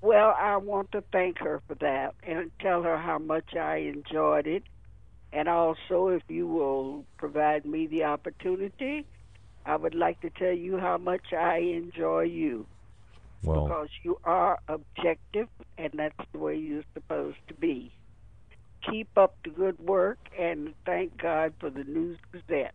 Well, 0.00 0.34
I 0.36 0.56
want 0.56 0.90
to 0.92 1.04
thank 1.12 1.38
her 1.38 1.62
for 1.68 1.76
that 1.76 2.16
and 2.24 2.50
tell 2.58 2.82
her 2.82 2.98
how 2.98 3.20
much 3.20 3.54
I 3.54 3.76
enjoyed 3.76 4.48
it. 4.48 4.64
And 5.32 5.48
also, 5.48 6.08
if 6.08 6.22
you 6.26 6.48
will 6.48 7.04
provide 7.18 7.64
me 7.64 7.86
the 7.86 8.02
opportunity, 8.02 9.06
I 9.64 9.76
would 9.76 9.94
like 9.94 10.20
to 10.22 10.30
tell 10.30 10.52
you 10.52 10.78
how 10.78 10.98
much 10.98 11.32
I 11.32 11.58
enjoy 11.58 12.22
you. 12.22 12.66
Well, 13.42 13.66
because 13.66 13.88
you 14.02 14.18
are 14.24 14.58
objective, 14.68 15.48
and 15.78 15.90
that's 15.94 16.14
the 16.32 16.38
way 16.38 16.56
you're 16.56 16.84
supposed 16.94 17.38
to 17.48 17.54
be. 17.54 17.92
Keep 18.90 19.16
up 19.18 19.36
the 19.44 19.50
good 19.50 19.78
work, 19.78 20.18
and 20.38 20.74
thank 20.86 21.16
God 21.20 21.52
for 21.60 21.68
the 21.70 21.84
News 21.84 22.18
Gazette. 22.32 22.74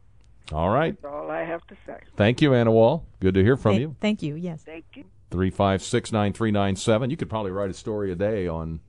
all 0.51 0.70
right. 0.70 0.95
That's 1.01 1.13
all 1.13 1.30
I 1.32 1.43
have 1.43 1.66
to 1.68 1.76
say. 1.86 1.97
Thank 2.16 2.41
you, 2.41 2.53
Anna 2.53 2.72
Wall. 2.72 3.05
Good 3.20 3.34
to 3.36 3.43
hear 3.43 3.57
from 3.57 3.72
Thank- 3.74 3.82
you. 3.82 3.95
Thank 4.01 4.24
you. 4.24 4.36
Yes. 4.36 4.61
Thank 4.63 4.86
you. 4.95 5.05
Three 5.32 5.49
five 5.49 5.82
six 5.82 6.11
nine 6.11 6.34
three 6.34 6.51
nine 6.51 6.76
seven. 6.76 7.09
You 7.09 7.18
could 7.18 7.30
probably 7.30 7.51
write 7.51 7.70
a 7.72 7.74
story 7.74 8.11
a 8.11 8.16
day 8.16 8.47
on 8.47 8.80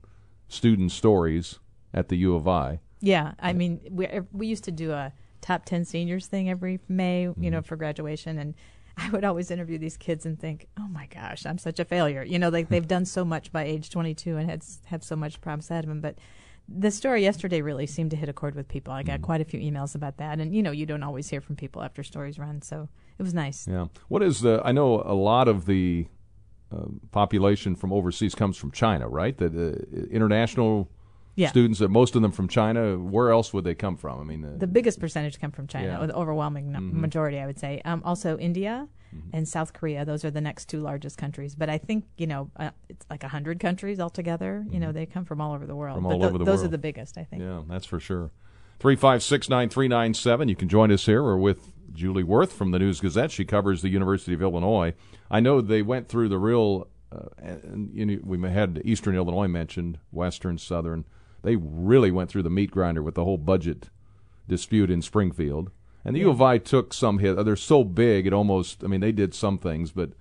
student 0.47 0.91
stories 0.91 1.59
at 1.93 2.09
the 2.09 2.15
U 2.17 2.35
of 2.35 2.47
I. 2.47 2.79
Yeah, 3.01 3.33
I 3.39 3.53
mean, 3.53 3.81
we 3.91 4.07
we 4.31 4.47
used 4.47 4.63
to 4.65 4.71
do 4.71 4.91
a 4.91 5.11
top 5.41 5.65
ten 5.65 5.83
seniors 5.85 6.27
thing 6.27 6.49
every 6.49 6.79
May, 6.87 7.23
you 7.23 7.29
Mm-hmm. 7.31 7.49
know, 7.49 7.61
for 7.63 7.75
graduation, 7.75 8.37
and 8.37 8.53
I 9.03 9.09
would 9.11 9.23
always 9.23 9.51
interview 9.51 9.77
these 9.77 9.97
kids 9.97 10.25
and 10.25 10.39
think, 10.39 10.67
oh 10.79 10.87
my 10.87 11.05
gosh, 11.07 11.45
I'm 11.45 11.57
such 11.57 11.79
a 11.79 11.85
failure. 11.85 12.23
You 12.23 12.39
know, 12.39 12.49
like 12.49 12.69
they've 12.69 12.87
done 12.87 13.05
so 13.05 13.23
much 13.23 13.51
by 13.51 13.63
age 13.63 13.89
22 13.89 14.37
and 14.37 14.49
had 14.49 14.63
have 14.87 15.03
so 15.03 15.15
much 15.15 15.39
promise 15.41 15.69
ahead 15.71 15.83
of 15.85 15.89
them, 15.89 16.01
but. 16.01 16.17
The 16.69 16.91
story 16.91 17.23
yesterday 17.23 17.61
really 17.61 17.87
seemed 17.87 18.11
to 18.11 18.17
hit 18.17 18.27
a 18.27 18.33
chord 18.33 18.53
with 18.53 18.67
people. 18.67 18.91
I 18.91 19.01
Mm-hmm. 19.01 19.07
got 19.07 19.21
quite 19.21 19.39
a 19.39 19.45
few 19.45 19.57
emails 19.57 19.95
about 19.95 20.17
that, 20.17 20.41
and 20.41 20.53
you 20.53 20.61
know, 20.61 20.71
you 20.71 20.85
don't 20.85 21.01
always 21.01 21.29
hear 21.29 21.39
from 21.39 21.55
people 21.55 21.81
after 21.81 22.03
stories 22.03 22.37
run, 22.37 22.61
so 22.61 22.89
it 23.17 23.23
was 23.23 23.33
nice. 23.33 23.65
Yeah. 23.69 23.85
What 24.09 24.21
is 24.21 24.41
the? 24.41 24.61
I 24.65 24.73
know 24.73 25.01
a 25.05 25.15
lot 25.15 25.47
of 25.47 25.65
the 25.65 26.07
uh, 26.69 26.87
population 27.11 27.73
from 27.77 27.93
overseas 27.93 28.35
comes 28.35 28.57
from 28.57 28.71
China, 28.71 29.07
right? 29.07 29.37
The, 29.37 29.45
uh, 29.47 30.07
international 30.11 30.89
Yeah. 31.37 31.49
students, 31.49 31.79
most 31.81 32.15
of 32.15 32.21
them 32.23 32.31
from 32.31 32.47
China. 32.47 32.97
Where 32.97 33.29
else 33.29 33.53
would 33.53 33.63
they 33.63 33.75
come 33.75 33.95
from? 33.95 34.19
I 34.19 34.23
mean, 34.23 34.43
uh, 34.43 34.55
The 34.57 34.65
biggest 34.67 34.99
percentage 34.99 35.39
come 35.39 35.51
from 35.51 35.67
China, 35.67 35.87
Yeah. 35.87 36.01
or 36.01 36.07
the 36.07 36.15
overwhelming 36.15 36.71
Mhm. 36.73 36.93
majority, 36.93 37.37
I 37.39 37.45
would 37.45 37.59
say. 37.59 37.79
Um, 37.85 38.01
also, 38.03 38.37
India 38.39 38.87
Mm-hmm. 39.15 39.29
and 39.37 39.47
South 39.47 39.71
Korea; 39.71 40.03
those 40.03 40.25
are 40.25 40.31
the 40.31 40.41
next 40.41 40.65
two 40.65 40.79
largest 40.81 41.17
countries. 41.17 41.55
But 41.55 41.69
I 41.69 41.77
think 41.77 42.05
you 42.17 42.27
know 42.27 42.49
uh, 42.57 42.71
it's 42.89 43.05
like 43.09 43.23
a 43.23 43.29
hundred 43.29 43.59
countries 43.59 43.99
altogether. 44.01 44.65
You 44.69 44.79
know, 44.81 44.91
they 44.91 45.05
come 45.05 45.23
from 45.25 45.39
all 45.39 45.53
over 45.53 45.65
the 45.65 45.75
world. 45.75 45.99
Mm-hmm. 45.99 46.09
from 46.09 46.09
but 46.09 46.13
all 46.15 46.21
tho- 46.21 46.27
over 46.29 46.37
the 46.39 46.43
those 46.43 46.57
world. 46.59 46.67
are 46.67 46.71
the 46.71 46.77
biggest, 46.79 47.17
I 47.17 47.23
think. 47.23 47.41
Yeah, 47.43 47.61
that's 47.69 47.85
for 47.85 47.99
sure. 48.01 48.31
Three 48.79 48.95
five 48.97 49.21
six 49.23 49.47
nine 49.47 49.69
three 49.69 49.87
nine 49.87 50.13
seven. 50.13 50.49
You 50.49 50.55
can 50.57 50.67
join 50.67 50.91
us 50.91 51.05
here. 51.05 51.23
We're 51.23 51.37
with 51.37 51.71
Julie 51.93 52.23
Wurth 52.23 52.51
from 52.51 52.71
the 52.71 52.79
News 52.79 52.99
Gazette. 52.99 53.31
She 53.31 53.45
covers 53.45 53.81
the 53.83 53.89
University 53.89 54.33
of 54.33 54.41
Illinois. 54.41 54.93
I 55.31 55.39
know 55.39 55.61
they 55.61 55.83
went 55.83 56.07
through 56.09 56.29
the 56.29 56.39
real. 56.39 56.87
Uh, 57.09 57.19
and 57.37 57.89
you 57.93 58.05
know, 58.05 58.17
we 58.25 58.37
had 58.49 58.81
Eastern 58.83 59.15
Illinois 59.15 59.47
mentioned, 59.47 59.99
Western, 60.11 60.57
Southern. 60.57 61.05
They 61.47 61.55
really 61.55 62.11
went 62.11 62.29
through 62.29 62.43
the 62.43 62.49
meat 62.49 62.71
grinder 62.71 63.01
with 63.01 63.15
the 63.15 63.23
whole 63.23 63.37
budget 63.37 63.89
dispute 64.49 64.91
in 64.91 65.01
Springfield. 65.01 65.71
And 66.03 66.13
the 66.13 66.19
U 66.19 66.29
of 66.29 66.41
I 66.41 66.57
took 66.57 66.93
some 66.93 67.19
hit. 67.19 67.41
They're 67.45 67.55
so 67.55 67.85
big, 67.85 68.27
it 68.27 68.33
almost. 68.33 68.83
I 68.83 68.87
mean, 68.87 68.99
they 68.99 69.13
did 69.13 69.33
some 69.33 69.57
things, 69.57 69.91
but 69.91 70.11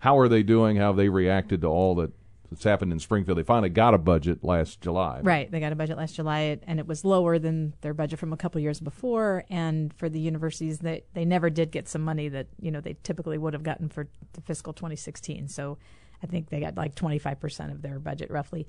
how 0.00 0.16
are 0.16 0.28
they 0.28 0.44
doing? 0.44 0.76
How 0.76 0.88
have 0.88 0.96
they 0.96 1.08
reacted 1.08 1.62
to 1.62 1.66
all 1.66 1.96
that 1.96 2.12
that's 2.50 2.62
happened 2.62 2.92
in 2.92 3.00
Springfield? 3.00 3.36
They 3.36 3.42
finally 3.42 3.68
got 3.68 3.94
a 3.94 3.98
budget 3.98 4.44
last 4.44 4.80
July. 4.80 5.22
Right, 5.24 5.50
they 5.50 5.58
got 5.58 5.72
a 5.72 5.76
budget 5.76 5.96
last 5.96 6.14
July, 6.14 6.60
and 6.68 6.78
it 6.78 6.86
was 6.86 7.04
lower 7.04 7.40
than 7.40 7.74
their 7.80 7.94
budget 7.94 8.20
from 8.20 8.32
a 8.32 8.36
couple 8.36 8.60
years 8.60 8.78
before. 8.78 9.44
And 9.50 9.92
for 9.94 10.08
the 10.08 10.20
universities, 10.20 10.78
they 10.78 11.02
they 11.14 11.24
never 11.24 11.50
did 11.50 11.72
get 11.72 11.88
some 11.88 12.02
money 12.02 12.28
that 12.28 12.46
you 12.60 12.70
know 12.70 12.80
they 12.80 12.96
typically 13.02 13.38
would 13.38 13.54
have 13.54 13.64
gotten 13.64 13.88
for 13.88 14.06
the 14.34 14.40
fiscal 14.40 14.72
2016. 14.72 15.48
So 15.48 15.78
I 16.22 16.26
think 16.26 16.50
they 16.50 16.60
got 16.60 16.76
like 16.76 16.94
25 16.94 17.40
percent 17.40 17.72
of 17.72 17.82
their 17.82 17.98
budget 17.98 18.30
roughly. 18.30 18.68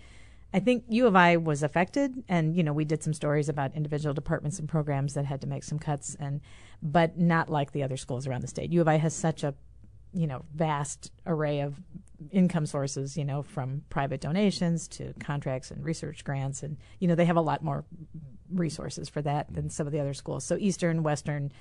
I 0.53 0.59
think 0.59 0.85
U 0.89 1.07
of 1.07 1.15
I 1.15 1.37
was 1.37 1.61
affected, 1.61 2.23
and 2.29 2.55
you 2.55 2.63
know 2.63 2.73
we 2.73 2.85
did 2.85 3.03
some 3.03 3.13
stories 3.13 3.49
about 3.49 3.75
individual 3.75 4.13
departments 4.13 4.59
and 4.59 4.67
programs 4.67 5.13
that 5.13 5.25
had 5.25 5.41
to 5.41 5.47
make 5.47 5.63
some 5.63 5.79
cuts, 5.79 6.15
and 6.19 6.41
but 6.81 7.17
not 7.17 7.49
like 7.49 7.71
the 7.71 7.83
other 7.83 7.97
schools 7.97 8.27
around 8.27 8.41
the 8.41 8.47
state. 8.47 8.71
U 8.71 8.81
of 8.81 8.87
I 8.87 8.95
has 8.95 9.13
such 9.13 9.43
a 9.43 9.53
you 10.13 10.27
know 10.27 10.45
vast 10.55 11.11
array 11.25 11.59
of 11.59 11.79
income 12.31 12.65
sources, 12.65 13.17
you 13.17 13.25
know, 13.25 13.43
from 13.43 13.83
private 13.89 14.21
donations 14.21 14.87
to 14.87 15.13
contracts 15.19 15.69
and 15.69 15.83
research 15.83 16.23
grants, 16.23 16.63
and 16.63 16.77
you 16.99 17.07
know 17.07 17.15
they 17.15 17.25
have 17.25 17.37
a 17.37 17.41
lot 17.41 17.63
more 17.63 17.83
resources 18.53 19.09
for 19.09 19.21
that 19.21 19.53
than 19.53 19.69
some 19.69 19.85
of 19.85 19.93
the 19.93 19.99
other 19.99 20.13
schools. 20.13 20.45
So 20.45 20.57
Eastern, 20.57 21.03
Western, 21.03 21.51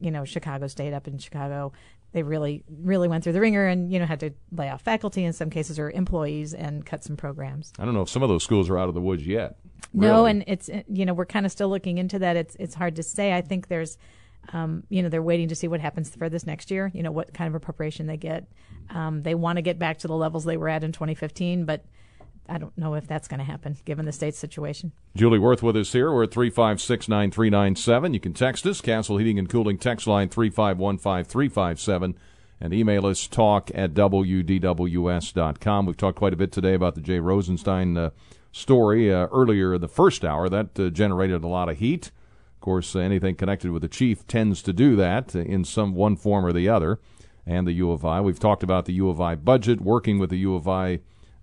you 0.00 0.10
know, 0.10 0.24
Chicago 0.24 0.66
State 0.66 0.92
up 0.92 1.06
in 1.06 1.18
Chicago, 1.18 1.72
they 2.12 2.22
really, 2.22 2.64
really 2.68 3.06
went 3.06 3.22
through 3.22 3.34
the 3.34 3.40
ringer 3.40 3.66
and, 3.66 3.92
you 3.92 3.98
know, 3.98 4.06
had 4.06 4.20
to 4.20 4.30
lay 4.50 4.68
off 4.68 4.82
faculty 4.82 5.24
in 5.24 5.32
some 5.32 5.50
cases 5.50 5.78
or 5.78 5.90
employees 5.90 6.54
and 6.54 6.84
cut 6.84 7.04
some 7.04 7.16
programs. 7.16 7.72
I 7.78 7.84
don't 7.84 7.94
know 7.94 8.02
if 8.02 8.08
some 8.08 8.22
of 8.22 8.28
those 8.28 8.42
schools 8.42 8.68
are 8.68 8.78
out 8.78 8.88
of 8.88 8.94
the 8.94 9.00
woods 9.00 9.26
yet. 9.26 9.58
No, 9.92 10.24
and 10.24 10.44
it's, 10.46 10.68
you 10.88 11.06
know, 11.06 11.14
we're 11.14 11.26
kind 11.26 11.46
of 11.46 11.52
still 11.52 11.68
looking 11.68 11.98
into 11.98 12.18
that. 12.18 12.36
It's, 12.36 12.56
it's 12.56 12.74
hard 12.74 12.96
to 12.96 13.02
say. 13.02 13.32
I 13.32 13.40
think 13.40 13.68
there's, 13.68 13.96
um, 14.52 14.82
you 14.88 15.02
know, 15.02 15.08
they're 15.08 15.22
waiting 15.22 15.48
to 15.48 15.54
see 15.54 15.68
what 15.68 15.80
happens 15.80 16.10
for 16.14 16.28
this 16.28 16.46
next 16.46 16.70
year, 16.70 16.90
you 16.94 17.02
know, 17.02 17.12
what 17.12 17.32
kind 17.32 17.48
of 17.48 17.54
a 17.54 17.60
preparation 17.60 18.06
they 18.06 18.16
get. 18.16 18.46
Um, 18.90 19.22
they 19.22 19.34
want 19.34 19.56
to 19.56 19.62
get 19.62 19.78
back 19.78 19.98
to 19.98 20.08
the 20.08 20.16
levels 20.16 20.44
they 20.44 20.56
were 20.56 20.68
at 20.68 20.82
in 20.82 20.92
2015, 20.92 21.64
but 21.64 21.84
I 22.48 22.58
don't 22.58 22.76
know 22.76 22.94
if 22.94 23.06
that's 23.06 23.28
going 23.28 23.38
to 23.38 23.44
happen 23.44 23.76
given 23.84 24.06
the 24.06 24.12
state's 24.12 24.38
situation. 24.38 24.92
Julie 25.14 25.38
Wurth 25.38 25.62
with 25.62 25.76
us 25.76 25.92
here. 25.92 26.12
We're 26.12 26.24
at 26.24 26.32
356 26.32 27.08
9397. 27.08 28.14
You 28.14 28.20
can 28.20 28.34
text 28.34 28.66
us, 28.66 28.80
Castle 28.80 29.18
Heating 29.18 29.38
and 29.38 29.48
Cooling 29.48 29.78
text 29.78 30.06
line 30.06 30.28
3515357, 30.28 32.14
and 32.60 32.74
email 32.74 33.06
us 33.06 33.28
talk 33.28 33.70
at 33.74 33.94
WDWS.com. 33.94 35.86
We've 35.86 35.96
talked 35.96 36.18
quite 36.18 36.32
a 36.32 36.36
bit 36.36 36.50
today 36.50 36.74
about 36.74 36.96
the 36.96 37.00
Jay 37.00 37.20
Rosenstein 37.20 37.96
uh, 37.96 38.10
story 38.52 39.12
uh, 39.12 39.26
earlier 39.26 39.74
in 39.74 39.80
the 39.80 39.88
first 39.88 40.24
hour. 40.24 40.48
That 40.48 40.78
uh, 40.78 40.90
generated 40.90 41.44
a 41.44 41.48
lot 41.48 41.68
of 41.68 41.78
heat. 41.78 42.10
Of 42.56 42.60
course, 42.60 42.94
uh, 42.94 42.98
anything 42.98 43.36
connected 43.36 43.70
with 43.70 43.82
the 43.82 43.88
chief 43.88 44.26
tends 44.26 44.62
to 44.62 44.72
do 44.72 44.96
that 44.96 45.34
uh, 45.34 45.40
in 45.40 45.64
some 45.64 45.94
one 45.94 46.16
form 46.16 46.44
or 46.44 46.52
the 46.52 46.68
other. 46.68 46.98
And 47.46 47.66
the 47.66 47.72
U 47.72 47.90
of 47.90 48.04
I. 48.04 48.20
We've 48.20 48.38
talked 48.38 48.62
about 48.62 48.84
the 48.84 48.92
U 48.94 49.08
of 49.08 49.20
I 49.20 49.34
budget, 49.34 49.80
working 49.80 50.18
with 50.18 50.30
the 50.30 50.38
U 50.38 50.54
of 50.54 50.68
I 50.68 51.00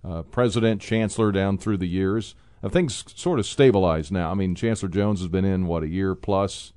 uh, 0.08 0.22
president, 0.24 0.82
chancellor 0.82 1.32
down 1.32 1.58
through 1.58 1.78
the 1.78 1.88
years. 1.88 2.36
Have 2.62 2.72
things 2.72 3.03
sort 3.16 3.39
of 3.39 3.45
stabilized 3.45 4.12
now? 4.12 4.32
I 4.32 4.34
mean, 4.34 4.55
Chancellor 4.55 4.89
Jones 4.89 5.20
has 5.20 5.30
been 5.30 5.45
in 5.45 5.68
what 5.68 5.84
a 5.84 5.88
year 5.88 6.16
plus. 6.16 6.74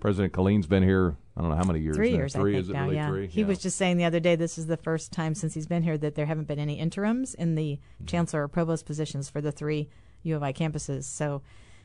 President 0.00 0.32
Killeen's 0.32 0.66
been 0.66 0.82
here. 0.82 1.16
I 1.36 1.40
don't 1.40 1.48
know 1.50 1.56
how 1.56 1.64
many 1.64 1.80
years. 1.80 1.96
Three 1.96 2.10
now. 2.10 2.16
years, 2.16 2.34
Three 2.34 2.52
I 2.52 2.54
think 2.56 2.64
is 2.64 2.70
it 2.70 2.72
now. 2.74 2.82
really 2.84 2.96
yeah, 2.96 3.08
three? 3.08 3.26
he 3.28 3.44
was 3.44 3.58
just 3.60 3.78
saying 3.78 3.96
the 3.96 4.04
other 4.04 4.20
day 4.20 4.36
this 4.36 4.58
is 4.58 4.66
the 4.66 4.76
first 4.76 5.12
time 5.12 5.34
since 5.34 5.54
he's 5.54 5.66
been 5.66 5.82
here 5.82 5.96
that 5.96 6.14
there 6.16 6.26
haven't 6.26 6.46
been 6.48 6.58
any 6.58 6.78
interims 6.78 7.34
in 7.34 7.54
the 7.54 7.78
Mm-hmm. 7.96 8.04
chancellor 8.06 8.42
or 8.42 8.48
provost 8.48 8.84
positions 8.84 9.30
for 9.30 9.40
the 9.40 9.52
three 9.52 9.88
U 10.24 10.36
of 10.36 10.42
I 10.42 10.52
campuses. 10.52 11.04
So, 11.04 11.40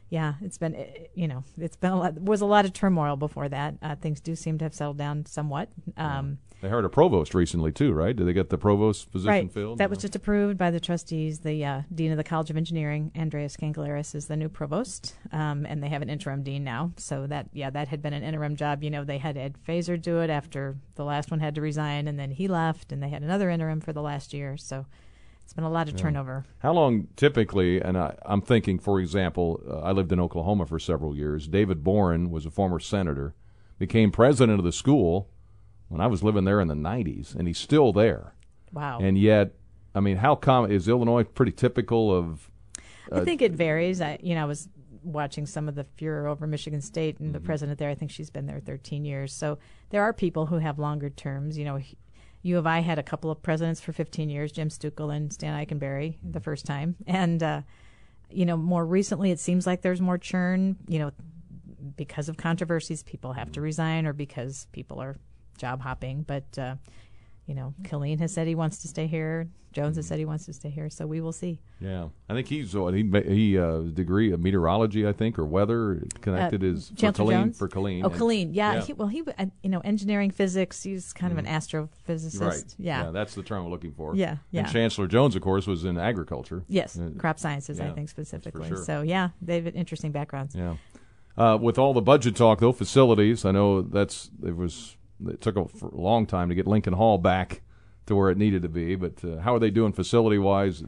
yeah, 0.10 0.34
it's 0.42 0.58
been 0.58 0.76
you 1.16 1.28
know 1.30 1.44
it's 1.58 1.78
been 1.78 1.92
a 1.92 1.98
lot. 2.00 2.20
Was 2.20 2.42
a 2.42 2.46
lot 2.46 2.66
of 2.66 2.74
turmoil 2.74 3.16
before 3.16 3.48
that. 3.48 3.76
Uh, 3.82 3.96
things 3.96 4.20
do 4.20 4.36
seem 4.36 4.58
to 4.58 4.66
have 4.66 4.74
settled 4.74 4.98
down 4.98 5.26
somewhat. 5.26 5.70
Um, 5.96 6.40
They 6.62 6.70
hired 6.70 6.86
a 6.86 6.90
provost 6.90 7.36
recently 7.36 7.72
too, 7.72 7.94
right? 7.94 8.16
Did 8.16 8.28
they 8.28 8.34
get 8.34 8.50
the 8.50 8.58
provost 8.58 9.12
position 9.12 9.30
right. 9.30 9.52
filled? 9.52 9.78
That 9.78 9.92
was 9.92 10.00
just 10.00 10.16
approved 10.16 10.58
by 10.58 10.72
the 10.72 10.80
trustees. 10.80 11.40
The 11.40 11.64
uh, 11.64 11.82
dean 11.94 12.12
of 12.12 12.18
the 12.18 12.24
College 12.24 12.50
of 12.50 12.58
Engineering, 12.58 13.12
Andreas 13.16 13.56
Cangellaris, 13.56 14.16
is 14.16 14.26
the 14.26 14.36
new 14.36 14.50
provost, 14.50 15.16
um, 15.32 15.68
and 15.68 15.84
they 15.84 15.90
have 15.90 16.02
an 16.02 16.10
interim 16.10 16.42
dean 16.42 16.64
now. 16.64 16.94
So 16.98 17.28
that 17.28 17.50
yeah, 17.54 17.70
that 17.70 17.88
had 17.90 18.02
been 18.02 18.14
an 18.14 18.24
interim 18.24 18.56
job. 18.56 18.84
You 18.84 18.90
know, 18.90 19.04
they 19.04 19.20
had 19.20 19.38
Ed 19.38 19.56
Feser 19.68 20.02
do 20.02 20.20
it 20.20 20.32
after 20.32 20.78
the 20.96 21.06
last 21.06 21.30
one 21.30 21.40
had 21.40 21.54
to 21.56 21.62
resign, 21.62 22.08
and 22.08 22.18
then 22.18 22.32
he 22.32 22.48
left, 22.48 22.92
and 22.92 23.04
they 23.04 23.10
had 23.10 23.22
another 23.22 23.52
interim 23.52 23.80
for 23.80 23.94
the 23.94 24.02
last 24.02 24.34
year. 24.34 24.58
So 24.58 24.88
it's 25.44 25.54
been 25.54 25.64
a 25.64 25.70
lot 25.70 25.88
of 25.88 25.94
Yeah. 25.94 26.02
turnover. 26.02 26.46
How 26.60 26.74
long 26.74 27.08
typically, 27.16 27.80
and 27.80 27.98
I, 27.98 28.16
I'm 28.26 28.42
thinking, 28.42 28.80
for 28.80 29.00
example, 29.00 29.62
uh, 29.70 29.78
I 29.82 29.92
lived 29.92 30.12
in 30.12 30.20
Oklahoma 30.20 30.66
for 30.66 30.80
several 30.80 31.16
years. 31.16 31.48
David 31.48 31.84
Boren 31.84 32.32
was 32.32 32.48
a 32.48 32.52
former 32.52 32.80
senator, 32.80 33.36
became 33.78 34.12
president 34.12 34.58
of 34.58 34.66
the 34.66 34.72
school 34.72 35.30
when 35.90 36.02
I 36.02 36.08
was 36.08 36.24
living 36.24 36.44
there 36.46 36.60
in 36.62 36.68
the 36.68 36.74
90s, 36.76 37.36
and 37.36 37.48
he's 37.48 37.58
still 37.58 37.94
there. 37.94 38.34
Wow. 38.74 39.00
And 39.02 39.18
yet, 39.18 39.54
I 39.96 40.00
mean, 40.00 40.18
how 40.18 40.36
common 40.36 40.72
is 40.72 40.88
Illinois 40.88 41.24
pretty 41.24 41.52
typical 41.54 42.14
of? 42.14 42.52
I 43.12 43.18
uh, 43.18 43.24
think 43.26 43.42
it 43.42 43.54
varies. 43.54 44.02
I, 44.02 44.20
you 44.22 44.36
know, 44.36 44.42
I 44.42 44.46
was 44.46 44.68
watching 45.04 45.46
some 45.46 45.70
of 45.70 45.76
the 45.76 45.86
furor 45.96 46.28
over 46.28 46.46
Michigan 46.46 46.82
State, 46.82 47.20
and 47.20 47.34
the 47.34 47.40
Mm-hmm. 47.40 47.46
president 47.46 47.80
there, 47.80 47.90
I 47.90 47.96
think 47.96 48.12
she's 48.12 48.30
been 48.30 48.46
there 48.46 48.60
13 48.60 49.06
years. 49.06 49.32
So 49.34 49.58
there 49.90 50.04
are 50.04 50.12
people 50.14 50.48
who 50.48 50.58
have 50.58 50.78
longer 50.80 51.10
terms. 51.10 51.58
You 51.58 51.66
know, 51.66 51.78
he- 51.78 51.98
U 52.44 52.58
of 52.58 52.68
I 52.68 52.80
had 52.80 53.00
a 53.00 53.04
couple 53.04 53.32
of 53.32 53.42
presidents 53.42 53.82
for 53.82 53.94
15 53.94 54.30
years, 54.30 54.52
Jim 54.52 54.70
Stukel 54.70 55.14
and 55.16 55.32
Stan 55.34 55.66
Ikenberry, 55.66 56.18
the 56.24 56.40
first 56.40 56.66
time, 56.66 56.96
and 57.08 57.42
uh, 57.42 57.62
you 58.30 58.46
know, 58.46 58.58
more 58.58 58.86
recently, 58.86 59.32
it 59.32 59.40
seems 59.40 59.66
like 59.66 59.82
there's 59.82 60.02
more 60.02 60.18
churn. 60.18 60.76
You 60.88 61.00
know, 61.00 61.12
because 61.96 62.28
of 62.30 62.38
controversies, 62.38 63.04
people 63.04 63.34
have 63.34 63.52
to 63.54 63.62
resign, 63.62 64.06
or 64.06 64.14
because 64.14 64.68
people 64.74 65.02
are 65.02 65.16
job 65.58 65.82
hopping. 65.82 66.24
But 66.24 66.58
uh, 66.58 66.76
you 67.46 67.56
know, 67.56 67.74
Killeen 67.84 68.20
has 68.20 68.34
said 68.34 68.48
he 68.48 68.56
wants 68.56 68.80
to 68.80 68.88
stay 68.88 69.08
here. 69.08 69.48
Jones 69.74 69.96
has 69.98 70.08
said 70.08 70.18
he 70.18 70.26
wants 70.26 70.46
to 70.48 70.54
stay 70.54 70.70
here. 70.72 70.90
So 70.90 71.06
we 71.06 71.22
will 71.22 71.32
see. 71.32 71.60
Yeah, 71.80 72.08
I 72.28 72.34
think 72.34 72.48
he's 72.48 72.76
what 72.76 72.96
he 72.96 73.04
he 73.28 73.60
uh, 73.60 73.82
degree 73.82 74.32
of 74.32 74.40
meteorology, 74.42 75.08
I 75.08 75.14
think, 75.14 75.38
or 75.38 75.46
weather 75.46 76.04
connected 76.22 76.64
Uh, 76.64 76.68
is 76.68 76.90
for 76.90 76.96
Chancellor 76.96 77.26
Killeen 77.26 77.32
Jones? 77.44 77.58
for 77.60 77.68
Killeen. 77.70 78.02
Oh, 78.04 78.10
and- 78.10 78.20
Killeen. 78.20 78.50
Yeah. 78.54 78.82
He, 78.82 78.94
well, 78.94 79.08
he 79.08 79.22
uh, 79.38 79.46
you 79.62 79.70
know 79.70 79.80
engineering 79.82 80.32
physics. 80.32 80.82
He's 80.84 81.14
kind 81.14 81.32
of 81.32 81.38
an 81.38 81.46
astrophysicist. 81.46 82.36
Mm-hmm. 82.38 82.44
Right. 82.46 82.76
Yeah. 82.80 83.12
that's 83.12 83.36
the 83.36 83.44
term 83.44 83.66
I'm 83.66 83.72
looking 83.72 83.92
for. 83.94 84.16
Yeah, 84.16 84.38
yeah. 84.52 84.62
And 84.62 84.72
Chancellor 84.72 85.08
Jones, 85.08 85.36
of 85.36 85.42
course, 85.44 85.68
was 85.68 85.86
in 85.86 85.98
agriculture. 85.98 86.64
Yes, 86.68 86.98
Uh, 87.00 87.12
crop 87.18 87.38
sciences, 87.40 87.80
I 87.80 87.90
think 87.92 88.10
specifically. 88.10 88.68
sure. 88.70 88.78
So 88.84 89.04
yeah, 89.04 89.30
they 89.42 89.56
have 89.62 89.68
interesting 89.76 90.12
backgrounds. 90.12 90.56
Yeah. 90.56 90.78
Uh, 91.38 91.56
with 91.62 91.78
all 91.78 91.94
the 91.94 92.02
budget 92.02 92.36
talk, 92.36 92.60
though, 92.62 92.72
facilities, 92.74 93.46
I 93.46 93.52
know 93.52 93.84
that's 93.84 94.32
it 94.44 94.56
was 94.58 94.97
it 95.26 95.42
took 95.42 95.56
a, 95.56 95.68
long 95.92 96.26
time 96.26 96.50
to 96.50 96.56
get 96.56 96.68
Lincoln 96.68 96.94
Hall 96.94 97.18
back 97.18 97.62
to 98.06 98.16
where 98.16 98.30
it 98.30 98.38
needed 98.38 98.62
to 98.62 98.70
be. 98.70 98.96
But 98.96 99.24
uh, 99.24 99.40
how 99.40 99.56
are 99.56 99.60
they 99.60 99.70
doing 99.70 99.94
facility 99.94 100.38
wise? 100.38 100.84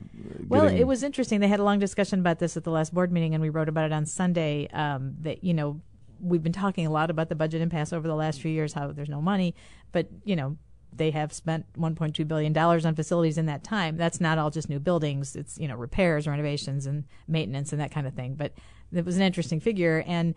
Well, 0.47 0.67
it 0.67 0.85
was 0.85 1.03
interesting. 1.03 1.39
They 1.39 1.47
had 1.47 1.59
a 1.59 1.63
long 1.63 1.79
discussion 1.79 2.19
about 2.19 2.39
this 2.39 2.57
at 2.57 2.63
the 2.63 2.71
last 2.71 2.93
board 2.93 3.11
meeting, 3.11 3.33
and 3.33 3.41
we 3.41 3.49
wrote 3.49 3.69
about 3.69 3.85
it 3.85 3.93
on 3.93 4.05
Sunday. 4.05 4.67
Um, 4.73 5.15
that 5.21 5.43
you 5.43 5.53
know, 5.53 5.81
we've 6.21 6.43
been 6.43 6.53
talking 6.53 6.85
a 6.85 6.91
lot 6.91 7.09
about 7.09 7.29
the 7.29 7.35
budget 7.35 7.61
impasse 7.61 7.93
over 7.93 8.07
the 8.07 8.15
last 8.15 8.41
few 8.41 8.51
years, 8.51 8.73
how 8.73 8.91
there's 8.91 9.09
no 9.09 9.21
money, 9.21 9.55
but 9.91 10.07
you 10.23 10.35
know, 10.35 10.57
they 10.91 11.11
have 11.11 11.31
spent 11.31 11.71
1.2 11.73 12.27
billion 12.27 12.51
dollars 12.51 12.85
on 12.85 12.95
facilities 12.95 13.37
in 13.37 13.45
that 13.45 13.63
time. 13.63 13.95
That's 13.95 14.19
not 14.19 14.37
all 14.37 14.49
just 14.49 14.69
new 14.69 14.79
buildings; 14.79 15.35
it's 15.35 15.57
you 15.57 15.67
know 15.67 15.75
repairs, 15.75 16.27
renovations, 16.27 16.85
and 16.85 17.05
maintenance, 17.27 17.71
and 17.71 17.81
that 17.81 17.91
kind 17.91 18.07
of 18.07 18.13
thing. 18.13 18.35
But 18.35 18.53
it 18.91 19.05
was 19.05 19.17
an 19.17 19.23
interesting 19.23 19.59
figure, 19.59 20.03
and 20.07 20.35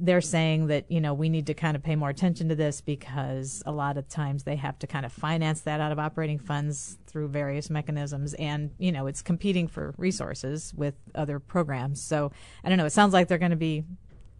they're 0.00 0.20
saying 0.20 0.66
that 0.66 0.90
you 0.90 1.00
know 1.00 1.14
we 1.14 1.28
need 1.28 1.46
to 1.46 1.54
kind 1.54 1.76
of 1.76 1.82
pay 1.82 1.94
more 1.94 2.08
attention 2.08 2.48
to 2.48 2.54
this 2.54 2.80
because 2.80 3.62
a 3.66 3.72
lot 3.72 3.96
of 3.96 4.08
times 4.08 4.42
they 4.42 4.56
have 4.56 4.78
to 4.80 4.86
kind 4.86 5.06
of 5.06 5.12
finance 5.12 5.60
that 5.62 5.80
out 5.80 5.92
of 5.92 5.98
operating 5.98 6.38
funds 6.38 6.98
through 7.06 7.28
various 7.28 7.70
mechanisms. 7.70 8.34
And 8.34 8.70
you 8.78 8.90
know 8.92 9.06
it's 9.06 9.22
competing 9.22 9.68
for 9.68 9.94
resources 9.98 10.72
with 10.74 10.94
other 11.14 11.38
programs. 11.38 12.02
So 12.02 12.32
i 12.64 12.68
don't 12.68 12.78
know. 12.78 12.86
It 12.86 12.92
sounds 12.92 13.12
like 13.12 13.28
they're 13.28 13.38
going 13.38 13.50
to 13.50 13.56
be 13.56 13.84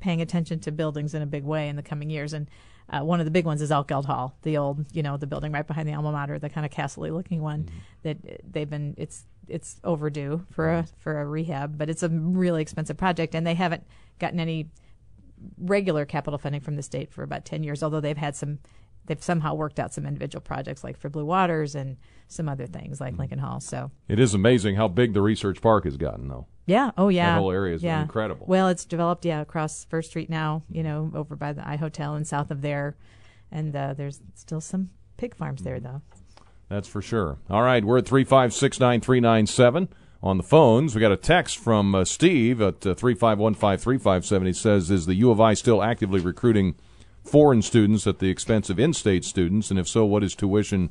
paying 0.01 0.20
attention 0.20 0.59
to 0.59 0.72
buildings 0.72 1.14
in 1.14 1.22
a 1.22 1.26
big 1.26 1.45
way 1.45 1.68
in 1.68 1.76
the 1.76 1.83
coming 1.83 2.11
years. 2.11 2.33
And 2.33 2.51
uh, 2.91 3.01
one 3.01 3.20
of 3.20 3.24
the 3.24 3.30
big 3.30 3.47
ones 3.47 3.62
is 3.62 3.70
Altgeld 3.70 4.05
Hall, 4.05 4.37
the 4.42 4.59
old, 4.59 4.84
you 4.92 5.03
know, 5.03 5.17
the 5.17 5.26
building 5.26 5.53
right 5.53 5.67
behind 5.67 5.88
the 5.88 5.95
alma 5.95 6.13
mater, 6.13 6.38
the 6.38 6.50
kind 6.50 6.67
of 6.67 6.72
castle 6.72 7.09
looking 7.09 7.41
one 7.41 7.68
that 8.03 8.17
uh, 8.29 8.34
they've 8.50 8.68
been. 8.68 8.95
It's 8.99 9.25
it's 9.49 9.80
overdue 9.84 10.45
for 10.50 10.68
a 10.71 10.87
for 10.99 11.21
a 11.21 11.26
rehab, 11.26 11.79
but 11.79 11.88
it's 11.88 12.03
a 12.03 12.09
really 12.09 12.61
expensive 12.61 12.96
project, 12.96 13.34
and 13.34 13.46
they 13.46 13.54
haven't 13.54 13.87
gotten 14.18 14.41
any 14.41 14.71
regular 15.59 16.05
capital 16.05 16.39
funding 16.39 16.61
from 16.61 16.77
the 16.77 16.83
state 16.83 17.13
for 17.13 17.23
about 17.23 17.45
10 17.45 17.63
years, 17.63 17.83
although 17.83 18.01
they've 18.01 18.17
had 18.17 18.37
some, 18.37 18.59
they've 19.07 19.23
somehow 19.23 19.55
worked 19.55 19.79
out 19.79 19.93
some 19.93 20.07
individual 20.07 20.41
projects 20.41 20.83
like 20.85 20.99
for 20.99 21.09
Blue 21.09 21.25
Waters 21.25 21.75
and 21.75 21.97
some 22.29 22.49
other 22.49 22.67
things 22.67 23.01
like 23.01 23.13
mm-hmm. 23.13 23.21
Lincoln 23.21 23.39
Hall. 23.39 23.61
So 23.61 23.91
it 24.09 24.19
is 24.19 24.35
amazing 24.35 24.77
how 24.77 24.89
big 24.89 25.14
the 25.14 25.23
research 25.23 25.61
park 25.61 25.85
has 25.85 25.97
gotten, 25.97 26.29
though. 26.29 26.47
Yeah. 26.67 26.93
Oh, 26.97 27.09
yeah. 27.09 27.35
That 27.35 27.41
whole 27.41 27.51
area 27.51 27.75
is 27.75 27.83
yeah. 27.83 28.03
incredible. 28.03 28.47
Well, 28.49 28.69
it's 28.69 28.85
developed, 28.85 29.25
yeah, 29.25 29.41
across 29.41 29.85
First 29.85 30.11
Street 30.11 30.31
now, 30.31 30.63
you 30.71 30.83
know, 30.83 31.11
over 31.14 31.37
by 31.37 31.53
the 31.53 31.69
I 31.69 31.77
Hotel 31.77 32.14
and 32.14 32.27
south 32.27 32.51
of 32.51 32.63
there. 32.63 32.97
And 33.51 33.75
uh, 33.75 33.95
there's 33.95 34.21
still 34.35 34.61
some 34.61 34.91
pig 35.17 35.35
farms 35.35 35.63
there, 35.63 35.77
mm-hmm. 35.77 35.87
though. 35.87 36.03
That's 36.69 36.89
for 36.89 37.03
sure. 37.03 37.39
All 37.51 37.63
right. 37.63 37.85
We're 37.85 37.99
at 37.99 38.07
3569397 38.07 39.89
on 40.22 40.36
the 40.36 40.42
phones. 40.42 40.94
We 40.94 41.00
got 41.00 41.12
a 41.12 41.16
text 41.16 41.58
from 41.58 41.94
uh, 41.94 42.04
Steve 42.04 42.61
at 42.61 42.86
uh, 42.86 42.94
three 42.94 43.14
five 43.14 43.38
one 43.38 43.54
five 43.54 43.80
three 43.80 43.99
five 43.99 44.24
seven. 44.24 44.46
He 44.46 44.53
says, 44.53 44.90
"Is 44.90 45.07
the 45.07 45.14
U 45.14 45.30
of 45.30 45.40
I 45.40 45.54
still 45.54 45.82
actively 45.82 46.20
recruiting 46.20 46.76
foreign 47.24 47.62
students 47.62 48.07
at 48.07 48.18
the 48.18 48.28
expense 48.28 48.70
of 48.70 48.78
in-state 48.78 49.24
students? 49.24 49.70
And 49.70 49.78
if 49.78 49.88
so, 49.88 50.04
what 50.04 50.22
is 50.22 50.34
tuition 50.34 50.90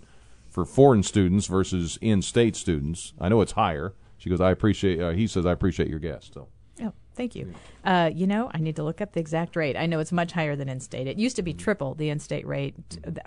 for 0.50 0.66
foreign 0.66 1.04
students 1.04 1.48
versus 1.48 1.98
in-state 2.02 2.56
students? 2.56 3.14
I 3.20 3.30
know 3.30 3.42
it's 3.42 3.54
higher." 3.54 3.94
She 4.18 4.30
goes, 4.30 4.42
"I 4.42 4.52
appreciate." 4.52 5.00
Uh, 5.00 5.12
he 5.12 5.28
says, 5.28 5.46
"I 5.46 5.52
appreciate 5.52 5.90
your 5.90 6.00
guest." 6.00 6.34
So. 6.34 6.48
Oh, 6.82 6.94
Thank 7.16 7.36
you. 7.36 7.54
Uh, 7.84 8.10
you 8.14 8.26
know, 8.26 8.50
I 8.54 8.60
need 8.60 8.78
to 8.78 8.84
look 8.84 9.02
up 9.02 9.14
the 9.14 9.20
exact 9.20 9.56
rate. 9.56 9.76
I 9.76 9.86
know 9.86 10.00
it's 10.00 10.14
much 10.14 10.32
higher 10.32 10.56
than 10.56 10.70
in-state. 10.70 11.08
It 11.08 11.18
used 11.18 11.36
to 11.36 11.42
be 11.42 11.54
triple 11.54 11.94
the 11.94 12.10
in-state 12.10 12.48
rate 12.48 12.76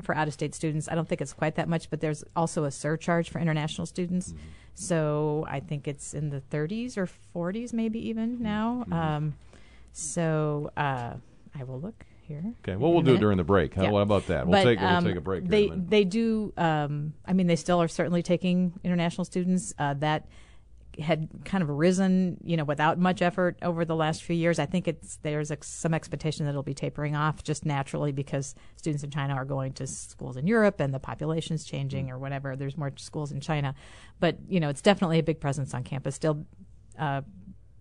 for 0.03 0.15
out-of-state 0.15 0.55
students. 0.55 0.89
I 0.89 0.95
don't 0.95 1.09
think 1.09 1.21
it's 1.21 1.35
quite 1.35 1.57
that 1.57 1.69
much, 1.69 1.91
but 1.91 2.01
there's 2.01 2.25
also 2.35 2.65
a 2.65 2.71
surcharge 2.71 3.29
for 3.29 3.39
international 3.39 3.87
students. 3.87 4.35
So 4.75 5.47
I 5.49 5.61
think 5.61 5.87
it's 5.87 6.15
in 6.15 6.31
the 6.31 6.41
30s 6.51 6.97
or 6.97 7.09
40s, 7.35 7.73
maybe 7.73 8.09
even 8.09 8.43
now. 8.43 8.85
Um, 8.91 9.35
so 9.93 10.71
uh, 10.77 11.15
I 11.59 11.65
will 11.65 11.81
look 11.81 12.05
here. 12.27 12.43
Okay. 12.63 12.77
Well, 12.77 12.93
we'll 12.93 13.03
do 13.03 13.15
it 13.15 13.21
during 13.21 13.37
the 13.37 13.45
break. 13.45 13.75
Huh? 13.75 13.85
Yeah. 13.85 13.91
What 13.91 14.01
about 14.01 14.27
that? 14.27 14.47
We'll 14.47 14.61
But, 14.61 14.65
take 14.65 14.81
we'll 14.81 14.89
um, 14.89 15.05
take 15.05 15.17
a 15.17 15.21
break. 15.21 15.47
They 15.47 15.69
a 15.69 15.77
they 15.77 16.05
do. 16.05 16.53
Um, 16.57 17.15
I 17.27 17.33
mean, 17.33 17.47
they 17.47 17.57
still 17.57 17.81
are 17.81 17.89
certainly 17.89 18.23
taking 18.23 18.73
international 18.83 19.25
students. 19.25 19.73
Uh, 19.79 19.95
that 19.95 20.27
had 20.99 21.29
kind 21.45 21.63
of 21.63 21.69
risen, 21.69 22.39
you 22.43 22.57
know, 22.57 22.65
without 22.65 22.99
much 22.99 23.23
effort 23.23 23.59
over 23.63 23.85
the 23.85 23.97
last 23.97 24.23
few 24.23 24.37
years. 24.37 24.59
I 24.59 24.67
think 24.67 24.89
it's 24.89 25.19
there's 25.23 25.51
ex- 25.51 25.69
some 25.69 25.95
expectation 25.95 26.47
that 26.47 26.51
it'll 26.51 26.63
be 26.63 26.75
tapering 26.75 27.17
off 27.17 27.43
just 27.43 27.65
naturally 27.65 28.13
because 28.13 28.55
students 28.77 29.05
in 29.05 29.11
China 29.11 29.35
are 29.35 29.45
going 29.45 29.73
to 29.75 29.87
schools 29.87 30.37
in 30.37 30.47
Europe 30.47 30.81
and 30.81 30.93
the 30.93 30.99
population's 30.99 31.65
changing 31.65 32.11
or 32.11 32.19
whatever. 32.19 32.57
There's 32.57 32.77
more 32.77 32.93
schools 32.97 33.33
in 33.33 33.41
China, 33.41 33.75
but 34.21 34.37
you 34.49 34.61
know, 34.61 34.69
it's 34.69 34.83
definitely 34.83 35.19
a 35.19 35.23
big 35.23 35.41
presence 35.41 35.75
on 35.75 35.85
campus. 35.85 36.15
Still. 36.15 36.47
Uh, 36.99 37.23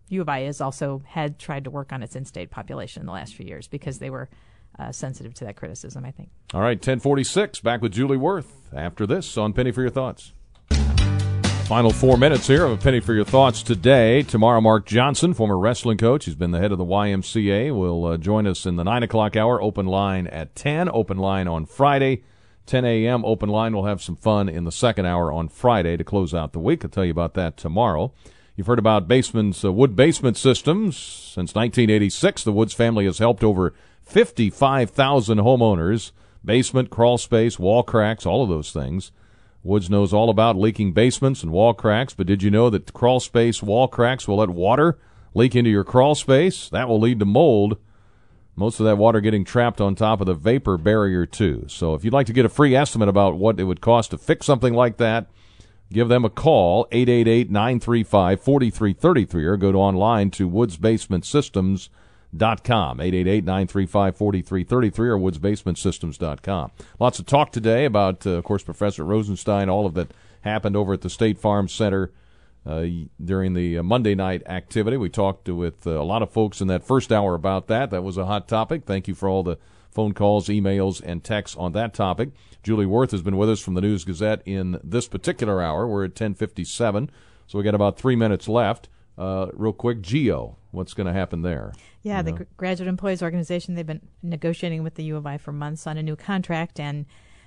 U 0.09 0.21
of 0.21 0.29
I 0.29 0.41
has 0.41 0.61
also 0.61 1.01
had 1.05 1.39
tried 1.39 1.63
to 1.63 1.71
work 1.71 1.91
on 1.91 2.03
its 2.03 2.15
in-state 2.15 2.51
population 2.51 3.01
in 3.01 3.07
the 3.07 3.13
last 3.13 3.35
few 3.35 3.45
years 3.45 3.67
because 3.67 3.99
they 3.99 4.09
were 4.09 4.29
uh, 4.77 4.91
sensitive 4.91 5.33
to 5.35 5.45
that 5.45 5.55
criticism. 5.55 6.05
I 6.05 6.11
think. 6.11 6.29
All 6.53 6.61
right, 6.61 6.77
1046, 6.77 7.61
back 7.61 7.81
with 7.81 7.93
Julie 7.93 8.17
Wurth 8.17 8.69
after 8.73 9.07
this 9.07 9.37
on 9.37 9.53
Penny 9.53 9.71
for 9.71 9.81
Your 9.81 9.89
Thoughts. 9.89 10.33
Final 11.67 11.91
four 11.91 12.17
minutes 12.17 12.45
here 12.45 12.65
of 12.65 12.71
a 12.71 12.77
Penny 12.77 12.99
for 12.99 13.13
Your 13.13 13.23
Thoughts 13.23 13.63
today. 13.63 14.21
Tomorrow, 14.21 14.59
Mark 14.59 14.85
Johnson, 14.85 15.33
former 15.33 15.57
wrestling 15.57 15.97
coach, 15.97 16.25
he's 16.25 16.35
been 16.35 16.51
the 16.51 16.59
head 16.59 16.73
of 16.73 16.77
the 16.77 16.85
YMCA, 16.85 17.73
will 17.73 18.05
uh, 18.05 18.17
join 18.17 18.45
us 18.45 18.65
in 18.65 18.75
the 18.75 18.83
9 18.83 19.03
o'clock 19.03 19.37
hour. 19.37 19.61
Open 19.61 19.85
line 19.85 20.27
at 20.27 20.55
10. 20.55 20.89
Open 20.89 21.17
line 21.17 21.47
on 21.47 21.65
Friday. 21.65 22.23
10 22.65 22.83
a.m. 22.83 23.23
open 23.23 23.49
line. 23.49 23.73
We'll 23.73 23.85
have 23.85 24.01
some 24.01 24.17
fun 24.17 24.49
in 24.49 24.65
the 24.65 24.71
second 24.73 25.05
hour 25.05 25.31
on 25.31 25.47
Friday 25.47 25.95
to 25.95 26.03
close 26.03 26.33
out 26.33 26.51
the 26.51 26.59
week. 26.59 26.83
I'll 26.83 26.91
tell 26.91 27.05
you 27.05 27.11
about 27.11 27.33
that 27.35 27.55
tomorrow. 27.55 28.13
You've 28.55 28.67
heard 28.67 28.77
about 28.77 29.07
basements, 29.07 29.63
uh, 29.63 29.71
wood 29.71 29.95
basement 29.95 30.37
systems. 30.37 30.97
Since 30.97 31.55
1986, 31.55 32.43
the 32.43 32.51
Woods 32.51 32.73
family 32.73 33.05
has 33.05 33.19
helped 33.19 33.43
over 33.43 33.73
55,000 34.03 35.39
homeowners. 35.39 36.11
Basement, 36.43 36.89
crawl 36.89 37.17
space, 37.17 37.57
wall 37.57 37.83
cracks, 37.83 38.25
all 38.25 38.43
of 38.43 38.49
those 38.49 38.71
things. 38.71 39.11
Woods 39.63 39.89
knows 39.89 40.13
all 40.13 40.29
about 40.29 40.57
leaking 40.57 40.91
basements 40.91 41.41
and 41.41 41.51
wall 41.51 41.73
cracks, 41.73 42.13
but 42.13 42.27
did 42.27 42.43
you 42.43 42.51
know 42.51 42.69
that 42.69 42.91
crawl 42.91 43.21
space 43.21 43.63
wall 43.63 43.87
cracks 43.87 44.27
will 44.27 44.35
let 44.37 44.49
water 44.49 44.97
leak 45.33 45.55
into 45.55 45.69
your 45.69 45.85
crawl 45.85 46.15
space? 46.15 46.67
That 46.69 46.89
will 46.89 46.99
lead 46.99 47.19
to 47.19 47.25
mold. 47.25 47.77
Most 48.55 48.79
of 48.79 48.85
that 48.85 48.97
water 48.97 49.21
getting 49.21 49.45
trapped 49.45 49.81
on 49.81 49.95
top 49.95 50.21
of 50.21 50.27
the 50.27 50.33
vapor 50.33 50.77
barrier, 50.77 51.25
too. 51.25 51.65
So 51.69 51.95
if 51.95 52.03
you'd 52.03 52.13
like 52.13 52.27
to 52.27 52.33
get 52.33 52.45
a 52.45 52.49
free 52.49 52.75
estimate 52.75 53.09
about 53.09 53.35
what 53.35 53.59
it 53.59 53.63
would 53.63 53.81
cost 53.81 54.11
to 54.11 54.17
fix 54.17 54.45
something 54.45 54.73
like 54.73 54.97
that, 54.97 55.27
give 55.91 56.09
them 56.09 56.25
a 56.25 56.29
call, 56.29 56.87
888-935-4333, 56.91 59.45
or 59.45 59.57
go 59.57 59.71
to 59.71 59.77
online 59.77 60.29
to 60.31 60.47
woodsbasementsystems.com, 62.33 62.97
888-935-4333, 62.99 64.99
or 64.99 65.17
woodsbasementsystems.com. 65.17 66.71
Lots 66.99 67.19
of 67.19 67.25
talk 67.25 67.51
today 67.51 67.85
about, 67.85 68.25
uh, 68.25 68.31
of 68.31 68.43
course, 68.43 68.63
Professor 68.63 69.03
Rosenstein, 69.03 69.69
all 69.69 69.85
of 69.85 69.93
that 69.93 70.11
happened 70.41 70.75
over 70.75 70.93
at 70.93 71.01
the 71.01 71.09
State 71.09 71.39
Farm 71.39 71.67
Center 71.67 72.11
uh, 72.65 72.85
during 73.23 73.53
the 73.53 73.77
uh, 73.77 73.83
Monday 73.83 74.15
night 74.15 74.43
activity. 74.45 74.97
We 74.97 75.09
talked 75.09 75.47
with 75.49 75.85
uh, 75.85 75.91
a 75.91 76.03
lot 76.03 76.21
of 76.21 76.31
folks 76.31 76.61
in 76.61 76.67
that 76.67 76.83
first 76.83 77.11
hour 77.11 77.35
about 77.35 77.67
that. 77.67 77.91
That 77.91 78.03
was 78.03 78.17
a 78.17 78.25
hot 78.25 78.47
topic. 78.47 78.83
Thank 78.85 79.07
you 79.07 79.15
for 79.15 79.29
all 79.29 79.43
the 79.43 79.57
phone 79.91 80.13
calls, 80.13 80.47
emails, 80.47 81.01
and 81.03 81.23
texts 81.23 81.55
on 81.57 81.73
that 81.73 81.93
topic. 81.93 82.29
Julie 82.63 82.85
Wurth 82.85 83.11
has 83.11 83.21
been 83.21 83.37
with 83.37 83.49
us 83.49 83.59
from 83.59 83.73
the 83.73 83.81
News 83.81 84.05
Gazette 84.05 84.41
in 84.45 84.79
this 84.83 85.07
particular 85.07 85.61
hour. 85.61 85.85
We're 85.85 86.05
at 86.05 86.11
1057, 86.11 87.11
so 87.45 87.57
we 87.57 87.63
got 87.63 87.75
about 87.75 87.97
three 87.97 88.15
minutes 88.15 88.47
left. 88.47 88.87
Uh, 89.17 89.47
real 89.53 89.73
quick, 89.73 90.01
GEO, 90.01 90.55
what's 90.73 90.93
going 90.93 91.07
to 91.07 91.13
happen 91.13 91.41
there? 91.41 91.71
Yeah, 92.01 92.21
the? 92.21 92.45
Graduate 92.57 92.87
Employees 92.89 93.23
Organization, 93.23 93.75
they've 93.75 93.85
been 93.85 94.07
negotiating 94.21 94.83
with 94.83 94.95
the 94.95 95.03
U 95.05 95.15
of 95.15 95.25
I 95.25 95.37
for 95.37 95.51
months 95.51 95.87
on 95.87 95.97
a 95.97 96.03
new 96.03 96.15
contract 96.15 96.79
and 96.79 97.05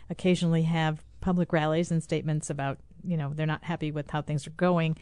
occasionally 0.08 0.62
have 0.62 1.02
public 1.20 1.52
rallies 1.52 1.90
and 1.90 2.02
statements 2.02 2.48
about, 2.50 2.78
you 3.04 3.16
know, 3.16 3.32
they're 3.34 3.46
not 3.46 3.64
happy 3.64 3.90
with 3.90 4.10
how 4.10 4.22
things 4.22 4.46
are 4.46 4.50
going. 4.50 4.96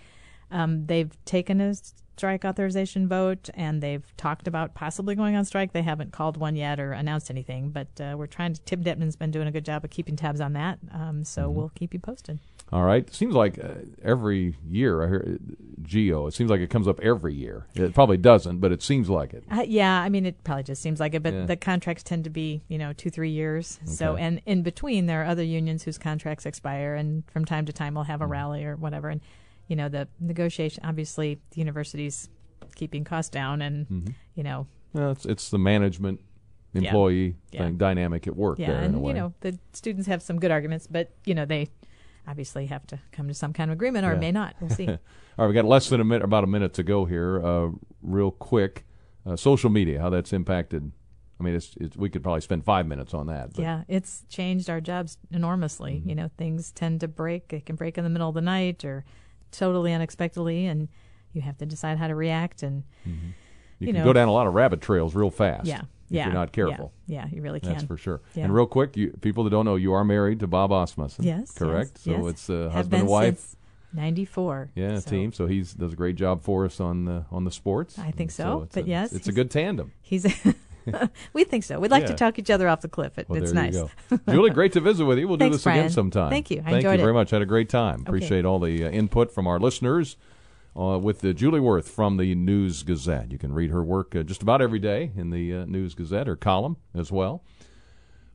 Um, 0.51 0.87
they've 0.87 1.13
taken 1.25 1.61
a 1.61 1.75
strike 2.17 2.45
authorization 2.45 3.09
vote 3.09 3.51
and 3.55 3.83
they've 3.83 4.05
talked 4.17 4.47
about 4.47 4.75
possibly 4.75 5.15
going 5.15 5.35
on 5.37 5.45
strike. 5.45 5.73
They 5.73 5.83
haven't 5.83 6.13
called 6.13 6.37
one 6.37 6.55
yet 6.57 6.79
or 6.81 6.93
announced 6.93 7.31
anything, 7.31 7.71
but 7.71 7.89
uh, 8.01 8.15
we're 8.17 8.27
trying 8.27 8.55
to. 8.55 8.61
Tim 8.63 8.83
Detman's 8.85 9.17
been 9.17 9.31
doing 9.33 9.49
a 9.49 9.53
good 9.53 9.65
job 9.65 9.85
of 9.85 9.91
keeping 9.91 10.17
tabs 10.17 10.41
on 10.41 10.53
that, 10.55 10.79
um, 10.93 11.25
so 11.25 11.43
Mm-hmm. 11.43 11.55
we'll 11.55 11.73
keep 11.75 11.93
you 11.93 12.01
posted. 12.01 12.39
All 12.73 12.83
right. 12.83 13.13
Seems 13.15 13.35
like 13.35 13.59
uh, 13.63 13.75
every 14.03 14.57
year 14.69 15.05
I 15.05 15.07
hear 15.09 15.39
uh, 15.39 15.55
GEO. 15.83 16.27
It 16.27 16.35
seems 16.35 16.51
like 16.51 16.61
it 16.61 16.71
comes 16.71 16.89
up 16.89 16.99
every 17.01 17.33
year. 17.35 17.67
It 17.75 17.95
probably 17.95 18.17
doesn't, 18.17 18.59
but 18.59 18.73
it 18.73 18.83
seems 18.83 19.09
like 19.09 19.33
it. 19.33 19.45
Uh, 19.51 19.65
yeah, 19.67 20.01
I 20.01 20.09
mean, 20.09 20.27
it 20.27 20.43
probably 20.43 20.65
just 20.65 20.83
seems 20.83 20.99
like 20.99 21.15
it, 21.15 21.23
but 21.23 21.33
Yeah. 21.35 21.45
the 21.47 21.57
contracts 21.57 22.03
tend 22.03 22.25
to 22.25 22.31
be, 22.31 22.63
you 22.69 22.79
know, 22.79 22.93
two, 22.93 23.11
three 23.11 23.31
years. 23.31 23.79
So, 23.85 24.17
and 24.17 24.41
in 24.47 24.63
between, 24.63 25.07
there 25.07 25.23
are 25.23 25.27
other 25.27 25.45
unions 25.45 25.85
whose 25.85 25.99
contracts 25.99 26.47
expire, 26.47 26.95
and 26.95 27.23
from 27.31 27.45
time 27.45 27.67
to 27.67 27.73
time, 27.73 27.95
we'll 27.95 28.05
have 28.05 28.21
Mm-hmm. 28.21 28.25
a 28.25 28.33
rally 28.33 28.65
or 28.65 28.77
whatever. 28.77 29.09
And, 29.09 29.21
you 29.69 29.77
know, 29.77 29.89
the 29.89 30.09
negotiation, 30.19 30.85
obviously, 30.85 31.39
the 31.51 31.59
university's 31.61 32.29
keeping 32.75 33.05
costs 33.05 33.31
down, 33.31 33.63
and, 33.63 33.87
Mhm. 33.89 34.15
you 34.35 34.43
know, 34.43 34.67
Well, 34.95 35.11
it's, 35.13 35.27
it's 35.27 35.51
the 35.51 35.59
management 35.59 36.21
employee 36.73 37.37
Yeah. 37.53 37.67
thing, 37.67 37.77
dynamic 37.77 38.27
at 38.27 38.35
work 38.37 38.59
yeah, 38.59 38.69
there 38.73 38.79
in 38.83 38.95
and, 38.97 39.07
you 39.07 39.13
know, 39.13 39.33
the 39.43 39.59
students 39.73 40.09
have 40.09 40.23
some 40.23 40.41
good 40.41 40.51
arguments, 40.51 40.87
but, 40.89 41.11
you 41.25 41.35
know, 41.35 41.45
they 41.45 41.69
obviously 42.27 42.67
have 42.67 42.87
to 42.89 42.99
come 43.13 43.29
to 43.29 43.35
some 43.35 43.53
kind 43.53 43.71
of 43.71 43.77
agreement 43.77 44.07
or 44.07 44.13
Yeah. 44.15 44.19
may 44.21 44.33
not. 44.33 44.57
We'll 44.61 44.71
see. 44.71 44.87
All 44.89 44.99
right, 45.39 45.47
we've 45.47 45.55
got 45.55 45.65
less 45.65 45.89
than 45.89 46.01
a 46.01 46.05
minute, 46.05 46.25
about 46.25 46.45
a 46.45 46.47
minute 46.47 46.75
to 46.75 46.83
go 46.83 47.05
here. 47.05 47.45
Uh, 47.45 47.69
real 48.03 48.31
quick, 48.31 48.85
uh, 49.27 49.37
social 49.37 49.71
media, 49.71 50.01
how 50.01 50.11
that's 50.11 50.33
impacted. 50.33 50.93
I 51.41 51.43
mean, 51.43 51.55
it's, 51.55 51.75
it's 51.81 51.97
we 51.97 52.09
could 52.09 52.23
probably 52.23 52.41
spend 52.43 52.65
five 52.65 52.87
minutes 52.87 53.13
on 53.13 53.27
that. 53.27 53.53
But 53.55 53.63
Yeah, 53.63 53.83
it's 53.89 54.25
changed 54.29 54.71
our 54.71 54.81
jobs 54.81 55.19
enormously. 55.33 55.95
Mm-hmm. 55.95 56.09
You 56.09 56.15
know, 56.15 56.31
things 56.39 56.71
tend 56.73 57.01
to 57.01 57.09
break. 57.09 57.53
It 57.53 57.67
can 57.67 57.77
break 57.77 57.99
in 57.99 58.05
the 58.05 58.11
middle 58.11 58.29
of 58.29 58.35
the 58.35 58.41
night 58.41 58.85
or 58.85 59.05
totally 59.51 59.93
unexpectedly, 59.93 60.67
and 60.67 60.89
you 61.33 61.41
have 61.43 61.59
to 61.59 61.67
decide 61.67 61.99
how 61.99 62.07
to 62.07 62.15
react. 62.15 62.63
And 62.63 62.85
Mm-hmm. 63.09 63.27
you, 63.81 63.87
you 63.87 63.87
can 63.89 63.97
know, 63.97 64.05
go 64.05 64.13
down 64.13 64.29
a 64.29 64.33
lot 64.33 64.47
of 64.47 64.55
rabbit 64.55 64.81
trails 64.81 65.15
real 65.17 65.31
fast. 65.31 65.67
Yeah, 65.67 65.83
if 66.11 66.17
yeah, 66.17 66.25
you're 66.25 66.35
not 66.35 66.53
careful. 66.53 66.93
yeah, 67.07 67.27
you 67.31 67.43
really 67.43 67.61
can. 67.61 67.73
That's 67.73 67.85
for 67.85 67.97
sure. 67.97 68.21
Yeah. 68.35 68.45
And 68.45 68.55
real 68.55 68.67
quick, 68.67 68.97
you, 68.97 69.11
people 69.21 69.45
that 69.45 69.51
don't 69.51 69.65
know, 69.65 69.77
you 69.77 69.93
are 69.93 70.05
married 70.05 70.41
to 70.41 70.47
Bob 70.47 70.73
Asmussen. 70.73 71.25
Yes, 71.25 71.53
correct. 71.53 72.01
yes, 72.05 72.05
so 72.05 72.11
yes. 72.11 72.31
it's 72.31 72.51
uh, 72.51 72.71
husband 72.71 73.03
and 73.03 73.11
wife. 73.11 73.39
since 73.39 73.57
'94. 73.95 74.71
Yeah, 74.75 74.99
so. 74.99 75.11
team. 75.11 75.33
So 75.33 75.47
he's 75.47 75.75
does 75.75 75.93
a 75.93 75.97
great 75.97 76.17
job 76.17 76.43
for 76.43 76.65
us 76.65 76.81
on 76.81 77.05
the 77.05 77.25
on 77.31 77.45
the 77.45 77.51
sports. 77.51 77.99
I 77.99 78.11
think 78.11 78.31
so, 78.31 78.63
it's 78.63 78.75
but 78.75 78.85
a, 78.85 78.89
yes, 78.89 79.13
it's 79.13 79.29
a 79.29 79.33
good 79.33 79.51
tandem. 79.51 79.93
He's. 80.03 80.27
we 81.33 81.45
think 81.45 81.65
so. 81.65 81.81
We'd 81.81 81.91
like 81.91 82.07
to 82.07 82.15
talk 82.15 82.39
each 82.39 82.51
other 82.51 82.69
off 82.69 82.83
the 82.83 82.89
cliff. 82.89 83.19
It, 83.19 83.29
Well, 83.29 83.43
it's 83.43 83.53
there 83.53 83.63
nice. 83.63 83.75
you 83.75 83.91
go. 84.11 84.21
Julie, 84.33 84.51
great 84.51 84.73
to 84.73 84.81
visit 84.81 85.05
with 85.05 85.19
you. 85.19 85.27
We'll 85.27 85.39
do 85.39 85.47
Thanks, 85.47 85.57
this 85.59 85.67
again 85.67 85.91
sometime. 85.91 86.31
Thank 86.31 86.51
you. 86.51 86.61
I 86.61 86.73
Thank 86.73 86.85
you 86.85 86.91
very 86.99 87.11
it. 87.11 87.15
much. 87.15 87.31
Had 87.31 87.43
a 87.43 87.47
great 87.47 87.69
time. 87.69 88.01
Okay. 88.01 88.03
Appreciate 88.09 88.45
all 88.45 88.59
the 88.59 88.85
uh, 88.85 88.91
input 88.91 89.33
from 89.33 89.47
our 89.47 89.59
listeners. 89.59 90.17
Uh, 90.77 90.99
with 90.99 91.25
uh, 91.25 91.33
Julie 91.33 91.61
Wurth 91.61 91.89
from 91.89 92.17
the 92.17 92.35
News 92.35 92.83
Gazette. 92.83 93.31
You 93.31 93.39
can 93.39 93.53
read 93.53 93.71
her 93.71 93.85
work 93.85 94.17
uh, 94.17 94.25
just 94.25 94.43
about 94.43 94.61
every 94.61 94.81
day 94.81 95.13
in 95.17 95.31
the 95.31 95.55
uh, 95.55 95.65
News 95.67 95.95
Gazette, 95.95 96.29
or 96.29 96.35
column 96.35 96.79
as 96.93 97.13
well. 97.13 97.45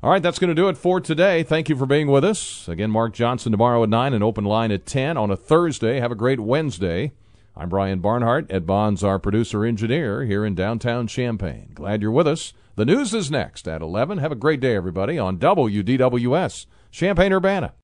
All 0.02 0.10
right, 0.10 0.24
that's 0.24 0.40
going 0.40 0.48
to 0.48 0.56
do 0.56 0.70
it 0.70 0.78
for 0.78 1.02
today. 1.02 1.44
Thank 1.44 1.68
you 1.68 1.76
for 1.76 1.86
being 1.86 2.08
with 2.08 2.24
us. 2.24 2.70
Again, 2.70 2.90
Mark 2.90 3.14
Johnson 3.14 3.52
tomorrow 3.52 3.84
at 3.84 3.90
9 3.90 4.14
and 4.14 4.24
open 4.24 4.46
line 4.46 4.72
at 4.72 4.86
10 4.86 5.18
on 5.18 5.30
a 5.30 5.36
Thursday. 5.36 6.00
Have 6.00 6.14
a 6.14 6.16
great 6.16 6.40
Wednesday. 6.40 7.12
I'm 7.58 7.68
Brian 7.68 8.00
Barnhart. 8.00 8.50
Ed 8.50 8.66
Bond's 8.66 9.04
our 9.04 9.20
producer 9.20 9.66
engineer 9.66 10.24
here 10.24 10.46
in 10.46 10.56
downtown 10.56 11.08
Champaign. 11.08 11.72
Glad 11.74 12.02
you're 12.02 12.12
with 12.12 12.28
us. 12.28 12.54
The 12.78 12.86
news 12.86 13.14
is 13.14 13.30
next 13.30 13.68
at 13.68 13.82
11. 13.82 14.20
Have 14.20 14.32
a 14.32 14.36
great 14.36 14.62
day, 14.62 14.78
everybody, 14.78 15.20
on 15.20 15.38
WDWS, 15.38 16.66
Champaign 16.92 17.34
Urbana. 17.34 17.74